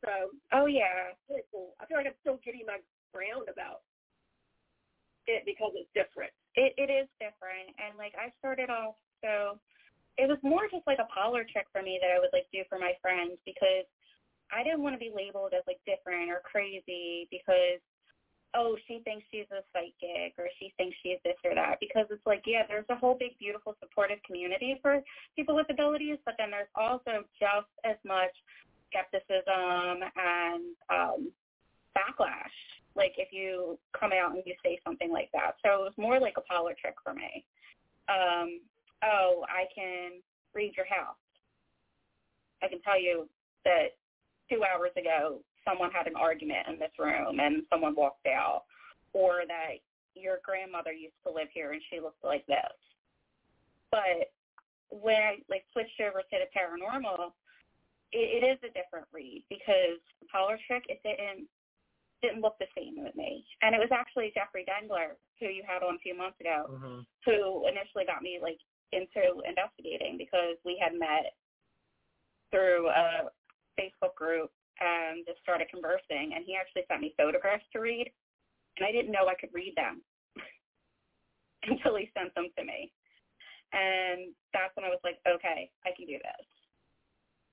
So, 0.00 0.32
Oh 0.52 0.64
yeah. 0.64 1.12
really 1.28 1.44
cool. 1.52 1.76
I 1.80 1.84
feel 1.84 2.00
like 2.00 2.08
I'm 2.08 2.20
still 2.24 2.40
getting 2.40 2.64
my 2.64 2.80
ground 3.14 3.46
about 3.46 3.86
it 5.30 5.46
because 5.46 5.72
it's 5.78 5.90
different. 5.94 6.34
It 6.58 6.74
it 6.76 6.90
is 6.90 7.06
different, 7.22 7.70
and 7.78 7.94
like 7.94 8.12
I 8.18 8.34
started 8.42 8.68
off, 8.68 8.98
so 9.22 9.62
it 10.18 10.28
was 10.28 10.38
more 10.42 10.66
just 10.70 10.86
like 10.86 10.98
a 10.98 11.10
parlor 11.10 11.46
trick 11.46 11.66
for 11.72 11.82
me 11.82 11.98
that 12.02 12.10
I 12.10 12.18
would 12.18 12.34
like 12.34 12.46
do 12.52 12.62
for 12.68 12.78
my 12.78 12.92
friends 13.02 13.38
because 13.46 13.86
I 14.52 14.62
didn't 14.62 14.82
want 14.82 14.94
to 14.94 15.02
be 15.02 15.10
labeled 15.14 15.54
as 15.56 15.66
like 15.66 15.80
different 15.86 16.30
or 16.30 16.42
crazy 16.44 17.26
because 17.30 17.82
oh 18.54 18.76
she 18.86 19.02
thinks 19.02 19.26
she's 19.30 19.50
a 19.50 19.66
psychic 19.74 20.38
or 20.38 20.46
she 20.60 20.72
thinks 20.78 20.96
she's 21.02 21.18
this 21.24 21.38
or 21.42 21.54
that 21.54 21.82
because 21.82 22.06
it's 22.10 22.24
like 22.26 22.42
yeah 22.46 22.62
there's 22.68 22.86
a 22.90 22.94
whole 22.94 23.16
big 23.18 23.36
beautiful 23.38 23.74
supportive 23.82 24.22
community 24.22 24.78
for 24.80 25.02
people 25.34 25.56
with 25.56 25.66
abilities 25.70 26.18
but 26.24 26.34
then 26.38 26.50
there's 26.50 26.70
also 26.76 27.26
just 27.34 27.72
as 27.82 27.98
much 28.06 28.30
skepticism 28.86 30.06
and 30.14 30.62
um 30.90 31.32
backlash 31.98 32.54
like 32.96 33.14
if 33.18 33.28
you 33.32 33.78
come 33.98 34.10
out 34.12 34.34
and 34.34 34.42
you 34.46 34.54
say 34.64 34.78
something 34.84 35.10
like 35.10 35.30
that. 35.32 35.56
So 35.64 35.82
it 35.82 35.84
was 35.84 35.92
more 35.96 36.20
like 36.20 36.34
a 36.36 36.42
parlor 36.42 36.74
trick 36.80 36.94
for 37.02 37.14
me. 37.14 37.44
Um, 38.08 38.60
oh, 39.02 39.44
I 39.48 39.66
can 39.74 40.22
read 40.54 40.74
your 40.76 40.86
house. 40.86 41.16
I 42.62 42.68
can 42.68 42.80
tell 42.82 43.00
you 43.00 43.28
that 43.64 43.96
two 44.50 44.62
hours 44.64 44.92
ago 44.96 45.40
someone 45.66 45.90
had 45.90 46.06
an 46.06 46.16
argument 46.16 46.68
in 46.68 46.78
this 46.78 46.92
room 46.98 47.40
and 47.40 47.62
someone 47.70 47.94
walked 47.96 48.26
out, 48.26 48.64
or 49.12 49.42
that 49.48 49.80
your 50.14 50.38
grandmother 50.44 50.92
used 50.92 51.16
to 51.26 51.32
live 51.32 51.48
here 51.52 51.72
and 51.72 51.82
she 51.90 52.00
looked 52.00 52.22
like 52.22 52.46
this. 52.46 52.76
But 53.90 54.30
when 54.90 55.16
I 55.16 55.36
like 55.48 55.64
switched 55.72 56.00
over 56.00 56.20
to 56.20 56.36
the 56.38 56.50
paranormal, 56.54 57.32
it, 58.12 58.42
it 58.42 58.46
is 58.46 58.58
a 58.62 58.72
different 58.74 59.06
read 59.12 59.42
because 59.48 59.98
parlor 60.30 60.58
trick 60.66 60.84
it 60.88 61.00
didn't 61.02 61.48
didn't 62.24 62.40
look 62.40 62.56
the 62.56 62.72
same 62.72 62.96
with 63.04 63.12
me. 63.14 63.44
And 63.60 63.76
it 63.76 63.78
was 63.84 63.92
actually 63.92 64.32
Jeffrey 64.32 64.64
Dengler, 64.64 65.20
who 65.38 65.52
you 65.52 65.60
had 65.68 65.84
on 65.84 66.00
a 66.00 66.04
few 66.04 66.16
months 66.16 66.40
ago, 66.40 66.72
Mm-hmm. 66.72 67.00
who 67.28 67.68
initially 67.68 68.08
got 68.08 68.24
me 68.24 68.40
like 68.40 68.58
into 68.96 69.44
investigating 69.44 70.16
because 70.16 70.56
we 70.64 70.80
had 70.80 70.96
met 70.96 71.36
through 72.48 72.88
a 72.88 73.28
Facebook 73.76 74.14
group 74.16 74.48
and 74.80 75.26
just 75.26 75.42
started 75.42 75.68
conversing 75.68 76.32
and 76.34 76.46
he 76.46 76.56
actually 76.56 76.86
sent 76.88 77.02
me 77.02 77.14
photographs 77.18 77.66
to 77.72 77.80
read 77.82 78.06
and 78.76 78.86
I 78.86 78.92
didn't 78.92 79.12
know 79.12 79.26
I 79.26 79.38
could 79.38 79.54
read 79.54 79.74
them 79.76 80.02
until 81.70 81.96
he 81.96 82.10
sent 82.14 82.34
them 82.34 82.50
to 82.58 82.62
me. 82.64 82.90
And 83.74 84.30
that's 84.54 84.74
when 84.78 84.86
I 84.86 84.94
was 84.94 85.02
like, 85.02 85.18
okay, 85.26 85.70
I 85.82 85.90
can 85.96 86.06
do 86.06 86.18
this. 86.18 86.46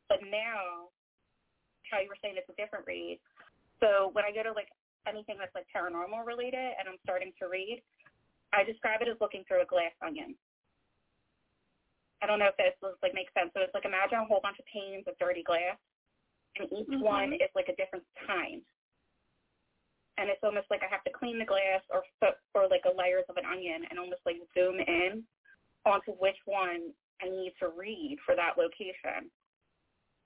But 0.10 0.22
now, 0.30 0.94
how 1.90 1.98
you 2.02 2.10
were 2.10 2.20
saying 2.22 2.38
it's 2.38 2.50
a 2.50 2.62
different 2.62 2.86
read, 2.86 3.18
so 3.82 4.10
when 4.14 4.24
I 4.24 4.32
go 4.32 4.44
to 4.44 4.54
like 4.54 4.70
anything 5.08 5.36
that's 5.38 5.54
like 5.58 5.66
paranormal 5.74 6.26
related 6.26 6.78
and 6.78 6.88
I'm 6.88 7.02
starting 7.04 7.34
to 7.42 7.50
read, 7.50 7.82
I 8.54 8.64
describe 8.64 9.02
it 9.02 9.10
as 9.10 9.18
looking 9.20 9.44
through 9.48 9.62
a 9.64 9.70
glass 9.70 9.92
onion. 10.06 10.38
I 12.22 12.28
don't 12.30 12.38
know 12.38 12.54
if 12.54 12.58
this 12.58 12.78
was, 12.82 12.96
like 13.02 13.18
makes 13.18 13.34
sense. 13.34 13.50
So 13.54 13.66
it's 13.66 13.74
like 13.74 13.86
imagine 13.86 14.22
a 14.22 14.26
whole 14.30 14.42
bunch 14.46 14.62
of 14.62 14.66
panes 14.70 15.08
of 15.08 15.18
dirty 15.18 15.42
glass, 15.42 15.78
and 16.58 16.70
each 16.72 16.88
Mhm. 16.88 17.02
one 17.02 17.34
is 17.34 17.50
like 17.56 17.70
a 17.70 17.76
different 17.76 18.06
kind. 18.28 18.62
And 20.18 20.30
it's 20.30 20.44
almost 20.44 20.70
like 20.70 20.84
I 20.84 20.88
have 20.88 21.04
to 21.06 21.10
clean 21.10 21.40
the 21.40 21.46
glass 21.46 21.82
or 21.90 22.04
or 22.54 22.68
like 22.68 22.86
a 22.86 22.92
layers 22.94 23.26
of 23.30 23.38
an 23.38 23.46
onion 23.46 23.86
and 23.90 23.98
almost 23.98 24.22
like 24.26 24.38
zoom 24.54 24.80
in 24.80 25.26
onto 25.86 26.12
which 26.14 26.38
one 26.46 26.94
I 27.22 27.30
need 27.30 27.54
to 27.58 27.70
read 27.70 28.20
for 28.26 28.36
that 28.36 28.58
location. 28.58 29.32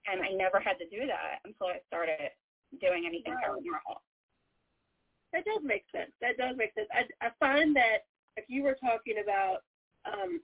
And 0.08 0.22
I 0.22 0.30
never 0.32 0.60
had 0.60 0.78
to 0.80 0.88
do 0.90 1.08
that 1.08 1.40
until 1.46 1.68
I 1.68 1.80
started 1.88 2.32
doing 2.80 3.06
anything 3.06 3.34
paranormal. 3.34 4.00
That 5.34 5.44
does 5.46 5.62
make 5.64 5.84
sense. 5.92 6.12
That 6.22 6.38
does 6.38 6.56
make 6.56 6.74
sense. 6.74 6.88
I, 6.94 7.04
I 7.26 7.30
find 7.40 7.76
that 7.76 8.08
if 8.38 8.46
you 8.48 8.64
were 8.64 8.78
talking 8.80 9.20
about 9.22 9.64
um, 10.06 10.40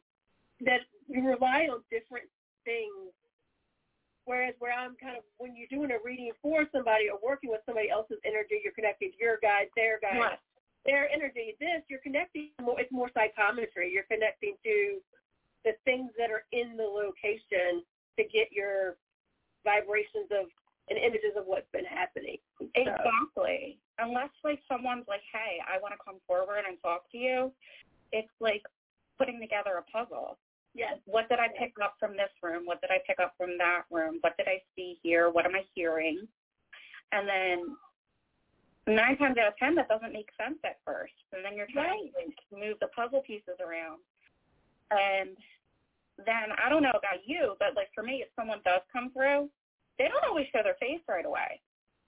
that 0.66 0.82
you 1.08 1.26
rely 1.26 1.68
on 1.72 1.82
different 1.90 2.28
things, 2.66 3.14
whereas 4.26 4.54
where 4.60 4.74
I'm 4.74 4.96
kind 5.00 5.16
of 5.18 5.24
when 5.38 5.56
you're 5.56 5.72
doing 5.72 5.92
a 5.92 6.00
reading 6.04 6.32
for 6.42 6.66
somebody 6.72 7.10
or 7.10 7.20
working 7.24 7.50
with 7.50 7.62
somebody 7.66 7.90
else's 7.90 8.20
energy, 8.26 8.60
you're 8.64 8.76
connecting 8.76 9.12
to 9.12 9.20
your 9.20 9.40
guide, 9.42 9.68
their 9.76 10.00
guide, 10.00 10.38
their 10.86 11.10
energy. 11.10 11.56
This 11.60 11.84
you're 11.88 12.04
connecting 12.04 12.50
more. 12.62 12.80
It's 12.80 12.92
more 12.92 13.10
psychometry. 13.14 13.92
You're 13.94 14.10
connecting 14.12 14.56
to 14.64 15.00
the 15.64 15.72
things 15.86 16.12
that 16.18 16.32
are 16.32 16.44
in 16.52 16.76
the 16.76 16.84
location 16.84 17.86
to 18.18 18.24
get 18.28 18.52
your 18.52 18.98
vibrations 19.64 20.28
of 20.32 20.50
and 20.90 20.98
images 20.98 21.38
of 21.38 21.46
what's 21.46 21.70
been 21.72 21.86
happening. 21.86 22.38
So- 22.60 22.68
Exactly. 22.76 23.80
Unless 24.00 24.30
like 24.44 24.60
someone's 24.68 25.06
like, 25.08 25.22
hey, 25.32 25.62
I 25.68 25.80
want 25.80 25.94
to 25.94 26.00
come 26.04 26.20
forward 26.28 26.64
and 26.68 26.78
talk 26.82 27.10
to 27.12 27.18
you, 27.18 27.52
it's 28.12 28.34
like 28.40 28.64
putting 29.18 29.40
together 29.40 29.78
a 29.78 29.84
puzzle. 29.84 30.38
Yes. 30.74 30.98
What 31.06 31.30
did 31.30 31.40
I 31.40 31.50
pick 31.60 31.74
up 31.84 31.96
from 32.00 32.14
this 32.14 32.32
room? 32.42 32.64
What 32.66 32.82
did 32.82 32.92
I 32.92 33.00
pick 33.06 33.20
up 33.20 33.34
from 33.38 33.58
that 33.58 33.84
room? 33.92 34.18
What 34.22 34.38
did 34.38 34.48
I 34.48 34.62
see 34.76 34.98
here? 35.04 35.30
What 35.30 35.46
am 35.46 35.56
I 35.56 35.64
hearing? 35.76 36.28
And 37.12 37.28
then 37.28 37.76
nine 38.88 39.18
times 39.18 39.38
out 39.38 39.50
of 39.50 39.58
ten, 39.58 39.76
that 39.76 39.90
doesn't 39.90 40.14
make 40.14 40.30
sense 40.42 40.58
at 40.66 40.80
first. 40.86 41.14
And 41.34 41.44
then 41.46 41.56
you're 41.56 41.68
trying 41.72 42.10
to 42.10 42.26
like, 42.26 42.38
move 42.52 42.78
the 42.80 42.88
puzzle 42.88 43.22
pieces 43.22 43.60
around. 43.60 44.00
And 44.92 45.38
then 46.26 46.56
I 46.64 46.70
don't 46.70 46.84
know 46.84 46.90
about 46.96 47.22
you, 47.26 47.56
but 47.60 47.76
like 47.76 47.90
for 47.94 48.04
me, 48.04 48.24
if 48.24 48.30
someone 48.36 48.60
does 48.66 48.82
come 48.92 49.12
through, 49.12 49.50
they 50.02 50.10
don't 50.10 50.26
always 50.26 50.50
show 50.50 50.66
their 50.66 50.82
face 50.82 51.06
right 51.06 51.30
away. 51.30 51.62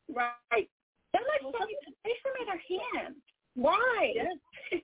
Right. 0.09 0.65
They 1.13 1.21
like 1.21 1.45
show 1.45 1.61
me, 1.61 1.77
they 2.01 2.17
show 2.25 2.33
me 2.33 2.41
their 2.49 2.63
hand. 2.65 3.21
Why? 3.53 4.17
Yes. 4.17 4.33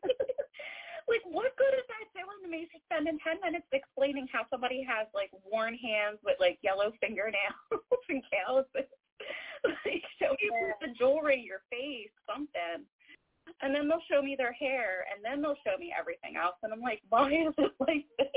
like 1.09 1.25
what 1.25 1.57
good 1.57 1.73
is 1.73 1.89
that 1.89 2.05
doing 2.13 2.37
to 2.45 2.49
me 2.53 2.69
for 2.69 2.77
spending 2.85 3.17
ten 3.25 3.41
minutes 3.41 3.65
explaining 3.73 4.29
how 4.29 4.45
somebody 4.53 4.85
has 4.85 5.09
like 5.17 5.33
worn 5.41 5.73
hands 5.73 6.21
with 6.21 6.37
like 6.37 6.61
yellow 6.61 6.93
fingernails 7.01 7.73
and 8.13 8.21
calluses? 8.29 8.85
like 9.65 10.05
show 10.21 10.37
me 10.37 10.45
the 10.77 10.93
jewelry, 10.93 11.41
your 11.41 11.65
face, 11.73 12.13
something. 12.29 12.85
And 13.65 13.73
then 13.73 13.89
they'll 13.89 14.05
show 14.05 14.21
me 14.21 14.37
their 14.37 14.53
hair 14.53 15.09
and 15.09 15.25
then 15.25 15.41
they'll 15.41 15.57
show 15.65 15.81
me 15.81 15.89
everything 15.89 16.37
else 16.37 16.61
and 16.61 16.69
I'm 16.69 16.85
like, 16.85 17.01
why 17.09 17.33
is 17.33 17.57
it 17.57 17.73
like 17.81 18.05
this? 18.21 18.29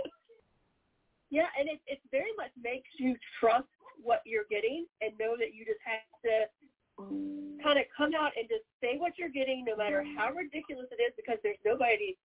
Yeah, 1.28 1.52
and 1.60 1.68
it 1.68 1.84
it 1.84 2.00
very 2.08 2.32
much 2.40 2.56
makes 2.56 2.88
you 2.96 3.20
trust 3.36 3.68
what 4.02 4.20
you're 4.26 4.48
getting 4.50 4.86
and 5.00 5.12
know 5.18 5.36
that 5.38 5.54
you 5.54 5.64
just 5.64 5.80
have 5.86 6.04
to 6.26 6.46
kind 7.62 7.78
of 7.78 7.86
come 7.96 8.12
out 8.14 8.32
and 8.36 8.48
just 8.50 8.66
say 8.82 8.98
what 8.98 9.16
you're 9.16 9.32
getting, 9.32 9.64
no 9.64 9.76
matter 9.76 10.04
how 10.18 10.30
ridiculous 10.34 10.86
it 10.92 11.00
is, 11.00 11.14
because 11.16 11.38
there's 11.42 11.58
nobody, 11.64 12.18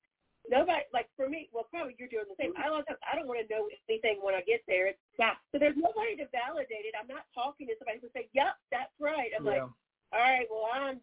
nobody 0.50 0.84
like 0.92 1.08
for 1.16 1.30
me. 1.30 1.50
Well, 1.54 1.68
probably 1.72 1.96
you're 1.98 2.10
doing 2.12 2.26
the 2.28 2.36
same. 2.42 2.54
I 2.58 2.68
don't 2.68 2.86
I 3.06 3.16
don't 3.16 3.28
want 3.28 3.40
to 3.40 3.48
know 3.48 3.70
anything 3.88 4.20
when 4.22 4.36
I 4.36 4.42
get 4.42 4.62
there. 4.68 4.88
It's, 4.88 5.00
Yeah. 5.18 5.38
so 5.52 5.60
there's 5.60 5.78
nobody 5.78 6.18
to 6.18 6.28
validate 6.34 6.86
it. 6.90 6.94
I'm 7.00 7.08
not 7.08 7.26
talking 7.34 7.68
to 7.68 7.74
somebody 7.80 8.00
who 8.02 8.10
say, 8.14 8.28
"Yep, 8.34 8.54
that's 8.72 8.94
right." 9.00 9.32
I'm 9.38 9.46
like, 9.46 9.62
all 9.62 10.20
right, 10.20 10.48
well, 10.50 10.70
I'm 10.74 11.00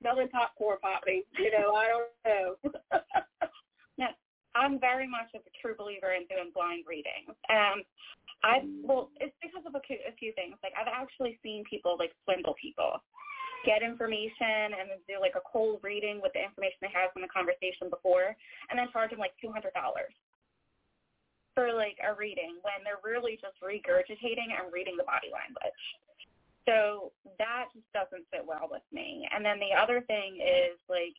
smelling 0.00 0.28
popcorn 0.28 0.78
popping. 0.80 1.22
You 1.38 1.50
know, 1.52 1.74
I 1.74 1.86
don't 1.88 2.08
know. 2.24 3.00
I'm 4.54 4.78
very 4.78 5.06
much 5.10 5.34
a 5.34 5.42
true 5.60 5.74
believer 5.76 6.14
in 6.14 6.26
doing 6.30 6.54
blind 6.54 6.86
readings. 6.86 7.34
Um, 7.50 7.82
I 8.42 8.62
well, 8.84 9.10
it's 9.18 9.34
because 9.42 9.64
of 9.66 9.74
a, 9.74 9.82
few- 9.82 10.04
a 10.06 10.14
few 10.14 10.32
things. 10.38 10.54
Like 10.62 10.76
I've 10.78 10.90
actually 10.90 11.38
seen 11.42 11.64
people 11.68 11.96
like 11.98 12.12
swindle 12.24 12.54
people, 12.60 13.02
get 13.64 13.82
information 13.82 14.76
and 14.76 14.92
then 14.92 15.00
do 15.08 15.16
like 15.18 15.34
a 15.34 15.44
cold 15.44 15.80
reading 15.82 16.20
with 16.20 16.36
the 16.36 16.44
information 16.44 16.78
they 16.84 16.92
have 16.94 17.10
from 17.16 17.24
the 17.24 17.32
conversation 17.32 17.88
before, 17.88 18.36
and 18.70 18.76
then 18.78 18.92
charge 18.92 19.10
them 19.10 19.18
like 19.18 19.34
two 19.40 19.50
hundred 19.50 19.72
dollars 19.72 20.12
for 21.54 21.72
like 21.72 21.96
a 22.02 22.12
reading 22.14 22.58
when 22.66 22.82
they're 22.82 23.02
really 23.06 23.38
just 23.38 23.54
regurgitating 23.62 24.50
and 24.50 24.74
reading 24.74 24.98
the 24.98 25.06
body 25.06 25.30
language. 25.30 25.82
So 26.66 27.12
that 27.38 27.70
just 27.72 27.86
doesn't 27.94 28.26
sit 28.32 28.42
well 28.44 28.68
with 28.70 28.84
me. 28.90 29.28
And 29.30 29.44
then 29.44 29.60
the 29.60 29.76
other 29.76 30.00
thing 30.04 30.40
is 30.42 30.76
like 30.88 31.14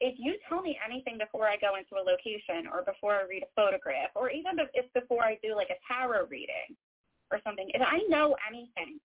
if 0.00 0.14
you 0.18 0.36
tell 0.48 0.60
me 0.60 0.78
anything 0.84 1.16
before 1.18 1.48
I 1.48 1.56
go 1.56 1.76
into 1.76 1.96
a 1.96 2.04
location 2.04 2.68
or 2.68 2.84
before 2.84 3.14
I 3.16 3.24
read 3.24 3.42
a 3.42 3.52
photograph 3.56 4.10
or 4.14 4.30
even 4.30 4.58
if 4.74 4.92
before 4.92 5.24
I 5.24 5.38
do 5.42 5.54
like 5.54 5.70
a 5.70 5.80
tarot 5.88 6.26
reading 6.28 6.76
or 7.30 7.40
something, 7.44 7.70
if 7.72 7.80
I 7.80 8.04
know 8.08 8.36
anything, 8.46 9.00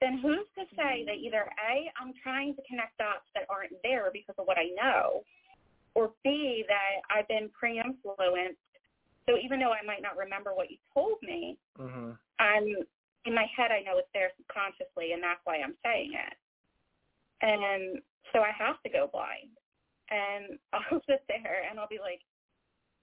then 0.00 0.18
who's 0.18 0.44
to 0.56 0.68
say 0.76 1.04
that 1.06 1.16
either 1.16 1.48
A, 1.64 1.88
I'm 1.96 2.12
trying 2.22 2.54
to 2.56 2.62
connect 2.68 2.98
dots 2.98 3.24
that 3.34 3.48
aren't 3.48 3.72
there 3.82 4.10
because 4.12 4.34
of 4.38 4.46
what 4.46 4.58
I 4.58 4.68
know, 4.76 5.24
or 5.94 6.12
B, 6.22 6.64
that 6.68 7.00
I've 7.08 7.28
been 7.28 7.48
pre-influenced. 7.48 8.60
So 9.26 9.38
even 9.42 9.60
though 9.60 9.72
I 9.72 9.80
might 9.86 10.02
not 10.02 10.18
remember 10.18 10.52
what 10.52 10.70
you 10.70 10.76
told 10.92 11.22
me, 11.22 11.56
Mhm. 11.78 12.18
I'm 12.38 12.68
in 13.24 13.32
my 13.32 13.46
head 13.56 13.72
I 13.72 13.80
know 13.80 13.96
it's 13.96 14.12
there 14.12 14.30
subconsciously 14.36 15.12
and 15.12 15.22
that's 15.22 15.40
why 15.44 15.56
I'm 15.56 15.76
saying 15.82 16.12
it. 16.12 16.36
And 17.40 18.02
so 18.32 18.42
I 18.42 18.50
have 18.50 18.82
to 18.82 18.90
go 18.90 19.06
blind. 19.06 19.56
And 20.10 20.58
I'll 20.72 21.00
sit 21.08 21.24
there 21.28 21.64
and 21.68 21.78
I'll 21.78 21.88
be 21.88 22.00
like, 22.00 22.20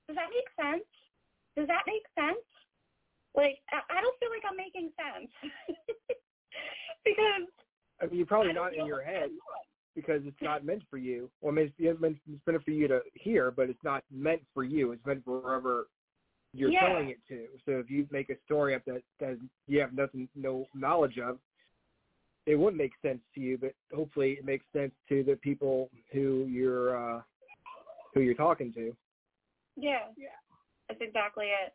Does 0.07 0.15
that 0.15 0.29
make 0.29 0.49
sense? 0.57 0.87
Does 1.57 1.67
that 1.67 1.83
make 1.87 2.05
sense? 2.15 2.43
Like 3.35 3.59
I 3.71 3.79
I 3.89 4.01
don't 4.01 4.17
feel 4.19 4.29
like 4.29 4.43
I'm 4.49 4.57
making 4.57 4.91
sense. 4.97 5.31
because 7.05 7.47
I 8.01 8.05
mean, 8.07 8.17
you're 8.17 8.25
probably 8.25 8.53
don't 8.53 8.75
in 8.75 8.85
your 8.85 9.03
head 9.03 9.29
because 9.95 10.21
it's 10.25 10.41
not 10.41 10.65
meant 10.65 10.83
for 10.89 10.97
you. 10.97 11.29
Well, 11.41 11.51
I 11.51 11.55
mean, 11.55 11.65
it's, 11.65 11.75
it's 11.77 12.01
meant 12.01 12.17
it's 12.29 12.47
meant 12.47 12.63
for 12.63 12.71
you 12.71 12.87
to 12.87 13.01
hear, 13.13 13.51
but 13.51 13.69
it's 13.69 13.83
not 13.83 14.03
meant 14.11 14.41
for 14.53 14.63
you. 14.63 14.91
It's 14.91 15.05
meant 15.05 15.23
for 15.25 15.41
whoever 15.41 15.87
you're 16.53 16.71
Yeah. 16.71 16.87
telling 16.87 17.09
it 17.09 17.19
to. 17.29 17.47
So 17.65 17.79
if 17.79 17.89
you 17.89 18.07
make 18.11 18.29
a 18.29 18.35
story 18.45 18.75
up 18.75 18.83
that 18.85 19.01
that 19.19 19.37
you 19.67 19.79
have 19.79 19.93
nothing, 19.93 20.27
no 20.35 20.65
knowledge 20.73 21.17
of, 21.17 21.39
it 22.51 22.59
wouldn't 22.59 22.77
make 22.77 22.91
sense 23.01 23.21
to 23.33 23.39
you. 23.39 23.57
But 23.57 23.73
hopefully, 23.95 24.31
it 24.33 24.45
makes 24.45 24.65
sense 24.73 24.91
to 25.07 25.23
the 25.23 25.37
people 25.37 25.89
who 26.11 26.45
you're 26.49 27.17
uh, 27.17 27.21
who 28.13 28.19
you're 28.19 28.35
talking 28.35 28.73
to. 28.73 28.95
Yeah. 29.77 30.11
Yeah. 30.17 30.35
That's 30.89 30.99
exactly 31.01 31.45
it. 31.45 31.73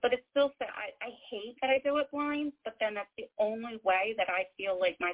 But 0.00 0.12
it's 0.14 0.22
still 0.30 0.52
so 0.58 0.64
I, 0.64 0.92
I 1.04 1.10
hate 1.30 1.56
that 1.60 1.70
I 1.70 1.78
do 1.84 1.98
it 1.98 2.10
blind, 2.10 2.52
but 2.64 2.74
then 2.80 2.94
that's 2.94 3.08
the 3.18 3.28
only 3.38 3.80
way 3.84 4.14
that 4.16 4.28
I 4.28 4.44
feel 4.56 4.78
like 4.80 4.96
my 4.98 5.12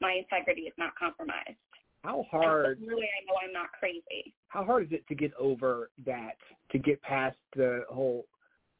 my 0.00 0.12
integrity 0.12 0.62
is 0.62 0.74
not 0.76 0.94
compromised. 0.96 1.58
How 2.02 2.24
hard? 2.30 2.80
really 2.84 3.06
I 3.06 3.24
know 3.26 3.34
I'm 3.44 3.52
not 3.52 3.70
crazy. 3.78 4.34
How 4.48 4.64
hard 4.64 4.86
is 4.86 4.92
it 4.92 5.06
to 5.08 5.14
get 5.14 5.32
over 5.38 5.90
that? 6.04 6.36
To 6.72 6.78
get 6.78 7.00
past 7.02 7.36
the 7.54 7.82
whole, 7.88 8.26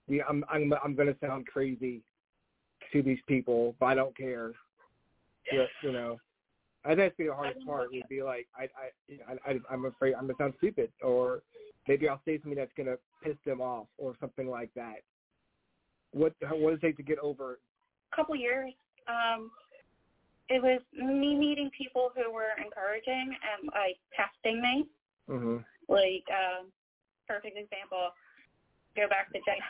the 0.09 0.23
I'm 0.23 0.45
I'm 0.51 0.73
I'm 0.85 0.95
going 0.95 1.09
to 1.09 1.19
sound 1.21 1.47
crazy 1.47 2.03
to 2.93 3.03
these 3.03 3.19
people, 3.27 3.75
but 3.79 3.87
I 3.87 3.95
don't 3.95 4.17
care. 4.17 4.53
Yeah, 5.53 5.67
you 5.83 5.93
know, 5.93 6.19
I 6.85 6.89
think 6.89 6.99
that's 6.99 7.15
the 7.19 7.35
hardest 7.35 7.67
part. 7.67 7.91
Would 7.93 8.09
be 8.09 8.23
like 8.23 8.47
I 8.57 8.65
I, 8.65 8.91
you 9.09 9.19
know, 9.19 9.25
I 9.47 9.59
I'm 9.73 9.85
afraid 9.85 10.15
I'm 10.15 10.23
gonna 10.23 10.35
sound 10.39 10.55
stupid, 10.59 10.91
or 11.03 11.43
maybe 11.87 12.09
I'll 12.09 12.21
say 12.25 12.39
something 12.41 12.59
that's 12.59 12.73
gonna 12.77 12.97
piss 13.23 13.37
them 13.45 13.61
off, 13.61 13.87
or 13.99 14.15
something 14.21 14.49
like 14.49 14.71
that. 14.75 15.03
What 16.13 16.35
what 16.41 16.71
does 16.71 16.79
it 16.79 16.87
take 16.87 16.97
to 16.99 17.03
get 17.03 17.19
over? 17.19 17.59
A 18.13 18.17
couple 18.17 18.37
years. 18.37 18.73
Um, 19.07 19.51
it 20.49 20.63
was 20.63 20.81
me 20.93 21.35
meeting 21.35 21.71
people 21.77 22.11
who 22.15 22.33
were 22.33 22.57
encouraging 22.65 23.37
and 23.37 23.71
like 23.75 23.99
testing 24.17 24.63
me. 24.63 24.87
hmm 25.27 25.59
Like, 25.89 26.25
um, 26.33 26.73
perfect 27.27 27.57
example. 27.59 28.11
Go 28.97 29.09
back 29.09 29.31
to 29.33 29.39
Jay. 29.45 29.61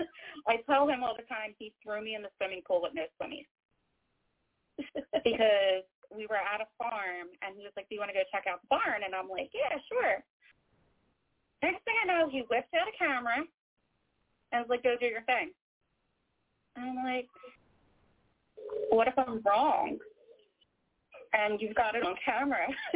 I 0.48 0.56
tell 0.66 0.88
him 0.88 1.02
all 1.02 1.14
the 1.16 1.26
time 1.26 1.54
he 1.58 1.72
threw 1.82 2.02
me 2.02 2.14
in 2.14 2.22
the 2.22 2.30
swimming 2.36 2.62
pool 2.66 2.82
with 2.82 2.94
no 2.94 3.02
swimmies 3.20 3.46
because 5.24 5.84
we 6.14 6.26
were 6.26 6.40
at 6.40 6.60
a 6.60 6.68
farm 6.78 7.28
and 7.42 7.56
he 7.56 7.64
was 7.64 7.72
like, 7.76 7.88
"Do 7.88 7.94
you 7.94 8.00
want 8.00 8.10
to 8.10 8.18
go 8.18 8.24
check 8.32 8.46
out 8.48 8.62
the 8.62 8.70
barn?" 8.70 9.04
And 9.04 9.14
I'm 9.14 9.28
like, 9.28 9.50
"Yeah, 9.52 9.76
sure." 9.88 10.24
Next 11.62 11.82
thing 11.84 11.94
I 12.02 12.06
know, 12.06 12.28
he 12.30 12.46
whips 12.50 12.70
out 12.74 12.88
a 12.88 12.94
camera 12.96 13.44
and 14.52 14.58
was 14.62 14.70
like, 14.70 14.82
"Go 14.82 14.96
do 14.98 15.06
your 15.06 15.22
thing." 15.22 15.50
And 16.76 16.98
I'm 16.98 17.04
like, 17.04 17.28
what 18.90 19.08
if 19.08 19.14
I'm 19.18 19.42
wrong? 19.44 19.98
and 21.32 21.60
you've 21.60 21.74
got 21.74 21.94
it 21.94 22.04
on 22.04 22.14
camera. 22.24 22.66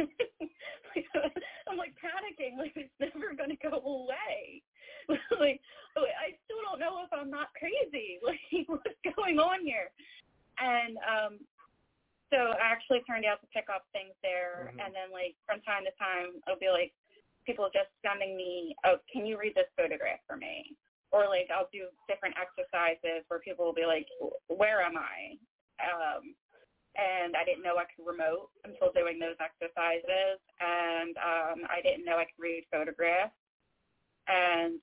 I'm 1.67 1.77
like 1.77 1.93
panicking, 1.97 2.57
like 2.57 2.73
it's 2.75 2.93
never 2.99 3.33
to 3.33 3.55
go 3.57 3.77
away. 3.79 4.61
like 5.39 5.61
I 5.97 6.33
still 6.45 6.57
don't 6.63 6.79
know 6.79 7.03
if 7.03 7.11
I'm 7.13 7.29
not 7.29 7.49
crazy. 7.57 8.19
Like 8.25 8.39
what's 8.67 9.15
going 9.15 9.39
on 9.39 9.65
here? 9.65 9.91
And 10.59 10.97
um 10.97 11.39
so 12.33 12.57
I 12.57 12.73
actually 12.73 13.05
turned 13.05 13.25
out 13.29 13.37
to 13.45 13.47
pick 13.53 13.69
up 13.69 13.85
things 13.93 14.17
there 14.25 14.73
Mhm. 14.73 14.81
and 14.81 14.95
then 14.95 15.13
like 15.13 15.37
from 15.45 15.61
time 15.61 15.85
to 15.85 15.91
time 16.01 16.41
I'll 16.47 16.57
be 16.57 16.69
like 16.69 16.93
people 17.45 17.69
just 17.69 17.91
sending 18.01 18.35
me, 18.35 18.75
Oh, 18.83 18.97
can 19.11 19.25
you 19.25 19.37
read 19.37 19.53
this 19.53 19.69
photograph 19.77 20.19
for 20.25 20.35
me? 20.35 20.75
Or 21.11 21.27
like 21.27 21.51
I'll 21.53 21.69
do 21.71 21.89
different 22.09 22.35
exercises 22.41 23.23
where 23.27 23.39
people 23.39 23.65
will 23.65 23.77
be 23.77 23.85
like, 23.85 24.07
Where 24.47 24.81
am 24.81 24.97
I? 24.97 25.37
Um 25.79 26.35
and 26.95 27.35
I 27.35 27.43
didn't 27.43 27.63
know 27.63 27.77
I 27.77 27.85
could 27.85 28.05
remote 28.05 28.49
until 28.65 28.91
doing 28.93 29.17
those 29.17 29.35
exercises, 29.41 30.37
and 30.61 31.17
um, 31.17 31.65
I 31.65 31.81
didn't 31.81 32.05
know 32.05 32.17
I 32.17 32.25
could 32.25 32.37
read 32.37 32.65
photographs. 32.69 33.33
And 34.27 34.79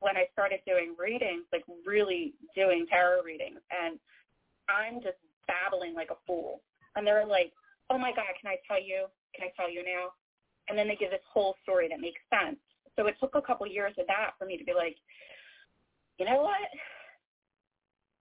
when 0.00 0.16
I 0.16 0.26
started 0.32 0.60
doing 0.66 0.96
readings, 0.98 1.44
like 1.52 1.62
really 1.86 2.34
doing 2.56 2.86
tarot 2.90 3.22
readings, 3.22 3.60
and 3.70 4.00
I'm 4.68 5.00
just 5.00 5.18
babbling 5.48 5.94
like 5.94 6.10
a 6.10 6.20
fool, 6.26 6.62
and 6.94 7.06
they're 7.06 7.26
like, 7.26 7.52
"Oh 7.90 7.98
my 7.98 8.12
God, 8.12 8.30
can 8.40 8.50
I 8.52 8.56
tell 8.68 8.80
you? 8.80 9.06
Can 9.34 9.48
I 9.48 9.52
tell 9.56 9.70
you 9.70 9.82
now?" 9.82 10.12
And 10.68 10.78
then 10.78 10.86
they 10.86 10.96
give 10.96 11.10
this 11.10 11.24
whole 11.32 11.56
story 11.62 11.88
that 11.88 11.98
makes 12.00 12.20
sense. 12.28 12.60
So 12.96 13.06
it 13.06 13.16
took 13.18 13.34
a 13.34 13.42
couple 13.42 13.66
years 13.66 13.94
of 13.98 14.06
that 14.06 14.32
for 14.38 14.44
me 14.44 14.58
to 14.58 14.64
be 14.64 14.74
like, 14.74 14.96
you 16.18 16.26
know 16.26 16.42
what? 16.42 16.68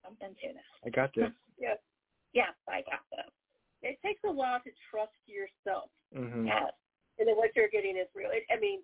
Something 0.05 0.35
to 0.41 0.47
this. 0.53 0.71
I 0.85 0.89
got 0.89 1.13
this. 1.15 1.29
Yes. 1.59 1.79
Yes, 2.33 2.53
I 2.69 2.81
got 2.85 3.01
this. 3.09 3.25
It 3.81 3.97
takes 4.05 4.21
a 4.23 4.31
while 4.31 4.59
to 4.59 4.69
trust 4.91 5.17
yourself, 5.25 5.89
hmm 6.13 6.45
Yes. 6.45 6.71
and 7.17 7.27
then 7.27 7.35
what 7.35 7.49
you're 7.55 7.67
getting 7.69 7.97
is 7.97 8.05
real. 8.13 8.29
It, 8.31 8.43
I 8.53 8.59
mean, 8.59 8.81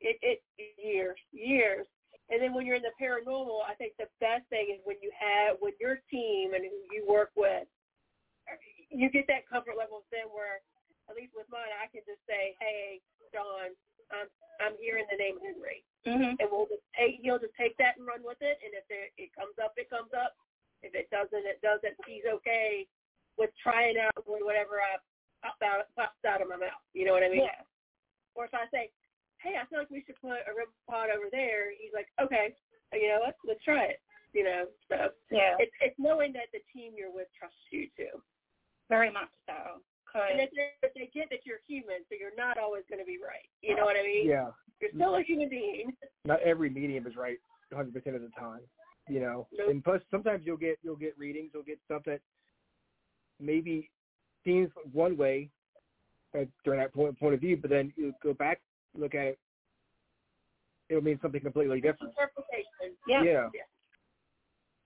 it, 0.00 0.16
it 0.22 0.40
years, 0.82 1.18
years. 1.30 1.86
And 2.28 2.42
then 2.42 2.52
when 2.52 2.66
you're 2.68 2.76
in 2.76 2.84
the 2.84 2.92
paranormal, 3.00 3.64
I 3.64 3.72
think 3.74 3.96
the 3.96 4.08
best 4.20 4.44
thing 4.52 4.68
is 4.76 4.80
when 4.84 5.00
you 5.00 5.10
have 5.16 5.56
with 5.64 5.74
your 5.80 6.00
team 6.12 6.52
and 6.52 6.64
who 6.64 6.76
you 6.92 7.08
work 7.08 7.32
with, 7.36 7.64
you 8.92 9.08
get 9.08 9.26
that 9.28 9.48
comfort 9.48 9.76
level 9.76 10.04
then 10.12 10.28
where, 10.32 10.60
at 11.08 11.16
least 11.16 11.32
with 11.36 11.48
mine, 11.48 11.72
I 11.72 11.88
can 11.88 12.04
just 12.04 12.20
say, 12.28 12.52
"Hey, 12.60 13.00
John, 13.32 13.72
I'm 14.12 14.28
I'm 14.60 14.76
here 14.80 14.96
in 15.00 15.08
the 15.08 15.16
name 15.16 15.36
of 15.36 15.42
Henry," 15.42 15.84
Mhm. 16.04 16.36
and 16.40 16.46
we'll 16.50 16.66
just 16.68 16.84
take, 16.96 17.20
he'll 17.20 17.38
just 17.38 17.54
take 17.56 17.76
that 17.76 17.96
and 17.96 18.06
run 18.06 18.22
with 18.22 18.40
it. 18.40 18.58
And 18.64 18.72
if 18.74 18.86
there, 18.88 19.08
it 19.16 19.32
comes 19.32 19.56
up, 19.58 19.76
it 19.76 19.88
comes 19.88 20.12
up. 20.12 20.36
If 20.82 20.94
it 20.94 21.08
doesn't, 21.10 21.46
it 21.46 21.60
doesn't. 21.60 21.96
He's 22.06 22.24
okay 22.24 22.86
with 23.36 23.50
trying 23.56 23.98
out 23.98 24.16
with 24.26 24.44
whatever 24.44 24.80
I 24.80 24.96
pops 25.42 25.62
out 25.62 25.86
pops 25.96 26.24
out 26.24 26.42
of 26.42 26.48
my 26.48 26.56
mouth. 26.56 26.82
You 26.92 27.04
know 27.04 27.12
what 27.12 27.22
I 27.22 27.28
mean? 27.28 27.44
Yeah. 27.44 27.62
Or 28.34 28.44
if 28.44 28.54
I 28.54 28.68
say, 28.68 28.90
"Hey, 29.42 29.54
I 29.60 29.64
feel 29.66 29.78
like 29.80 29.90
we 29.90 30.02
should 30.04 30.20
put 30.20 30.42
a 30.46 30.52
REM 30.56 30.68
pod 30.88 31.10
over 31.10 31.26
there," 31.30 31.70
he's 31.72 31.92
like, 31.92 32.08
"Okay, 32.20 32.54
you 32.92 33.08
know, 33.08 33.20
let's 33.24 33.38
let's 33.44 33.62
try 33.64 33.84
it." 33.84 34.00
You 34.32 34.44
know, 34.44 34.68
so 34.88 35.12
Yeah. 35.30 35.56
it's 35.58 35.72
it's 35.80 35.98
knowing 35.98 36.32
that 36.34 36.50
the 36.52 36.60
team 36.72 36.92
you're 36.96 37.10
with 37.10 37.28
trusts 37.38 37.58
you 37.70 37.88
too, 37.96 38.22
Very 38.88 39.10
much 39.10 39.30
so. 39.46 39.82
'Cause- 40.06 40.30
and 40.30 40.40
if 40.40 40.50
they, 40.52 40.72
if 40.82 40.94
they 40.94 41.06
get 41.08 41.28
that 41.30 41.44
you're 41.44 41.60
human, 41.66 42.04
so 42.08 42.14
you're 42.14 42.34
not 42.34 42.56
always 42.56 42.84
going 42.88 42.98
to 42.98 43.04
be 43.04 43.18
right. 43.18 43.46
You 43.60 43.74
know 43.76 43.84
what 43.84 43.96
I 43.96 44.02
mean? 44.02 44.26
Yeah. 44.26 44.50
You're 44.80 44.90
still 44.92 45.16
a 45.16 45.22
human 45.22 45.50
being. 45.50 45.94
Not 46.24 46.40
every 46.40 46.70
medium 46.70 47.06
is 47.06 47.14
right 47.16 47.38
100 47.70 47.92
percent 47.92 48.16
of 48.16 48.22
the 48.22 48.30
time. 48.30 48.62
You 49.08 49.20
know, 49.20 49.46
Nope. 49.52 49.68
and 49.70 49.84
plus 49.84 50.02
sometimes 50.10 50.46
you'll 50.46 50.56
get 50.56 50.78
you'll 50.82 50.96
get 50.96 51.18
readings, 51.18 51.50
you'll 51.52 51.62
get 51.62 51.78
stuff 51.84 52.02
that 52.04 52.20
maybe 53.40 53.90
seems 54.44 54.70
one 54.92 55.16
way 55.16 55.50
at, 56.34 56.48
during 56.64 56.80
that 56.80 56.92
point 56.94 57.18
point 57.18 57.34
of 57.34 57.40
view, 57.40 57.56
but 57.56 57.70
then 57.70 57.92
you 57.96 58.14
go 58.22 58.32
back 58.34 58.60
look 58.98 59.14
at 59.14 59.26
it, 59.26 59.38
it'll 60.88 61.02
mean 61.02 61.18
something 61.22 61.40
completely 61.40 61.80
different. 61.80 62.12
Interpretation. 62.12 62.96
yeah. 63.06 63.22
Yeah. 63.22 63.48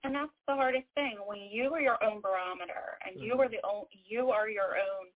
And 0.03 0.13
that's 0.13 0.35
the 0.47 0.55
hardest 0.55 0.87
thing 0.95 1.15
when 1.25 1.39
you 1.49 1.73
are 1.73 1.81
your 1.81 2.03
own 2.03 2.19
barometer 2.19 2.99
and 3.07 3.23
you 3.23 3.39
are 3.39 3.47
the 3.47 3.63
mm-hmm. 3.63 3.83
own, 3.83 3.85
you 4.05 4.31
are 4.31 4.49
your 4.49 4.75
own. 4.75 5.07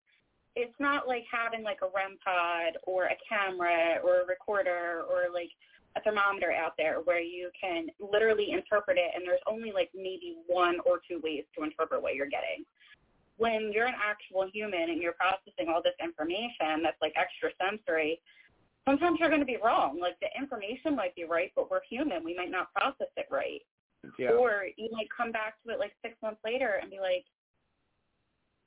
It's 0.54 0.74
not 0.78 1.08
like 1.08 1.24
having 1.30 1.64
like 1.64 1.82
a 1.82 1.90
REM 1.90 2.16
pod 2.24 2.78
or 2.86 3.06
a 3.06 3.18
camera 3.28 3.98
or 4.02 4.22
a 4.22 4.26
recorder 4.26 5.02
or 5.10 5.26
like 5.34 5.50
a 5.96 6.00
thermometer 6.02 6.52
out 6.52 6.74
there 6.78 7.00
where 7.02 7.20
you 7.20 7.50
can 7.58 7.88
literally 7.98 8.52
interpret 8.52 8.96
it 8.96 9.10
and 9.14 9.26
there's 9.26 9.42
only 9.50 9.72
like 9.72 9.90
maybe 9.94 10.36
one 10.46 10.78
or 10.86 11.00
two 11.02 11.20
ways 11.22 11.44
to 11.58 11.64
interpret 11.64 12.00
what 12.00 12.14
you're 12.14 12.30
getting. 12.30 12.64
When 13.38 13.72
you're 13.74 13.90
an 13.90 13.98
actual 13.98 14.48
human 14.48 14.88
and 14.88 15.02
you're 15.02 15.18
processing 15.18 15.68
all 15.68 15.82
this 15.82 15.98
information 16.00 16.80
that's 16.80 17.00
like 17.02 17.12
extra 17.18 17.50
sensory, 17.58 18.20
sometimes 18.88 19.18
you're 19.20 19.28
going 19.28 19.40
to 19.40 19.46
be 19.46 19.58
wrong. 19.62 19.98
Like 20.00 20.16
the 20.20 20.28
information 20.40 20.96
might 20.96 21.14
be 21.14 21.24
right, 21.24 21.52
but 21.54 21.70
we're 21.70 21.80
human. 21.88 22.24
We 22.24 22.34
might 22.34 22.50
not 22.50 22.72
process 22.72 23.08
it 23.16 23.26
right. 23.30 23.60
Yeah. 24.18 24.30
Or 24.30 24.66
you 24.76 24.88
might 24.92 25.08
come 25.14 25.32
back 25.32 25.54
to 25.64 25.72
it 25.72 25.80
like 25.80 25.92
six 26.02 26.14
months 26.22 26.40
later 26.44 26.78
and 26.80 26.90
be 26.90 26.98
like, 27.00 27.24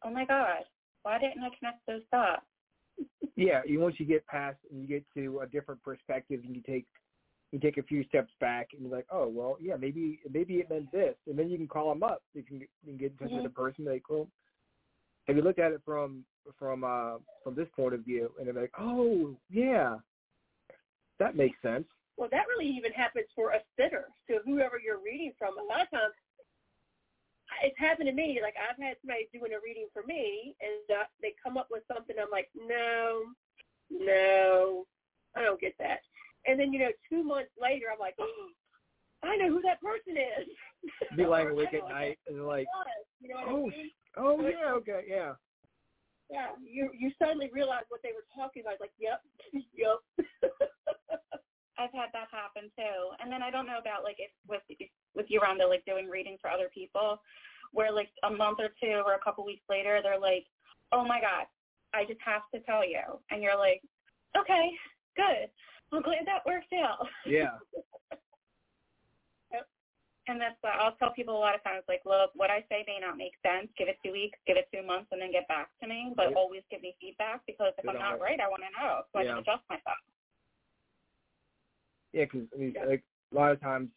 oh 0.03 0.09
my 0.09 0.25
God, 0.25 0.63
why 1.03 1.17
didn't 1.19 1.43
I 1.43 1.49
connect 1.57 1.79
those 1.87 2.01
dots? 2.11 2.41
yeah, 3.35 3.61
you 3.65 3.79
once 3.79 3.95
you 3.99 4.05
get 4.05 4.25
past 4.27 4.57
and 4.71 4.81
you 4.81 4.87
get 4.87 5.05
to 5.15 5.39
a 5.39 5.47
different 5.47 5.81
perspective 5.83 6.41
and 6.45 6.55
you 6.55 6.61
take 6.61 6.85
you 7.51 7.59
take 7.59 7.77
a 7.77 7.83
few 7.83 8.03
steps 8.03 8.31
back 8.39 8.69
and 8.73 8.81
you're 8.83 8.91
like, 8.91 9.07
oh 9.11 9.27
well, 9.27 9.57
yeah, 9.59 9.75
maybe 9.79 10.19
maybe 10.31 10.55
it 10.55 10.69
meant 10.69 10.91
this, 10.91 11.15
and 11.27 11.39
then 11.39 11.49
you 11.49 11.57
can 11.57 11.67
call 11.67 11.89
them 11.89 12.03
up. 12.03 12.21
You 12.33 12.43
can, 12.43 12.59
you 12.59 12.67
can 12.85 12.97
get 12.97 13.11
in 13.11 13.17
touch 13.17 13.31
with 13.31 13.31
mm-hmm. 13.31 13.43
the 13.43 13.49
person. 13.49 13.85
Like, 13.85 14.03
well, 14.09 14.27
have 15.27 15.35
you 15.35 15.41
looked 15.41 15.59
at 15.59 15.71
it 15.71 15.81
from 15.85 16.25
from 16.57 16.83
uh 16.83 17.17
from 17.43 17.55
this 17.55 17.67
point 17.75 17.93
of 17.93 18.01
view? 18.01 18.31
And 18.37 18.47
they're 18.47 18.61
like, 18.61 18.73
oh 18.79 19.35
yeah, 19.49 19.97
that 21.19 21.35
makes 21.35 21.61
sense. 21.61 21.85
Well, 22.17 22.29
that 22.31 22.47
really 22.47 22.69
even 22.69 22.91
happens 22.91 23.27
for 23.35 23.51
a 23.51 23.59
sitter 23.77 24.07
to 24.27 24.39
whoever 24.45 24.79
you're 24.83 24.99
reading 25.03 25.31
from. 25.39 25.57
A 25.57 25.63
lot 25.63 25.81
of 25.81 25.89
times, 25.89 26.13
it's 27.63 27.79
happened 27.79 28.07
to 28.07 28.13
me. 28.13 28.39
Like 28.41 28.55
I've 28.59 28.81
had 28.81 28.97
somebody 29.01 29.29
doing 29.33 29.53
a 29.53 29.61
reading 29.63 29.87
for 29.93 30.03
me, 30.03 30.55
and 30.61 30.99
uh, 30.99 31.03
they 31.21 31.33
come 31.41 31.57
up 31.57 31.67
with 31.71 31.83
something. 31.87 32.15
I'm 32.19 32.31
like, 32.31 32.49
no, 32.55 33.23
no, 33.89 34.85
I 35.35 35.43
don't 35.43 35.61
get 35.61 35.75
that. 35.79 35.99
And 36.45 36.59
then 36.59 36.73
you 36.73 36.79
know, 36.79 36.91
two 37.09 37.23
months 37.23 37.51
later, 37.59 37.85
I'm 37.91 37.99
like, 37.99 38.15
oh, 38.19 38.47
I 39.23 39.35
know 39.35 39.49
who 39.49 39.61
that 39.63 39.81
person 39.81 40.15
is. 40.15 40.47
Be 41.17 41.25
lying 41.25 41.49
awake 41.49 41.73
at 41.73 41.87
night 41.89 42.17
and 42.27 42.45
like. 42.45 42.67
You 43.21 43.29
know 43.29 43.35
oh, 43.47 43.51
I 43.51 43.77
mean? 43.77 43.91
oh 44.17 44.41
yeah, 44.41 44.73
okay, 44.75 45.01
yeah. 45.07 45.33
Yeah, 46.29 46.53
you 46.61 46.89
you 46.93 47.11
suddenly 47.17 47.49
realize 47.51 47.89
what 47.89 48.01
they 48.03 48.13
were 48.13 48.25
talking 48.35 48.61
about. 48.61 48.79
Like, 48.79 48.93
yep, 48.99 49.21
yep. 49.73 49.97
I've 51.79 51.93
had 51.93 52.11
that 52.13 52.27
happen 52.29 52.69
too. 52.77 53.15
And 53.19 53.31
then 53.31 53.41
I 53.41 53.49
don't 53.49 53.65
know 53.65 53.79
about 53.79 54.03
like 54.03 54.17
if 54.19 54.31
with 54.47 54.61
with 55.15 55.25
Yolanda 55.29 55.65
like 55.67 55.85
doing 55.85 56.07
reading 56.07 56.37
for 56.41 56.49
other 56.49 56.69
people, 56.73 57.19
where 57.71 57.91
like 57.91 58.09
a 58.23 58.29
month 58.29 58.59
or 58.59 58.69
two 58.81 59.01
or 59.05 59.15
a 59.15 59.23
couple 59.23 59.45
weeks 59.45 59.65
later 59.69 60.01
they're 60.03 60.19
like, 60.19 60.45
oh 60.91 61.03
my 61.03 61.19
god, 61.19 61.45
I 61.93 62.05
just 62.05 62.21
have 62.23 62.43
to 62.53 62.61
tell 62.61 62.85
you, 62.87 63.01
and 63.31 63.41
you're 63.41 63.57
like, 63.57 63.81
okay, 64.37 64.69
good. 65.15 65.49
I'm 65.91 66.03
glad 66.03 66.27
that 66.27 66.45
worked 66.45 66.73
out. 66.73 67.07
Yeah. 67.25 67.57
And 70.29 70.39
that's 70.39 70.61
what 70.61 70.73
I'll 70.77 70.93
tell 71.01 71.09
people 71.09 71.35
a 71.35 71.41
lot 71.41 71.55
of 71.55 71.63
times, 71.63 71.81
like, 71.87 72.01
look, 72.05 72.29
what 72.35 72.51
I 72.51 72.61
say 72.69 72.85
may 72.85 73.01
not 73.01 73.17
make 73.17 73.33
sense. 73.41 73.67
Give 73.75 73.87
it 73.87 73.97
two 74.05 74.11
weeks, 74.11 74.37
give 74.45 74.57
it 74.57 74.69
two 74.71 74.85
months, 74.85 75.09
and 75.11 75.19
then 75.19 75.31
get 75.31 75.47
back 75.47 75.69
to 75.81 75.87
me. 75.89 76.13
But 76.15 76.35
always 76.35 76.61
give 76.69 76.83
me 76.83 76.95
feedback 77.01 77.41
because 77.47 77.73
if 77.79 77.83
Good 77.83 77.95
I'm 77.95 77.99
not 77.99 78.21
right, 78.21 78.39
I 78.39 78.47
want 78.47 78.61
to 78.61 78.69
know 78.77 79.01
so 79.11 79.19
I 79.19 79.25
can 79.25 79.37
adjust 79.39 79.65
myself. 79.69 79.97
Yeah, 82.13 82.25
because 82.25 82.47
I 82.53 82.57
mean, 82.59 82.73
Yeah. 82.75 82.85
like 82.85 83.03
a 83.31 83.35
lot 83.35 83.51
of 83.51 83.59
times, 83.59 83.89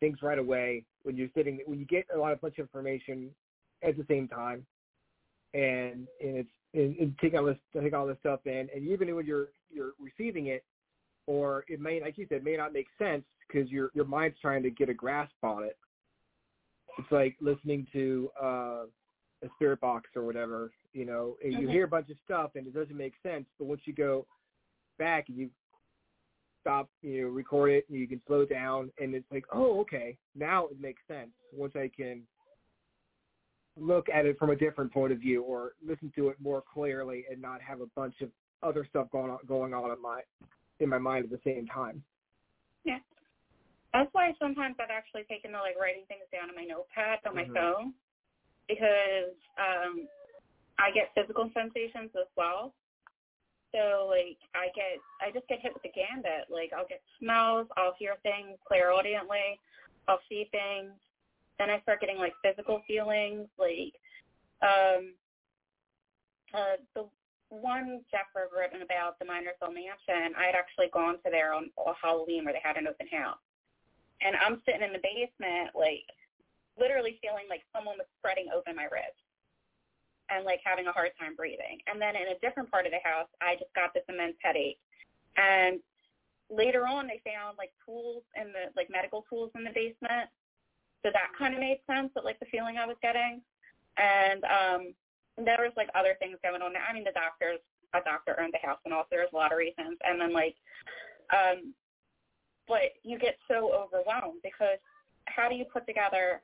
things 0.00 0.22
right 0.22 0.38
away 0.38 0.84
when 1.02 1.16
you're 1.16 1.30
sitting 1.34 1.60
when 1.66 1.78
you 1.78 1.84
get 1.84 2.06
a 2.14 2.18
lot 2.18 2.32
of 2.32 2.40
bunch 2.40 2.58
of 2.58 2.64
information 2.64 3.34
at 3.82 3.98
the 3.98 4.04
same 4.08 4.26
time, 4.26 4.66
and 5.52 6.08
and 6.22 6.36
it's 6.38 6.50
and, 6.72 6.96
and 6.96 7.18
take 7.18 7.34
all 7.34 7.44
this 7.44 7.58
take 7.74 7.92
all 7.92 8.06
this 8.06 8.18
stuff 8.20 8.40
in, 8.46 8.70
and 8.74 8.88
even 8.88 9.14
when 9.14 9.26
you're 9.26 9.48
you're 9.70 9.92
receiving 10.00 10.46
it, 10.46 10.64
or 11.26 11.66
it 11.68 11.78
may 11.78 12.00
like 12.00 12.16
you 12.16 12.26
said 12.30 12.42
may 12.42 12.56
not 12.56 12.72
make 12.72 12.88
sense 12.98 13.24
because 13.46 13.70
your 13.70 13.90
your 13.94 14.04
mind's 14.04 14.38
trying 14.40 14.62
to 14.62 14.70
get 14.70 14.88
a 14.88 14.94
grasp 14.94 15.34
on 15.42 15.64
it. 15.64 15.78
It's 16.98 17.10
like 17.10 17.36
listening 17.40 17.86
to 17.92 18.30
uh, 18.40 18.84
a 19.42 19.48
spirit 19.56 19.80
box 19.80 20.10
or 20.14 20.22
whatever, 20.24 20.72
you 20.92 21.04
know, 21.04 21.36
and 21.42 21.52
you 21.54 21.66
Mhm. 21.68 21.72
hear 21.72 21.84
a 21.84 21.88
bunch 21.88 22.08
of 22.10 22.16
stuff 22.24 22.52
and 22.54 22.66
it 22.66 22.74
doesn't 22.74 22.96
make 22.96 23.14
sense, 23.22 23.46
but 23.58 23.66
once 23.66 23.86
you 23.86 23.92
go 23.92 24.26
back 24.98 25.28
and 25.28 25.36
you 25.36 25.50
stop, 26.60 26.88
you 27.02 27.22
know, 27.22 27.28
record 27.28 27.70
it, 27.70 27.88
and 27.90 27.98
you 27.98 28.08
can 28.08 28.22
slow 28.26 28.46
down, 28.46 28.90
and 28.98 29.14
it's 29.14 29.30
like, 29.30 29.44
oh, 29.52 29.80
okay, 29.80 30.16
now 30.34 30.66
it 30.68 30.80
makes 30.80 31.02
sense. 31.06 31.30
Once 31.52 31.76
I 31.76 31.88
can 31.94 32.26
look 33.76 34.08
at 34.08 34.24
it 34.24 34.38
from 34.38 34.48
a 34.48 34.56
different 34.56 34.90
point 34.90 35.12
of 35.12 35.18
view, 35.18 35.42
or 35.42 35.72
listen 35.86 36.10
to 36.16 36.30
it 36.30 36.40
more 36.40 36.62
clearly, 36.62 37.26
and 37.30 37.42
not 37.42 37.60
have 37.60 37.82
a 37.82 37.86
bunch 37.88 38.22
of 38.22 38.30
other 38.62 38.86
stuff 38.88 39.10
going 39.10 39.30
on 39.30 39.38
going 39.46 39.74
on 39.74 39.90
in 39.90 40.00
my 40.00 40.22
in 40.80 40.88
my 40.88 40.98
mind 40.98 41.24
at 41.24 41.30
the 41.30 41.40
same 41.44 41.66
time. 41.66 42.02
Yeah. 42.84 42.98
That's 43.94 44.10
why 44.10 44.34
sometimes 44.42 44.74
I've 44.82 44.90
actually 44.90 45.22
taken 45.30 45.54
to 45.54 45.62
like 45.62 45.78
writing 45.78 46.02
things 46.10 46.26
down 46.34 46.50
in 46.50 46.56
my 46.58 46.66
notepad 46.66 47.22
on 47.24 47.36
my 47.38 47.46
Mhm. 47.46 47.54
phone 47.54 47.94
because 48.66 49.38
um 49.56 50.08
I 50.78 50.90
get 50.90 51.14
physical 51.14 51.48
sensations 51.54 52.10
as 52.16 52.26
well. 52.36 52.74
So 53.72 54.06
like 54.08 54.38
I 54.54 54.68
get 54.74 54.98
I 55.20 55.30
just 55.30 55.46
get 55.46 55.60
hit 55.60 55.74
with 55.74 55.84
the 55.84 55.90
gambit. 55.90 56.50
Like 56.50 56.72
I'll 56.72 56.86
get 56.86 57.02
smells, 57.18 57.68
I'll 57.76 57.94
hear 57.94 58.16
things 58.22 58.58
clairaudiently, 58.66 59.60
I'll 60.08 60.22
see 60.28 60.46
things. 60.50 60.98
Then 61.58 61.70
I 61.70 61.80
start 61.82 62.00
getting 62.00 62.18
like 62.18 62.34
physical 62.42 62.82
feelings, 62.88 63.48
like 63.58 63.94
um 64.60 65.14
uh 66.52 66.76
the 66.94 67.08
one 67.50 68.04
Jeff 68.10 68.26
had 68.34 68.50
written 68.50 68.82
about 68.82 69.18
the 69.20 69.24
Minersville 69.24 69.72
Mansion, 69.72 70.34
I 70.34 70.46
had 70.46 70.56
actually 70.56 70.88
gone 70.88 71.22
to 71.22 71.30
there 71.30 71.52
on, 71.52 71.70
on 71.76 71.94
Halloween 72.02 72.44
where 72.44 72.54
they 72.54 72.60
had 72.60 72.76
an 72.76 72.88
open 72.88 73.06
house. 73.06 73.38
And 74.24 74.34
I'm 74.36 74.60
sitting 74.64 74.82
in 74.82 74.92
the 74.92 75.04
basement, 75.04 75.76
like 75.76 76.08
literally 76.80 77.20
feeling 77.22 77.44
like 77.48 77.62
someone 77.70 77.96
was 78.00 78.08
spreading 78.18 78.48
open 78.50 78.74
my 78.74 78.88
ribs 78.90 79.20
and 80.30 80.44
like 80.44 80.60
having 80.64 80.86
a 80.88 80.92
hard 80.92 81.12
time 81.20 81.36
breathing. 81.36 81.78
And 81.86 82.00
then 82.00 82.16
in 82.16 82.32
a 82.34 82.40
different 82.40 82.70
part 82.70 82.86
of 82.86 82.92
the 82.92 83.04
house, 83.04 83.28
I 83.40 83.54
just 83.54 83.72
got 83.76 83.92
this 83.92 84.04
immense 84.08 84.40
headache. 84.40 84.80
And 85.36 85.78
later 86.50 86.88
on, 86.88 87.06
they 87.06 87.20
found 87.22 87.58
like 87.58 87.70
tools 87.84 88.24
in 88.34 88.48
the 88.52 88.72
like 88.74 88.88
medical 88.90 89.24
tools 89.28 89.50
in 89.54 89.62
the 89.62 89.76
basement. 89.76 90.32
So 91.04 91.12
that 91.12 91.36
kind 91.36 91.52
of 91.52 91.60
made 91.60 91.84
sense, 91.86 92.10
but 92.14 92.24
like 92.24 92.40
the 92.40 92.48
feeling 92.48 92.78
I 92.78 92.86
was 92.86 92.96
getting. 93.02 93.42
And 93.96 94.42
um 94.44 94.82
there 95.36 95.58
was 95.60 95.72
like 95.76 95.90
other 95.94 96.16
things 96.18 96.38
going 96.42 96.62
on 96.62 96.72
there. 96.72 96.82
I 96.82 96.92
mean, 96.94 97.04
the 97.04 97.12
doctors, 97.12 97.58
a 97.92 98.00
doctor 98.00 98.38
owned 98.38 98.54
the 98.54 98.66
house 98.66 98.78
and 98.84 98.94
also 98.94 99.08
there's 99.10 99.32
a 99.32 99.36
lot 99.36 99.52
of 99.52 99.58
reasons. 99.58 99.98
And 100.04 100.20
then 100.20 100.32
like, 100.32 100.54
um, 101.34 101.74
but 102.68 102.96
you 103.02 103.18
get 103.18 103.36
so 103.48 103.72
overwhelmed 103.72 104.40
because 104.42 104.80
how 105.26 105.48
do 105.48 105.54
you 105.54 105.64
put 105.64 105.86
together 105.86 106.40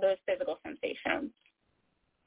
those 0.00 0.16
physical 0.26 0.58
sensations? 0.64 1.30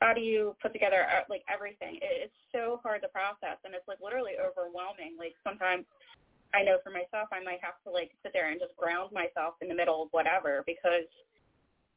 How 0.02 0.14
do 0.14 0.22
you 0.22 0.56
put 0.62 0.74
together 0.74 1.08
uh, 1.08 1.24
like 1.30 1.44
everything? 1.52 2.00
It's 2.02 2.36
so 2.52 2.80
hard 2.84 3.02
to 3.02 3.08
process 3.10 3.58
and 3.64 3.74
it's 3.74 3.88
like 3.88 4.00
literally 4.04 4.36
overwhelming. 4.40 5.16
Like 5.18 5.36
sometimes 5.44 5.86
I 6.54 6.64
know 6.64 6.78
for 6.84 6.92
myself, 6.92 7.32
I 7.32 7.44
might 7.44 7.64
have 7.64 7.80
to 7.88 7.92
like 7.92 8.12
sit 8.24 8.32
there 8.34 8.52
and 8.52 8.60
just 8.60 8.76
ground 8.76 9.12
myself 9.12 9.56
in 9.62 9.68
the 9.68 9.76
middle 9.76 10.04
of 10.04 10.10
whatever 10.12 10.64
because 10.68 11.08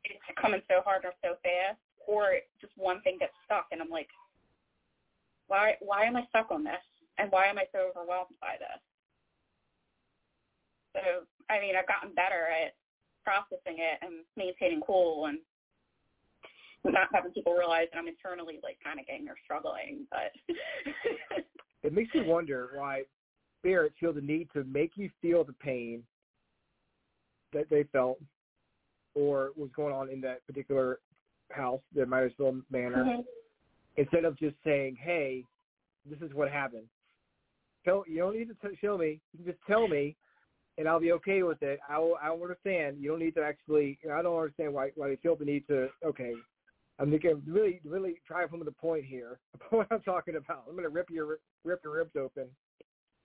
it's 0.04 0.22
coming 0.40 0.62
so 0.70 0.80
hard 0.82 1.04
or 1.04 1.12
so 1.22 1.34
fast 1.42 1.82
or 2.06 2.38
just 2.60 2.72
one 2.76 3.02
thing 3.02 3.18
gets 3.18 3.34
stuck 3.44 3.66
and 3.70 3.82
I'm 3.82 3.90
like, 3.90 4.08
why 5.48 5.74
why 5.80 6.04
am 6.04 6.16
I 6.16 6.24
stuck 6.30 6.50
on 6.50 6.62
this? 6.62 6.82
And 7.18 7.32
why 7.32 7.46
am 7.46 7.58
I 7.58 7.64
so 7.72 7.90
overwhelmed 7.90 8.38
by 8.40 8.54
this? 8.58 8.80
So 10.94 11.00
I 11.50 11.60
mean 11.60 11.74
I've 11.76 11.88
gotten 11.88 12.14
better 12.14 12.48
at 12.48 12.74
processing 13.24 13.78
it 13.78 13.98
and 14.02 14.24
maintaining 14.36 14.80
cool 14.80 15.26
and 15.26 15.38
not 16.84 17.08
having 17.12 17.32
people 17.32 17.52
realize 17.52 17.88
that 17.92 17.98
I'm 17.98 18.08
internally 18.08 18.58
like 18.62 18.78
panicking 18.84 19.28
or 19.28 19.36
struggling, 19.44 20.06
but 20.10 20.32
it 21.82 21.92
makes 21.92 22.14
me 22.14 22.22
wonder 22.24 22.70
why 22.74 23.02
spirits 23.60 23.96
feel 24.00 24.12
the 24.12 24.20
need 24.20 24.48
to 24.54 24.64
make 24.64 24.92
you 24.94 25.10
feel 25.20 25.44
the 25.44 25.52
pain 25.54 26.02
that 27.52 27.68
they 27.70 27.84
felt 27.92 28.18
or 29.14 29.50
was 29.56 29.70
going 29.74 29.94
on 29.94 30.10
in 30.10 30.20
that 30.20 30.46
particular 30.46 31.00
house, 31.50 31.80
the 31.94 32.02
Minersville 32.02 32.62
Manor, 32.70 33.04
mm-hmm. 33.04 33.20
instead 33.96 34.24
of 34.24 34.38
just 34.38 34.56
saying, 34.64 34.96
"Hey, 35.00 35.44
this 36.08 36.20
is 36.20 36.34
what 36.34 36.50
happened." 36.50 36.86
Tell 37.84 38.04
you 38.06 38.18
don't 38.18 38.36
need 38.36 38.48
to 38.48 38.68
t- 38.68 38.76
show 38.80 38.98
me. 38.98 39.20
You 39.32 39.44
can 39.44 39.52
just 39.52 39.64
tell 39.66 39.88
me, 39.88 40.14
and 40.78 40.88
I'll 40.88 41.00
be 41.00 41.12
okay 41.12 41.42
with 41.42 41.62
it. 41.62 41.80
I 41.88 41.98
will. 41.98 42.16
I 42.22 42.30
will 42.30 42.42
understand. 42.42 42.96
You 43.00 43.10
don't 43.10 43.18
need 43.18 43.34
to 43.34 43.42
actually. 43.42 43.98
I 44.10 44.22
don't 44.22 44.36
understand 44.36 44.72
why 44.72 44.90
why 44.94 45.08
they 45.08 45.16
feel 45.16 45.36
the 45.36 45.44
need 45.44 45.66
to. 45.66 45.88
Okay, 46.06 46.32
I'm 46.98 47.10
thinking 47.10 47.42
really 47.46 47.80
really 47.84 48.14
drive 48.26 48.50
home 48.50 48.60
to 48.60 48.64
the 48.64 48.72
point 48.72 49.04
here. 49.04 49.40
What 49.70 49.88
I'm 49.90 50.00
talking 50.00 50.36
about. 50.36 50.64
I'm 50.68 50.76
gonna 50.76 50.88
rip 50.88 51.10
your 51.10 51.38
rip 51.64 51.80
your 51.84 51.94
ribs 51.96 52.16
open, 52.16 52.46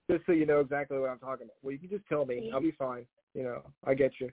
just 0.09 0.25
so 0.25 0.31
you 0.31 0.45
know 0.45 0.59
exactly 0.59 0.97
what 0.99 1.09
I'm 1.09 1.19
talking 1.19 1.45
about. 1.45 1.57
Well, 1.61 1.71
you 1.71 1.79
can 1.79 1.89
just 1.89 2.07
tell 2.09 2.25
me. 2.25 2.51
I'll 2.53 2.59
be 2.59 2.75
fine. 2.77 3.05
You 3.33 3.43
know, 3.43 3.61
I 3.85 3.93
get 3.93 4.11
you. 4.19 4.29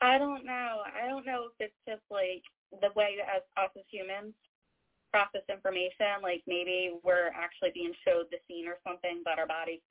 I 0.00 0.18
don't 0.18 0.44
know. 0.44 0.82
I 0.84 1.06
don't 1.08 1.24
know 1.24 1.46
if 1.46 1.70
it's 1.70 1.80
just 1.88 2.02
like 2.10 2.42
the 2.82 2.88
way 2.98 3.16
as 3.22 3.42
us 3.56 3.70
as 3.78 3.84
humans 3.90 4.34
process 5.12 5.44
information, 5.52 6.24
like 6.24 6.42
maybe 6.48 6.90
we're 7.04 7.28
actually 7.36 7.68
being 7.74 7.92
showed 8.00 8.32
the 8.32 8.40
scene 8.48 8.66
or 8.66 8.80
something, 8.80 9.20
but 9.24 9.38
our 9.38 9.46
bodies 9.46 9.84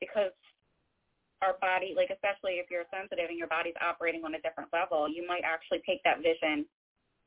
because 0.00 0.32
our 1.42 1.58
body, 1.58 1.92
like 1.98 2.14
especially 2.14 2.62
if 2.62 2.70
you're 2.70 2.86
sensitive 2.88 3.26
and 3.28 3.36
your 3.36 3.50
body's 3.50 3.76
operating 3.82 4.22
on 4.22 4.38
a 4.38 4.40
different 4.40 4.70
level, 4.72 5.10
you 5.10 5.26
might 5.26 5.42
actually 5.42 5.82
take 5.82 5.98
that 6.06 6.22
vision 6.22 6.64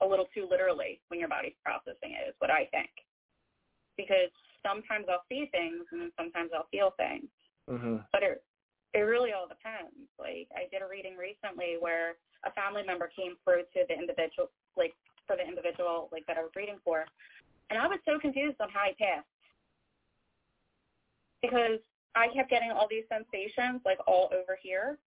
a 0.02 0.06
little 0.08 0.26
too 0.32 0.48
literally 0.50 1.00
when 1.12 1.20
your 1.20 1.30
body's 1.30 1.56
processing 1.64 2.16
it, 2.16 2.32
is 2.32 2.36
what 2.40 2.50
I 2.50 2.66
think. 2.72 2.90
Because 4.00 4.32
sometimes 4.64 5.06
I'll 5.12 5.28
see 5.28 5.52
things 5.52 5.84
and 5.92 6.02
then 6.02 6.12
sometimes 6.16 6.56
I'll 6.56 6.72
feel 6.72 6.96
things. 6.96 7.28
Mm-hmm. 7.70 8.08
But 8.12 8.24
it 8.24 8.44
it 8.96 9.04
really 9.04 9.36
all 9.36 9.48
depends. 9.48 9.92
Like 10.16 10.48
I 10.56 10.72
did 10.72 10.80
a 10.80 10.88
reading 10.88 11.20
recently 11.20 11.76
where 11.80 12.16
a 12.48 12.52
family 12.56 12.88
member 12.88 13.12
came 13.12 13.36
through 13.44 13.68
to 13.76 13.84
the 13.88 13.96
individual 13.96 14.48
like 14.80 14.96
for 15.28 15.36
the 15.36 15.44
individual 15.44 16.08
like 16.16 16.24
that 16.32 16.40
I 16.40 16.44
was 16.44 16.56
reading 16.56 16.80
for. 16.84 17.04
And 17.70 17.76
I 17.80 17.88
was 17.88 18.00
so 18.08 18.16
confused 18.20 18.62
on 18.64 18.72
how 18.72 18.88
he 18.88 18.96
passed. 18.96 19.28
Because 21.42 21.84
I 22.16 22.28
kept 22.34 22.50
getting 22.50 22.72
all 22.72 22.88
these 22.90 23.04
sensations 23.10 23.82
like 23.86 24.00
all 24.08 24.30
over 24.34 24.58
here. 24.62 24.98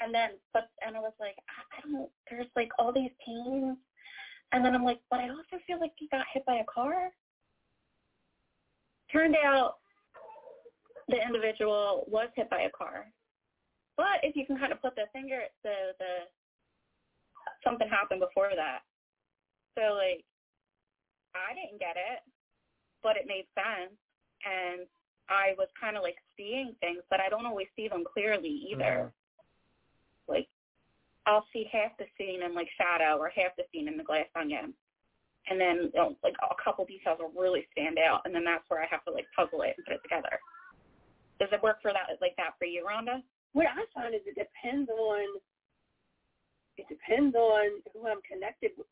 And 0.00 0.14
then 0.14 0.30
but 0.52 0.70
and 0.86 0.96
I 0.96 1.00
was 1.00 1.12
like, 1.20 1.36
I, 1.48 1.80
don't 1.82 2.08
there's 2.30 2.46
like 2.56 2.70
all 2.78 2.92
these 2.92 3.10
pains 3.24 3.76
and 4.52 4.64
then 4.64 4.74
I'm 4.74 4.84
like, 4.84 5.00
but 5.10 5.20
I 5.20 5.28
also 5.28 5.62
feel 5.66 5.80
like 5.80 5.92
he 5.96 6.08
got 6.08 6.26
hit 6.32 6.44
by 6.44 6.56
a 6.56 6.72
car. 6.72 7.10
Turned 9.12 9.36
out 9.44 9.76
the 11.08 11.20
individual 11.20 12.04
was 12.08 12.28
hit 12.36 12.48
by 12.50 12.62
a 12.62 12.70
car. 12.70 13.06
But 13.96 14.22
if 14.22 14.36
you 14.36 14.46
can 14.46 14.58
kind 14.58 14.72
of 14.72 14.80
put 14.80 14.94
the 14.96 15.06
finger 15.12 15.40
the 15.62 15.94
the 15.98 16.12
something 17.64 17.88
happened 17.88 18.20
before 18.20 18.50
that. 18.56 18.80
So 19.76 19.94
like 19.94 20.24
I 21.34 21.54
didn't 21.54 21.78
get 21.78 21.96
it, 21.96 22.20
but 23.02 23.16
it 23.16 23.26
made 23.26 23.46
sense 23.54 23.94
and 24.44 24.86
I 25.30 25.54
was 25.56 25.68
kind 25.80 25.96
of 25.96 26.02
like 26.02 26.18
seeing 26.36 26.74
things, 26.80 27.00
but 27.08 27.20
I 27.20 27.28
don't 27.28 27.46
always 27.46 27.68
see 27.76 27.88
them 27.88 28.04
clearly 28.04 28.66
either. 28.70 29.08
Mm-hmm. 29.08 30.32
Like 30.32 30.48
I'll 31.26 31.46
see 31.52 31.70
half 31.70 31.96
the 31.98 32.06
scene 32.18 32.42
in 32.42 32.54
like 32.54 32.68
shadow 32.76 33.16
or 33.16 33.30
half 33.30 33.54
the 33.56 33.64
scene 33.72 33.88
in 33.88 33.96
the 33.96 34.04
glass 34.04 34.26
onion. 34.34 34.74
And 35.48 35.58
then 35.58 35.90
you 35.94 36.00
know, 36.00 36.16
like 36.22 36.34
a 36.42 36.54
couple 36.62 36.84
details 36.84 37.18
will 37.18 37.32
really 37.40 37.66
stand 37.72 37.98
out 37.98 38.22
and 38.24 38.34
then 38.34 38.44
that's 38.44 38.66
where 38.68 38.82
I 38.82 38.86
have 38.90 39.04
to 39.06 39.12
like 39.12 39.26
puzzle 39.34 39.62
it 39.62 39.74
and 39.78 39.86
put 39.86 39.94
it 39.94 40.02
together. 40.02 40.36
Does 41.38 41.48
it 41.52 41.62
work 41.62 41.80
for 41.80 41.92
that 41.94 42.20
like 42.20 42.36
that 42.36 42.58
for 42.58 42.66
you, 42.66 42.84
Rhonda? 42.84 43.22
What 43.52 43.66
I 43.66 43.86
find 43.94 44.14
is 44.14 44.20
it 44.26 44.36
depends 44.36 44.90
on 44.90 45.24
it 46.76 46.86
depends 46.88 47.34
on 47.36 47.80
who 47.92 48.06
I'm 48.06 48.22
connected 48.26 48.72
with. 48.76 48.86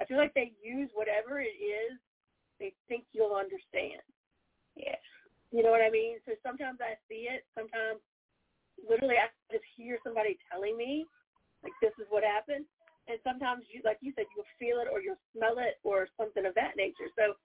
I 0.00 0.04
feel 0.04 0.16
like 0.16 0.34
they 0.34 0.52
use 0.62 0.90
whatever 0.94 1.40
it 1.40 1.54
is 1.56 1.98
they 2.58 2.72
think 2.88 3.04
you'll 3.12 3.34
understand. 3.34 4.02
Yeah. 4.76 4.96
You 5.52 5.60
know 5.62 5.70
what 5.70 5.84
I 5.84 5.92
mean? 5.92 6.16
So 6.24 6.32
sometimes 6.40 6.80
I 6.80 6.96
see 7.06 7.28
it. 7.28 7.44
Sometimes 7.52 8.00
literally 8.80 9.20
I 9.20 9.28
just 9.52 9.68
hear 9.76 10.00
somebody 10.00 10.40
telling 10.48 10.80
me, 10.80 11.04
like, 11.60 11.76
this 11.84 11.92
is 12.00 12.08
what 12.08 12.24
happened. 12.24 12.64
And 13.06 13.20
sometimes 13.20 13.68
you, 13.68 13.84
like 13.84 14.00
you 14.00 14.16
said, 14.16 14.26
you'll 14.32 14.48
feel 14.56 14.80
it 14.80 14.88
or 14.88 15.04
you'll 15.04 15.20
smell 15.36 15.60
it 15.60 15.76
or 15.84 16.08
something 16.16 16.46
of 16.48 16.56
that 16.56 16.78
nature. 16.80 17.10
So, 17.18 17.36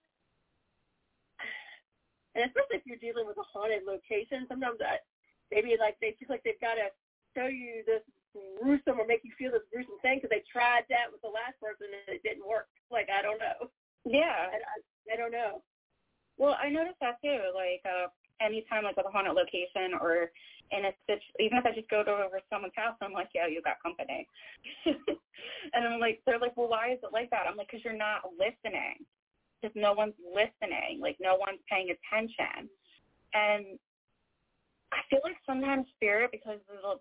and 2.38 2.46
especially 2.48 2.80
if 2.80 2.86
you're 2.88 3.02
dealing 3.02 3.26
with 3.26 3.42
a 3.42 3.48
haunted 3.50 3.84
location, 3.84 4.48
sometimes 4.48 4.80
I, 4.80 5.02
maybe 5.52 5.76
like 5.76 5.98
they 6.00 6.16
feel 6.16 6.30
like 6.30 6.46
they've 6.46 6.62
got 6.62 6.78
to 6.78 6.94
show 7.34 7.50
you 7.50 7.82
this 7.84 8.06
gruesome 8.62 9.02
or 9.02 9.10
make 9.10 9.26
you 9.26 9.34
feel 9.36 9.50
this 9.50 9.66
gruesome 9.74 9.98
thing 10.06 10.22
because 10.22 10.30
they 10.30 10.46
tried 10.46 10.86
that 10.94 11.10
with 11.10 11.26
the 11.26 11.34
last 11.34 11.58
person 11.58 11.90
and 11.90 12.08
it 12.08 12.22
didn't 12.22 12.46
work. 12.46 12.70
Like 12.94 13.10
I 13.10 13.26
don't 13.26 13.42
know. 13.42 13.74
Yeah. 14.06 14.54
I, 14.54 14.62
I, 14.62 14.76
I 15.12 15.16
don't 15.18 15.34
know. 15.34 15.66
Well, 16.38 16.56
I 16.62 16.70
noticed 16.70 17.00
that 17.02 17.22
too. 17.24 17.40
Like 17.54 17.82
uh 17.86 18.08
anytime 18.42 18.84
like 18.84 18.98
with 18.98 19.06
a 19.06 19.12
haunted 19.12 19.34
location 19.34 19.98
or 20.00 20.32
in 20.72 20.86
a 20.86 20.92
stitch 21.04 21.24
even 21.40 21.58
if 21.58 21.66
I 21.66 21.72
just 21.72 21.90
go 21.90 22.04
to 22.04 22.12
over 22.12 22.42
someone's 22.50 22.76
house, 22.76 22.98
I'm 23.02 23.14
like, 23.14 23.30
yeah, 23.34 23.48
you 23.48 23.62
got 23.62 23.82
company. 23.82 24.28
and 25.74 25.82
I'm 25.88 26.00
like, 26.00 26.22
they're 26.26 26.40
like, 26.40 26.58
well, 26.58 26.70
why 26.70 26.92
is 26.92 27.00
it 27.04 27.14
like 27.14 27.30
that? 27.32 27.48
I'm 27.48 27.58
like, 27.58 27.68
because 27.72 27.84
you're 27.84 27.98
not 27.98 28.28
listening. 28.38 29.06
Because 29.58 29.74
no 29.76 29.94
one's 29.94 30.18
listening. 30.22 31.00
Like 31.02 31.18
no 31.20 31.38
one's 31.38 31.64
paying 31.70 31.90
attention. 31.90 32.70
And 33.34 33.80
I 34.92 35.02
feel 35.10 35.20
like 35.24 35.36
sometimes 35.46 35.86
spirit, 35.96 36.32
because 36.32 36.60
of 36.70 37.00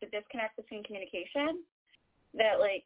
the, 0.00 0.06
the 0.06 0.10
disconnect 0.10 0.56
between 0.56 0.84
communication, 0.84 1.64
that 2.34 2.60
like 2.60 2.84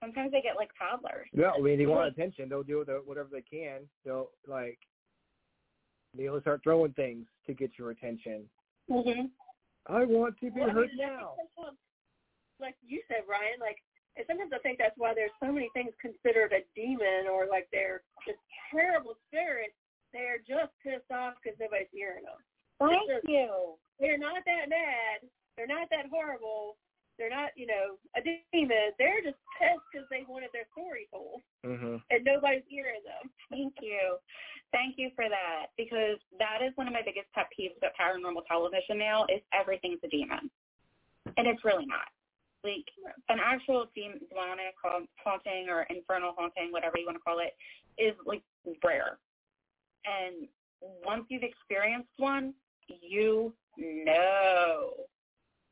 sometimes 0.00 0.32
they 0.32 0.42
get 0.42 0.56
like 0.56 0.70
toddlers. 0.76 1.28
Yeah, 1.32 1.52
I 1.56 1.60
mean, 1.60 1.78
they 1.78 1.86
want 1.86 2.08
attention. 2.08 2.48
They'll 2.48 2.62
do 2.62 2.84
whatever 3.04 3.28
they 3.30 3.42
can. 3.42 3.82
They'll 4.04 4.30
like 4.46 4.78
they'll 6.16 6.40
start 6.40 6.60
throwing 6.62 6.92
things 6.92 7.26
to 7.46 7.54
get 7.54 7.78
your 7.78 7.90
attention. 7.90 8.48
Mhm. 8.90 9.30
I 9.86 10.04
want 10.04 10.38
to 10.38 10.50
be 10.50 10.60
Well, 10.60 10.70
I 10.70 10.72
heard 10.72 10.88
mean, 10.88 10.98
now. 10.98 11.36
Like 12.58 12.76
you 12.82 13.02
said, 13.08 13.26
Ryan, 13.26 13.58
like 13.60 13.82
And 14.14 14.26
sometimes 14.26 14.52
I 14.52 14.58
think 14.58 14.76
that's 14.76 14.96
why 14.98 15.14
there's 15.14 15.32
so 15.40 15.50
many 15.50 15.70
things 15.72 15.94
considered 15.96 16.52
a 16.52 16.60
demon 16.76 17.26
or 17.28 17.46
like 17.46 17.66
they're 17.72 18.02
just 18.26 18.38
terrible 18.70 19.16
spirits. 19.26 19.72
They're 20.12 20.36
just 20.46 20.70
pissed 20.84 21.10
off 21.10 21.36
because 21.42 21.58
nobody's 21.58 21.88
hearing 21.90 22.24
them. 22.24 22.36
Thank 22.78 23.08
just- 23.08 23.26
you. 23.26 23.78
They're 23.98 24.18
not 24.18 24.44
that 24.44 24.68
bad. 24.68 25.30
They're 25.56 25.66
not 25.66 25.88
that 25.88 26.06
horrible. 26.10 26.76
They're 27.22 27.30
not, 27.30 27.54
you 27.54 27.70
know, 27.70 27.94
a 28.16 28.20
demon. 28.50 28.90
They're 28.98 29.22
just 29.22 29.38
pissed 29.54 29.86
because 29.92 30.08
they 30.10 30.26
wanted 30.26 30.50
their 30.52 30.66
story 30.72 31.06
told 31.12 31.40
Mhm. 31.62 32.02
and 32.10 32.24
nobody's 32.24 32.66
hearing 32.66 33.00
them. 33.04 33.32
Thank 33.48 33.80
you. 33.80 34.18
Thank 34.72 34.98
you 34.98 35.10
for 35.10 35.28
that 35.28 35.66
because 35.76 36.18
that 36.38 36.62
is 36.62 36.76
one 36.76 36.88
of 36.88 36.92
my 36.92 37.02
biggest 37.02 37.30
pet 37.32 37.46
peeves 37.56 37.76
about 37.76 37.94
paranormal 37.94 38.44
television 38.46 38.98
now 38.98 39.24
is 39.26 39.40
everything's 39.52 40.02
a 40.02 40.08
demon. 40.08 40.50
And 41.36 41.46
it's 41.46 41.64
really 41.64 41.86
not. 41.86 42.10
Like 42.64 42.90
an 43.28 43.38
actual 43.38 43.86
dem- 43.94 44.18
demonic 44.28 44.74
haunting 45.18 45.68
or 45.68 45.82
infernal 45.82 46.32
haunting, 46.32 46.72
whatever 46.72 46.98
you 46.98 47.06
want 47.06 47.18
to 47.18 47.22
call 47.22 47.38
it, 47.38 47.56
is 47.98 48.16
like 48.26 48.42
rare. 48.82 49.20
And 50.06 50.48
once 50.80 51.26
you've 51.30 51.44
experienced 51.44 52.18
one, 52.18 52.52
you 52.88 53.54
know 53.76 55.06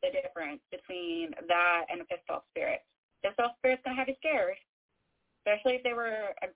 the 0.03 0.11
difference 0.11 0.61
between 0.71 1.31
that 1.49 1.87
and 1.91 2.01
a 2.01 2.05
pissed 2.05 2.29
off 2.31 2.43
spirit. 2.51 2.81
Pissed 3.25 3.39
off 3.41 3.53
spirit's 3.59 3.83
gonna 3.85 3.97
have 3.97 4.09
you 4.09 4.17
scared, 4.19 4.57
especially 5.41 5.77
if 5.77 5.83
they 5.83 5.93
were 5.93 6.33
a 6.43 6.49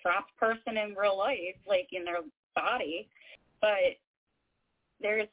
trapped 0.00 0.36
person 0.36 0.76
in 0.76 0.94
real 0.94 1.16
life, 1.16 1.56
like 1.66 1.88
in 1.92 2.04
their 2.04 2.20
body. 2.54 3.08
But 3.60 4.00
there's 5.00 5.28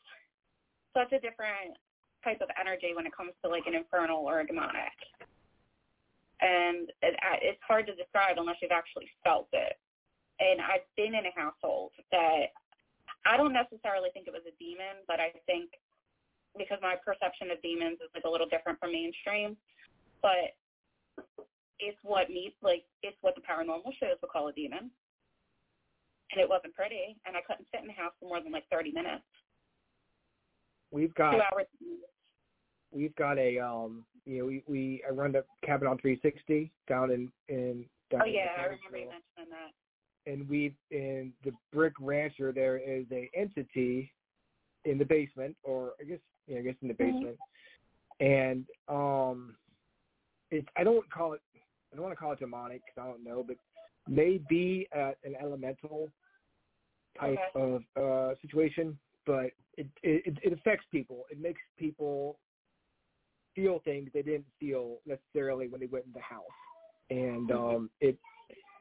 such 0.93 1.11
a 1.13 1.19
different 1.19 1.77
type 2.23 2.41
of 2.41 2.49
energy 2.59 2.91
when 2.95 3.05
it 3.05 3.15
comes 3.15 3.31
to 3.43 3.49
like 3.49 3.65
an 3.67 3.75
infernal 3.75 4.27
or 4.27 4.41
a 4.41 4.47
demonic, 4.47 4.97
and 6.41 6.91
it, 7.01 7.15
it's 7.41 7.61
hard 7.65 7.87
to 7.87 7.95
describe 7.95 8.37
unless 8.37 8.57
you've 8.61 8.75
actually 8.75 9.07
felt 9.23 9.47
it. 9.53 9.79
And 10.39 10.61
I've 10.61 10.87
been 10.95 11.15
in 11.15 11.27
a 11.27 11.33
household 11.35 11.91
that 12.11 12.55
I 13.25 13.35
don't 13.35 13.53
necessarily 13.53 14.09
think 14.13 14.27
it 14.27 14.33
was 14.33 14.47
a 14.47 14.55
demon, 14.55 15.03
but 15.07 15.19
I 15.19 15.31
think 15.45 15.71
because 16.57 16.79
my 16.81 16.95
perception 17.03 17.51
of 17.51 17.61
demons 17.61 17.99
is 18.01 18.09
like 18.13 18.23
a 18.25 18.29
little 18.29 18.47
different 18.47 18.79
from 18.79 18.91
mainstream, 18.91 19.55
but 20.21 20.55
it's 21.79 21.97
what 22.03 22.29
me 22.29 22.53
like 22.61 22.83
it's 23.03 23.17
what 23.21 23.35
the 23.35 23.41
paranormal 23.41 23.91
shows 23.99 24.17
would 24.21 24.31
call 24.31 24.47
a 24.49 24.53
demon. 24.53 24.91
And 26.31 26.39
it 26.39 26.47
wasn't 26.47 26.75
pretty, 26.75 27.17
and 27.25 27.35
I 27.35 27.41
couldn't 27.41 27.65
sit 27.73 27.81
in 27.81 27.87
the 27.87 27.93
house 27.93 28.13
for 28.19 28.27
more 28.29 28.41
than 28.41 28.51
like 28.51 28.67
thirty 28.69 28.91
minutes, 28.91 29.23
We've 30.91 31.13
got 31.15 31.31
two 31.31 31.41
hours. 31.41 31.65
we've 32.91 33.15
got 33.15 33.37
a 33.39 33.59
um 33.59 34.03
you 34.25 34.39
know 34.39 34.45
we 34.45 34.63
we 34.67 35.03
I 35.07 35.11
run 35.11 35.31
the 35.31 35.43
cabin 35.65 35.87
on 35.87 35.97
360 35.97 36.71
down 36.87 37.11
in 37.11 37.31
in 37.47 37.85
down 38.11 38.21
Oh 38.23 38.25
in 38.25 38.33
yeah, 38.33 38.47
I 38.59 38.63
remember 38.63 38.97
you 38.97 39.07
mentioning 39.09 39.49
that. 39.51 40.31
and 40.31 40.47
we 40.49 40.75
in 40.91 41.33
the 41.43 41.51
brick 41.73 41.93
rancher 41.99 42.51
there 42.51 42.77
is 42.77 43.05
a 43.11 43.29
entity 43.35 44.11
in 44.85 44.97
the 44.97 45.05
basement 45.05 45.55
or 45.63 45.93
I 45.99 46.03
guess 46.03 46.19
yeah, 46.49 46.59
I 46.59 46.61
guess 46.61 46.75
in 46.81 46.87
the 46.87 46.93
Mhm. 46.93 46.97
basement. 46.97 47.39
And 48.19 48.65
um 48.87 49.55
it's 50.51 50.67
I 50.75 50.83
don't 50.83 51.09
call 51.09 51.33
it 51.33 51.41
I 51.91 51.95
don't 51.95 52.03
want 52.03 52.13
to 52.13 52.19
call 52.19 52.33
it 52.33 52.39
demonic 52.39 52.81
because 52.85 53.01
I 53.01 53.07
don't 53.07 53.23
know, 53.23 53.43
but 53.43 53.57
maybe 54.07 54.87
uh, 54.95 55.11
an 55.23 55.35
elemental 55.39 56.11
type 57.19 57.39
of 57.55 57.83
uh 57.95 58.35
situation, 58.41 58.97
but 59.25 59.51
it, 59.77 59.87
it 60.03 60.37
it 60.43 60.53
affects 60.53 60.85
people. 60.91 61.25
It 61.31 61.39
makes 61.39 61.61
people 61.77 62.39
feel 63.55 63.79
things 63.79 64.09
they 64.13 64.21
didn't 64.21 64.45
feel 64.59 64.97
necessarily 65.05 65.67
when 65.67 65.79
they 65.79 65.87
went 65.87 66.05
in 66.05 66.13
the 66.13 66.21
house. 66.21 66.43
And 67.09 67.51
um 67.51 67.89
it 68.01 68.17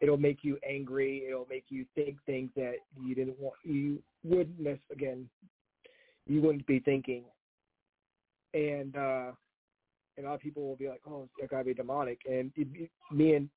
it'll 0.00 0.16
make 0.16 0.38
you 0.42 0.58
angry. 0.68 1.24
It'll 1.26 1.46
make 1.50 1.64
you 1.68 1.84
think 1.94 2.16
things 2.24 2.50
that 2.56 2.76
you 3.04 3.14
didn't 3.14 3.38
want. 3.38 3.54
You 3.64 4.02
wouldn't 4.24 4.80
again. 4.90 5.28
You 6.26 6.42
wouldn't 6.42 6.66
be 6.66 6.78
thinking. 6.80 7.24
And 8.54 8.96
uh, 8.96 9.32
and 10.16 10.26
a 10.26 10.28
lot 10.28 10.34
of 10.36 10.40
people 10.40 10.66
will 10.66 10.76
be 10.76 10.88
like, 10.88 11.02
"Oh, 11.06 11.28
that 11.40 11.50
gotta 11.50 11.64
be 11.64 11.74
demonic." 11.74 12.20
And 12.28 12.50
it, 12.56 12.66
it- 12.74 12.90
me 13.12 13.34
and 13.34 13.48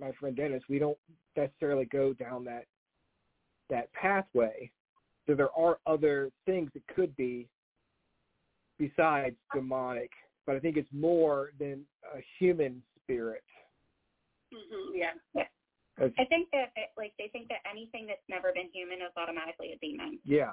my 0.00 0.10
friend 0.18 0.34
Dennis, 0.36 0.62
we 0.68 0.78
don't 0.78 0.98
necessarily 1.36 1.84
go 1.86 2.12
down 2.12 2.44
that 2.44 2.64
that 3.70 3.92
pathway. 3.92 4.70
So 5.26 5.34
there 5.34 5.50
are 5.56 5.78
other 5.86 6.30
things 6.46 6.70
it 6.74 6.82
could 6.94 7.14
be 7.16 7.48
besides 8.78 9.36
demonic, 9.54 10.10
but 10.46 10.56
I 10.56 10.58
think 10.58 10.76
it's 10.76 10.88
more 10.92 11.52
than 11.58 11.82
a 12.14 12.18
human 12.38 12.82
spirit. 13.02 13.44
Mm-hmm. 14.52 14.96
Yeah. 14.96 15.12
It's- 15.98 16.12
I 16.18 16.24
think 16.24 16.48
that 16.52 16.72
it, 16.76 16.88
like 16.96 17.12
they 17.18 17.28
think 17.28 17.48
that 17.48 17.58
anything 17.70 18.06
that's 18.06 18.24
never 18.28 18.50
been 18.52 18.68
human 18.72 18.98
is 18.98 19.12
automatically 19.16 19.72
a 19.72 19.78
demon. 19.78 20.18
yeah. 20.24 20.52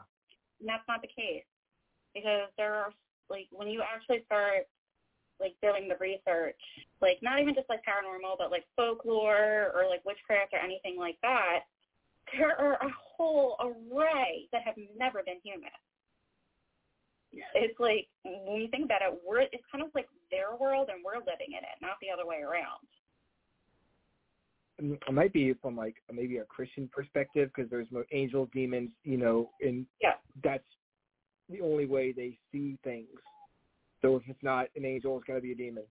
And 0.60 0.68
that's 0.68 0.84
not 0.88 1.02
the 1.02 1.08
case 1.08 1.46
because 2.14 2.50
there 2.58 2.74
are 2.76 2.92
like 3.30 3.48
when 3.52 3.68
you 3.68 3.82
actually 3.82 4.24
start 4.26 4.68
like 5.40 5.56
doing 5.62 5.88
the 5.88 5.96
research, 6.00 6.60
like 7.02 7.18
not 7.22 7.40
even 7.40 7.54
just 7.54 7.70
like 7.70 7.80
paranormal, 7.88 8.38
but 8.38 8.52
like 8.52 8.66
folklore 8.76 9.72
or 9.74 9.88
like 9.90 10.04
witchcraft 10.06 10.54
or 10.54 10.60
anything 10.60 10.98
like 10.98 11.18
that, 11.22 11.60
there 12.38 12.60
are 12.60 12.74
a 12.74 12.92
whole 13.18 13.56
array 13.62 14.48
that 14.52 14.62
have 14.64 14.76
never 14.98 15.24
been 15.24 15.40
human. 15.44 15.70
It's 17.54 17.80
like 17.80 18.08
when 18.26 18.62
you 18.62 18.68
think 18.70 18.86
about 18.86 19.02
it, 19.02 19.20
we're 19.26 19.42
it's 19.42 19.64
kind 19.72 19.84
of 19.84 19.92
like 19.94 20.08
their 20.32 20.56
world 20.60 20.90
and 20.92 21.04
we're 21.06 21.20
living 21.20 21.54
in 21.54 21.64
it, 21.64 21.78
not 21.82 21.98
the 22.02 22.10
other 22.12 22.26
way 22.26 22.38
around. 22.38 22.86
Mm, 24.82 24.98
it 25.08 25.14
might 25.14 25.34
be 25.34 25.54
from 25.62 25.76
like 25.76 25.96
maybe 26.12 26.38
a 26.38 26.46
Christian 26.46 26.90
perspective 26.92 27.52
because 27.54 27.70
there's 27.70 27.88
angels, 28.12 28.50
demons, 28.54 28.90
you 29.04 29.18
know, 29.18 29.52
and 29.62 29.86
Yeah. 30.02 30.16
that's 30.44 30.64
the 31.50 31.62
only 31.62 31.86
way 31.86 32.12
they 32.12 32.38
see 32.52 32.78
things. 32.84 33.08
So 34.02 34.16
if 34.16 34.24
it's 34.28 34.44
not 34.44 34.68
an 34.76 34.86
angel, 34.86 35.18
it's 35.18 35.26
got 35.26 35.36
to 35.36 35.42
be 35.42 35.52
a 35.52 35.56
demon 35.56 35.84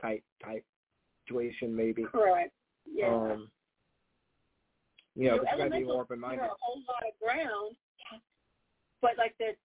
type 0.00 0.22
type 0.44 0.64
situation 1.26 1.74
maybe. 1.74 2.04
Correct. 2.04 2.52
Yeah. 2.90 3.08
Um, 3.08 3.50
you 5.14 5.28
know, 5.28 5.34
you 5.34 5.58
got 5.58 5.64
to 5.64 5.70
be 5.70 5.84
more 5.84 6.02
open-minded. 6.02 6.38
cover 6.38 6.52
a 6.52 6.56
whole 6.60 6.82
lot 6.86 7.02
of 7.02 7.18
ground, 7.18 7.74
but 9.02 9.18
like 9.18 9.34
the 9.38 9.56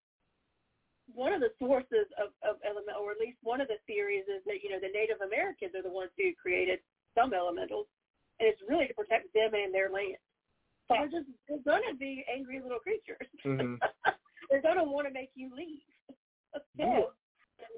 one 1.14 1.34
of 1.34 1.42
the 1.42 1.52
sources 1.60 2.08
of, 2.18 2.32
of 2.42 2.58
element, 2.66 2.96
or 2.98 3.12
at 3.12 3.20
least 3.20 3.38
one 3.44 3.62
of 3.62 3.68
the 3.68 3.78
theories, 3.86 4.24
is 4.26 4.42
that 4.46 4.64
you 4.64 4.72
know 4.72 4.80
the 4.82 4.90
Native 4.90 5.22
Americans 5.22 5.76
are 5.76 5.84
the 5.84 5.94
ones 5.94 6.10
who 6.18 6.34
created 6.42 6.80
some 7.14 7.34
elementals, 7.34 7.86
and 8.40 8.50
it's 8.50 8.62
really 8.68 8.88
to 8.88 8.94
protect 8.94 9.32
them 9.34 9.54
and 9.54 9.74
their 9.74 9.92
land. 9.92 10.18
So 10.88 10.96
they're 10.98 11.12
just 11.12 11.30
they're 11.48 11.62
gonna 11.62 11.94
be 11.94 12.26
angry 12.26 12.60
little 12.62 12.80
creatures. 12.80 13.28
Mhm. 13.46 13.78
they're 14.54 14.62
gonna 14.62 14.84
want 14.84 15.08
to 15.08 15.14
make 15.14 15.32
you 15.36 15.50
leave. 15.56 15.80
Yeah. 16.78 17.00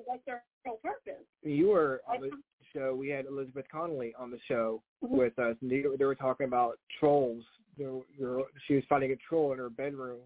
That's 0.07 0.19
their 0.26 0.43
whole 0.65 0.77
purpose. 0.84 1.23
You 1.43 1.69
were 1.69 2.02
on 2.10 2.19
the 2.22 2.30
show. 2.73 2.93
We 2.93 3.07
had 3.07 3.26
Elizabeth 3.26 3.65
Connolly 3.72 4.14
on 4.19 4.30
the 4.31 4.39
show 4.49 4.81
Mhm. 5.03 5.11
with 5.11 5.39
us, 5.39 5.56
and 5.61 5.72
they, 5.72 5.84
they 5.97 6.03
were 6.06 6.15
talking 6.15 6.45
about 6.47 6.77
trolls. 6.99 7.45
They 7.77 7.85
were, 7.85 8.02
they 8.19 8.26
were- 8.26 8.52
she 8.68 8.76
was 8.76 8.84
finding 8.89 9.11
a 9.11 9.15
troll 9.15 9.53
in 9.53 9.60
her 9.60 9.69
bedroom 9.69 10.19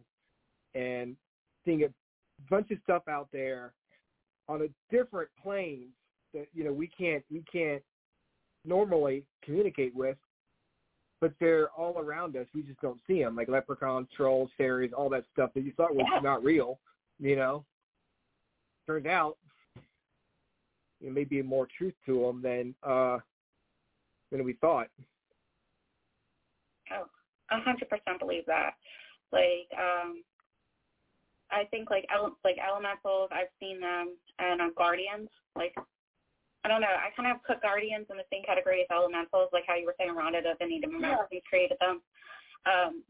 and 0.73 1.15
seeing 1.65 1.83
a 1.83 1.89
bunch 2.49 2.71
of 2.71 2.79
stuff 2.83 3.07
out 3.07 3.27
there 3.31 3.73
on 4.47 4.63
a 4.63 4.67
different 4.89 5.29
plane 5.43 5.89
that 6.33 6.47
you 6.53 6.63
know 6.63 6.73
we 6.73 6.87
can't 6.87 7.23
we 7.29 7.43
can't 7.51 7.83
normally 8.65 9.25
communicate 9.43 9.93
with, 9.95 10.17
but 11.21 11.33
they're 11.39 11.69
all 11.71 11.97
around 11.99 12.35
us. 12.37 12.47
We 12.53 12.61
just 12.63 12.79
don't 12.81 12.99
see 13.07 13.21
them, 13.21 13.35
like 13.35 13.49
leprechauns, 13.49 14.07
trolls, 14.15 14.49
fairies, 14.57 14.91
all 14.95 15.09
that 15.09 15.25
stuff 15.33 15.51
that 15.53 15.61
you 15.63 15.73
thought 15.73 15.93
was 15.95 16.05
Yeah. 16.11 16.19
not 16.19 16.43
real. 16.43 16.79
You 17.19 17.35
know, 17.35 17.65
turns 18.87 19.05
out 19.05 19.37
there 21.01 21.11
may 21.11 21.25
be 21.25 21.41
more 21.41 21.67
truth 21.77 21.95
to 22.05 22.21
them 22.21 22.41
than 22.41 22.75
uh 22.83 23.19
than 24.31 24.43
we 24.43 24.53
thought. 24.53 24.87
Oh, 26.91 27.05
a 27.51 27.59
hundred 27.59 27.89
percent 27.89 28.19
believe 28.19 28.45
that. 28.45 28.75
Like, 29.31 29.69
um, 29.77 30.23
I 31.51 31.65
think 31.65 31.89
like 31.89 32.05
ele- 32.13 32.37
like 32.43 32.57
elementals, 32.57 33.29
I've 33.31 33.47
seen 33.59 33.79
them, 33.79 34.15
and 34.39 34.61
uh, 34.61 34.69
guardians. 34.77 35.29
Like, 35.55 35.75
I 36.63 36.67
don't 36.67 36.81
know. 36.81 36.91
I 36.91 37.15
kind 37.15 37.31
of 37.31 37.39
put 37.47 37.61
guardians 37.61 38.07
in 38.09 38.17
the 38.17 38.27
same 38.31 38.43
category 38.43 38.81
as 38.83 38.91
elementals, 38.91 39.49
like 39.53 39.63
how 39.67 39.75
you 39.75 39.85
were 39.85 39.95
saying, 39.97 40.11
Rhonda, 40.11 40.43
that 40.43 40.59
the 40.59 40.67
Native 40.67 40.91
Americans 40.91 41.41
created 41.47 41.77
them. 41.79 42.01
Um, 42.67 43.03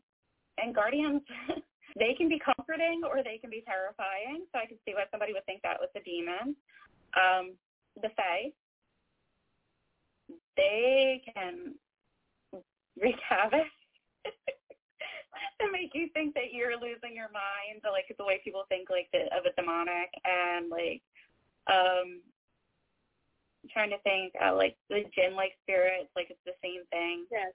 and 0.62 0.76
guardians, 0.76 1.22
they 2.00 2.14
can 2.14 2.30
be 2.30 2.38
comforting 2.38 3.02
or 3.02 3.24
they 3.24 3.42
can 3.42 3.50
be 3.50 3.66
terrifying. 3.66 4.46
So 4.54 4.62
I 4.62 4.70
can 4.70 4.78
see 4.86 4.94
why 4.94 5.10
somebody 5.10 5.34
would 5.34 5.46
think 5.46 5.62
that 5.64 5.82
was 5.82 5.90
a 5.98 6.02
demon. 6.06 6.56
Um, 7.18 7.58
the 7.98 8.14
Fae, 8.14 8.54
they 10.56 11.24
can 11.34 11.74
wreak 13.02 13.18
havoc 13.28 13.66
and 15.60 15.72
make 15.72 15.92
you 15.94 16.10
think 16.14 16.34
that 16.36 16.54
you're 16.54 16.78
losing 16.78 17.16
your 17.16 17.32
mind, 17.34 17.82
like 17.84 18.06
the 18.16 18.26
way 18.26 18.42
people 18.44 18.64
think 18.70 18.90
like 18.90 19.10
the, 19.12 19.26
of 19.34 19.46
a 19.50 19.56
demonic, 19.60 20.12
and 20.24 20.70
like 20.70 21.02
um 21.68 22.22
trying 23.68 23.92
to 23.92 24.00
think 24.08 24.34
uh, 24.40 24.56
like 24.56 24.78
the 24.90 25.04
jinn 25.12 25.36
like 25.36 25.54
spirits, 25.64 26.10
like 26.16 26.32
it's 26.32 26.44
the 26.46 26.58
same 26.64 26.88
thing. 26.90 27.26
Yes. 27.32 27.52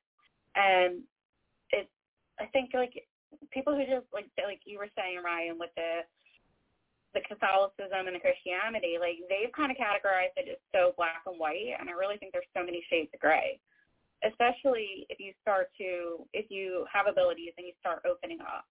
And 0.55 1.03
it's 1.71 1.91
I 2.39 2.47
think 2.53 2.71
like 2.75 2.93
people 3.51 3.75
who 3.75 3.85
just 3.89 4.07
like 4.13 4.29
like 4.45 4.61
you 4.65 4.79
were 4.79 4.93
saying, 4.97 5.21
Ryan, 5.25 5.59
with 5.59 5.73
the 5.77 6.05
the 7.15 7.23
Catholicism 7.25 8.11
and 8.11 8.17
the 8.17 8.23
Christianity, 8.23 8.99
like 8.99 9.23
they've 9.31 9.53
kind 9.55 9.71
of 9.71 9.79
categorized 9.79 10.35
it 10.37 10.51
as 10.51 10.61
so 10.75 10.93
black 10.99 11.23
and 11.27 11.39
white, 11.39 11.79
and 11.79 11.89
I 11.89 11.95
really 11.95 12.19
think 12.19 12.35
there's 12.35 12.51
so 12.53 12.65
many 12.67 12.85
shades 12.91 13.11
of 13.15 13.21
gray. 13.21 13.59
Especially 14.25 15.07
if 15.11 15.21
you 15.21 15.33
start 15.43 15.71
to 15.79 16.27
if 16.33 16.51
you 16.51 16.87
have 16.91 17.07
abilities 17.07 17.53
and 17.57 17.67
you 17.67 17.73
start 17.81 18.03
opening 18.05 18.41
up, 18.41 18.67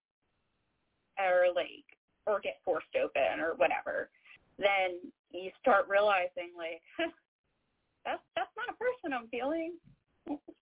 or 1.18 1.54
like 1.56 1.88
or 2.26 2.40
get 2.40 2.60
forced 2.64 2.96
open 2.96 3.40
or 3.40 3.56
whatever, 3.56 4.10
then 4.58 5.00
you 5.32 5.52
start 5.60 5.88
realizing 5.90 6.52
like 6.58 6.82
that's 8.06 8.24
that's 8.36 8.54
not 8.56 8.74
a 8.74 8.78
person 8.78 9.14
I'm 9.14 9.28
feeling. 9.30 9.76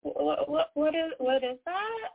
What 0.01 0.49
what, 0.49 0.69
what 0.73 0.95
is 0.95 1.11
what 1.17 1.43
is 1.43 1.57
that? 1.65 2.09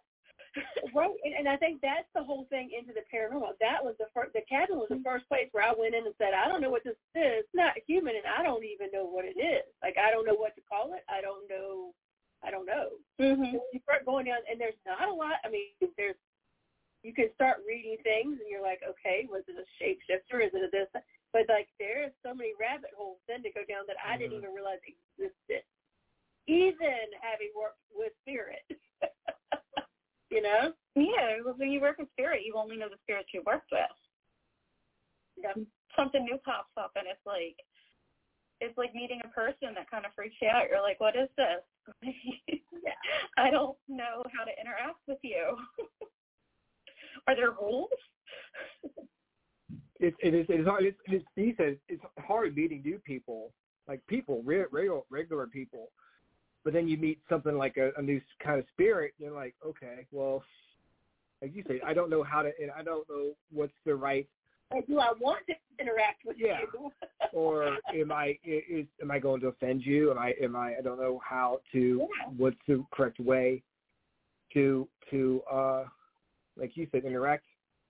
right, 0.95 1.13
and, 1.25 1.35
and 1.35 1.49
I 1.49 1.57
think 1.57 1.81
that's 1.81 2.09
the 2.15 2.25
whole 2.25 2.47
thing 2.49 2.73
into 2.73 2.93
the 2.97 3.05
paranormal. 3.13 3.61
That 3.61 3.85
was 3.85 3.95
the 3.99 4.09
first. 4.15 4.33
The 4.33 4.47
cabin 4.49 4.81
was 4.81 4.89
the 4.89 5.03
first 5.05 5.29
place 5.29 5.49
where 5.53 5.65
I 5.65 5.75
went 5.77 5.95
in 5.95 6.09
and 6.09 6.17
said, 6.17 6.33
I 6.33 6.49
don't 6.49 6.65
know 6.65 6.71
what 6.73 6.85
this 6.85 6.97
is. 7.15 7.45
It's 7.45 7.55
not 7.55 7.77
human, 7.87 8.17
and 8.17 8.25
I 8.25 8.43
don't 8.43 8.65
even 8.65 8.89
know 8.93 9.05
what 9.05 9.25
it 9.25 9.37
is. 9.37 9.69
Like 9.83 9.97
I 10.01 10.11
don't 10.11 10.27
know 10.27 10.39
what 10.39 10.57
to 10.57 10.63
call 10.65 10.95
it. 10.95 11.05
I 11.09 11.21
don't 11.21 11.45
know. 11.49 11.93
I 12.45 12.51
don't 12.51 12.67
know. 12.67 12.97
Mm-hmm. 13.21 13.61
You 13.73 13.81
start 13.85 14.07
going 14.07 14.27
down, 14.27 14.45
and 14.51 14.61
there's 14.61 14.79
not 14.87 15.09
a 15.09 15.13
lot. 15.13 15.41
I 15.45 15.49
mean, 15.49 15.73
there's 15.97 16.17
you 17.03 17.15
can 17.15 17.31
start 17.35 17.63
reading 17.63 17.97
things, 18.03 18.41
and 18.41 18.49
you're 18.51 18.65
like, 18.65 18.81
okay, 18.83 19.29
was 19.31 19.45
it 19.47 19.61
a 19.61 19.67
shapeshifter? 19.79 20.43
Is 20.43 20.53
it 20.55 20.67
a 20.67 20.71
this? 20.73 20.91
But 21.37 21.53
like, 21.53 21.69
there's 21.77 22.17
so 22.25 22.33
many 22.33 22.57
rabbit 22.57 22.97
holes 22.97 23.21
then 23.29 23.45
to 23.45 23.53
go 23.53 23.61
down 23.69 23.85
that 23.93 24.01
I 24.01 24.17
didn't 24.17 24.41
mm-hmm. 24.41 24.49
even 24.49 24.57
realize 24.57 24.81
existed. 24.89 25.69
Even 26.49 27.13
having 27.21 27.53
worked 27.53 27.85
with 27.93 28.17
spirit. 28.25 28.65
you 30.33 30.41
know? 30.41 30.73
Yeah, 30.97 31.45
well, 31.45 31.61
when 31.61 31.69
you 31.69 31.85
work 31.85 32.01
with 32.01 32.09
spirit, 32.17 32.41
you 32.49 32.57
only 32.57 32.81
know 32.81 32.89
the 32.89 32.97
spirits 33.05 33.37
you 33.37 33.45
worked 33.45 33.69
with. 33.69 33.85
Yeah. 35.37 35.53
Something 35.93 36.25
new 36.25 36.41
pops 36.41 36.73
up, 36.81 36.97
and 36.97 37.05
it's 37.05 37.21
like 37.29 37.61
it's 38.65 38.79
like 38.81 38.97
meeting 38.97 39.21
a 39.21 39.29
person 39.29 39.77
that 39.77 39.91
kind 39.91 40.07
of 40.09 40.17
freaks 40.17 40.41
you 40.41 40.49
out. 40.49 40.73
You're 40.73 40.81
like, 40.81 41.01
what 41.01 41.21
is 41.21 41.29
this? 41.37 41.61
Yeah. 42.87 42.93
I 43.37 43.51
don't 43.51 43.77
know 43.89 44.23
how 44.31 44.45
to 44.45 44.55
interact 44.61 45.03
with 45.09 45.19
you. 45.23 45.57
Are 47.27 47.35
there 47.35 47.51
rules? 47.51 47.91
It, 50.01 50.15
it 50.21 50.35
is 50.35 50.47
it 50.49 50.61
is 50.61 50.67
hard. 50.67 50.85
It's, 50.85 50.99
it's, 51.07 51.25
he 51.35 51.55
says 51.57 51.77
it's 51.89 52.03
hard 52.19 52.57
meeting 52.57 52.83
new 52.85 52.99
people, 52.99 53.53
like 53.89 54.07
people, 54.07 54.43
re- 54.45 54.65
regular 54.71 55.01
regular 55.11 55.47
people. 55.47 55.89
But 56.65 56.73
then 56.73 56.89
you 56.89 56.97
meet 56.97 57.21
something 57.29 57.57
like 57.57 57.77
a, 57.77 57.93
a 57.97 58.03
new 58.03 58.21
kind 58.43 58.59
of 58.59 58.67
spirit. 58.73 59.15
You're 59.19 59.33
like, 59.33 59.55
okay, 59.65 60.07
well, 60.11 60.43
like 61.41 61.55
you 61.55 61.63
say, 61.69 61.81
I 61.87 61.95
don't 61.95 62.11
know 62.11 62.23
how 62.25 62.43
to, 62.43 62.51
and 62.61 62.71
I 62.77 62.83
don't 62.83 63.09
know 63.09 63.33
what's 63.53 63.73
the 63.85 63.95
right, 63.95 64.27
Or 64.71 64.83
do 64.83 64.99
I 64.99 65.13
want 65.21 65.47
to 65.47 65.55
interact 65.79 66.25
with 66.25 66.37
Yeah. 66.39 66.61
you? 66.73 66.91
or 67.33 67.79
am 67.95 68.13
I 68.13 68.39
is 68.45 68.87
am 69.03 69.11
I 69.11 69.19
going 69.19 69.41
to 69.43 69.49
offend 69.49 69.85
you? 69.85 70.11
Am 70.11 70.19
I 70.19 70.35
am 70.43 70.57
I 70.57 70.77
I 70.79 70.81
don't 70.83 70.99
know 70.99 71.21
how 71.25 71.61
to 71.73 71.99
Yeah. 72.01 72.31
what's 72.37 72.57
the 72.67 72.85
correct 72.93 73.21
way 73.21 73.63
to 74.55 74.89
to 75.11 75.43
uh 75.51 75.85
like 76.57 76.77
you 76.77 76.87
said 76.91 77.05
interact 77.05 77.47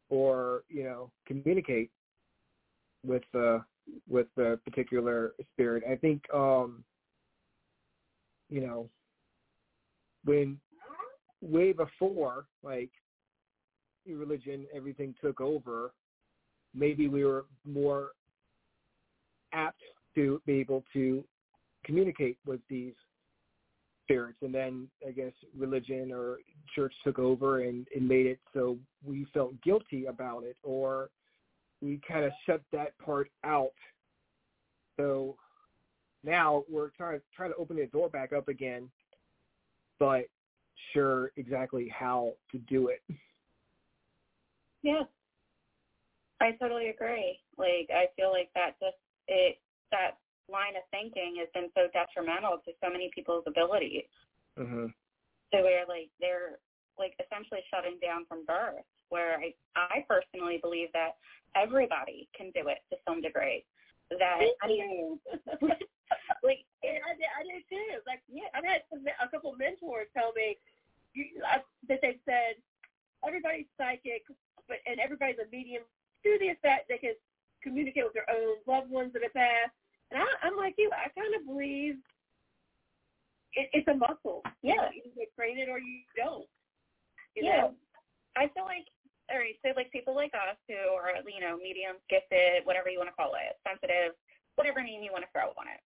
or 0.08 0.64
you 0.68 0.84
know 0.84 1.10
communicate 1.26 1.90
with 3.06 3.22
uh 3.34 3.58
with 4.08 4.26
the 4.36 4.58
particular 4.64 5.32
spirit. 5.52 5.84
I 5.90 5.96
think 5.96 6.22
um 6.34 6.84
you 8.48 8.60
know 8.60 8.88
when 10.24 10.58
way 11.40 11.72
before 11.72 12.46
like 12.62 12.90
religion 14.08 14.66
everything 14.74 15.14
took 15.20 15.40
over 15.40 15.92
maybe 16.74 17.08
we 17.08 17.24
were 17.24 17.46
more 17.64 18.10
apt 19.52 19.80
to 20.14 20.40
be 20.46 20.54
able 20.60 20.84
to 20.92 21.24
communicate 21.84 22.38
with 22.46 22.60
these 22.68 22.94
spirits. 24.04 24.38
And 24.42 24.54
then 24.54 24.88
i 25.06 25.10
guess 25.10 25.32
religion 25.56 26.12
or 26.12 26.38
church 26.74 26.94
took 27.04 27.18
over 27.18 27.62
and, 27.62 27.86
and 27.94 28.06
made 28.06 28.26
it 28.26 28.38
so 28.54 28.78
we 29.04 29.26
felt 29.32 29.60
guilty 29.62 30.06
about 30.06 30.44
it 30.44 30.56
or 30.62 31.10
we 31.80 32.00
kind 32.06 32.24
of 32.24 32.32
shut 32.46 32.62
that 32.72 32.96
part 32.98 33.30
out 33.44 33.72
so 34.98 35.36
now 36.24 36.64
we're 36.68 36.90
trying 36.90 37.20
trying 37.34 37.50
to 37.50 37.56
open 37.56 37.76
the 37.76 37.86
door 37.86 38.08
back 38.08 38.32
up 38.32 38.48
again 38.48 38.88
but 39.98 40.24
sure 40.92 41.32
exactly 41.36 41.88
how 41.88 42.32
to 42.50 42.58
do 42.58 42.88
it 42.88 43.02
Yeah. 44.82 45.02
I 46.40 46.52
totally 46.60 46.88
agree. 46.90 47.40
Like 47.58 47.90
I 47.90 48.06
feel 48.14 48.30
like 48.30 48.50
that 48.54 48.78
just 48.78 49.00
it 49.26 49.58
that 49.90 50.18
line 50.46 50.76
of 50.76 50.86
thinking 50.92 51.42
has 51.42 51.48
been 51.54 51.70
so 51.74 51.90
detrimental 51.90 52.62
to 52.64 52.70
so 52.78 52.88
many 52.90 53.10
people's 53.12 53.42
abilities. 53.48 54.06
mhm 54.56 54.92
So 55.50 55.62
where 55.62 55.82
like 55.88 56.10
they're 56.20 56.62
like 56.98 57.18
essentially 57.18 57.60
shutting 57.66 57.98
down 58.00 58.26
from 58.28 58.46
birth. 58.46 58.86
Where 59.08 59.40
I 59.40 59.54
I 59.74 60.04
personally 60.06 60.58
believe 60.62 60.88
that 60.92 61.16
everybody 61.56 62.28
can 62.36 62.52
do 62.52 62.68
it 62.68 62.84
to 62.92 62.96
some 63.08 63.20
degree. 63.20 63.64
That 64.10 64.38
I 64.62 64.68
mean, 64.68 65.18
like 66.46 66.62
And 66.84 67.02
I, 67.02 67.12
did- 67.18 67.34
I 67.34 67.42
did 67.42 67.64
too. 67.66 67.98
Like, 68.06 68.22
yeah, 68.30 68.46
I've 68.54 68.62
had 68.62 68.86
some, 68.86 69.02
a 69.02 69.26
couple 69.26 69.50
of 69.50 69.58
mentors 69.58 70.06
tell 70.14 70.30
me 70.36 70.54
you, 71.16 71.42
I, 71.42 71.58
that 71.88 71.98
they 72.02 72.20
said 72.22 72.60
everybody's 73.26 73.66
psychic, 73.74 74.22
but 74.68 74.78
and 74.86 75.00
everybody's 75.00 75.42
a 75.42 75.48
medium 75.50 75.82
to 76.22 76.30
the 76.38 76.54
effect 76.54 76.86
they 76.86 77.02
can 77.02 77.18
communicate 77.64 78.04
with 78.04 78.14
their 78.14 78.30
own 78.30 78.62
loved 78.68 78.90
ones 78.90 79.10
that 79.14 79.26
have 79.26 79.34
passed. 79.34 79.74
And 80.14 80.22
I, 80.22 80.26
I'm 80.46 80.54
like 80.54 80.78
you. 80.78 80.90
I 80.94 81.10
kind 81.18 81.34
of 81.34 81.42
believe 81.50 81.98
it, 83.58 83.66
it's 83.72 83.88
a 83.88 83.96
muscle. 83.96 84.42
Yeah. 84.62 84.92
you 84.94 85.02
either 85.02 85.26
train 85.34 85.58
it 85.58 85.68
or 85.68 85.80
you 85.80 86.06
don't. 86.14 86.46
You 87.34 87.42
yeah. 87.42 87.56
know? 87.56 87.74
I 88.36 88.46
feel 88.54 88.64
like 88.64 88.86
all 89.30 89.38
right, 89.38 89.58
so 89.62 89.74
like 89.74 89.90
people 89.90 90.14
like 90.14 90.32
us 90.34 90.58
who 90.70 90.78
are, 90.94 91.18
you 91.26 91.42
know, 91.42 91.58
mediums, 91.58 91.98
gifted, 92.06 92.62
whatever 92.62 92.88
you 92.88 92.98
want 92.98 93.10
to 93.10 93.18
call 93.18 93.34
it, 93.34 93.58
sensitive, 93.66 94.14
whatever 94.54 94.82
name 94.82 95.02
you 95.02 95.10
want 95.10 95.26
to 95.26 95.32
throw 95.34 95.50
on 95.58 95.66
it. 95.66 95.82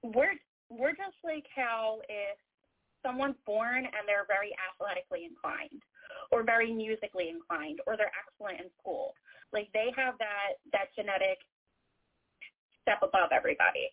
We're 0.00 0.36
we're 0.72 0.96
just 0.96 1.18
like 1.24 1.44
how 1.52 2.00
if 2.08 2.38
someone's 3.04 3.36
born 3.44 3.84
and 3.84 4.02
they're 4.06 4.28
very 4.28 4.54
athletically 4.56 5.28
inclined 5.28 5.82
or 6.32 6.44
very 6.44 6.72
musically 6.72 7.28
inclined 7.28 7.80
or 7.86 7.96
they're 7.96 8.12
excellent 8.16 8.64
in 8.64 8.68
school. 8.80 9.12
Like 9.52 9.68
they 9.74 9.92
have 9.96 10.16
that 10.18 10.56
that 10.72 10.94
genetic 10.96 11.36
step 12.80 13.04
above 13.04 13.28
everybody. 13.32 13.92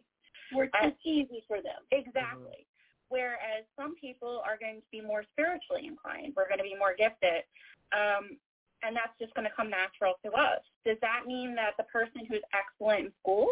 We're 0.55 0.71
too 0.71 0.95
easy 1.03 1.43
for 1.47 1.59
them. 1.59 1.83
Exactly. 1.91 2.63
Whereas 3.09 3.63
some 3.79 3.95
people 3.95 4.41
are 4.45 4.57
going 4.59 4.81
to 4.83 4.89
be 4.91 5.01
more 5.01 5.23
spiritually 5.31 5.87
inclined. 5.87 6.33
We're 6.35 6.47
going 6.47 6.59
to 6.59 6.67
be 6.67 6.75
more 6.75 6.93
gifted. 6.97 7.47
Um, 7.95 8.35
and 8.83 8.95
that's 8.95 9.15
just 9.19 9.33
going 9.33 9.47
to 9.47 9.55
come 9.55 9.69
natural 9.69 10.15
to 10.23 10.31
us. 10.31 10.61
Does 10.85 10.97
that 11.01 11.25
mean 11.25 11.55
that 11.55 11.73
the 11.77 11.87
person 11.87 12.27
who's 12.27 12.43
excellent 12.53 13.07
in 13.07 13.11
school, 13.21 13.47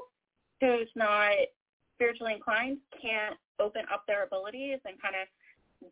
who's 0.61 0.91
not 0.95 1.33
spiritually 1.95 2.33
inclined, 2.33 2.77
can't 3.01 3.37
open 3.59 3.83
up 3.91 4.03
their 4.07 4.23
abilities 4.23 4.79
and 4.85 5.01
kind 5.01 5.15
of 5.15 5.27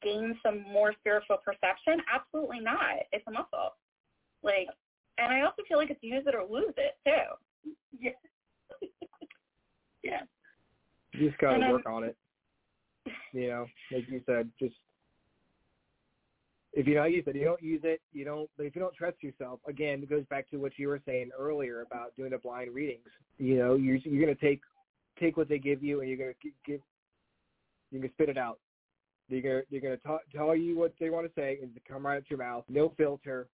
gain 0.01 0.37
some 0.43 0.61
more 0.61 0.93
spiritual 0.99 1.37
perception? 1.37 2.03
Absolutely 2.11 2.59
not. 2.59 3.07
It's 3.11 3.25
a 3.27 3.31
muscle. 3.31 3.79
Like, 4.43 4.67
and 5.17 5.31
I 5.31 5.41
also 5.41 5.63
feel 5.67 5.77
like 5.77 5.89
it's 5.89 6.03
use 6.03 6.23
it 6.27 6.35
or 6.35 6.43
lose 6.43 6.75
it 6.77 6.99
too. 7.05 7.71
Yeah. 7.99 8.11
yeah. 10.03 10.21
you 11.13 11.29
just 11.29 11.39
got 11.39 11.55
to 11.55 11.71
work 11.71 11.87
on 11.87 12.03
it 12.03 12.17
you 13.33 13.49
know 13.49 13.65
like 13.91 14.07
you 14.07 14.21
said 14.25 14.49
just 14.59 14.75
if 16.73 16.87
you 16.87 16.93
don't 16.93 17.11
use 17.11 17.23
it 17.27 17.35
you 17.35 17.43
don't 17.43 17.61
use 17.61 17.81
it 17.83 18.01
you 18.13 18.23
don't 18.23 18.49
if 18.57 18.75
you 18.75 18.81
don't 18.81 18.95
trust 18.95 19.21
yourself 19.21 19.59
again 19.67 20.01
it 20.01 20.09
goes 20.09 20.25
back 20.29 20.49
to 20.49 20.57
what 20.57 20.71
you 20.77 20.87
were 20.87 21.01
saying 21.05 21.29
earlier 21.37 21.81
about 21.81 22.15
doing 22.15 22.31
the 22.31 22.37
blind 22.37 22.73
readings. 22.73 23.07
You 23.37 23.57
know 23.57 23.75
you're 23.75 23.97
you're 23.97 24.33
to 24.33 24.35
take 24.35 24.61
take 25.19 25.37
what 25.37 25.49
they 25.49 25.59
give 25.59 25.83
you 25.83 26.01
and 26.01 26.09
you're 26.09 26.33
to 26.33 26.49
give 26.65 26.79
you're 27.91 28.01
to 28.01 28.09
spit 28.09 28.29
it 28.29 28.37
out. 28.37 28.59
They're 29.29 29.41
to 29.41 29.63
they're 29.71 29.95
to 29.95 29.97
ta- 29.97 30.19
tell 30.35 30.55
you 30.55 30.77
what 30.77 30.93
they 30.99 31.09
want 31.09 31.27
to 31.27 31.31
say 31.39 31.59
and 31.61 31.71
come 31.87 32.05
right 32.05 32.17
out 32.17 32.29
your 32.29 32.39
mouth. 32.39 32.63
No 32.69 32.93
filter. 32.97 33.47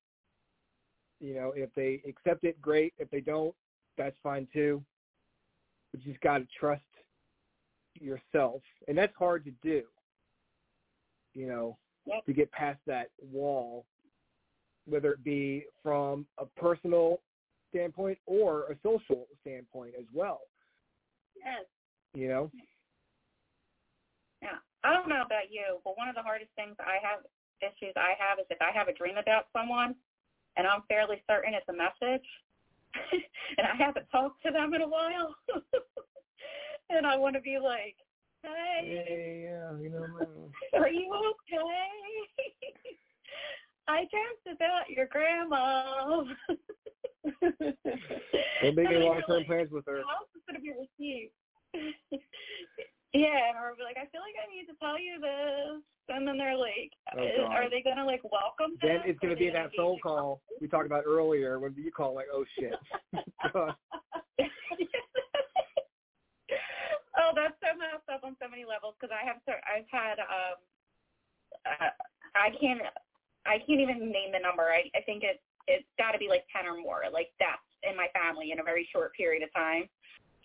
You 1.20 1.36
know 1.36 1.54
if 1.56 1.70
they 1.76 2.02
accept 2.08 2.44
it 2.44 2.62
great. 2.62 2.94
If 2.98 3.10
they 3.12 3.22
don't 3.22 3.54
that's 3.98 4.16
fine 4.24 4.48
too. 4.54 4.84
But 5.92 6.06
you 6.06 6.14
just 6.14 6.24
got 6.24 6.38
to 6.38 6.48
trust 6.60 6.82
yourself 8.02 8.62
and 8.88 8.98
that's 8.98 9.16
hard 9.18 9.44
to 9.46 9.52
do 9.64 9.84
you 11.34 11.48
know 11.48 11.78
Yep. 12.06 12.26
to 12.26 12.34
get 12.34 12.52
past 12.52 12.80
that 12.88 13.10
wall 13.22 13.86
whether 14.86 15.12
it 15.12 15.24
be 15.24 15.66
from 15.84 16.26
a 16.40 16.46
personal 16.46 17.20
standpoint 17.70 18.18
or 18.26 18.64
a 18.72 18.76
social 18.82 19.28
standpoint 19.42 19.94
as 20.00 20.06
well 20.14 20.40
Yes. 21.44 21.66
You 22.14 22.28
know. 22.28 22.52
Yeah. 24.42 24.58
I 24.84 24.94
don't 24.94 25.10
know 25.10 25.22
about 25.26 25.52
you, 25.52 25.80
but 25.84 25.98
one 25.98 26.08
of 26.08 26.16
the 26.16 26.24
hardest 26.24 26.52
things 26.56 26.76
I 26.80 26.98
have 27.04 27.20
issues 27.62 27.94
I 27.96 28.16
have 28.16 28.40
is 28.40 28.46
if 28.50 28.62
I 28.62 28.72
have 28.72 28.88
a 28.88 28.94
dream 28.94 29.18
about 29.18 29.48
someone 29.52 29.96
and 30.56 30.66
I'm 30.66 30.84
fairly 30.88 31.22
certain 31.30 31.54
it's 31.54 31.68
a 31.68 31.76
message 31.76 32.24
and 33.58 33.68
I 33.68 33.76
haven't 33.76 34.08
talked 34.12 34.42
to 34.46 34.52
them 34.52 34.74
in 34.74 34.82
a 34.82 34.88
while 34.88 35.36
and 36.96 37.06
I 37.06 37.16
want 37.16 37.36
to 37.36 37.42
be 37.42 37.58
like, 37.62 37.96
Hey, 38.44 39.04
Hey, 39.08 39.42
yeah, 39.46 39.72
you 39.82 39.90
know. 39.90 40.06
are 40.80 40.90
you 40.90 41.12
okay? 41.14 41.58
I 43.88 44.06
dreamt 44.12 44.58
about 44.58 44.90
your 44.90 45.08
grandma. 45.08 46.24
Don't 47.26 48.76
make 48.76 48.88
any 48.88 48.96
And 48.96 49.04
long 49.04 49.16
you're 49.16 49.24
term 49.28 49.38
like, 49.38 49.48
plans 49.48 49.72
with 49.72 49.86
her. 49.88 50.02
How 50.08 50.18
else 50.22 50.30
is 50.36 50.42
going 50.48 50.56
to 50.56 50.62
be 50.62 50.72
received? 50.72 51.34
yeah, 53.14 53.52
or 53.60 53.76
be 53.76 53.84
like, 53.84 53.98
I 53.98 54.06
feel 54.12 54.22
like 54.22 54.36
I 54.38 54.46
need 54.56 54.66
to 54.68 54.76
tell 54.80 55.00
you 55.00 55.20
this. 55.20 55.82
And 56.16 56.28
then 56.28 56.38
they're 56.38 56.56
like, 56.58 56.92
Oh, 57.18 57.24
is- 57.24 57.40
are 57.50 57.70
they 57.70 57.82
going 57.82 57.98
to 57.98 58.06
like 58.06 58.24
welcome 58.24 58.78
Then 58.82 59.02
it's 59.06 59.20
going 59.20 59.34
to 59.34 59.40
be 59.40 59.50
that 59.50 59.72
phone 59.76 59.98
call 60.02 60.42
we 60.62 60.68
talked 60.68 60.86
about 60.86 61.04
earlier 61.08 61.60
when 61.60 61.74
you 61.76 61.92
call 61.92 62.14
like, 62.16 62.28
oh 62.34 62.46
shit. 62.60 62.74
Oh, 67.20 67.36
that's 67.36 67.60
so 67.60 67.76
messed 67.76 68.08
up 68.08 68.24
on 68.24 68.40
so 68.40 68.48
many 68.48 68.64
levels 68.64 68.96
because 68.96 69.12
I 69.12 69.28
have 69.28 69.44
I've 69.44 69.90
had 69.92 70.24
um 70.24 70.58
uh, 71.68 71.92
I 72.32 72.56
can't 72.56 72.80
I 73.44 73.60
can't 73.68 73.84
even 73.84 74.08
name 74.08 74.32
the 74.32 74.40
number. 74.40 74.72
I 74.72 74.88
I 74.96 75.04
think 75.04 75.28
it 75.28 75.44
it's 75.68 75.86
got 76.00 76.16
to 76.16 76.20
be 76.22 76.32
like 76.32 76.48
ten 76.48 76.64
or 76.64 76.80
more 76.80 77.12
like 77.12 77.36
deaths 77.36 77.68
in 77.84 78.00
my 78.00 78.08
family 78.16 78.56
in 78.56 78.64
a 78.64 78.66
very 78.66 78.88
short 78.88 79.12
period 79.20 79.44
of 79.44 79.52
time. 79.52 79.92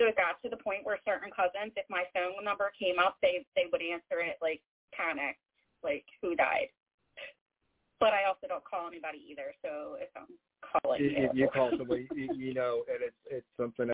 So 0.03 0.11
it 0.11 0.19
got 0.19 0.43
to 0.43 0.51
the 0.51 0.59
point 0.59 0.83
where 0.83 0.99
certain 1.07 1.31
cousins, 1.31 1.71
if 1.79 1.87
my 1.87 2.03
phone 2.11 2.43
number 2.43 2.75
came 2.75 2.99
up, 2.99 3.23
they 3.23 3.47
they 3.55 3.71
would 3.71 3.83
answer 3.83 4.19
it 4.19 4.43
like 4.43 4.59
panic, 4.91 5.39
like 5.87 6.05
who 6.19 6.35
died. 6.35 6.75
But 8.03 8.11
I 8.11 8.27
also 8.27 8.51
don't 8.51 8.67
call 8.67 8.91
anybody 8.91 9.23
either. 9.31 9.55
So 9.63 9.95
if 10.03 10.11
I'm 10.19 10.35
calling 10.67 10.99
if 11.07 11.31
you, 11.39 11.47
you 11.47 11.49
call 11.55 11.71
somebody, 11.71 12.11
you, 12.19 12.35
you 12.35 12.51
know, 12.51 12.83
and 12.91 12.99
it's 12.99 13.23
it's 13.31 13.47
something 13.55 13.94